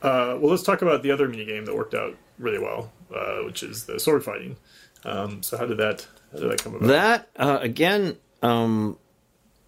Uh, 0.00 0.36
well, 0.40 0.50
let's 0.50 0.64
talk 0.64 0.82
about 0.82 1.02
the 1.02 1.10
other 1.10 1.28
mini 1.28 1.44
game 1.44 1.64
that 1.64 1.76
worked 1.76 1.94
out 1.94 2.16
really 2.38 2.58
well, 2.58 2.92
uh, 3.14 3.38
which 3.44 3.62
is 3.62 3.84
the 3.84 4.00
sword 4.00 4.24
fighting. 4.24 4.56
Um, 5.04 5.42
so 5.42 5.56
how 5.56 5.66
did 5.66 5.78
that 5.78 6.06
how 6.32 6.38
did 6.38 6.50
that 6.50 6.62
come 6.62 6.74
about? 6.74 6.88
That 6.88 7.28
uh, 7.36 7.58
again 7.60 8.16
um, 8.42 8.98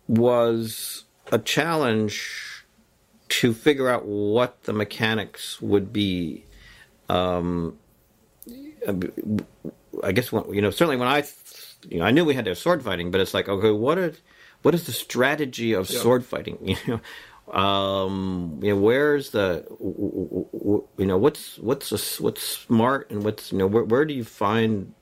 was 0.09 1.05
a 1.31 1.39
challenge 1.39 2.65
to 3.29 3.53
figure 3.53 3.89
out 3.89 4.07
what 4.07 4.65
the 4.65 4.73
mechanics 4.73 5.61
would 5.61 5.93
be. 5.93 6.45
Um, 7.09 7.79
I 10.03 10.13
guess 10.13 10.33
when, 10.33 10.53
you 10.53 10.63
know 10.63 10.71
certainly 10.71 10.97
when 10.97 11.09
I 11.09 11.25
you 11.89 11.99
know 11.99 12.05
I 12.05 12.11
knew 12.11 12.25
we 12.25 12.35
had 12.35 12.45
to 12.47 12.53
have 12.53 12.59
sword 12.59 12.83
fighting, 12.83 13.11
but 13.11 13.21
it's 13.21 13.35
like 13.35 13.49
okay, 13.49 13.71
what 13.71 13.99
is 13.99 14.21
what 14.63 14.75
is 14.75 14.85
the 14.85 14.93
strategy 14.93 15.73
of 15.73 15.91
yeah. 15.91 16.01
sword 16.01 16.25
fighting? 16.25 16.59
You 16.67 16.77
know. 16.87 17.01
Um, 17.53 18.59
you 18.63 18.71
know, 18.71 18.81
where's 18.81 19.31
the, 19.31 19.67
you 20.97 21.05
know, 21.07 21.19
what's 21.19 21.59
what's 21.59 21.93
a, 21.93 22.23
what's 22.23 22.43
smart 22.43 23.11
and 23.11 23.23
what's 23.23 23.53
you 23.53 23.59
know, 23.59 23.67
where, 23.67 23.85
where 23.85 24.07
do 24.07 24.15
you 24.15 24.25
find 24.25 24.95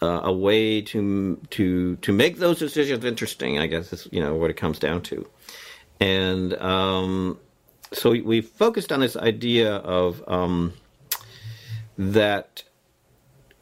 uh, 0.00 0.20
a 0.24 0.32
way 0.32 0.80
to 0.82 1.40
to 1.50 1.96
to 1.96 2.12
make 2.12 2.38
those 2.38 2.58
decisions 2.58 3.04
interesting. 3.04 3.58
I 3.58 3.66
guess 3.66 3.92
is 3.92 4.08
you 4.10 4.20
know 4.20 4.34
what 4.36 4.50
it 4.50 4.54
comes 4.56 4.78
down 4.78 5.02
to, 5.02 5.28
and 6.00 6.54
um, 6.54 7.38
so 7.92 8.10
we, 8.10 8.20
we, 8.20 8.40
focused 8.40 8.92
on 8.92 9.00
this 9.00 9.16
idea 9.16 9.76
of 9.76 10.22
um, 10.28 10.74
that 11.96 12.62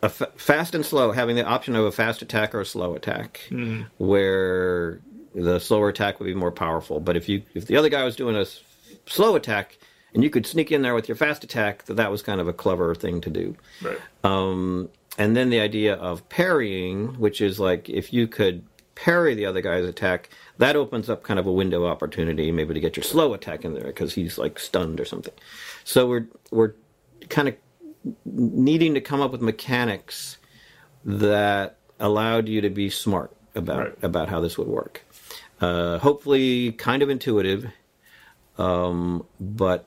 a 0.03 0.07
f- 0.07 0.33
fast 0.37 0.75
and 0.75 0.85
slow 0.85 1.13
having 1.13 1.37
the 1.37 1.45
option 1.45 1.75
of 1.77 1.85
a 1.85 1.93
fast 1.93 2.23
attack 2.23 2.55
or 2.55 2.61
a 2.61 2.67
slow 2.67 2.95
attack, 2.95 3.41
mm. 3.51 3.87
where 3.99 5.01
the 5.35 5.59
slower 5.59 5.89
attack 5.89 6.19
would 6.19 6.27
be 6.27 6.35
more 6.35 6.53
powerful. 6.53 7.01
But 7.01 7.17
if 7.17 7.29
you 7.29 7.43
if 7.55 7.67
the 7.67 7.77
other 7.77 7.89
guy 7.89 8.05
was 8.05 8.17
doing 8.17 8.37
a 8.37 8.43
s- 8.43 8.63
slow 9.07 9.37
attack 9.37 9.79
and 10.15 10.25
you 10.25 10.31
could 10.31 10.47
sneak 10.47 10.73
in 10.73 10.83
there 10.83 10.95
with 10.95 11.09
your 11.09 11.17
fast 11.17 11.45
attack, 11.45 11.85
that 11.85 11.95
that 11.95 12.11
was 12.11 12.23
kind 12.23 12.41
of 12.41 12.49
a 12.49 12.53
clever 12.53 12.95
thing 12.95 13.21
to 13.23 13.31
do. 13.31 13.57
Right. 13.83 13.99
Um, 14.25 14.89
and 15.19 15.37
then 15.37 15.51
the 15.51 15.61
idea 15.61 15.95
of 15.95 16.29
parrying, 16.29 17.19
which 17.19 17.41
is 17.41 17.59
like 17.59 17.89
if 17.89 18.13
you 18.13 18.27
could 18.27 18.65
parry 18.95 19.35
the 19.35 19.47
other 19.47 19.61
guy's 19.61 19.85
attack, 19.85 20.31
that 20.59 20.77
opens 20.77 21.09
up 21.09 21.23
kind 21.23 21.39
of 21.39 21.47
a 21.47 21.53
window 21.53 21.87
opportunity, 21.87 22.51
maybe 22.51 22.75
to 22.75 22.81
get 22.81 22.97
your 22.97 23.05
slow 23.05 23.35
attack 23.35 23.65
in 23.65 23.75
there 23.75 23.85
because 23.85 24.15
he's 24.15 24.39
like 24.39 24.59
stunned 24.59 25.01
or 25.01 25.05
something. 25.05 25.35
So 25.85 26.09
we're 26.09 26.27
we're 26.51 26.75
kind 27.29 27.49
of 27.49 27.57
needing 28.25 28.95
to 28.95 29.01
come 29.01 29.21
up 29.21 29.33
with 29.33 29.41
mechanics 29.41 30.39
that 31.05 31.77
allowed 31.99 32.49
you 32.49 32.61
to 32.61 32.71
be 32.71 32.91
smart 32.91 33.35
about 33.55 33.79
right. 33.79 33.95
about 34.03 34.29
how 34.29 34.41
this 34.41 34.59
would 34.59 34.69
work. 34.69 35.03
Uh, 35.61 35.99
hopefully, 35.99 36.73
kind 36.73 37.03
of 37.03 37.09
intuitive, 37.09 37.67
um, 38.59 39.25
but 39.41 39.87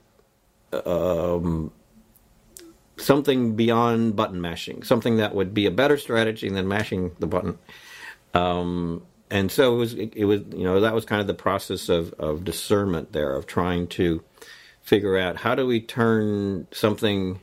um, 0.74 1.72
something 3.00 3.56
beyond 3.56 4.16
button 4.16 4.42
mashing, 4.42 4.84
something 4.84 5.18
that 5.18 5.34
would 5.34 5.54
be 5.54 5.66
a 5.66 5.72
better 5.72 5.98
strategy 5.98 6.50
than 6.50 6.68
mashing 6.68 7.12
the 7.20 7.28
button. 7.28 7.58
Um, 8.34 9.04
and 9.32 9.52
so 9.52 9.74
it 9.74 9.78
was, 9.78 9.94
it, 9.94 10.14
it, 10.16 10.26
was, 10.26 10.42
you 10.52 10.64
know, 10.64 10.80
that 10.80 10.94
was 10.94 11.06
kind 11.06 11.22
of 11.22 11.28
the 11.28 11.34
process 11.34 11.90
of, 11.90 12.14
of 12.14 12.44
discernment 12.44 13.12
there, 13.12 13.36
of 13.36 13.46
trying 13.46 13.88
to 13.88 14.24
figure 14.82 15.18
out 15.18 15.38
how 15.38 15.56
do 15.56 15.68
we 15.68 15.80
turn 15.80 16.68
something 16.72 17.40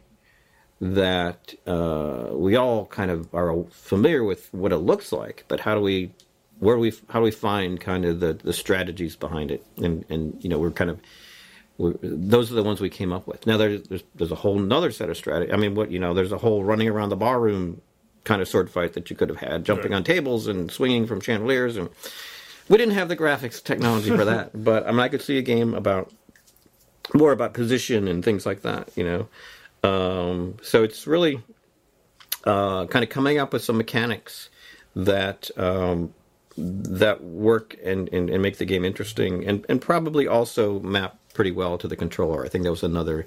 that 0.80 1.54
uh, 1.66 2.28
we 2.32 2.56
all 2.56 2.86
kind 2.86 3.10
of 3.10 3.32
are 3.34 3.64
familiar 3.70 4.24
with 4.24 4.52
what 4.52 4.72
it 4.72 4.78
looks 4.78 5.12
like, 5.12 5.44
but 5.48 5.60
how 5.60 5.74
do 5.74 5.80
we, 5.80 6.12
where 6.58 6.76
do 6.76 6.80
we, 6.80 6.92
how 7.08 7.20
do 7.20 7.24
we 7.24 7.30
find 7.30 7.80
kind 7.80 8.04
of 8.04 8.20
the, 8.20 8.34
the 8.34 8.52
strategies 8.52 9.16
behind 9.16 9.50
it? 9.50 9.64
And, 9.76 10.04
and, 10.10 10.42
you 10.42 10.50
know, 10.50 10.58
we're 10.58 10.70
kind 10.72 10.90
of, 10.90 11.00
those 11.78 12.50
are 12.50 12.54
the 12.54 12.62
ones 12.62 12.80
we 12.80 12.88
came 12.90 13.12
up 13.12 13.26
with. 13.26 13.46
Now 13.46 13.56
there's, 13.56 13.82
there's 13.88 14.04
there's, 14.14 14.32
a 14.32 14.36
whole 14.36 14.58
another 14.58 14.90
set 14.90 15.10
of 15.10 15.16
strategy. 15.16 15.52
I 15.52 15.56
mean, 15.56 15.74
what 15.74 15.90
you 15.90 15.98
know, 15.98 16.14
there's 16.14 16.32
a 16.32 16.38
whole 16.38 16.64
running 16.64 16.88
around 16.88 17.10
the 17.10 17.16
barroom 17.16 17.82
kind 18.24 18.42
of 18.42 18.48
sword 18.48 18.70
fight 18.70 18.94
that 18.94 19.10
you 19.10 19.16
could 19.16 19.28
have 19.28 19.38
had, 19.38 19.64
jumping 19.64 19.92
right. 19.92 19.98
on 19.98 20.04
tables 20.04 20.46
and 20.46 20.70
swinging 20.70 21.06
from 21.06 21.20
chandeliers, 21.20 21.76
and 21.76 21.90
we 22.68 22.78
didn't 22.78 22.94
have 22.94 23.08
the 23.08 23.16
graphics 23.16 23.62
technology 23.62 24.10
for 24.10 24.24
that. 24.24 24.50
but 24.64 24.86
I 24.86 24.90
mean, 24.90 25.00
I 25.00 25.08
could 25.08 25.22
see 25.22 25.38
a 25.38 25.42
game 25.42 25.74
about 25.74 26.10
more 27.14 27.32
about 27.32 27.52
position 27.52 28.08
and 28.08 28.24
things 28.24 28.46
like 28.46 28.62
that. 28.62 28.90
You 28.96 29.28
know, 29.82 29.88
um, 29.88 30.56
so 30.62 30.82
it's 30.82 31.06
really 31.06 31.42
uh, 32.44 32.86
kind 32.86 33.02
of 33.02 33.10
coming 33.10 33.38
up 33.38 33.52
with 33.52 33.62
some 33.62 33.76
mechanics 33.76 34.48
that 34.94 35.50
um, 35.58 36.14
that 36.56 37.22
work 37.22 37.76
and, 37.84 38.08
and, 38.12 38.30
and 38.30 38.42
make 38.42 38.56
the 38.56 38.64
game 38.64 38.84
interesting, 38.84 39.46
and, 39.46 39.66
and 39.68 39.80
probably 39.80 40.26
also 40.26 40.80
map 40.80 41.18
pretty 41.36 41.52
well 41.52 41.78
to 41.78 41.86
the 41.86 41.94
controller. 41.96 42.44
I 42.44 42.48
think 42.48 42.64
that 42.64 42.70
was 42.70 42.82
another 42.82 43.26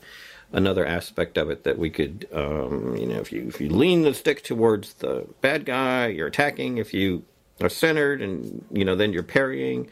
another 0.52 0.84
aspect 0.86 1.38
of 1.38 1.52
it 1.52 1.64
that 1.64 1.78
we 1.78 1.92
could, 1.92 2.28
um, 2.34 2.98
you 2.98 3.06
know, 3.06 3.20
if 3.20 3.32
you 3.32 3.48
if 3.48 3.62
you 3.62 3.70
lean 3.70 4.02
the 4.02 4.14
stick 4.14 4.44
towards 4.44 4.96
the 4.96 5.26
bad 5.42 5.64
guy, 5.64 6.08
you're 6.08 6.28
attacking. 6.28 6.80
If 6.80 6.94
you 6.94 7.24
are 7.62 7.70
centered, 7.70 8.22
and 8.22 8.66
you 8.72 8.84
know, 8.84 8.96
then 8.96 9.14
you're 9.14 9.24
parrying. 9.24 9.90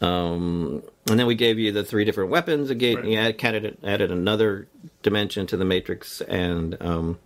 Um, 0.00 0.82
and 1.10 1.18
then 1.18 1.26
we 1.26 1.34
gave 1.34 1.58
you 1.58 1.72
the 1.72 1.84
three 1.84 2.06
different 2.06 2.30
weapons. 2.30 2.70
Again, 2.70 2.96
Right. 2.96 3.04
you 3.04 3.18
add, 3.18 3.44
added, 3.44 3.76
added 3.84 4.10
another 4.10 4.66
dimension 5.02 5.46
to 5.48 5.58
the 5.58 5.64
matrix, 5.66 6.22
and 6.22 6.76
um, 6.80 7.18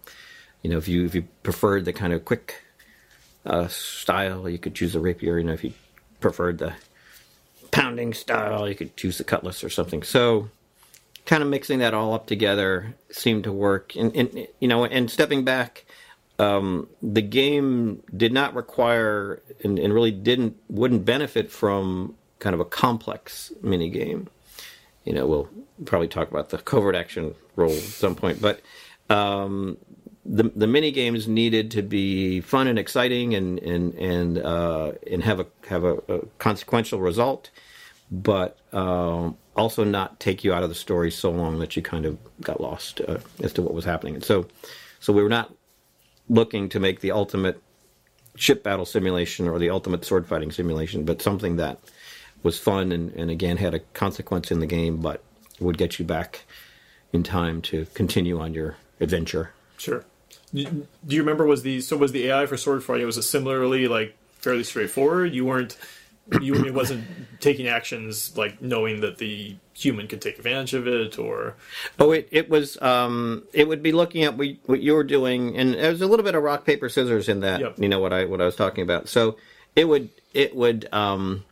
you 0.63 0.71
know, 0.71 0.79
if 0.79 0.89
you 0.89 1.05
if 1.07 1.15
you 1.15 1.29
preferred 1.45 1.85
the 1.85 1.93
kind 1.93 2.13
of 2.13 2.25
quick 2.25 2.61
uh, 3.47 3.69
style, 3.69 4.49
you 4.49 4.59
could 4.59 4.75
choose 4.75 4.97
a 4.97 5.01
rapier. 5.01 5.39
You 5.39 5.45
know, 5.45 5.53
if 5.53 5.63
you 5.63 5.73
preferred 6.19 6.59
the 6.59 6.73
pounding 7.75 8.15
style, 8.15 8.69
you 8.69 8.75
could 8.75 8.97
choose 8.97 9.19
the 9.19 9.25
cutlass 9.25 9.65
or 9.65 9.69
something. 9.69 10.03
So, 10.03 10.49
kind 11.27 11.43
of 11.43 11.49
mixing 11.49 11.81
that 11.81 11.93
all 11.93 12.15
up 12.15 12.27
together 12.27 12.95
seemed 13.11 13.45
to 13.45 13.53
work. 13.53 13.97
And, 13.97 14.15
and 14.15 14.47
you 14.61 14.69
know, 14.69 14.85
and 14.85 15.11
stepping 15.11 15.45
back, 15.45 15.85
um, 16.39 16.89
the 17.03 17.23
game 17.23 18.03
did 18.17 18.33
not 18.33 18.55
require 18.55 19.43
and, 19.63 19.79
and 19.79 19.93
really 19.93 20.13
didn't 20.13 20.57
wouldn't 20.69 21.05
benefit 21.05 21.51
from 21.51 22.15
kind 22.39 22.55
of 22.55 22.61
a 22.61 22.65
complex 22.65 23.53
mini 23.61 23.91
game. 23.91 24.29
You 25.05 25.13
know, 25.13 25.27
we'll 25.27 25.49
probably 25.85 26.09
talk 26.09 26.31
about 26.31 26.51
the 26.51 26.59
covert 26.59 26.95
action 26.95 27.35
role 27.57 27.73
at 27.73 27.79
some 27.79 28.15
point, 28.15 28.41
but 28.41 28.61
um, 29.11 29.79
the 30.25 30.45
the 30.57 30.67
mini 30.67 30.91
games 30.91 31.29
needed 31.29 31.71
to 31.73 31.83
be 31.83 32.41
fun 32.41 32.67
and 32.67 32.79
exciting 32.79 33.35
and 33.35 33.59
and 33.59 33.95
and 33.95 34.39
uh, 34.39 34.93
and 35.11 35.23
have 35.25 35.41
a 35.41 35.47
have 35.69 35.85
a, 35.85 35.97
a 36.09 36.27
consequential 36.39 37.01
result, 37.01 37.51
but 38.23 38.59
um, 38.73 39.37
also 39.57 39.85
not 39.85 40.21
take 40.21 40.45
you 40.45 40.53
out 40.53 40.63
of 40.63 40.69
the 40.69 40.75
story 40.75 41.11
so 41.11 41.31
long 41.31 41.59
that 41.59 41.77
you 41.77 41.83
kind 41.83 42.07
of 42.07 42.19
got 42.41 42.61
lost 42.61 43.01
uh, 43.01 43.19
as 43.43 43.53
to 43.55 43.63
what 43.63 43.75
was 43.75 43.85
happening. 43.85 44.15
And 44.15 44.25
so, 44.25 44.47
so 45.01 45.13
we 45.13 45.23
were 45.23 45.29
not 45.29 45.53
looking 46.29 46.69
to 46.71 46.81
make 46.81 47.01
the 47.01 47.11
ultimate 47.11 47.61
ship 48.37 48.63
battle 48.63 48.85
simulation 48.85 49.49
or 49.49 49.59
the 49.59 49.71
ultimate 49.71 50.05
sword 50.05 50.27
fighting 50.27 50.51
simulation, 50.51 51.05
but 51.05 51.21
something 51.21 51.57
that 51.57 51.79
was 52.43 52.59
fun 52.59 52.93
and, 52.93 53.13
and 53.15 53.31
again 53.31 53.57
had 53.57 53.75
a 53.75 53.79
consequence 53.79 54.51
in 54.51 54.61
the 54.61 54.67
game, 54.67 54.99
but 54.99 55.23
would 55.61 55.79
get 55.79 55.99
you 55.99 56.05
back 56.05 56.45
in 57.13 57.23
time 57.23 57.63
to 57.63 57.87
continue 57.95 58.41
on 58.41 58.55
your 58.55 58.77
adventure. 59.01 59.53
Sure. 59.77 60.05
Do 60.53 60.87
you 61.09 61.21
remember 61.21 61.47
was 61.47 61.63
the 61.63 61.81
so 61.81 61.97
was 61.97 62.13
the 62.13 62.29
AI 62.29 62.47
for 62.47 62.57
sword 62.57 62.85
fighting 62.85 63.07
was 63.07 63.17
it 63.17 63.23
similarly 63.23 63.89
like 63.89 64.17
fairly 64.39 64.63
straightforward? 64.63 65.35
You 65.35 65.45
weren't 65.45 65.77
you 66.41 66.55
it 66.65 66.73
wasn't 66.73 67.05
taking 67.41 67.69
actions 67.69 68.37
like 68.37 68.63
knowing 68.63 69.01
that 69.03 69.19
the 69.19 69.57
human 69.75 70.07
could 70.09 70.23
take 70.23 70.39
advantage 70.39 70.73
of 70.73 70.87
it 70.89 71.19
or 71.19 71.55
Oh, 71.99 72.13
it, 72.13 72.29
it 72.31 72.49
was 72.49 72.81
um, 72.81 73.43
it 73.53 73.69
would 73.69 73.83
be 73.83 73.93
looking 73.93 74.23
at 74.25 74.37
what, 74.37 74.49
what 74.67 74.81
you 74.81 74.95
were 74.95 75.05
doing, 75.05 75.57
and 75.57 75.75
there's 75.75 76.01
a 76.01 76.07
little 76.07 76.25
bit 76.25 76.35
of 76.35 76.43
rock 76.43 76.65
paper 76.65 76.89
scissors 76.89 77.29
in 77.29 77.41
that. 77.41 77.61
Yep. 77.61 77.79
You 77.79 77.89
know 77.89 77.99
what 78.01 78.13
I 78.13 78.25
what 78.25 78.41
I 78.41 78.45
was 78.47 78.57
talking 78.57 78.83
about. 78.83 79.09
So 79.09 79.37
it 79.77 79.87
would 79.87 80.09
it 80.33 80.57
would 80.57 80.89
um, 80.93 81.45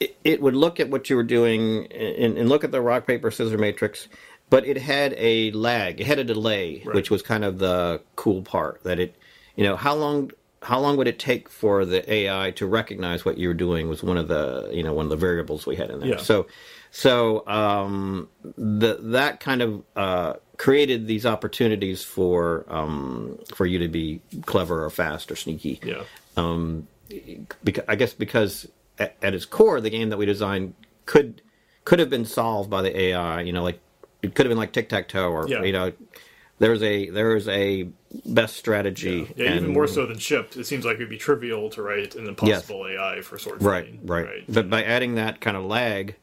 it, 0.00 0.16
it 0.24 0.40
would 0.42 0.54
look 0.54 0.80
at 0.80 0.88
what 0.88 1.10
you 1.10 1.16
were 1.16 1.22
doing 1.22 1.86
and, 1.92 2.38
and 2.38 2.48
look 2.48 2.64
at 2.64 2.70
the 2.72 2.80
rock 2.80 3.06
paper 3.06 3.30
scissors 3.30 3.58
matrix, 3.60 4.08
but 4.50 4.66
it 4.66 4.76
had 4.78 5.14
a 5.18 5.50
lag, 5.52 6.00
it 6.00 6.06
had 6.06 6.18
a 6.18 6.24
delay, 6.24 6.82
Right. 6.84 6.94
which 6.94 7.10
was 7.10 7.22
kind 7.22 7.44
of 7.44 7.58
the 7.58 8.00
cool 8.16 8.42
part. 8.42 8.82
That 8.84 8.98
it, 8.98 9.14
you 9.56 9.64
know, 9.64 9.76
how 9.76 9.94
long 9.94 10.30
how 10.62 10.78
long 10.78 10.96
would 10.96 11.08
it 11.08 11.18
take 11.18 11.48
for 11.48 11.84
the 11.84 12.10
AI 12.12 12.52
to 12.52 12.66
recognize 12.66 13.24
what 13.24 13.36
you 13.36 13.48
were 13.48 13.54
doing 13.54 13.88
was 13.88 14.02
one 14.02 14.16
of 14.16 14.28
the 14.28 14.70
you 14.72 14.82
know 14.82 14.92
one 14.94 15.06
of 15.06 15.10
the 15.10 15.16
variables 15.16 15.66
we 15.66 15.76
had 15.76 15.90
in 15.90 16.00
there. 16.00 16.08
Yeah. 16.10 16.16
So 16.18 16.46
so 16.90 17.46
um, 17.48 18.28
the, 18.56 18.98
that 19.00 19.40
kind 19.40 19.62
of 19.62 19.82
uh, 19.96 20.34
created 20.58 21.06
these 21.06 21.24
opportunities 21.26 22.04
for 22.04 22.64
um, 22.68 23.38
for 23.54 23.66
you 23.66 23.78
to 23.80 23.88
be 23.88 24.20
clever 24.46 24.84
or 24.84 24.90
fast 24.90 25.30
or 25.32 25.36
sneaky. 25.36 25.80
yeah. 25.84 26.02
Because, 27.64 27.84
I 27.88 27.96
guess 27.96 28.14
because 28.14 28.68
at, 28.98 29.16
at 29.22 29.34
its 29.34 29.44
core, 29.44 29.80
the 29.80 29.90
game 29.90 30.08
that 30.10 30.16
we 30.16 30.24
designed 30.26 30.74
could 31.06 31.42
could 31.84 31.98
have 31.98 32.08
been 32.10 32.24
solved 32.24 32.70
by 32.70 32.82
the 32.82 32.98
AI. 32.98 33.42
You 33.42 33.52
know, 33.52 33.62
like 33.62 33.80
it 34.22 34.34
could 34.34 34.46
have 34.46 34.50
been 34.50 34.58
like 34.58 34.72
tic 34.72 34.88
tac 34.88 35.08
toe, 35.08 35.30
or 35.30 35.48
Yeah. 35.48 35.62
you 35.62 35.72
know, 35.72 35.92
there's 36.62 36.82
a 36.82 37.10
there's 37.10 37.48
a 37.48 37.88
best 38.24 38.56
strategy. 38.56 39.32
Yeah, 39.36 39.46
even 39.50 39.64
and- 39.64 39.74
more 39.74 39.86
so 39.88 40.06
than 40.06 40.18
shipped, 40.18 40.56
it 40.56 40.64
seems 40.64 40.84
like 40.84 40.96
it'd 40.96 41.08
be 41.10 41.18
trivial 41.18 41.68
to 41.70 41.82
write 41.82 42.14
an 42.14 42.26
impossible 42.28 42.86
AI 42.86 43.20
for 43.20 43.36
sword 43.38 43.60
Right, 43.62 43.84
fighting. 43.84 44.00
right, 44.06 44.44
But 44.48 44.70
by 44.70 44.84
adding 44.84 45.16
that 45.16 45.40
kind 45.40 45.56
of 45.56 45.64
lag 45.64 46.14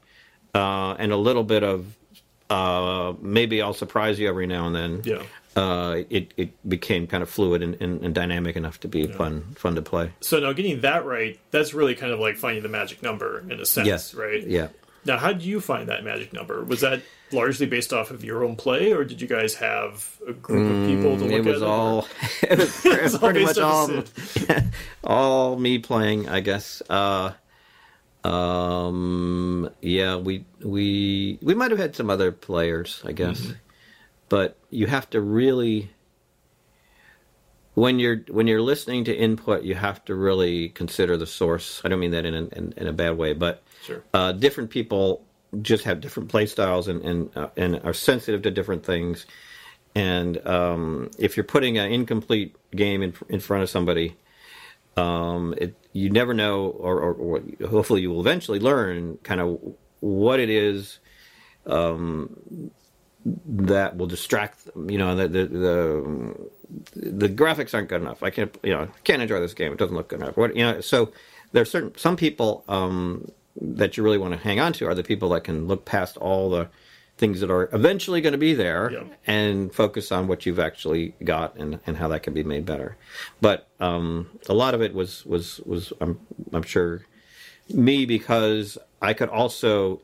uh, 0.56 0.96
and 0.98 1.12
a 1.12 1.18
little 1.18 1.44
bit 1.44 1.64
of 1.64 1.96
uh, 2.50 3.14
maybe 3.22 3.62
I'll 3.62 3.74
surprise 3.74 4.18
you 4.20 4.28
every 4.30 4.48
now 4.48 4.66
and 4.68 4.76
then. 4.76 5.02
Yeah. 5.04 5.24
Uh, 5.56 6.04
it 6.10 6.34
it 6.38 6.70
became 6.70 7.06
kind 7.06 7.22
of 7.22 7.30
fluid 7.30 7.62
and, 7.62 7.76
and, 7.82 8.02
and 8.06 8.16
dynamic 8.16 8.56
enough 8.56 8.80
to 8.80 8.88
be 8.88 9.08
fun 9.08 9.42
fun 9.56 9.76
to 9.76 9.82
play. 9.82 10.12
So 10.22 10.40
now 10.40 10.54
getting 10.54 10.82
that 10.82 11.06
right, 11.06 11.38
that's 11.52 11.74
really 11.74 11.96
kind 11.96 12.14
of 12.14 12.20
like 12.20 12.38
finding 12.38 12.64
the 12.64 12.70
magic 12.70 13.04
number 13.04 13.40
in 13.50 13.60
a 13.60 13.66
sense, 13.66 13.88
Yes. 13.88 14.14
right? 14.14 14.42
Yeah. 14.46 14.70
Now, 15.06 15.18
how 15.18 15.34
did 15.34 15.42
you 15.44 15.60
find 15.60 15.90
that 15.90 16.04
magic 16.04 16.32
number? 16.34 16.64
Was 16.64 16.82
that 16.82 17.02
largely 17.32 17.66
based 17.66 17.94
off 17.94 18.12
of 18.12 18.24
your 18.24 18.44
own 18.44 18.56
play, 18.56 18.92
or 18.94 19.04
did 19.04 19.22
you 19.22 19.28
guys 19.28 19.56
have 19.56 20.18
a 20.28 20.34
group 20.34 20.70
of 20.70 20.86
people 20.88 21.18
to 21.18 21.24
look 21.26 21.32
Mm, 21.44 21.46
It 21.46 21.46
was 21.46 21.62
at 21.62 21.68
all 21.68 22.08
it 22.44 22.58
was 22.60 22.76
pretty, 22.82 23.18
pretty 23.18 23.44
much 23.46 23.58
all 23.60 24.04
all 25.04 25.56
me 25.58 25.80
playing, 25.80 26.28
I 26.30 26.40
guess. 26.40 26.82
Uh, 26.90 27.34
um, 28.24 29.70
yeah, 29.82 30.16
we 30.18 30.46
we 30.64 31.40
we 31.42 31.54
might 31.56 31.72
have 31.72 31.80
had 31.80 31.96
some 31.96 32.10
other 32.10 32.32
players, 32.32 33.02
I 33.06 33.12
guess, 33.14 33.40
Mm-hmm. 33.40 33.54
but 34.30 34.58
you 34.70 34.88
have 34.88 35.10
to 35.12 35.22
really 35.22 35.90
when 37.76 38.00
you're 38.00 38.18
when 38.30 38.48
you're 38.48 38.62
listening 38.62 39.06
to 39.06 39.16
input, 39.16 39.64
you 39.64 39.76
have 39.76 40.04
to 40.06 40.16
really 40.16 40.70
consider 40.70 41.16
the 41.16 41.28
source. 41.28 41.82
I 41.86 41.88
don't 41.88 42.00
mean 42.00 42.12
that 42.12 42.26
in 42.26 42.34
a, 42.34 42.44
in, 42.58 42.74
in 42.76 42.88
a 42.88 42.94
bad 42.94 43.18
way, 43.18 43.34
but 43.34 43.64
Sure. 43.86 44.04
uh, 44.14 44.34
different 44.34 44.70
people 44.70 45.24
just 45.62 45.84
have 45.84 46.02
different 46.02 46.30
play 46.30 46.46
styles 46.46 46.88
and 46.88 47.04
and 47.04 47.38
uh, 47.38 47.50
and 47.58 47.82
are 47.84 47.94
sensitive 47.94 48.42
to 48.44 48.52
different 48.52 48.86
things. 48.86 49.26
And 49.96 50.46
um, 50.48 51.10
if 51.18 51.36
you're 51.36 51.44
putting 51.44 51.78
an 51.78 51.92
incomplete 51.92 52.56
game 52.76 53.02
in 53.02 53.14
in 53.30 53.40
front 53.40 53.64
of 53.64 53.70
somebody, 53.70 54.16
um, 54.98 55.56
it, 55.58 55.76
you 55.94 56.10
never 56.10 56.34
know, 56.34 56.68
or, 56.68 57.00
or, 57.00 57.14
or 57.14 57.42
hopefully 57.68 58.02
you 58.02 58.12
will 58.12 58.22
eventually 58.22 58.60
learn 58.60 59.18
kind 59.24 59.42
of 59.42 59.60
what 60.02 60.40
it 60.40 60.50
is 60.50 61.00
um, 61.66 62.72
that 63.26 63.98
will 63.98 64.08
distract 64.08 64.66
them. 64.66 64.90
You 64.90 64.98
know, 65.00 65.16
the, 65.16 65.28
the 65.28 65.46
the 65.48 66.50
the 66.96 67.30
graphics 67.30 67.74
aren't 67.74 67.90
good 67.90 68.02
enough. 68.02 68.22
I 68.22 68.30
can't, 68.30 68.56
you 68.64 68.74
know, 68.74 68.88
can't 69.04 69.22
enjoy 69.22 69.40
this 69.40 69.54
game. 69.54 69.72
It 69.72 69.80
doesn't 69.80 69.96
look 69.96 70.10
good 70.10 70.22
enough. 70.22 70.38
What 70.38 70.56
you 70.56 70.64
know, 70.64 70.82
so 70.82 71.12
there's 71.52 71.72
certain 71.72 71.98
some 71.98 72.16
people 72.16 72.64
um, 72.70 73.32
that 73.62 73.98
you 73.98 74.04
really 74.04 74.18
want 74.18 74.34
to 74.34 74.40
hang 74.40 74.60
on 74.60 74.74
to 74.74 74.88
are 74.88 74.96
the 74.96 75.04
people 75.04 75.30
that 75.30 75.44
can 75.44 75.68
look 75.68 75.86
past 75.86 76.18
all 76.18 76.50
the 76.50 76.70
things 77.18 77.42
that 77.42 77.52
are 77.52 77.68
eventually 77.74 78.22
going 78.22 78.32
to 78.32 78.38
be 78.38 78.54
there 78.54 78.90
Yeah. 78.92 79.04
and 79.28 79.74
focus 79.74 80.10
on 80.12 80.28
what 80.28 80.46
you've 80.46 80.60
actually 80.60 81.16
got 81.24 81.56
and, 81.58 81.80
and 81.86 81.98
how 81.98 82.08
that 82.08 82.24
can 82.24 82.34
be 82.34 82.44
made 82.44 82.66
better. 82.66 82.96
But 83.42 83.68
um, 83.82 84.30
a 84.48 84.54
lot 84.54 84.74
of 84.74 84.82
it 84.82 84.94
was 84.94 85.26
was 85.26 85.60
was 85.66 85.92
I'm 86.00 86.20
I'm 86.54 86.64
sure 86.64 87.02
me 87.74 88.06
because 88.06 88.78
I 89.02 89.14
could 89.14 89.30
also 89.30 90.02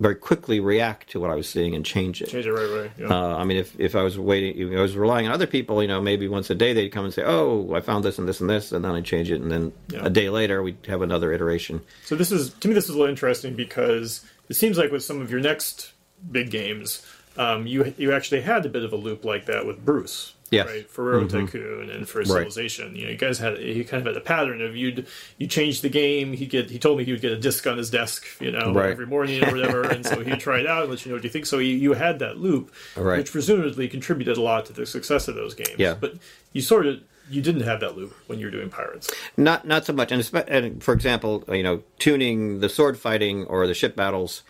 very 0.00 0.16
quickly 0.16 0.58
react 0.58 1.10
to 1.10 1.20
what 1.20 1.30
I 1.30 1.34
was 1.36 1.48
seeing 1.48 1.74
and 1.74 1.84
change 1.84 2.20
it. 2.20 2.28
Change 2.28 2.46
it 2.46 2.52
right 2.52 2.68
away. 2.70 2.90
Yeah. 2.98 3.06
Uh, 3.08 3.36
I 3.36 3.44
mean, 3.44 3.58
if, 3.58 3.78
if 3.78 3.94
I 3.94 4.02
was 4.02 4.18
waiting, 4.18 4.58
if 4.72 4.76
I 4.76 4.82
was 4.82 4.96
relying 4.96 5.26
on 5.26 5.32
other 5.32 5.46
people, 5.46 5.80
you 5.82 5.88
know, 5.88 6.00
maybe 6.00 6.26
once 6.26 6.50
a 6.50 6.54
day 6.54 6.72
they'd 6.72 6.88
come 6.90 7.04
and 7.04 7.14
say, 7.14 7.22
"Oh, 7.24 7.72
I 7.74 7.80
found 7.80 8.04
this 8.04 8.18
and 8.18 8.28
this 8.28 8.40
and 8.40 8.50
this," 8.50 8.72
and 8.72 8.84
then 8.84 8.90
I'd 8.92 9.04
change 9.04 9.30
it, 9.30 9.40
and 9.40 9.50
then 9.50 9.72
Yeah. 9.90 10.06
a 10.06 10.10
day 10.10 10.28
later 10.30 10.62
we'd 10.62 10.78
have 10.88 11.00
another 11.02 11.32
iteration. 11.32 11.80
So 12.04 12.16
this 12.16 12.30
is 12.32 12.52
to 12.54 12.68
me 12.68 12.74
this 12.74 12.84
is 12.84 12.90
a 12.90 12.92
little 12.94 13.08
interesting 13.08 13.54
because 13.54 14.24
it 14.48 14.54
seems 14.54 14.76
like 14.78 14.90
with 14.90 15.04
some 15.04 15.20
of 15.22 15.30
your 15.30 15.40
next 15.40 15.92
big 16.30 16.50
games, 16.50 17.06
um, 17.36 17.66
you 17.66 17.94
you 17.96 18.12
actually 18.12 18.40
had 18.42 18.66
a 18.66 18.68
bit 18.68 18.82
of 18.84 18.92
a 18.92 18.96
loop 18.96 19.24
like 19.24 19.46
that 19.46 19.64
with 19.64 19.84
Bruce. 19.84 20.33
Yes. 20.54 20.66
Mm-hmm. 20.68 21.02
Right, 21.02 21.30
Tycoon 21.30 21.90
and 21.90 22.08
for 22.08 22.24
Civilization, 22.24 22.96
you 22.96 23.04
know, 23.04 23.10
you 23.10 23.16
guys 23.16 23.38
had 23.38 23.58
you 23.58 23.84
kind 23.84 24.00
of 24.00 24.06
had 24.14 24.16
a 24.16 24.24
pattern 24.24 24.62
of 24.62 24.76
you'd 24.76 25.06
you 25.38 25.46
changed 25.46 25.82
the 25.82 25.88
game. 25.88 26.32
He 26.32 26.46
get 26.46 26.70
he 26.70 26.78
told 26.78 26.98
me 26.98 27.04
he 27.04 27.12
would 27.12 27.20
get 27.20 27.32
a 27.32 27.38
disc 27.38 27.66
on 27.66 27.76
his 27.78 27.90
desk, 27.90 28.24
you 28.40 28.50
know, 28.50 28.72
Right. 28.72 28.90
every 28.90 29.06
morning 29.06 29.42
or 29.44 29.50
whatever, 29.50 29.82
and 29.82 30.04
so 30.04 30.20
he'd 30.22 30.40
try 30.40 30.60
it 30.60 30.66
out 30.66 30.82
and 30.82 30.90
let 30.90 31.04
you 31.04 31.10
know 31.10 31.16
what 31.16 31.24
you 31.24 31.30
think. 31.30 31.46
So 31.46 31.58
you, 31.58 31.76
you 31.76 31.92
had 31.94 32.18
that 32.20 32.38
loop, 32.38 32.72
Right. 32.96 33.18
which 33.18 33.32
presumably 33.32 33.88
contributed 33.88 34.36
a 34.36 34.42
lot 34.42 34.66
to 34.66 34.72
the 34.72 34.86
success 34.86 35.28
of 35.28 35.34
those 35.34 35.54
games. 35.54 35.76
Yeah. 35.78 35.94
but 35.94 36.14
you 36.52 36.62
sort 36.62 36.86
of 36.86 37.00
you 37.30 37.40
didn't 37.40 37.62
have 37.62 37.80
that 37.80 37.96
loop 37.96 38.14
when 38.26 38.38
you 38.38 38.46
were 38.46 38.50
doing 38.50 38.68
Pirates. 38.68 39.10
Not 39.36 39.66
not 39.66 39.86
so 39.86 39.92
much, 39.94 40.12
and, 40.12 40.30
and 40.48 40.82
for 40.82 40.92
example, 40.92 41.42
you 41.48 41.62
know, 41.62 41.82
tuning 41.98 42.60
the 42.60 42.68
sword 42.68 42.98
fighting 42.98 43.44
or 43.46 43.66
the 43.66 43.72
ship 43.74 43.96
battles, 43.96 44.42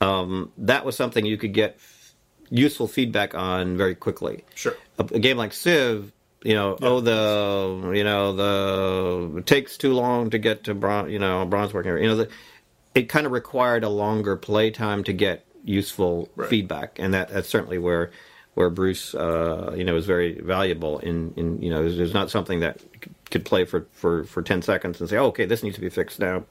um, 0.00 0.52
that 0.58 0.84
was 0.84 0.94
something 0.96 1.24
you 1.24 1.36
could 1.38 1.54
get 1.54 1.78
useful 2.50 2.88
feedback 2.88 3.34
on 3.34 3.76
very 3.76 3.94
quickly. 3.94 4.44
Sure. 4.54 4.74
a, 4.98 5.02
a 5.02 5.18
game 5.18 5.36
like 5.36 5.52
Civ, 5.52 6.12
you 6.42 6.54
know, 6.54 6.76
oh 6.82 7.00
the 7.00 7.92
you 7.96 8.04
know 8.04 8.32
the 8.32 9.38
it 9.38 9.46
takes 9.46 9.76
too 9.76 9.92
long 9.92 10.30
to 10.30 10.38
get 10.38 10.64
to 10.64 10.74
bronze, 10.74 11.10
you 11.12 11.18
know, 11.18 11.44
bronze 11.46 11.72
working. 11.74 11.96
You 11.98 12.08
know, 12.08 12.16
the, 12.16 12.28
it 12.94 13.08
kind 13.08 13.26
of 13.26 13.32
required 13.32 13.84
a 13.84 13.88
longer 13.88 14.36
play 14.36 14.70
time 14.70 15.04
to 15.04 15.12
get 15.12 15.44
useful 15.64 16.28
Right. 16.36 16.48
feedback, 16.48 16.98
and 16.98 17.12
that 17.14 17.28
that's 17.28 17.48
certainly 17.48 17.78
where 17.78 18.10
where 18.54 18.70
Bruce, 18.70 19.14
uh, 19.14 19.72
you 19.76 19.84
know, 19.84 19.96
is 19.96 20.06
very 20.06 20.40
valuable. 20.40 20.98
In 21.00 21.32
in 21.36 21.60
you 21.62 21.70
know, 21.70 21.82
there's, 21.82 21.96
there's 21.96 22.14
not 22.14 22.30
something 22.30 22.60
that 22.60 22.80
could 23.30 23.44
play 23.44 23.64
for 23.64 23.86
for 23.92 24.24
for 24.24 24.42
ten 24.42 24.62
seconds 24.62 25.00
and 25.00 25.08
say, 25.10 25.16
oh, 25.16 25.26
okay, 25.26 25.44
this 25.44 25.62
needs 25.62 25.74
to 25.76 25.80
be 25.80 25.88
fixed 25.90 26.18
now. 26.18 26.44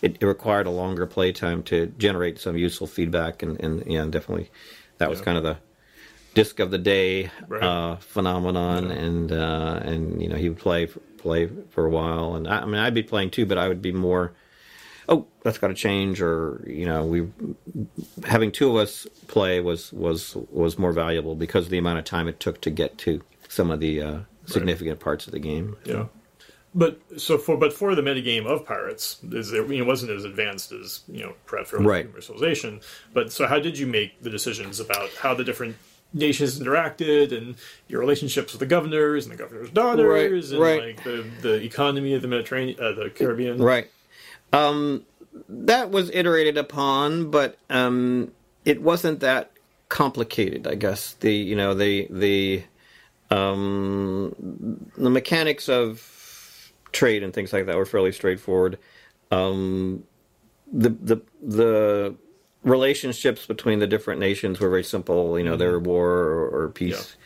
It, 0.00 0.16
it 0.20 0.26
required 0.26 0.66
a 0.66 0.70
longer 0.70 1.06
play 1.06 1.30
time 1.32 1.62
to 1.64 1.86
generate 1.98 2.38
some 2.40 2.56
useful 2.56 2.86
feedback, 2.86 3.42
and 3.42 3.58
and 3.60 3.84
yeah, 3.86 4.04
definitely 4.04 4.50
that 5.02 5.10
was 5.10 5.20
kind 5.20 5.36
of 5.36 5.42
the 5.44 5.56
disc 6.34 6.60
of 6.60 6.70
the 6.70 6.78
day 6.78 7.30
Right. 7.48 7.62
uh, 7.62 7.96
phenomenon, 7.96 8.90
and 8.90 9.30
uh, 9.32 9.80
and 9.82 10.22
you 10.22 10.28
know 10.28 10.36
he 10.36 10.48
would 10.48 10.58
play 10.58 10.86
for, 10.86 11.00
play 11.18 11.48
for 11.70 11.84
a 11.86 11.90
while, 11.90 12.34
and 12.36 12.48
I, 12.48 12.60
I 12.60 12.64
mean 12.66 12.76
I'd 12.76 12.94
be 12.94 13.02
playing 13.02 13.30
too, 13.30 13.46
but 13.46 13.58
I 13.58 13.68
would 13.68 13.82
be 13.82 13.92
more. 13.92 14.32
Oh, 15.08 15.26
that's 15.42 15.58
got 15.58 15.68
to 15.68 15.74
change, 15.74 16.22
or 16.22 16.64
you 16.66 16.86
know, 16.86 17.04
we 17.04 17.28
having 18.24 18.52
two 18.52 18.70
of 18.70 18.76
us 18.76 19.06
play 19.26 19.60
was 19.60 19.92
was 19.92 20.36
was 20.50 20.78
more 20.78 20.92
valuable 20.92 21.34
because 21.34 21.64
of 21.66 21.70
the 21.70 21.78
amount 21.78 21.98
of 21.98 22.04
time 22.04 22.28
it 22.28 22.38
took 22.40 22.60
to 22.62 22.70
get 22.70 22.98
to 22.98 23.20
some 23.48 23.70
of 23.70 23.80
the 23.80 24.00
uh, 24.00 24.18
significant 24.46 25.00
parts 25.00 25.26
of 25.26 25.32
the 25.32 25.40
game. 25.40 25.76
Yeah. 25.84 26.06
But 26.74 27.00
so 27.18 27.36
for 27.36 27.56
but 27.56 27.72
for 27.72 27.94
the 27.94 28.02
metagame 28.02 28.46
of 28.46 28.64
pirates, 28.64 29.18
is 29.30 29.52
it, 29.52 29.70
it 29.70 29.82
wasn't 29.82 30.12
as 30.12 30.24
advanced 30.24 30.72
as 30.72 31.00
you 31.06 31.22
know 31.22 31.34
perhaps 31.44 31.70
for 31.70 31.78
Right. 31.80 32.10
commercialization. 32.10 32.82
But 33.12 33.30
so 33.30 33.46
how 33.46 33.58
did 33.58 33.78
you 33.78 33.86
make 33.86 34.22
the 34.22 34.30
decisions 34.30 34.80
about 34.80 35.10
how 35.10 35.34
the 35.34 35.44
different 35.44 35.76
nations 36.14 36.58
interacted 36.58 37.36
and 37.36 37.56
your 37.88 38.00
relationships 38.00 38.52
with 38.52 38.60
the 38.60 38.66
governors 38.66 39.26
and 39.26 39.32
the 39.32 39.36
governors' 39.36 39.70
daughters 39.70 40.52
and 40.52 40.60
right. 40.60 40.82
like 40.96 41.04
the 41.04 41.24
the 41.42 41.62
economy 41.62 42.14
of 42.14 42.22
the 42.22 42.28
Mediterranean, 42.28 42.78
uh, 42.80 42.92
the 42.92 43.10
Caribbean? 43.10 43.58
Right. 43.60 43.90
Um, 44.52 45.04
that 45.48 45.90
was 45.90 46.10
iterated 46.10 46.56
upon, 46.58 47.30
but 47.30 47.58
um, 47.70 48.32
it 48.64 48.82
wasn't 48.82 49.20
that 49.20 49.50
complicated. 49.88 50.66
I 50.66 50.74
guess 50.74 51.12
the 51.20 51.34
you 51.34 51.56
know 51.56 51.74
the 51.74 52.06
the 52.10 52.62
um, 53.30 54.34
the 54.96 55.10
mechanics 55.10 55.68
of 55.68 56.00
trade 56.92 57.22
and 57.22 57.32
things 57.32 57.52
like 57.52 57.66
that 57.66 57.76
were 57.76 57.86
fairly 57.86 58.12
straightforward. 58.12 58.78
Um, 59.30 60.04
the 60.72 60.90
the 60.90 61.22
the 61.42 62.14
relationships 62.62 63.46
between 63.46 63.78
the 63.78 63.86
different 63.86 64.20
nations 64.20 64.60
were 64.60 64.70
very 64.70 64.84
simple. 64.84 65.38
You 65.38 65.44
know, 65.44 65.56
there 65.56 65.72
were 65.72 65.80
war 65.80 66.10
or, 66.10 66.64
or 66.64 66.68
peace, 66.68 67.16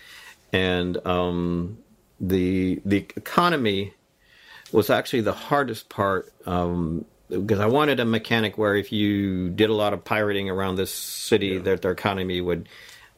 and 0.52 1.04
um, 1.06 1.78
the 2.20 2.80
the 2.84 2.98
economy 3.16 3.94
was 4.72 4.90
actually 4.90 5.20
the 5.20 5.32
hardest 5.32 5.88
part 5.88 6.32
um, 6.46 7.04
because 7.28 7.60
I 7.60 7.66
wanted 7.66 8.00
a 8.00 8.04
mechanic 8.04 8.58
where 8.58 8.74
if 8.74 8.92
you 8.92 9.50
did 9.50 9.70
a 9.70 9.74
lot 9.74 9.92
of 9.92 10.04
pirating 10.04 10.50
around 10.50 10.76
this 10.76 10.92
city, 10.92 11.58
that 11.58 11.82
their 11.82 11.92
economy 11.92 12.40
would 12.40 12.68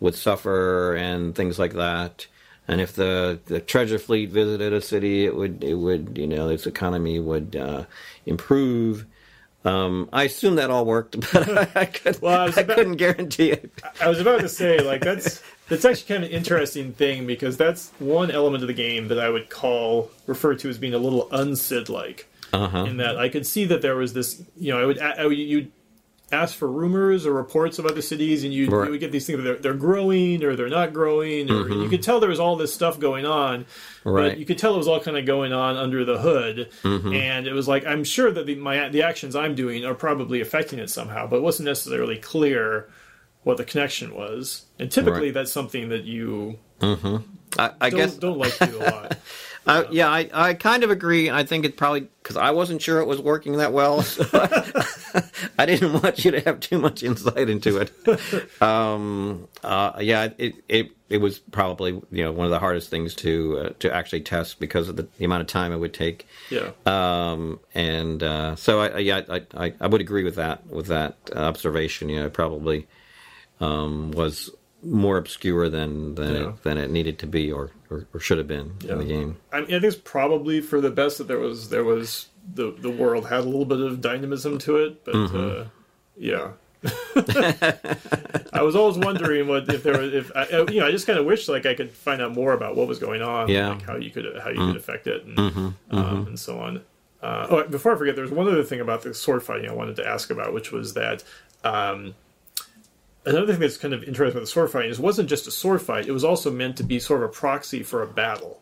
would 0.01 0.15
suffer 0.15 0.95
and 0.95 1.35
things 1.35 1.59
like 1.59 1.75
that. 1.75 2.27
And 2.69 2.81
if 2.83 2.93
the, 2.95 3.41
the 3.47 3.61
treasure 3.61 3.99
fleet 3.99 4.29
visited 4.31 4.73
a 4.75 4.81
city, 4.83 5.25
it 5.25 5.35
would 5.35 5.65
it 5.65 5.75
would 5.75 6.19
you 6.19 6.27
know 6.27 6.49
its 6.51 6.67
economy 6.67 7.19
would 7.19 7.57
uh, 7.57 7.85
improve. 8.27 9.07
Um, 9.65 10.09
I 10.13 10.25
assume 10.25 10.55
that 10.57 10.71
all 10.71 10.85
worked, 10.85 11.19
but 11.33 11.49
I, 11.77 11.81
I, 11.81 11.85
could, 11.87 12.21
Well, 12.23 12.39
I 12.41 12.45
I 12.45 12.61
about- 12.61 12.77
couldn't 12.77 12.97
guarantee 12.97 13.51
it. 13.51 13.73
I 14.01 14.09
was 14.09 14.21
about 14.21 14.41
to 14.41 14.49
say 14.49 14.79
like 14.81 15.01
that's 15.03 15.43
that's 15.69 15.85
actually 15.85 16.07
kind 16.15 16.25
of 16.25 16.31
an 16.31 16.37
interesting 16.37 16.93
thing 16.93 17.27
because 17.27 17.57
that's 17.57 17.91
one 17.99 18.31
element 18.31 18.63
of 18.63 18.69
the 18.69 18.75
game 18.75 19.09
that 19.09 19.19
I 19.19 19.29
would 19.31 19.51
call 19.51 20.11
refer 20.27 20.55
to 20.55 20.69
as 20.69 20.79
being 20.79 20.95
a 20.95 20.99
little 20.99 21.29
unsid 21.31 21.89
like. 21.89 22.27
Uh-huh. 22.51 22.85
in 22.85 22.97
that 22.97 23.19
I 23.19 23.29
could 23.29 23.47
see 23.47 23.67
that 23.67 23.83
there 23.83 23.95
was 23.95 24.15
this, 24.15 24.43
you 24.57 24.73
know, 24.73 24.81
I 24.81 24.87
would, 24.87 24.99
I 24.99 25.27
would 25.27 25.37
you'd 25.37 25.71
ask 26.31 26.55
for 26.57 26.69
rumors 26.71 27.25
or 27.25 27.33
reports 27.33 27.79
of 27.79 27.87
other 27.87 28.03
cities, 28.03 28.45
and 28.45 28.53
you, 28.53 28.69
Right. 28.69 28.85
you 28.85 28.91
would 28.91 29.01
get 29.01 29.13
these 29.13 29.27
things 29.27 29.39
that 29.39 29.43
they're, 29.45 29.57
they're 29.57 29.73
growing 29.75 30.45
or 30.45 30.57
they're 30.57 30.69
not 30.69 30.93
growing, 30.93 31.51
or 31.51 31.69
you 31.71 31.89
could 31.89 32.03
tell 32.03 32.21
there 32.21 32.29
was 32.29 32.39
all 32.41 32.57
this 32.57 32.73
stuff 32.75 32.99
going 33.01 33.25
on, 33.25 33.61
Mm-hmm. 33.65 34.09
Right. 34.11 34.29
but 34.33 34.39
you 34.39 34.45
could 34.47 34.59
tell 34.59 34.75
it 34.75 34.79
was 34.79 34.89
all 34.89 35.01
kind 35.01 35.17
of 35.17 35.25
going 35.27 35.53
on 35.53 35.77
under 35.77 36.05
the 36.05 36.19
hood, 36.19 36.69
Mm-hmm. 36.83 37.13
and 37.15 37.47
it 37.47 37.53
was 37.53 37.67
like 37.67 37.87
I'm 37.87 38.05
sure 38.05 38.31
that 38.31 38.45
the 38.47 38.55
my 38.57 38.89
the 38.91 39.03
actions 39.03 39.35
I'm 39.35 39.55
doing 39.55 39.85
are 39.87 39.95
probably 39.95 40.41
affecting 40.41 40.79
it 40.79 40.91
somehow, 40.91 41.27
but 41.27 41.37
it 41.37 41.43
wasn't 41.43 41.67
necessarily 41.67 42.17
clear 42.19 42.89
what 43.45 43.57
the 43.57 43.65
connection 43.65 44.15
was, 44.15 44.67
and 44.79 44.91
typically 44.91 45.27
Right. 45.27 45.35
that's 45.35 45.53
something 45.53 45.89
that 45.89 46.05
you 46.05 46.59
I, 47.59 47.71
I 47.81 47.89
don't, 47.91 47.99
guess 48.01 48.15
don't 48.17 48.39
like 48.39 48.55
to 48.59 48.67
do 48.67 48.79
a 48.79 48.85
lot. 48.85 49.17
I, 49.69 49.87
yeah, 49.91 50.09
I, 50.09 50.31
I 50.33 50.55
kind 50.55 50.83
of 50.83 50.91
agree. 50.91 51.31
I 51.31 51.45
think 51.45 51.67
it 51.67 51.77
probably 51.77 52.09
because 52.23 52.39
I 52.39 52.53
wasn't 52.53 52.81
sure 52.81 53.01
it 53.01 53.07
was 53.07 53.21
working 53.21 53.59
that 53.59 53.73
well. 53.73 54.03
So 54.03 54.25
I 55.59 55.67
didn't 55.67 56.03
want 56.03 56.25
you 56.25 56.31
to 56.31 56.41
have 56.41 56.61
too 56.61 56.79
much 56.79 57.03
insight 57.03 57.51
into 57.51 57.77
it. 57.79 58.63
Um, 58.63 59.47
uh, 59.63 59.99
yeah, 60.01 60.31
it, 60.39 60.55
it 60.69 60.91
it 61.11 61.19
was 61.19 61.39
probably 61.39 61.93
you 62.11 62.25
know 62.25 62.33
one 62.33 62.47
of 62.47 62.51
the 62.51 62.59
hardest 62.59 62.89
things 62.89 63.15
to 63.17 63.59
uh, 63.59 63.73
to 63.81 63.95
actually 63.95 64.23
test 64.23 64.59
because 64.59 64.89
of 64.89 64.97
the, 64.97 65.07
the 65.19 65.25
amount 65.27 65.43
of 65.43 65.47
time 65.47 65.73
it 65.73 65.79
would 65.79 65.95
take. 65.95 66.27
Yeah. 66.51 66.71
Um, 66.87 67.61
and 67.75 68.23
uh, 68.23 68.57
so 68.57 68.81
I, 68.81 68.89
I 68.89 68.99
yeah 68.99 69.23
I, 69.29 69.43
I 69.55 69.75
I 69.81 69.87
would 69.87 70.01
agree 70.01 70.25
with 70.25 70.37
that 70.37 70.67
with 70.67 70.87
that 70.87 71.17
observation. 71.37 72.09
You 72.09 72.21
know, 72.21 72.31
probably 72.31 72.87
um, 73.61 74.13
was 74.13 74.51
more 74.83 75.17
obscure 75.17 75.69
than 75.69 76.15
than 76.15 76.35
Yeah. 76.35 76.49
it, 76.51 76.63
than 76.63 76.79
it 76.79 76.91
needed 76.91 77.19
to 77.21 77.27
be 77.27 77.51
or, 77.51 77.71
or, 77.91 78.07
or 78.15 78.21
should 78.21 78.39
have 78.39 78.47
been 78.49 78.75
in 78.89 78.99
the 78.99 79.05
game. 79.05 79.37
I, 79.53 79.57
mean, 79.61 79.65
I 79.67 79.69
think 79.81 79.85
it's 79.85 79.97
probably 79.97 80.61
for 80.61 80.81
the 80.81 80.91
best 80.91 81.19
that 81.19 81.27
there 81.29 81.39
was 81.41 81.69
there 81.71 81.85
was 81.85 82.29
the 82.55 82.71
the 82.79 82.91
world 82.91 83.27
had 83.29 83.41
a 83.41 83.43
little 83.43 83.65
bit 83.65 83.81
of 83.81 84.01
dynamism 84.01 84.59
to 84.59 84.77
it, 84.77 85.05
but 85.05 85.15
Mm-hmm. 85.15 85.61
uh, 85.61 85.65
yeah. 86.17 86.51
I 88.53 88.63
was 88.63 88.77
always 88.77 88.97
wondering 88.99 89.49
what 89.49 89.69
if 89.73 89.83
there 89.83 89.99
was 89.99 90.15
if 90.15 90.31
I, 90.35 90.47
you 90.71 90.81
know 90.81 90.87
I 90.87 90.91
just 90.91 91.07
kind 91.07 91.19
of 91.19 91.27
wish 91.27 91.49
like 91.49 91.67
I 91.67 91.75
could 91.75 91.91
find 91.91 92.23
out 92.23 92.33
more 92.33 92.53
about 92.53 92.77
what 92.77 92.87
was 92.87 92.99
going 92.99 93.23
on, 93.23 93.49
Yeah. 93.49 93.71
like 93.71 93.83
how 93.83 93.97
you 93.97 94.11
could 94.11 94.25
how 94.43 94.51
you 94.51 94.59
Mm. 94.59 94.69
could 94.69 94.77
affect 94.77 95.07
it, 95.07 95.25
and 95.25 95.37
Mm-hmm. 95.37 95.97
um, 95.97 96.27
and 96.29 96.39
so 96.39 96.59
on. 96.61 96.83
Uh, 97.21 97.47
oh, 97.51 97.65
before 97.65 97.93
I 97.95 97.99
forget, 97.99 98.15
there's 98.15 98.31
one 98.31 98.47
other 98.47 98.63
thing 98.63 98.81
about 98.81 99.03
the 99.03 99.13
sword 99.13 99.43
fighting 99.43 99.69
I 99.69 99.75
wanted 99.75 99.97
to 99.97 100.07
ask 100.07 100.31
about, 100.31 100.53
which 100.53 100.71
was 100.71 100.95
that 100.95 101.25
um, 101.65 102.15
another 103.29 103.53
thing 103.53 103.61
that's 103.61 103.77
kind 103.77 103.95
of 103.95 104.03
interesting 104.05 104.35
with 104.41 104.45
the 104.49 104.51
sword 104.53 104.71
fighting 104.71 104.91
is 104.91 104.99
it 104.99 105.03
wasn't 105.03 105.29
just 105.29 105.47
a 105.47 105.51
sword 105.51 105.83
fight; 105.83 106.07
it 106.07 106.13
was 106.13 106.25
also 106.25 106.51
meant 106.51 106.77
to 106.79 106.83
be 106.83 106.99
sort 106.99 107.23
of 107.23 107.31
a 107.31 107.33
proxy 107.33 107.83
for 107.83 108.03
a 108.03 108.07
battle, 108.07 108.61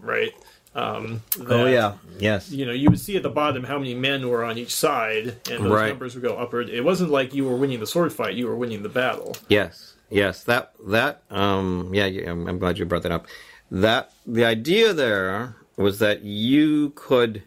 right? 0.00 0.32
Um, 0.74 1.22
Oh 1.48 1.66
yeah, 1.66 1.94
yes, 2.18 2.50
You 2.50 2.64
know, 2.64 2.72
you 2.72 2.88
would 2.88 2.98
see 2.98 3.16
at 3.16 3.22
the 3.22 3.28
bottom 3.28 3.62
how 3.64 3.78
many 3.78 3.94
men 3.94 4.26
were 4.28 4.42
on 4.42 4.56
each 4.56 4.74
side, 4.74 5.36
and 5.50 5.64
those 5.64 5.70
Right. 5.72 5.88
numbers 5.90 6.14
would 6.14 6.24
go 6.24 6.36
upward. 6.36 6.70
It 6.70 6.80
wasn't 6.82 7.10
like 7.10 7.34
you 7.34 7.44
were 7.44 7.56
winning 7.56 7.78
the 7.80 7.86
sword 7.86 8.12
fight; 8.12 8.34
you 8.34 8.46
were 8.46 8.56
winning 8.56 8.82
the 8.82 8.88
battle. 8.88 9.36
yes, 9.48 9.94
yes. 10.10 10.44
That 10.44 10.72
that 10.88 11.22
um 11.30 11.90
yeah, 11.92 12.06
yeah, 12.06 12.30
I'm, 12.30 12.46
I'm 12.48 12.58
glad 12.58 12.78
you 12.78 12.86
brought 12.86 13.02
that 13.02 13.12
up. 13.12 13.26
That 13.70 14.12
the 14.26 14.44
idea 14.46 14.92
there 14.94 15.56
was 15.76 15.98
that 15.98 16.22
you 16.22 16.90
could 16.94 17.42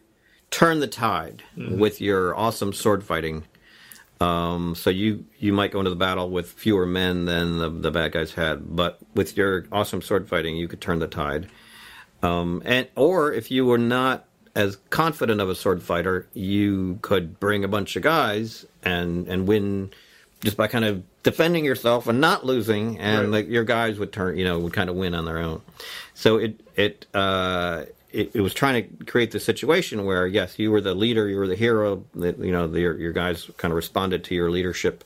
turn 0.52 0.80
the 0.80 0.88
tide 0.88 1.44
with 1.58 2.00
your 2.00 2.36
awesome 2.36 2.74
sword 2.74 3.04
fighting. 3.04 3.44
Um, 4.22 4.76
so 4.76 4.90
you 4.90 5.26
you 5.40 5.52
might 5.52 5.72
go 5.72 5.80
into 5.80 5.90
the 5.90 5.96
battle 5.98 6.30
with 6.30 6.52
fewer 6.52 6.86
men 6.86 7.26
than 7.26 7.58
the 7.58 7.70
the 7.70 7.92
bad 7.92 8.14
guys 8.14 8.34
had, 8.34 8.76
but 8.76 8.98
with 9.14 9.36
your 9.36 9.66
awesome 9.72 10.02
sword 10.02 10.30
fighting, 10.30 10.56
you 10.56 10.68
could 10.68 10.82
turn 10.82 11.00
the 11.00 11.08
tide. 11.08 11.48
Um, 12.24 12.62
and 12.66 12.88
or 12.96 13.34
if 13.34 13.52
you 13.52 13.66
were 13.66 13.78
not 13.78 14.26
as 14.56 14.78
confident 14.90 15.42
of 15.42 15.50
a 15.50 15.56
sword 15.56 15.84
fighter, 15.84 16.28
you 16.34 16.98
could 17.02 17.40
bring 17.42 17.64
a 17.66 17.68
bunch 17.68 17.96
of 17.98 18.04
guys 18.04 18.66
and 18.84 19.28
and 19.28 19.48
win 19.48 19.92
just 20.42 20.56
by 20.58 20.68
kind 20.68 20.86
of 20.86 21.04
defending 21.24 21.66
yourself 21.66 22.08
and 22.08 22.22
not 22.22 22.46
losing, 22.46 23.00
and 23.00 23.24
Right. 23.24 23.30
like 23.44 23.50
your 23.50 23.64
guys 23.64 23.98
would 24.00 24.14
turn, 24.14 24.38
you 24.38 24.46
know, 24.46 24.60
would 24.60 24.74
kind 24.74 24.90
of 24.90 24.96
win 24.96 25.14
on 25.16 25.26
their 25.26 25.40
own. 25.40 25.62
So 26.14 26.38
it 26.38 26.62
it 26.78 27.06
uh, 27.14 27.84
it, 28.16 28.32
it 28.36 28.42
was 28.42 28.54
trying 28.54 28.76
to 28.98 29.06
create 29.06 29.32
the 29.32 29.40
situation 29.40 30.06
where 30.06 30.26
yes, 30.26 30.58
you 30.58 30.72
were 30.72 30.82
the 30.82 30.96
leader, 30.96 31.28
you 31.28 31.38
were 31.38 31.48
the 31.48 31.56
hero, 31.56 32.04
that 32.16 32.40
you 32.40 32.52
know, 32.52 32.68
the, 32.68 32.80
your 32.80 32.98
your 32.98 33.12
guys 33.12 33.50
kind 33.58 33.72
of 33.72 33.76
responded 33.76 34.24
to 34.26 34.36
your 34.36 34.50
leadership. 34.50 35.04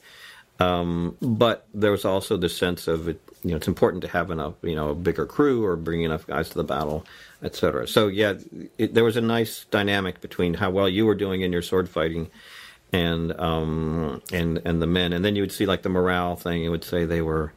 Um, 0.60 1.16
but 1.22 1.66
there 1.74 1.92
was 1.92 2.06
also 2.06 2.36
the 2.38 2.50
sense 2.50 2.88
of 2.88 3.08
it, 3.08 3.20
you 3.44 3.52
know 3.52 3.58
it's 3.58 3.68
important 3.70 4.02
to 4.04 4.10
have 4.10 4.30
enough 4.30 4.56
you 4.62 4.76
know 4.76 4.90
a 4.90 4.96
bigger 4.96 5.26
crew 5.26 5.64
or 5.64 5.78
bring 5.78 6.04
enough 6.04 6.28
guys 6.28 6.50
to 6.50 6.56
the 6.56 6.64
battle, 6.64 7.06
etc. 7.42 7.88
So 7.88 8.08
yeah, 8.08 8.34
it, 8.78 8.94
there 8.94 9.04
was 9.06 9.18
a 9.18 9.22
nice 9.22 9.66
dynamic 9.72 10.22
between 10.22 10.56
how 10.56 10.70
well 10.70 10.88
you 10.90 11.06
were 11.06 11.16
doing 11.16 11.42
in 11.42 11.52
your 11.52 11.62
sword 11.62 11.90
fighting 11.90 12.30
and 12.92 13.32
um 13.40 14.22
and 14.32 14.62
and 14.66 14.82
the 14.82 14.88
men, 14.88 15.14
and 15.14 15.24
then 15.26 15.36
you 15.36 15.42
would 15.44 15.52
see 15.52 15.66
like 15.66 15.82
the 15.82 15.90
morale 15.90 16.36
thing. 16.36 16.64
It 16.64 16.70
would 16.70 16.84
say 16.84 17.06
they 17.06 17.22
were 17.22 17.54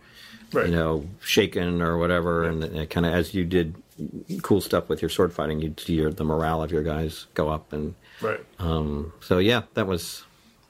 Right. 0.52 0.66
you 0.66 0.72
know 0.72 1.06
shaken 1.22 1.80
or 1.80 1.96
whatever, 1.96 2.44
and, 2.44 2.62
and 2.62 2.90
kind 2.90 3.06
of 3.06 3.14
as 3.14 3.32
you 3.32 3.44
did 3.44 3.74
cool 4.42 4.60
stuff 4.60 4.88
with 4.88 5.02
your 5.02 5.08
sword 5.08 5.32
fighting, 5.32 5.60
you'd 5.60 5.78
see 5.80 5.94
your, 5.94 6.10
the 6.10 6.24
morale 6.24 6.62
of 6.62 6.70
your 6.72 6.82
guys 6.82 7.26
go 7.34 7.48
up, 7.48 7.72
and 7.72 7.94
Right. 8.20 8.40
um, 8.58 9.12
so 9.20 9.38
yeah, 9.38 9.62
that 9.74 9.86
was 9.86 10.24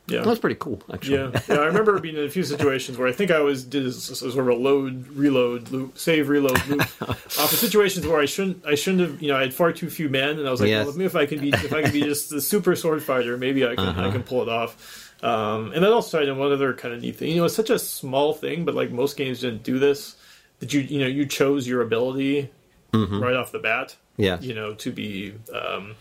Yeah. 0.09 0.21
That 0.21 0.27
was 0.27 0.39
pretty 0.41 0.57
cool, 0.57 0.83
actually. 0.93 1.17
Yeah, 1.19 1.41
yeah. 1.49 1.55
I 1.57 1.67
remember 1.67 1.99
being 2.01 2.17
in 2.17 2.25
a 2.25 2.29
few 2.29 2.43
situations 2.43 2.99
where 2.99 3.07
I 3.07 3.13
think 3.13 3.31
I 3.31 3.39
was 3.41 3.63
did 3.65 3.87
a, 3.87 3.93
sort 3.93 4.37
of 4.37 4.49
a 4.49 4.55
load, 4.55 5.07
reload 5.09 5.71
loop, 5.71 5.97
save, 5.97 6.29
reload 6.29 6.65
loop. 6.67 6.81
uh, 7.01 7.15
for 7.15 7.57
situations 7.57 8.07
where 8.07 8.19
I 8.21 8.27
shouldn't, 8.27 8.67
I 8.67 8.75
shouldn't 8.75 9.03
have. 9.09 9.23
You 9.23 9.29
know, 9.29 9.37
I 9.37 9.43
had 9.43 9.55
far 9.55 9.73
too 9.73 9.89
few 9.89 10.09
men, 10.09 10.39
and 10.39 10.49
I 10.49 10.51
was 10.51 10.61
like, 10.61 10.71
Yes. 10.71 10.87
well, 10.87 11.01
if 11.01 11.15
I 11.15 11.25
can 11.27 11.41
be, 11.41 11.51
if 11.51 11.73
I 11.73 11.83
can 11.83 11.93
be 11.93 12.01
just 12.13 12.31
the 12.31 12.41
super 12.41 12.75
sword 12.75 13.03
fighter, 13.03 13.37
maybe 13.37 13.65
I 13.65 13.77
can, 13.77 13.89
I 13.89 14.11
can 14.11 14.23
pull 14.25 14.43
it 14.43 14.49
off. 14.49 15.15
Um, 15.23 15.73
and 15.73 15.85
that 15.85 15.93
also 15.93 16.19
tied 16.19 16.29
in 16.29 16.37
one 16.37 16.51
other 16.53 16.75
kind 16.75 16.93
of 16.93 17.01
neat 17.01 17.17
thing. 17.17 17.31
You 17.31 17.37
know, 17.37 17.45
it's 17.45 17.55
such 17.55 17.71
a 17.71 17.79
small 17.79 18.35
thing, 18.35 18.65
but 18.65 18.75
like 18.75 18.91
most 18.91 19.17
games 19.17 19.41
didn't 19.41 19.63
do 19.63 19.79
this. 19.79 20.17
That 20.59 20.73
you, 20.75 20.81
you 20.81 20.99
know, 21.01 21.07
you 21.07 21.27
chose 21.27 21.67
your 21.67 21.81
ability 21.83 22.51
right 22.93 23.37
off 23.37 23.53
the 23.53 23.59
bat. 23.59 23.97
Yeah. 24.17 24.39
You 24.41 24.55
know, 24.55 24.75
to 24.75 24.91
be. 24.93 25.35
Um, 25.55 25.95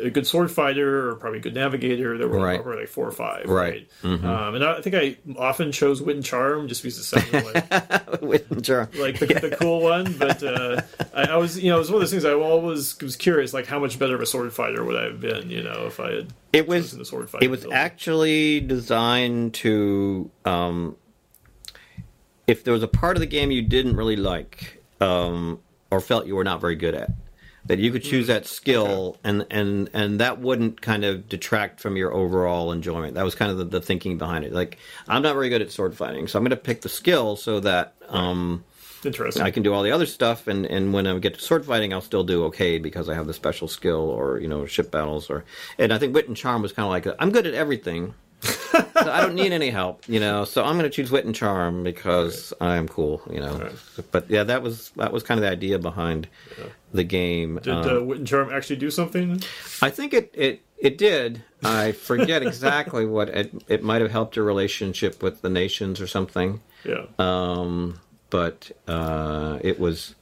a 0.00 0.10
good 0.10 0.28
sword 0.28 0.48
fighter 0.48 1.08
or 1.10 1.16
probably 1.16 1.40
a 1.40 1.42
good 1.42 1.54
navigator. 1.54 2.16
There 2.16 2.28
were 2.28 2.38
Right. 2.38 2.62
probably 2.62 2.82
like 2.82 2.88
four 2.88 3.08
or 3.08 3.10
five. 3.10 3.46
Right. 3.48 3.88
Right. 4.04 4.22
Um, 4.24 4.54
and 4.54 4.62
I, 4.62 4.80
think 4.80 4.94
I 4.94 5.16
often 5.36 5.72
chose 5.72 6.00
Wit 6.00 6.14
and 6.14 6.24
Charm 6.24 6.68
just 6.68 6.84
because 6.84 6.98
it 6.98 7.02
sounded 7.02 7.44
like, 7.52 8.22
With 8.22 8.62
Jar- 8.62 8.88
like 8.96 9.18
the, 9.18 9.26
the 9.26 9.56
cool 9.58 9.80
one. 9.80 10.12
But 10.16 10.40
uh, 10.44 10.82
I, 11.12 11.22
I 11.24 11.36
was, 11.36 11.58
you 11.60 11.70
know, 11.70 11.76
it 11.76 11.78
was 11.80 11.90
one 11.90 11.96
of 11.96 12.02
those 12.02 12.12
things 12.12 12.24
I 12.24 12.32
always 12.32 12.96
was 13.00 13.16
curious, 13.16 13.52
like 13.52 13.66
how 13.66 13.80
much 13.80 13.98
better 13.98 14.14
of 14.14 14.20
a 14.20 14.26
sword 14.26 14.52
fighter 14.52 14.84
would 14.84 14.94
I 14.94 15.04
have 15.06 15.20
been, 15.20 15.50
you 15.50 15.64
know, 15.64 15.86
if 15.88 15.98
I 15.98 16.12
had 16.12 16.28
it 16.52 16.68
was 16.68 16.96
the 16.96 17.04
sword 17.04 17.28
fighter. 17.28 17.44
it 17.44 17.50
was 17.50 17.66
actually 17.72 18.60
designed 18.60 19.54
to 19.54 20.30
um, 20.44 20.94
if 22.46 22.62
there 22.62 22.72
was 22.72 22.84
a 22.84 22.88
part 22.88 23.16
of 23.16 23.20
the 23.20 23.26
game 23.26 23.50
you 23.50 23.62
didn't 23.62 23.96
really 23.96 24.16
like 24.16 24.80
um, 25.00 25.58
or 25.90 26.00
felt 26.00 26.26
you 26.26 26.36
were 26.36 26.44
not 26.44 26.60
very 26.60 26.76
good 26.76 26.94
at 26.94 27.10
that 27.66 27.78
you 27.78 27.92
could 27.92 28.02
choose 28.02 28.26
that 28.28 28.46
skill 28.46 29.18
and, 29.24 29.44
and 29.50 29.90
and 29.92 30.20
that 30.20 30.40
wouldn't 30.40 30.80
kind 30.80 31.04
of 31.04 31.28
detract 31.28 31.80
from 31.80 31.96
your 31.96 32.12
overall 32.12 32.72
enjoyment 32.72 33.14
that 33.14 33.24
was 33.24 33.34
kind 33.34 33.50
of 33.50 33.58
the, 33.58 33.64
the 33.64 33.80
thinking 33.80 34.16
behind 34.16 34.44
it 34.44 34.52
like 34.52 34.78
i'm 35.06 35.22
not 35.22 35.34
very 35.34 35.48
good 35.48 35.60
at 35.60 35.70
sword 35.70 35.94
fighting 35.94 36.26
so 36.26 36.38
i'm 36.38 36.44
going 36.44 36.50
to 36.50 36.56
pick 36.56 36.80
the 36.80 36.88
skill 36.88 37.36
so 37.36 37.60
that 37.60 37.94
um, 38.08 38.64
interesting. 39.04 39.42
I 39.42 39.50
can 39.50 39.62
do 39.62 39.72
all 39.72 39.82
the 39.82 39.92
other 39.92 40.06
stuff, 40.06 40.46
and, 40.46 40.66
and 40.66 40.92
when 40.92 41.06
I 41.06 41.18
get 41.18 41.34
to 41.34 41.40
sword 41.40 41.64
fighting, 41.64 41.92
I'll 41.92 42.00
still 42.00 42.24
do 42.24 42.44
okay 42.44 42.78
because 42.78 43.08
I 43.08 43.14
have 43.14 43.26
the 43.26 43.34
special 43.34 43.68
skill 43.68 44.08
or 44.10 44.38
you 44.40 44.48
know 44.48 44.66
ship 44.66 44.90
battles 44.90 45.30
or. 45.30 45.44
And 45.78 45.92
I 45.92 45.98
think 45.98 46.14
Wit 46.14 46.28
and 46.28 46.36
Charm 46.36 46.62
was 46.62 46.72
kind 46.72 46.84
of 46.84 46.90
like 46.90 47.16
I'm 47.20 47.30
good 47.30 47.46
at 47.46 47.54
everything, 47.54 48.14
so 48.42 48.84
I 49.12 49.20
don't 49.20 49.34
need 49.34 49.52
any 49.52 49.70
help, 49.70 50.08
you 50.08 50.20
know. 50.20 50.44
So 50.44 50.64
I'm 50.64 50.78
going 50.78 50.84
to 50.84 50.94
choose 50.94 51.10
Wit 51.10 51.24
and 51.24 51.34
Charm 51.34 51.82
because 51.82 52.52
I'm 52.60 52.88
cool, 52.88 53.22
you 53.30 53.40
know. 53.40 53.56
Right. 53.58 53.72
But 54.12 54.30
yeah, 54.30 54.44
that 54.44 54.62
was 54.62 54.90
that 54.96 55.12
was 55.12 55.22
kind 55.22 55.38
of 55.38 55.42
the 55.42 55.50
idea 55.50 55.78
behind 55.78 56.28
the 56.92 57.04
game. 57.04 57.58
Did 57.62 57.72
Um, 57.72 57.96
uh, 57.96 58.00
Wit 58.00 58.18
and 58.18 58.26
Charm 58.26 58.50
actually 58.52 58.76
do 58.76 58.90
something? 58.90 59.42
I 59.82 59.90
think 59.90 60.14
it, 60.14 60.30
it 60.34 60.60
it 60.78 60.98
did. 60.98 61.42
I 61.64 61.92
forget 61.92 62.42
exactly 62.42 63.06
what 63.16 63.28
it 63.28 63.52
it 63.68 63.82
might 63.82 64.00
have 64.02 64.10
helped 64.10 64.36
your 64.36 64.44
relationship 64.44 65.22
with 65.22 65.42
the 65.42 65.50
nations 65.50 66.00
or 66.00 66.06
something. 66.06 66.60
Yeah. 66.84 67.06
Um, 67.18 68.00
but 68.30 68.70
uh, 68.86 69.58
it 69.62 69.80
was 69.80 70.14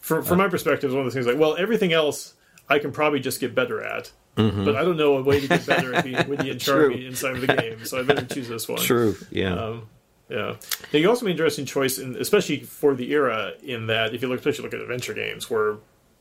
from 0.00 0.22
from 0.24 0.38
my 0.38 0.48
perspective, 0.48 0.90
it's 0.90 0.94
one 0.96 1.06
of 1.06 1.12
the 1.12 1.14
things 1.14 1.26
like, 1.26 1.38
well, 1.38 1.56
everything 1.58 1.92
else 1.92 2.34
I 2.68 2.78
can 2.78 2.92
probably 2.92 3.20
just 3.20 3.40
get 3.40 3.54
better 3.54 3.82
at. 3.82 4.12
But 4.64 4.76
I 4.76 4.84
don't 4.84 4.96
know 4.96 5.16
a 5.16 5.22
way 5.22 5.40
to 5.40 5.48
get 5.48 5.66
better 5.66 5.94
at 5.94 6.04
being 6.04 6.28
witty 6.28 6.50
and 6.50 6.60
charmy 6.60 7.06
inside 7.06 7.34
of 7.36 7.40
the 7.40 7.54
game, 7.54 7.84
so 7.84 7.98
I 7.98 8.02
better 8.02 8.24
choose 8.24 8.48
this 8.48 8.68
one. 8.68 8.78
true. 8.78 9.16
Yeah. 9.30 9.54
Um, 9.54 9.88
yeah. 10.28 10.56
Now, 10.92 10.98
you 10.98 11.08
also 11.08 11.24
made 11.24 11.32
an 11.32 11.36
interesting 11.38 11.64
choice, 11.64 11.98
in, 11.98 12.14
especially 12.16 12.60
for 12.60 12.94
the 12.94 13.10
era, 13.12 13.52
in 13.62 13.86
that 13.88 14.14
if 14.14 14.22
you 14.22 14.28
look, 14.28 14.38
especially 14.38 14.64
look 14.64 14.74
at 14.74 14.80
adventure 14.80 15.14
games 15.14 15.48
where 15.50 15.76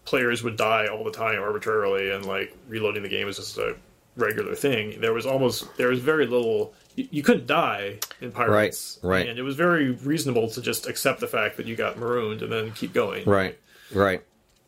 players 0.05 0.41
would 0.43 0.55
die 0.57 0.87
all 0.87 1.03
the 1.03 1.11
time 1.11 1.41
arbitrarily, 1.41 2.11
and 2.11 2.25
like 2.25 2.55
reloading 2.67 3.03
the 3.03 3.09
game 3.09 3.27
was 3.27 3.37
just 3.37 3.57
a 3.57 3.75
regular 4.15 4.55
thing. 4.55 4.99
There 4.99 5.13
was 5.13 5.25
almost 5.25 5.75
there 5.77 5.89
was 5.89 5.99
very 5.99 6.25
little. 6.25 6.73
You, 6.95 7.07
you 7.11 7.21
couldn't 7.23 7.45
die 7.47 7.99
in 8.21 8.31
Pirates, 8.31 8.97
Right, 9.03 9.19
right. 9.19 9.29
And 9.29 9.37
it 9.37 9.43
was 9.43 9.55
very 9.55 9.91
reasonable 9.91 10.49
to 10.51 10.61
just 10.61 10.87
accept 10.87 11.19
the 11.19 11.27
fact 11.27 11.57
that 11.57 11.67
you 11.67 11.75
got 11.75 11.99
marooned 11.99 12.41
and 12.41 12.51
then 12.51 12.71
keep 12.71 12.93
going. 12.93 13.25
Right, 13.25 13.59
right. 13.93 14.23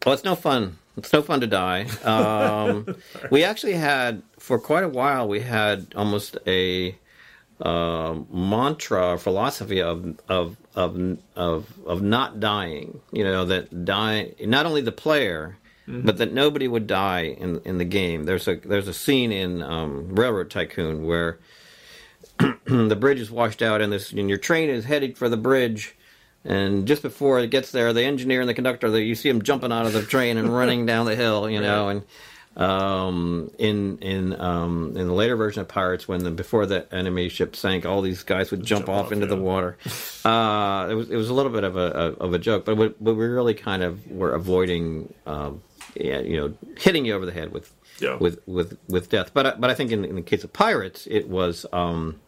Well, 0.05 0.13
it's 0.13 0.23
no 0.23 0.35
fun. 0.35 0.77
It's 0.99 1.13
no 1.13 1.21
fun 1.21 1.41
to 1.41 1.47
die. 1.47 1.85
Um, 2.03 2.95
we 3.31 3.43
actually 3.43 3.73
had 3.73 4.21
for 4.37 4.59
quite 4.59 4.83
a 4.83 4.89
while. 4.89 5.27
We 5.27 5.39
had 5.39 5.93
almost 5.95 6.37
a 6.45 6.95
uh, 7.61 8.19
mantra, 8.31 9.17
philosophy 9.17 9.81
of 9.81 10.19
of 10.27 10.57
of 10.75 11.17
of 11.35 11.73
of 11.85 12.01
not 12.01 12.39
dying. 12.39 12.99
You 13.11 13.23
know 13.23 13.45
that 13.45 13.85
die 13.85 14.33
not 14.41 14.65
only 14.65 14.81
the 14.81 14.91
player, 14.91 15.57
but 15.87 16.17
that 16.17 16.33
nobody 16.33 16.67
would 16.67 16.85
die 16.85 17.21
in 17.21 17.61
in 17.61 17.77
the 17.77 17.85
game. 17.85 18.25
There's 18.25 18.47
a 18.47 18.55
there's 18.55 18.87
a 18.87 18.93
scene 18.93 19.31
in 19.31 19.63
um, 19.63 20.13
Railroad 20.15 20.51
Tycoon 20.51 21.05
where 21.05 21.39
the 22.65 22.97
bridge 22.97 23.19
is 23.19 23.31
washed 23.31 23.61
out 23.61 23.81
and 23.81 23.91
this 23.91 24.11
and 24.11 24.29
your 24.29 24.37
train 24.37 24.69
is 24.69 24.85
headed 24.85 25.17
for 25.17 25.29
the 25.29 25.37
bridge 25.37 25.95
and 26.45 26.87
just 26.87 27.01
before 27.01 27.39
it 27.39 27.49
gets 27.51 27.71
there 27.71 27.91
the 27.93 28.03
engineer 28.03 28.39
and 28.41 28.49
the 28.49 28.53
conductor 28.53 28.89
they, 28.89 29.01
you 29.03 29.15
see 29.15 29.29
them 29.29 29.41
jumping 29.41 29.71
out 29.71 29.85
of 29.85 29.93
the 29.93 30.01
train 30.03 30.37
and 30.37 30.55
running 30.55 30.85
down 30.85 31.05
the 31.05 31.15
hill 31.15 31.49
you 31.49 31.59
know 31.61 31.89
and 31.89 32.03
um, 32.57 33.51
in 33.57 33.97
in 33.99 34.39
um, 34.41 34.93
in 34.97 35.07
the 35.07 35.13
later 35.13 35.35
version 35.35 35.61
of 35.61 35.67
Pirates 35.67 36.07
when 36.07 36.23
the 36.23 36.31
before 36.31 36.65
the 36.65 36.93
enemy 36.93 37.29
ship 37.29 37.55
sank 37.55 37.85
all 37.85 38.01
these 38.01 38.23
guys 38.23 38.51
would 38.51 38.63
jump, 38.65 38.87
Jump 38.87 38.89
off, 38.97 39.05
off, 39.07 39.11
into 39.11 39.27
the 39.27 39.35
water 39.37 39.77
uh, 40.25 40.87
it 40.89 40.93
was 40.95 41.09
it 41.09 41.15
was 41.15 41.29
a 41.29 41.33
little 41.33 41.51
bit 41.51 41.63
of 41.63 41.77
a, 41.77 41.79
of 42.19 42.33
a 42.33 42.39
joke 42.39 42.65
but 42.65 42.75
we, 42.75 42.87
but 42.99 43.13
we 43.15 43.25
really 43.27 43.53
kind 43.53 43.83
of 43.83 44.05
were 44.11 44.33
avoiding 44.33 45.13
um, 45.25 45.61
yeah, 45.95 46.19
you 46.19 46.37
know 46.37 46.53
hitting 46.77 47.05
you 47.05 47.13
over 47.13 47.25
the 47.25 47.31
head 47.31 47.51
with 47.53 47.73
Yeah. 48.01 48.15
with 48.17 48.39
with 48.45 48.77
with 48.89 49.09
death. 49.09 49.31
But 49.33 49.45
I- 49.45 49.55
but 49.55 49.69
I 49.69 49.73
think 49.73 49.91
in, 49.91 50.03
in 50.05 50.15
the 50.15 50.21
case 50.21 50.43
of 50.43 50.51
pirates, 50.51 51.07
it 51.09 51.27
was 51.29 51.65
um, 51.71 52.19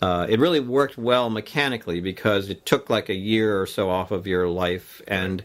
uh, 0.00 0.26
it 0.28 0.38
really 0.38 0.60
worked 0.60 0.96
well 0.98 1.30
mechanically 1.30 2.00
because 2.00 2.48
it 2.50 2.64
took 2.66 2.88
like 2.90 3.08
a 3.08 3.14
year 3.14 3.60
or 3.60 3.66
so 3.66 3.90
off 3.90 4.10
of 4.10 4.26
your 4.26 4.48
life, 4.48 5.02
and 5.08 5.42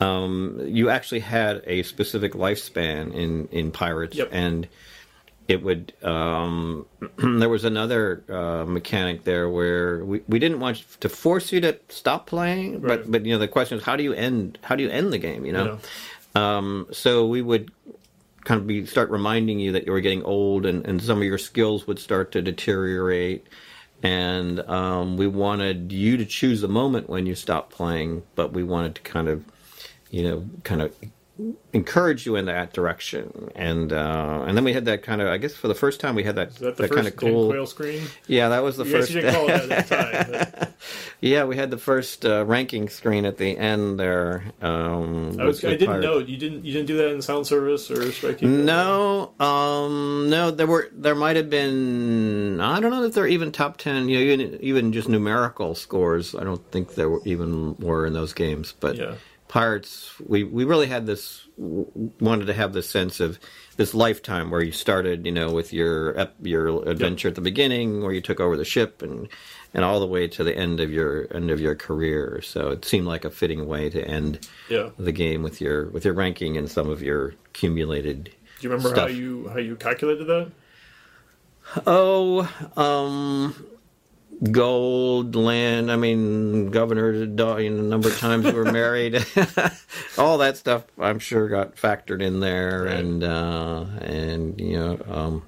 um, 0.00 0.60
you 0.64 0.90
actually 0.90 1.20
had 1.20 1.62
a 1.66 1.82
specific 1.82 2.32
lifespan 2.32 3.12
in 3.14 3.48
in 3.48 3.70
pirates, 3.70 4.16
Yep. 4.16 4.28
and 4.32 4.68
it 5.48 5.62
would. 5.62 5.92
Um, 6.02 6.86
there 7.16 7.48
was 7.48 7.64
another 7.64 8.24
uh, 8.28 8.64
mechanic 8.64 9.24
there 9.24 9.48
where 9.48 10.04
we, 10.04 10.20
we 10.28 10.38
didn't 10.38 10.60
want 10.60 10.84
to 11.00 11.08
force 11.08 11.52
you 11.52 11.60
to 11.62 11.78
stop 11.88 12.26
playing, 12.26 12.80
Right. 12.80 12.98
but 13.02 13.10
but 13.10 13.24
you 13.24 13.32
know 13.32 13.38
the 13.38 13.48
question 13.48 13.78
is 13.78 13.84
how 13.84 13.96
do 13.96 14.02
you 14.02 14.12
end 14.12 14.58
how 14.62 14.76
do 14.76 14.82
you 14.82 14.90
end 14.90 15.12
the 15.12 15.18
game? 15.18 15.44
You 15.46 15.52
know. 15.52 15.78
Yeah. 16.34 16.56
Um, 16.58 16.86
so 16.92 17.26
we 17.26 17.40
would 17.40 17.70
kind 18.44 18.60
of 18.60 18.66
be 18.66 18.84
start 18.86 19.08
reminding 19.10 19.58
you 19.58 19.72
that 19.72 19.86
you 19.86 19.92
were 19.92 20.00
getting 20.02 20.22
old 20.22 20.66
and, 20.66 20.86
and 20.86 21.00
some 21.02 21.18
of 21.18 21.24
your 21.24 21.38
skills 21.38 21.86
would 21.86 21.98
start 21.98 22.30
to 22.32 22.42
deteriorate. 22.42 23.46
And 24.02 24.60
um, 24.60 25.16
we 25.16 25.26
wanted 25.26 25.90
you 25.90 26.16
to 26.16 26.26
choose 26.26 26.60
the 26.60 26.68
moment 26.68 27.08
when 27.08 27.26
you 27.26 27.34
stopped 27.34 27.70
playing, 27.70 28.22
but 28.34 28.52
we 28.52 28.62
wanted 28.62 28.94
to 28.96 29.00
kind 29.02 29.28
of, 29.28 29.44
you 30.10 30.22
know, 30.22 30.46
kind 30.64 30.82
of 30.82 30.94
encourage 31.72 32.24
you 32.26 32.36
in 32.36 32.46
that 32.46 32.72
direction. 32.72 33.50
And 33.54 33.92
uh, 33.92 34.44
and 34.46 34.56
then 34.56 34.64
we 34.64 34.72
had 34.72 34.84
that 34.86 35.02
kind 35.02 35.20
of, 35.20 35.28
I 35.28 35.36
guess, 35.38 35.54
for 35.54 35.68
the 35.68 35.74
first 35.74 36.00
time 36.00 36.14
we 36.14 36.24
had 36.24 36.36
that 36.36 36.48
Is 36.48 36.54
that 36.58 36.76
the 36.76 36.82
that 36.82 36.88
first 36.88 36.94
kind 36.94 37.06
of 37.06 37.16
cool. 37.16 37.48
quail 37.50 37.66
screen? 37.66 38.02
Yeah, 38.26 38.48
that 38.50 38.62
was 38.62 38.76
the 38.76 38.84
first. 38.84 39.10
you 39.10 39.20
didn't 39.20 39.34
call 39.34 39.48
it 39.50 39.68
that 39.68 39.86
time. 39.88 40.32
but- 40.32 40.72
yeah, 41.20 41.44
we 41.44 41.56
had 41.56 41.70
the 41.70 41.78
first 41.78 42.26
uh, 42.26 42.44
ranking 42.44 42.88
screen 42.90 43.24
at 43.24 43.38
the 43.38 43.56
end 43.56 43.98
there. 43.98 44.44
Um, 44.60 45.40
I, 45.40 45.44
was, 45.44 45.64
I 45.64 45.70
didn't 45.70 45.86
Pirate. 45.88 46.02
know 46.02 46.18
you 46.18 46.36
didn't 46.36 46.64
you 46.64 46.72
didn't 46.72 46.86
do 46.86 46.96
that 46.98 47.10
in 47.12 47.22
Silent 47.22 47.46
Service 47.46 47.90
or 47.90 48.12
strike 48.12 48.42
No, 48.42 49.32
um, 49.40 50.28
no. 50.28 50.50
There 50.50 50.66
were 50.66 50.88
there 50.92 51.14
might 51.14 51.36
have 51.36 51.48
been. 51.50 52.60
I 52.60 52.80
don't 52.80 52.90
know 52.90 53.04
if 53.04 53.14
they're 53.14 53.26
even 53.26 53.50
top 53.52 53.78
ten. 53.78 54.08
You 54.08 54.18
know, 54.18 54.24
even 54.32 54.58
even 54.62 54.92
just 54.92 55.08
numerical 55.08 55.74
scores. 55.74 56.34
I 56.34 56.44
don't 56.44 56.70
think 56.70 56.94
there 56.94 57.08
were 57.08 57.22
even 57.24 57.76
were 57.78 58.06
in 58.06 58.12
those 58.12 58.32
games. 58.34 58.74
But 58.78 58.96
Yeah. 58.96 59.14
Pirates, 59.48 60.12
we 60.26 60.44
we 60.44 60.64
really 60.64 60.86
had 60.86 61.06
this 61.06 61.46
wanted 61.56 62.46
to 62.46 62.54
have 62.54 62.72
this 62.72 62.88
sense 62.88 63.20
of 63.20 63.38
this 63.76 63.94
lifetime 63.94 64.50
where 64.50 64.62
you 64.62 64.72
started, 64.72 65.24
you 65.24 65.32
know, 65.32 65.50
with 65.52 65.72
your 65.72 66.28
your 66.42 66.88
adventure 66.88 67.28
at 67.28 67.34
the 67.34 67.40
beginning, 67.40 68.02
where 68.02 68.12
you 68.12 68.20
took 68.20 68.40
over 68.40 68.56
the 68.56 68.64
ship 68.64 69.02
and 69.02 69.28
and 69.72 69.84
all 69.84 70.00
the 70.00 70.06
way 70.06 70.26
to 70.28 70.42
the 70.44 70.56
end 70.56 70.80
of 70.80 70.90
your 70.90 71.26
end 71.34 71.50
of 71.50 71.60
your 71.60 71.74
career. 71.74 72.40
So 72.42 72.70
it 72.70 72.84
seemed 72.84 73.06
like 73.06 73.24
a 73.24 73.30
fitting 73.30 73.66
way 73.66 73.88
to 73.90 74.02
end 74.06 74.46
Yeah. 74.68 74.90
the 74.98 75.12
game 75.12 75.42
with 75.42 75.60
your 75.60 75.86
with 75.90 76.04
your 76.04 76.14
ranking 76.14 76.56
and 76.56 76.70
some 76.70 76.88
of 76.90 77.02
your 77.02 77.34
accumulated 77.46 78.24
Do 78.60 78.68
you 78.68 78.70
remember 78.70 78.98
how 78.98 79.06
you 79.06 79.48
how 79.48 79.58
you 79.58 79.76
calculated 79.76 80.26
that? 80.26 80.50
Oh, 81.86 82.48
um, 82.76 83.54
gold, 84.52 85.34
land. 85.34 85.90
I 85.90 85.96
mean, 85.96 86.70
governor, 86.70 87.26
da- 87.26 87.56
you 87.56 87.70
know, 87.70 87.82
number 87.82 88.08
of 88.08 88.18
times 88.18 88.44
you 88.46 88.52
were 88.52 88.70
married. 88.70 89.24
All 90.18 90.38
that 90.38 90.56
stuff, 90.56 90.84
I'm 90.98 91.18
sure, 91.18 91.48
got 91.48 91.76
factored 91.76 92.22
in 92.22 92.40
there, 92.40 92.84
Right. 92.84 92.94
and 92.96 93.24
uh, 93.24 93.84
and 94.00 94.60
you 94.60 94.78
know, 94.78 94.98
um, 95.08 95.42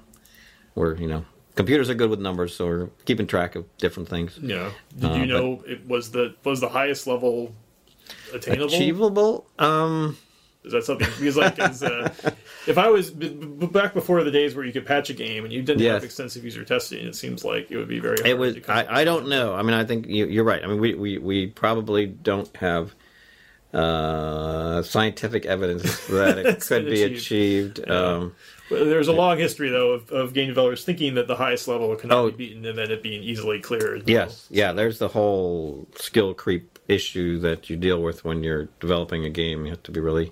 we're 0.75 0.95
you 0.95 1.07
know, 1.07 1.25
computers 1.55 1.89
are 1.89 1.93
good 1.95 2.09
with 2.09 2.19
numbers, 2.19 2.55
so 2.55 2.65
we're 2.65 2.87
keeping 3.05 3.27
track 3.27 3.55
of 3.55 3.65
different 3.77 4.09
things. 4.09 4.37
Yeah. 4.41 4.71
Did 4.97 5.11
Uh, 5.11 5.13
you 5.15 5.25
know 5.25 5.63
it 5.67 5.87
was 5.87 6.11
the 6.11 6.35
was 6.43 6.59
the 6.61 6.69
highest 6.69 7.07
level 7.07 7.53
attainable? 8.33 8.65
Achievable? 8.73 9.47
Um, 9.59 10.17
Is 10.63 10.73
that 10.73 10.83
something? 10.83 11.07
Because 11.19 11.37
like, 11.37 11.57
as, 11.59 11.81
uh, 11.83 12.13
if 12.69 12.77
I 12.77 12.87
was 12.89 13.11
b- 13.11 13.29
b- 13.29 13.65
back 13.67 13.93
before 13.93 14.23
the 14.23 14.31
days 14.31 14.55
where 14.55 14.63
you 14.63 14.71
could 14.71 14.85
patch 14.85 15.09
a 15.09 15.13
game 15.13 15.43
and 15.43 15.51
you 15.51 15.61
didn't 15.61 15.81
Yes. 15.81 15.95
have 15.95 16.03
extensive 16.03 16.43
user 16.45 16.63
testing, 16.63 17.05
it 17.05 17.15
seems 17.15 17.43
like 17.43 17.69
it 17.71 17.77
would 17.77 17.87
be 17.89 17.99
very. 17.99 18.15
Hard 18.17 18.27
It 18.27 18.37
was. 18.37 18.55
To 18.55 18.71
I, 18.71 19.01
I 19.01 19.03
don't 19.03 19.27
know. 19.27 19.53
I 19.55 19.61
mean, 19.63 19.73
I 19.73 19.83
think 19.85 20.07
you, 20.07 20.25
you're 20.27 20.43
right. 20.45 20.63
I 20.63 20.67
mean, 20.67 20.79
we, 20.79 20.93
we, 20.95 21.17
we 21.17 21.47
probably 21.47 22.05
don't 22.05 22.55
have 22.57 22.93
uh, 23.73 24.81
scientific 24.83 25.45
evidence 25.45 26.07
that 26.07 26.37
it 26.37 26.61
could 26.61 26.85
be 26.85 27.03
achieved. 27.03 27.79
achieved. 27.79 27.89
Um, 27.91 28.35
There's 28.69 29.07
a 29.07 29.13
long 29.13 29.37
history 29.37 29.69
though 29.69 29.91
of, 29.91 30.11
of 30.11 30.33
game 30.33 30.47
developers 30.47 30.83
thinking 30.83 31.15
that 31.15 31.27
the 31.27 31.35
highest 31.35 31.67
level 31.67 31.95
cannot 31.95 32.17
Oh. 32.17 32.31
be 32.31 32.37
beaten 32.47 32.65
and 32.65 32.77
then 32.77 32.91
it 32.91 33.01
being 33.03 33.23
easily 33.23 33.59
cleared. 33.59 34.07
yes, 34.09 34.47
yeah. 34.49 34.71
There's 34.73 34.99
the 34.99 35.07
whole 35.09 35.87
skill 35.95 36.33
creep 36.33 36.79
issue 36.87 37.39
that 37.39 37.69
you 37.69 37.75
deal 37.77 38.01
with 38.01 38.25
when 38.25 38.43
you're 38.43 38.65
developing 38.79 39.25
a 39.25 39.29
game. 39.29 39.65
You 39.65 39.71
have 39.71 39.83
to 39.83 39.91
be 39.91 39.99
really 39.99 40.31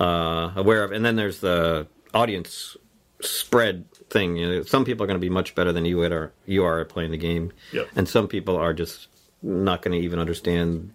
uh, 0.00 0.52
aware 0.56 0.84
of. 0.84 0.92
And 0.92 1.04
then 1.04 1.16
there's 1.16 1.40
the 1.40 1.86
audience 2.14 2.76
spread 3.20 3.90
thing. 4.10 4.36
You 4.36 4.46
know, 4.48 4.62
some 4.62 4.84
people 4.84 5.04
are 5.04 5.06
going 5.06 5.18
to 5.18 5.24
be 5.24 5.30
much 5.30 5.54
better 5.54 5.72
than 5.72 5.84
you 5.84 6.02
are. 6.02 6.32
You 6.46 6.64
are 6.64 6.80
at 6.80 6.88
playing 6.88 7.10
the 7.12 7.16
game, 7.18 7.52
Yep. 7.72 7.88
and 7.96 8.08
some 8.08 8.28
people 8.28 8.56
are 8.56 8.72
just 8.74 9.08
not 9.42 9.82
going 9.82 9.98
to 9.98 10.04
even 10.04 10.18
understand 10.18 10.92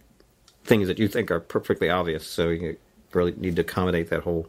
things 0.63 0.87
that 0.87 0.99
you 0.99 1.07
think 1.07 1.31
are 1.31 1.39
perfectly 1.39 1.89
obvious. 1.89 2.25
So 2.27 2.49
you 2.49 2.77
really 3.13 3.33
need 3.37 3.55
to 3.57 3.61
accommodate 3.61 4.09
that 4.09 4.21
whole 4.21 4.47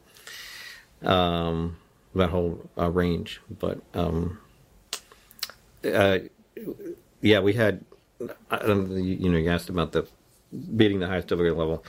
um, 1.02 1.76
that 2.14 2.30
whole 2.30 2.60
uh, 2.78 2.90
range. 2.90 3.40
But 3.58 3.80
um, 3.94 4.38
uh, 5.84 6.18
yeah, 7.20 7.40
we 7.40 7.54
had. 7.54 7.84
I 8.50 8.58
don't, 8.58 8.90
you 8.92 9.14
you 9.14 9.30
know, 9.30 9.38
you 9.38 9.50
asked 9.50 9.68
about 9.68 9.92
the 9.92 10.06
beating 10.76 11.00
the 11.00 11.08
highest 11.08 11.28
difficulty 11.28 11.50
level. 11.58 11.84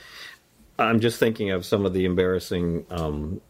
I'm 0.80 1.00
just 1.00 1.20
thinking 1.20 1.52
of 1.52 1.66
some 1.66 1.86
of 1.86 1.94
the 1.94 2.06
embarrassing 2.06 2.86
um, 2.90 3.42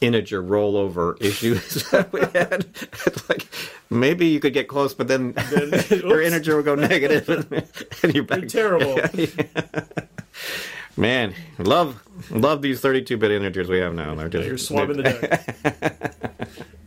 integer 0.00 0.42
rollover 0.42 1.20
issues 1.22 1.74
that 1.90 2.12
we 2.12 2.20
had. 2.20 2.66
It's 3.06 3.28
like 3.28 3.46
maybe 3.88 4.26
you 4.26 4.40
could 4.40 4.52
get 4.52 4.68
close, 4.68 4.92
but 4.94 5.08
then, 5.08 5.34
your 5.90 6.20
integer 6.20 6.56
will 6.56 6.62
go 6.62 6.74
negative, 6.74 7.28
and, 7.28 7.66
and 8.02 8.14
you're 8.14 8.24
back. 8.24 8.48
Terrible. 8.48 8.98
Man, 10.96 11.34
love 11.58 12.02
love 12.30 12.60
these 12.60 12.82
32-bit 12.82 13.30
integers 13.30 13.68
we 13.68 13.78
have 13.78 13.94
now. 13.94 14.14
They're 14.14 14.28
just 14.28 14.46
You're 14.46 14.58
swabbing 14.58 14.98
the 14.98 15.02
deck. 15.04 16.26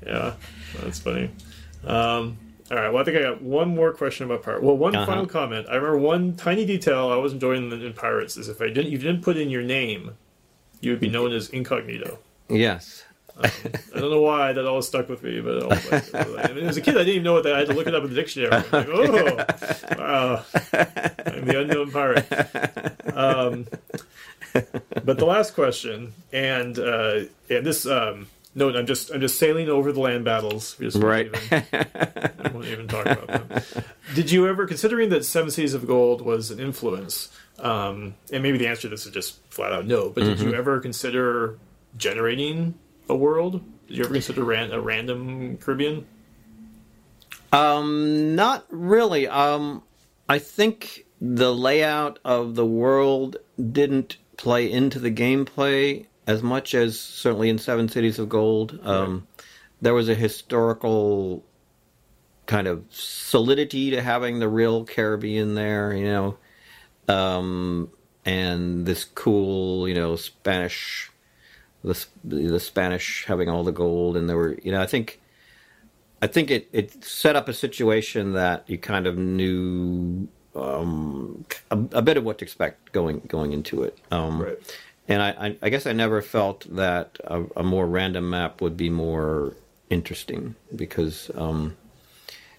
yeah, 0.05 0.33
that's 0.79 0.99
funny. 0.99 1.31
Um, 1.85 2.37
all 2.71 2.77
right. 2.77 2.89
Well, 2.91 3.01
I 3.01 3.05
think 3.05 3.17
I 3.17 3.21
got 3.21 3.41
one 3.41 3.69
more 3.69 3.91
question 3.93 4.25
about 4.25 4.43
Pirates. 4.43 4.63
Well, 4.63 4.77
one 4.77 4.95
Uh-huh. 4.95 5.05
final 5.05 5.25
comment. 5.27 5.67
I 5.69 5.75
remember 5.75 5.97
one 5.99 6.35
tiny 6.35 6.65
detail 6.65 7.09
I 7.09 7.15
was 7.17 7.33
enjoying 7.33 7.71
in, 7.71 7.93
Pirates 7.93 8.37
is 8.37 8.49
if 8.49 8.61
I 8.61 8.67
didn't, 8.67 8.87
you 8.91 8.97
didn't 8.97 9.21
put 9.21 9.37
in 9.37 9.49
your 9.49 9.61
name, 9.61 10.15
you 10.81 10.91
would 10.91 10.99
be 10.99 11.09
known 11.09 11.31
as 11.31 11.49
incognito. 11.49 12.19
yes. 12.49 13.03
I 13.37 13.49
don't 13.99 14.11
know 14.11 14.21
why 14.21 14.53
that 14.53 14.65
always 14.65 14.87
stuck 14.87 15.09
with 15.09 15.21
me, 15.21 15.41
but 15.41 15.67
was 15.67 16.13
I 16.15 16.53
mean, 16.53 16.67
as 16.67 16.77
a 16.77 16.81
kid, 16.81 16.95
I 16.95 16.99
didn't 16.99 17.09
even 17.15 17.23
know 17.23 17.33
what 17.33 17.43
that. 17.43 17.53
I 17.53 17.57
had 17.59 17.67
to 17.67 17.73
look 17.73 17.85
it 17.85 17.93
up 17.93 18.03
in 18.05 18.09
the 18.09 18.15
dictionary. 18.15 18.49
I'm 18.53 18.63
like, 18.71 18.87
oh, 18.89 19.35
wow, 19.99 20.45
I'm 21.25 21.45
the 21.45 21.59
unknown 21.59 21.91
pirate. 21.91 22.25
Um, 23.13 23.67
but 25.03 25.17
the 25.17 25.25
last 25.25 25.53
question, 25.53 26.13
and 26.31 26.79
uh, 26.79 27.25
and 27.49 27.65
this 27.65 27.85
um, 27.85 28.27
note, 28.55 28.75
I'm 28.75 28.85
just 28.85 29.11
I'm 29.11 29.21
just 29.21 29.37
sailing 29.37 29.69
over 29.69 29.91
the 29.91 29.99
land 29.99 30.25
battles. 30.25 30.75
We 30.79 30.87
just 30.87 30.97
won't 30.97 31.05
Right. 31.05 31.25
Even, 31.27 31.65
I 31.73 32.51
won't 32.53 32.65
even 32.65 32.87
talk 32.87 33.05
about 33.05 33.27
them. 33.27 33.63
Did 34.15 34.31
you 34.31 34.47
ever, 34.47 34.65
considering 34.65 35.09
that 35.09 35.25
Seven 35.25 35.51
Cities 35.51 35.73
of 35.73 35.85
Gold 35.85 36.21
was 36.21 36.49
an 36.51 36.59
influence, 36.59 37.29
um, 37.59 38.15
and 38.31 38.41
maybe 38.41 38.57
the 38.57 38.67
answer 38.67 38.83
to 38.83 38.89
this 38.89 39.05
is 39.05 39.11
just 39.11 39.39
flat 39.49 39.71
out 39.71 39.85
no, 39.85 40.09
but 40.09 40.23
did 40.23 40.39
you 40.39 40.53
ever 40.53 40.79
consider 40.79 41.59
generating 41.97 42.75
a 43.09 43.15
world? 43.15 43.61
Did 43.87 43.97
you 43.97 44.03
ever 44.03 44.13
consider 44.13 44.43
ran- 44.43 44.71
a 44.71 44.81
random 44.81 45.57
Caribbean? 45.57 46.07
Um, 47.51 48.35
not 48.35 48.65
really. 48.69 49.27
Um, 49.27 49.83
I 50.27 50.39
think 50.39 51.05
the 51.21 51.53
layout 51.53 52.19
of 52.25 52.55
the 52.55 52.65
world 52.65 53.37
didn't 53.71 54.17
play 54.37 54.69
into 54.69 54.99
the 54.99 55.11
gameplay 55.11 56.07
as 56.27 56.41
much 56.43 56.73
as 56.73 56.99
certainly 56.99 57.49
in 57.49 57.57
Seven 57.57 57.87
Cities 57.89 58.19
of 58.19 58.29
Gold. 58.29 58.79
Um, 58.83 59.27
There 59.81 59.93
was 59.93 60.09
a 60.09 60.15
historical 60.15 61.43
kind 62.45 62.67
of 62.67 62.85
solidity 62.89 63.91
to 63.91 64.01
having 64.01 64.39
the 64.39 64.47
real 64.47 64.85
Caribbean 64.85 65.55
there, 65.55 65.93
you 65.93 66.05
know, 66.05 66.37
um, 67.13 67.89
and 68.23 68.85
this 68.85 69.03
cool, 69.03 69.87
you 69.87 69.93
know, 69.93 70.15
Spanish, 70.15 71.11
the 71.83 72.05
the 72.23 72.59
Spanish 72.59 73.25
having 73.25 73.49
all 73.49 73.63
the 73.63 73.71
gold, 73.71 74.15
and 74.17 74.29
there 74.29 74.37
were, 74.37 74.57
you 74.63 74.71
know, 74.71 74.81
I 74.81 74.87
think. 74.87 75.21
I 76.21 76.27
think 76.27 76.49
it, 76.49 76.69
it 76.71 77.03
set 77.03 77.35
up 77.35 77.49
a 77.49 77.53
situation 77.53 78.33
that 78.33 78.63
you 78.67 78.79
kind 78.79 79.05
of 79.05 79.15
knew 79.17 80.27
um, 80.55 81.45
a, 81.69 81.77
a 81.91 82.01
bit 82.01 82.17
of 82.17 82.23
what 82.23 82.39
to 82.39 82.45
expect 82.45 82.93
going 82.93 83.19
going 83.27 83.51
into 83.51 83.83
it. 83.83 83.99
Um, 84.11 84.41
Right. 84.41 84.57
And 85.07 85.21
I, 85.21 85.29
I, 85.29 85.57
I 85.61 85.69
guess 85.69 85.85
I 85.85 85.93
never 85.93 86.21
felt 86.21 86.65
that 86.75 87.19
a, 87.23 87.43
a 87.57 87.63
more 87.63 87.85
random 87.85 88.29
map 88.29 88.61
would 88.61 88.75
be 88.75 88.89
more 88.89 89.53
interesting 89.89 90.55
because 90.75 91.29
um, 91.35 91.77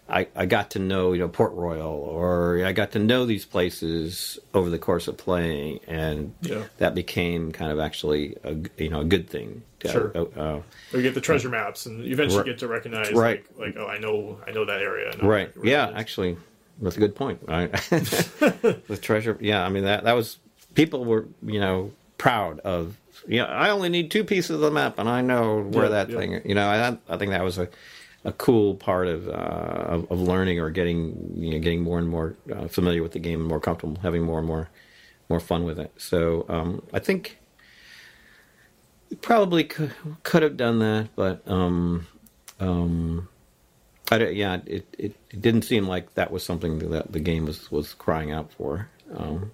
I, 0.08 0.28
I 0.36 0.46
got 0.46 0.70
to 0.70 0.78
know 0.78 1.12
you 1.12 1.18
know 1.18 1.28
Port 1.28 1.52
Royal 1.54 1.90
or 1.92 2.64
I 2.64 2.72
got 2.72 2.92
to 2.92 3.00
know 3.00 3.26
these 3.26 3.44
places 3.44 4.38
over 4.54 4.70
the 4.70 4.78
course 4.78 5.08
of 5.08 5.16
playing, 5.16 5.80
and 5.88 6.34
Yeah. 6.40 6.64
that 6.78 6.94
became 6.94 7.50
kind 7.50 7.72
of 7.72 7.80
actually 7.80 8.36
a 8.44 8.54
you 8.78 8.90
know 8.90 9.00
a 9.00 9.04
good 9.04 9.28
thing. 9.28 9.62
To, 9.80 9.88
Sure. 9.88 10.12
uh, 10.14 10.22
uh, 10.40 10.62
Or 10.92 10.96
you 10.98 11.02
get 11.02 11.14
the 11.14 11.20
treasure 11.20 11.48
maps, 11.48 11.86
and 11.86 12.04
you 12.04 12.12
eventually 12.12 12.38
Right. 12.38 12.46
get 12.46 12.58
to 12.60 12.68
recognize, 12.68 13.12
Right. 13.12 13.44
like, 13.58 13.74
like, 13.74 13.76
oh, 13.84 13.88
I 13.88 13.98
know, 13.98 14.38
I 14.46 14.52
know 14.52 14.64
that 14.64 14.80
area. 14.80 15.14
Know 15.16 15.28
Right. 15.28 15.50
Yeah. 15.64 15.90
Actually, 15.94 16.36
that's 16.80 16.96
a 16.96 17.00
good 17.00 17.16
point. 17.16 17.40
Right? 17.42 17.72
the 17.90 18.98
treasure. 19.02 19.36
Yeah. 19.40 19.66
I 19.66 19.68
mean 19.68 19.82
that 19.84 20.04
that 20.04 20.12
was 20.12 20.38
people 20.74 21.04
were 21.04 21.26
you 21.44 21.58
know 21.58 21.90
proud 22.18 22.60
of. 22.60 22.96
You 23.26 23.38
know, 23.38 23.46
I 23.46 23.70
only 23.70 23.88
need 23.88 24.10
two 24.10 24.24
pieces 24.24 24.50
of 24.50 24.60
the 24.60 24.70
map, 24.70 24.98
and 24.98 25.08
I 25.08 25.20
know 25.20 25.60
where 25.62 25.84
Yeah, 25.84 25.90
that 25.90 26.10
yeah. 26.10 26.16
thing. 26.18 26.40
You 26.44 26.54
know, 26.54 26.66
I 26.68 26.96
I 27.12 27.16
think 27.16 27.30
that 27.30 27.42
was 27.44 27.58
a 27.58 27.68
a 28.24 28.32
cool 28.32 28.74
part 28.74 29.06
of 29.08 29.28
uh, 29.28 29.32
of, 29.32 30.10
of 30.10 30.20
learning 30.20 30.58
or 30.60 30.70
getting 30.70 31.32
you 31.36 31.50
know 31.52 31.58
getting 31.58 31.82
more 31.82 31.98
and 31.98 32.08
more 32.08 32.34
uh, 32.54 32.68
familiar 32.68 33.02
with 33.02 33.12
the 33.12 33.18
game 33.20 33.40
and 33.40 33.48
more 33.48 33.60
comfortable, 33.60 33.98
having 34.02 34.22
more 34.22 34.38
and 34.38 34.46
more 34.46 34.68
more 35.28 35.40
fun 35.40 35.64
with 35.64 35.78
it. 35.78 35.92
So 35.96 36.44
um, 36.48 36.82
I 36.92 36.98
think 37.00 37.38
probably 39.22 39.64
could, 39.64 39.92
could 40.22 40.42
have 40.42 40.56
done 40.56 40.78
that, 40.80 41.08
but 41.16 41.42
um, 41.48 42.06
um, 42.60 43.28
I 44.10 44.18
don't- 44.18 44.34
yeah, 44.34 44.60
it, 44.66 44.86
it, 44.98 45.16
it 45.30 45.40
didn't 45.40 45.62
seem 45.62 45.86
like 45.86 46.14
that 46.14 46.30
was 46.30 46.44
something 46.44 46.78
that 46.90 47.12
the 47.12 47.20
game 47.20 47.46
was, 47.46 47.70
was 47.70 47.94
crying 47.94 48.30
out 48.32 48.52
for. 48.52 48.88
Um, 49.14 49.50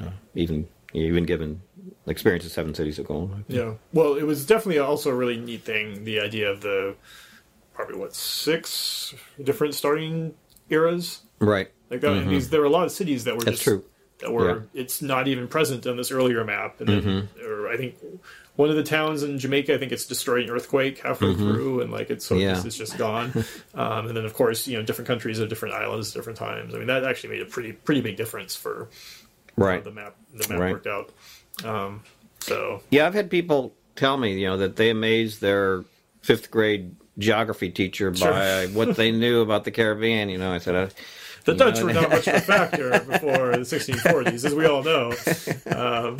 uh, 0.00 0.10
even 0.34 0.68
even 0.92 1.24
given 1.24 1.62
experience 2.06 2.44
of 2.44 2.52
Seven 2.52 2.74
Cities 2.74 2.98
of 2.98 3.06
Gold. 3.06 3.44
Yeah. 3.48 3.74
Well, 3.92 4.14
it 4.14 4.22
was 4.24 4.46
definitely 4.46 4.78
also 4.78 5.10
a 5.10 5.14
really 5.14 5.36
neat 5.38 5.62
thing. 5.62 6.04
The 6.04 6.20
idea 6.20 6.50
of 6.50 6.60
the 6.60 6.94
probably 7.74 7.96
what 7.96 8.14
six 8.14 9.14
different 9.42 9.74
starting 9.74 10.34
eras 10.70 11.22
Right. 11.38 11.70
like 11.90 12.00
that. 12.02 12.12
And 12.12 12.30
these 12.30 12.50
there 12.50 12.60
were 12.60 12.66
a 12.66 12.70
lot 12.70 12.84
of 12.84 12.92
cities 12.92 13.24
that 13.24 13.34
were 13.34 13.40
Mm-hmm. 13.40 13.46
That's 13.46 13.58
just 13.58 13.64
true. 13.64 13.84
that 14.20 14.32
were 14.32 14.48
Yeah. 14.48 14.54
Mm-hmm. 14.56 14.78
it's 14.78 15.02
not 15.02 15.26
even 15.28 15.48
present 15.48 15.86
on 15.86 15.96
this 15.96 16.10
earlier 16.10 16.44
map. 16.44 16.80
And 16.80 16.88
then, 16.88 17.28
or 17.44 17.68
I 17.68 17.76
think 17.76 17.96
one 18.56 18.68
of 18.68 18.76
the 18.76 18.82
towns 18.84 19.22
in 19.22 19.38
Jamaica, 19.38 19.74
I 19.74 19.78
think 19.78 19.90
it's 19.92 20.04
destroyed 20.06 20.44
an 20.44 20.50
earthquake 20.50 20.98
halfway 20.98 21.34
through, 21.34 21.80
and 21.80 21.90
like 21.90 22.10
it's 22.10 22.24
so 22.26 22.34
Mm-hmm. 22.36 22.42
Yeah. 22.42 22.56
it's, 22.56 22.64
it's 22.66 22.76
just 22.76 22.98
gone. 22.98 23.32
um, 23.74 24.06
and 24.08 24.16
then 24.16 24.24
of 24.24 24.34
course 24.34 24.68
you 24.68 24.76
know 24.76 24.82
different 24.84 25.08
countries 25.08 25.38
have 25.38 25.48
different 25.48 25.74
islands, 25.74 26.10
at 26.10 26.14
different 26.14 26.38
times. 26.38 26.74
I 26.74 26.78
mean 26.78 26.86
that 26.88 27.04
actually 27.04 27.30
made 27.30 27.42
a 27.42 27.46
pretty 27.50 27.72
pretty 27.72 28.02
big 28.02 28.16
difference 28.16 28.54
for 28.54 28.88
how 29.58 29.64
Right. 29.64 29.82
the 29.84 29.90
map 29.90 30.14
the 30.32 30.46
map 30.48 30.60
Right. 30.60 30.72
worked 30.72 30.86
out. 30.86 31.10
Um, 31.64 32.02
so 32.40 32.82
Yeah, 32.90 33.06
I've 33.06 33.14
had 33.14 33.30
people 33.30 33.74
tell 33.96 34.16
me, 34.16 34.38
you 34.40 34.46
know, 34.46 34.56
that 34.58 34.76
they 34.76 34.90
amazed 34.90 35.40
their 35.40 35.84
fifth 36.22 36.50
grade 36.50 36.94
geography 37.18 37.70
teacher 37.70 38.10
by 38.10 38.66
what 38.72 38.96
they 38.96 39.10
knew 39.12 39.40
about 39.42 39.64
the 39.64 39.70
Caribbean. 39.70 40.28
You 40.28 40.38
know, 40.38 40.52
I 40.52 40.58
said, 40.58 40.74
uh, 40.74 40.88
The 41.44 41.54
Dutch 41.54 41.80
know, 41.80 41.86
were 41.86 41.92
not 41.92 42.10
much 42.16 42.26
of 42.26 42.34
a 42.34 42.40
factor 42.40 42.90
before 43.00 43.52
the 43.52 43.58
1640s, 43.60 44.44
as 44.44 44.54
we 44.54 44.66
all 44.66 44.82
know. 44.82 45.12
Um, 45.70 46.18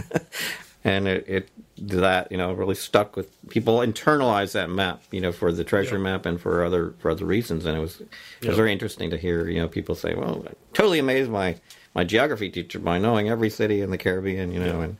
and 0.85 1.07
it, 1.09 1.25
it 1.29 1.49
that 1.79 2.31
you 2.31 2.37
know 2.37 2.53
really 2.53 2.75
stuck 2.75 3.17
with 3.17 3.29
people 3.49 3.79
internalize 3.79 4.53
that 4.53 4.69
map 4.71 5.03
you 5.11 5.21
know 5.21 5.33
for 5.33 5.51
the 5.53 5.65
treasure 5.65 5.97
Yeah. 5.97 6.03
map 6.03 6.27
and 6.27 6.41
for 6.41 6.65
other 6.65 6.95
for 6.99 7.11
other 7.11 7.25
reasons 7.25 7.65
and 7.67 7.77
it 7.77 7.81
was 7.81 8.01
it 8.01 8.09
Yeah. 8.41 8.49
was 8.49 8.57
very 8.57 8.73
interesting 8.73 9.11
to 9.11 9.17
hear 9.17 9.49
you 9.49 9.61
know 9.61 9.69
people 9.69 9.95
say 9.95 10.15
well 10.15 10.45
I 10.49 10.53
totally 10.75 10.99
amazed 10.99 11.31
my 11.31 11.57
my 11.95 12.05
geography 12.05 12.51
teacher 12.51 12.79
by 12.79 12.99
knowing 12.99 13.29
every 13.29 13.51
city 13.51 13.81
in 13.81 13.91
the 13.91 13.99
Caribbean 13.99 14.53
you 14.53 14.61
know 14.61 14.79
Yeah. 14.79 14.85
and 14.85 14.97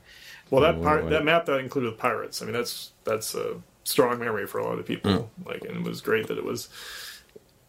well, 0.53 0.61
that 0.63 0.77
Oh, 0.77 0.83
part, 0.83 1.11
that 1.11 1.25
map 1.25 1.47
that 1.47 1.59
included 1.59 1.99
pirates. 1.99 2.41
I 2.43 2.45
mean, 2.45 2.55
that's 2.55 2.93
that's 3.05 3.35
a 3.35 3.61
strong 3.85 4.19
memory 4.21 4.47
for 4.47 4.59
a 4.59 4.65
lot 4.65 4.79
of 4.79 4.87
people. 4.87 5.11
Mm. 5.11 5.47
Like, 5.47 5.65
and 5.65 5.79
it 5.79 5.83
was 5.83 6.01
great 6.01 6.27
that 6.29 6.39
it 6.39 6.45
was 6.45 6.69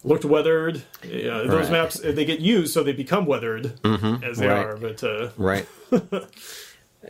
looked 0.03 0.25
weathered. 0.25 0.83
Yeah, 1.03 1.37
those 1.39 1.47
Right. 1.49 1.63
Mm-hmm. 1.63 1.71
maps 1.71 1.99
they 1.99 2.25
get 2.25 2.39
used, 2.41 2.73
so 2.73 2.83
they 2.83 2.91
become 2.93 3.25
weathered 3.25 3.73
as 4.23 4.37
they 4.37 4.47
right. 4.47 4.65
are. 4.65 4.77
But 4.77 5.03
uh, 5.03 5.29
right 5.37 5.65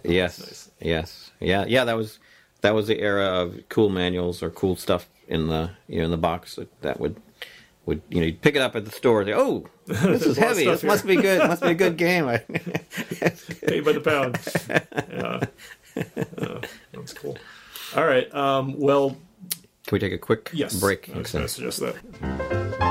yes 0.04 0.40
Nice. 0.40 0.72
yes 0.82 1.32
yeah 1.40 1.66
yeah 1.68 1.84
that 1.86 1.96
was 1.96 2.20
that 2.62 2.74
was 2.74 2.88
the 2.88 3.00
era 3.00 3.26
of 3.26 3.60
cool 3.70 3.90
manuals 3.90 4.42
or 4.42 4.50
cool 4.50 4.76
stuff 4.76 5.08
in 5.28 5.48
the 5.48 5.70
you 5.88 6.00
know 6.00 6.06
in 6.06 6.12
the 6.12 6.18
box 6.18 6.56
that, 6.56 6.82
that 6.82 7.00
would 7.00 7.16
would 7.86 8.02
you 8.10 8.20
know 8.20 8.26
you'd 8.28 8.42
pick 8.42 8.56
it 8.56 8.62
up 8.62 8.76
at 8.76 8.86
the 8.86 8.92
store 8.92 9.22
and 9.22 9.28
say, 9.30 9.34
oh 9.36 9.66
this 9.86 10.02
is 10.04 10.06
a 10.06 10.10
lot 10.10 10.26
of 10.28 10.38
heavy 10.38 10.66
this 10.66 10.82
here." 10.82 10.90
must 10.90 11.06
be 11.06 11.16
good 11.16 11.48
must 11.48 11.62
be 11.62 11.70
a 11.70 11.76
good 11.76 11.98
game 11.98 12.26
Paid 12.26 13.86
by 13.86 13.92
the 13.92 14.02
pound. 14.04 14.40
yeah. 15.12 15.40
Uh, 16.38 16.62
that's 16.94 17.14
cool. 17.14 17.38
All 17.96 18.06
right. 18.06 18.34
Um, 18.34 18.80
well, 18.80 19.18
can 19.86 19.92
we 19.92 20.00
take 20.00 20.14
a 20.14 20.18
quick 20.18 20.50
yes. 20.54 20.80
break 20.80 21.10
I 21.14 21.20
was 21.20 21.32
going 21.32 21.46
to 21.46 21.50
suggest 21.50 21.80
that. 21.82 22.90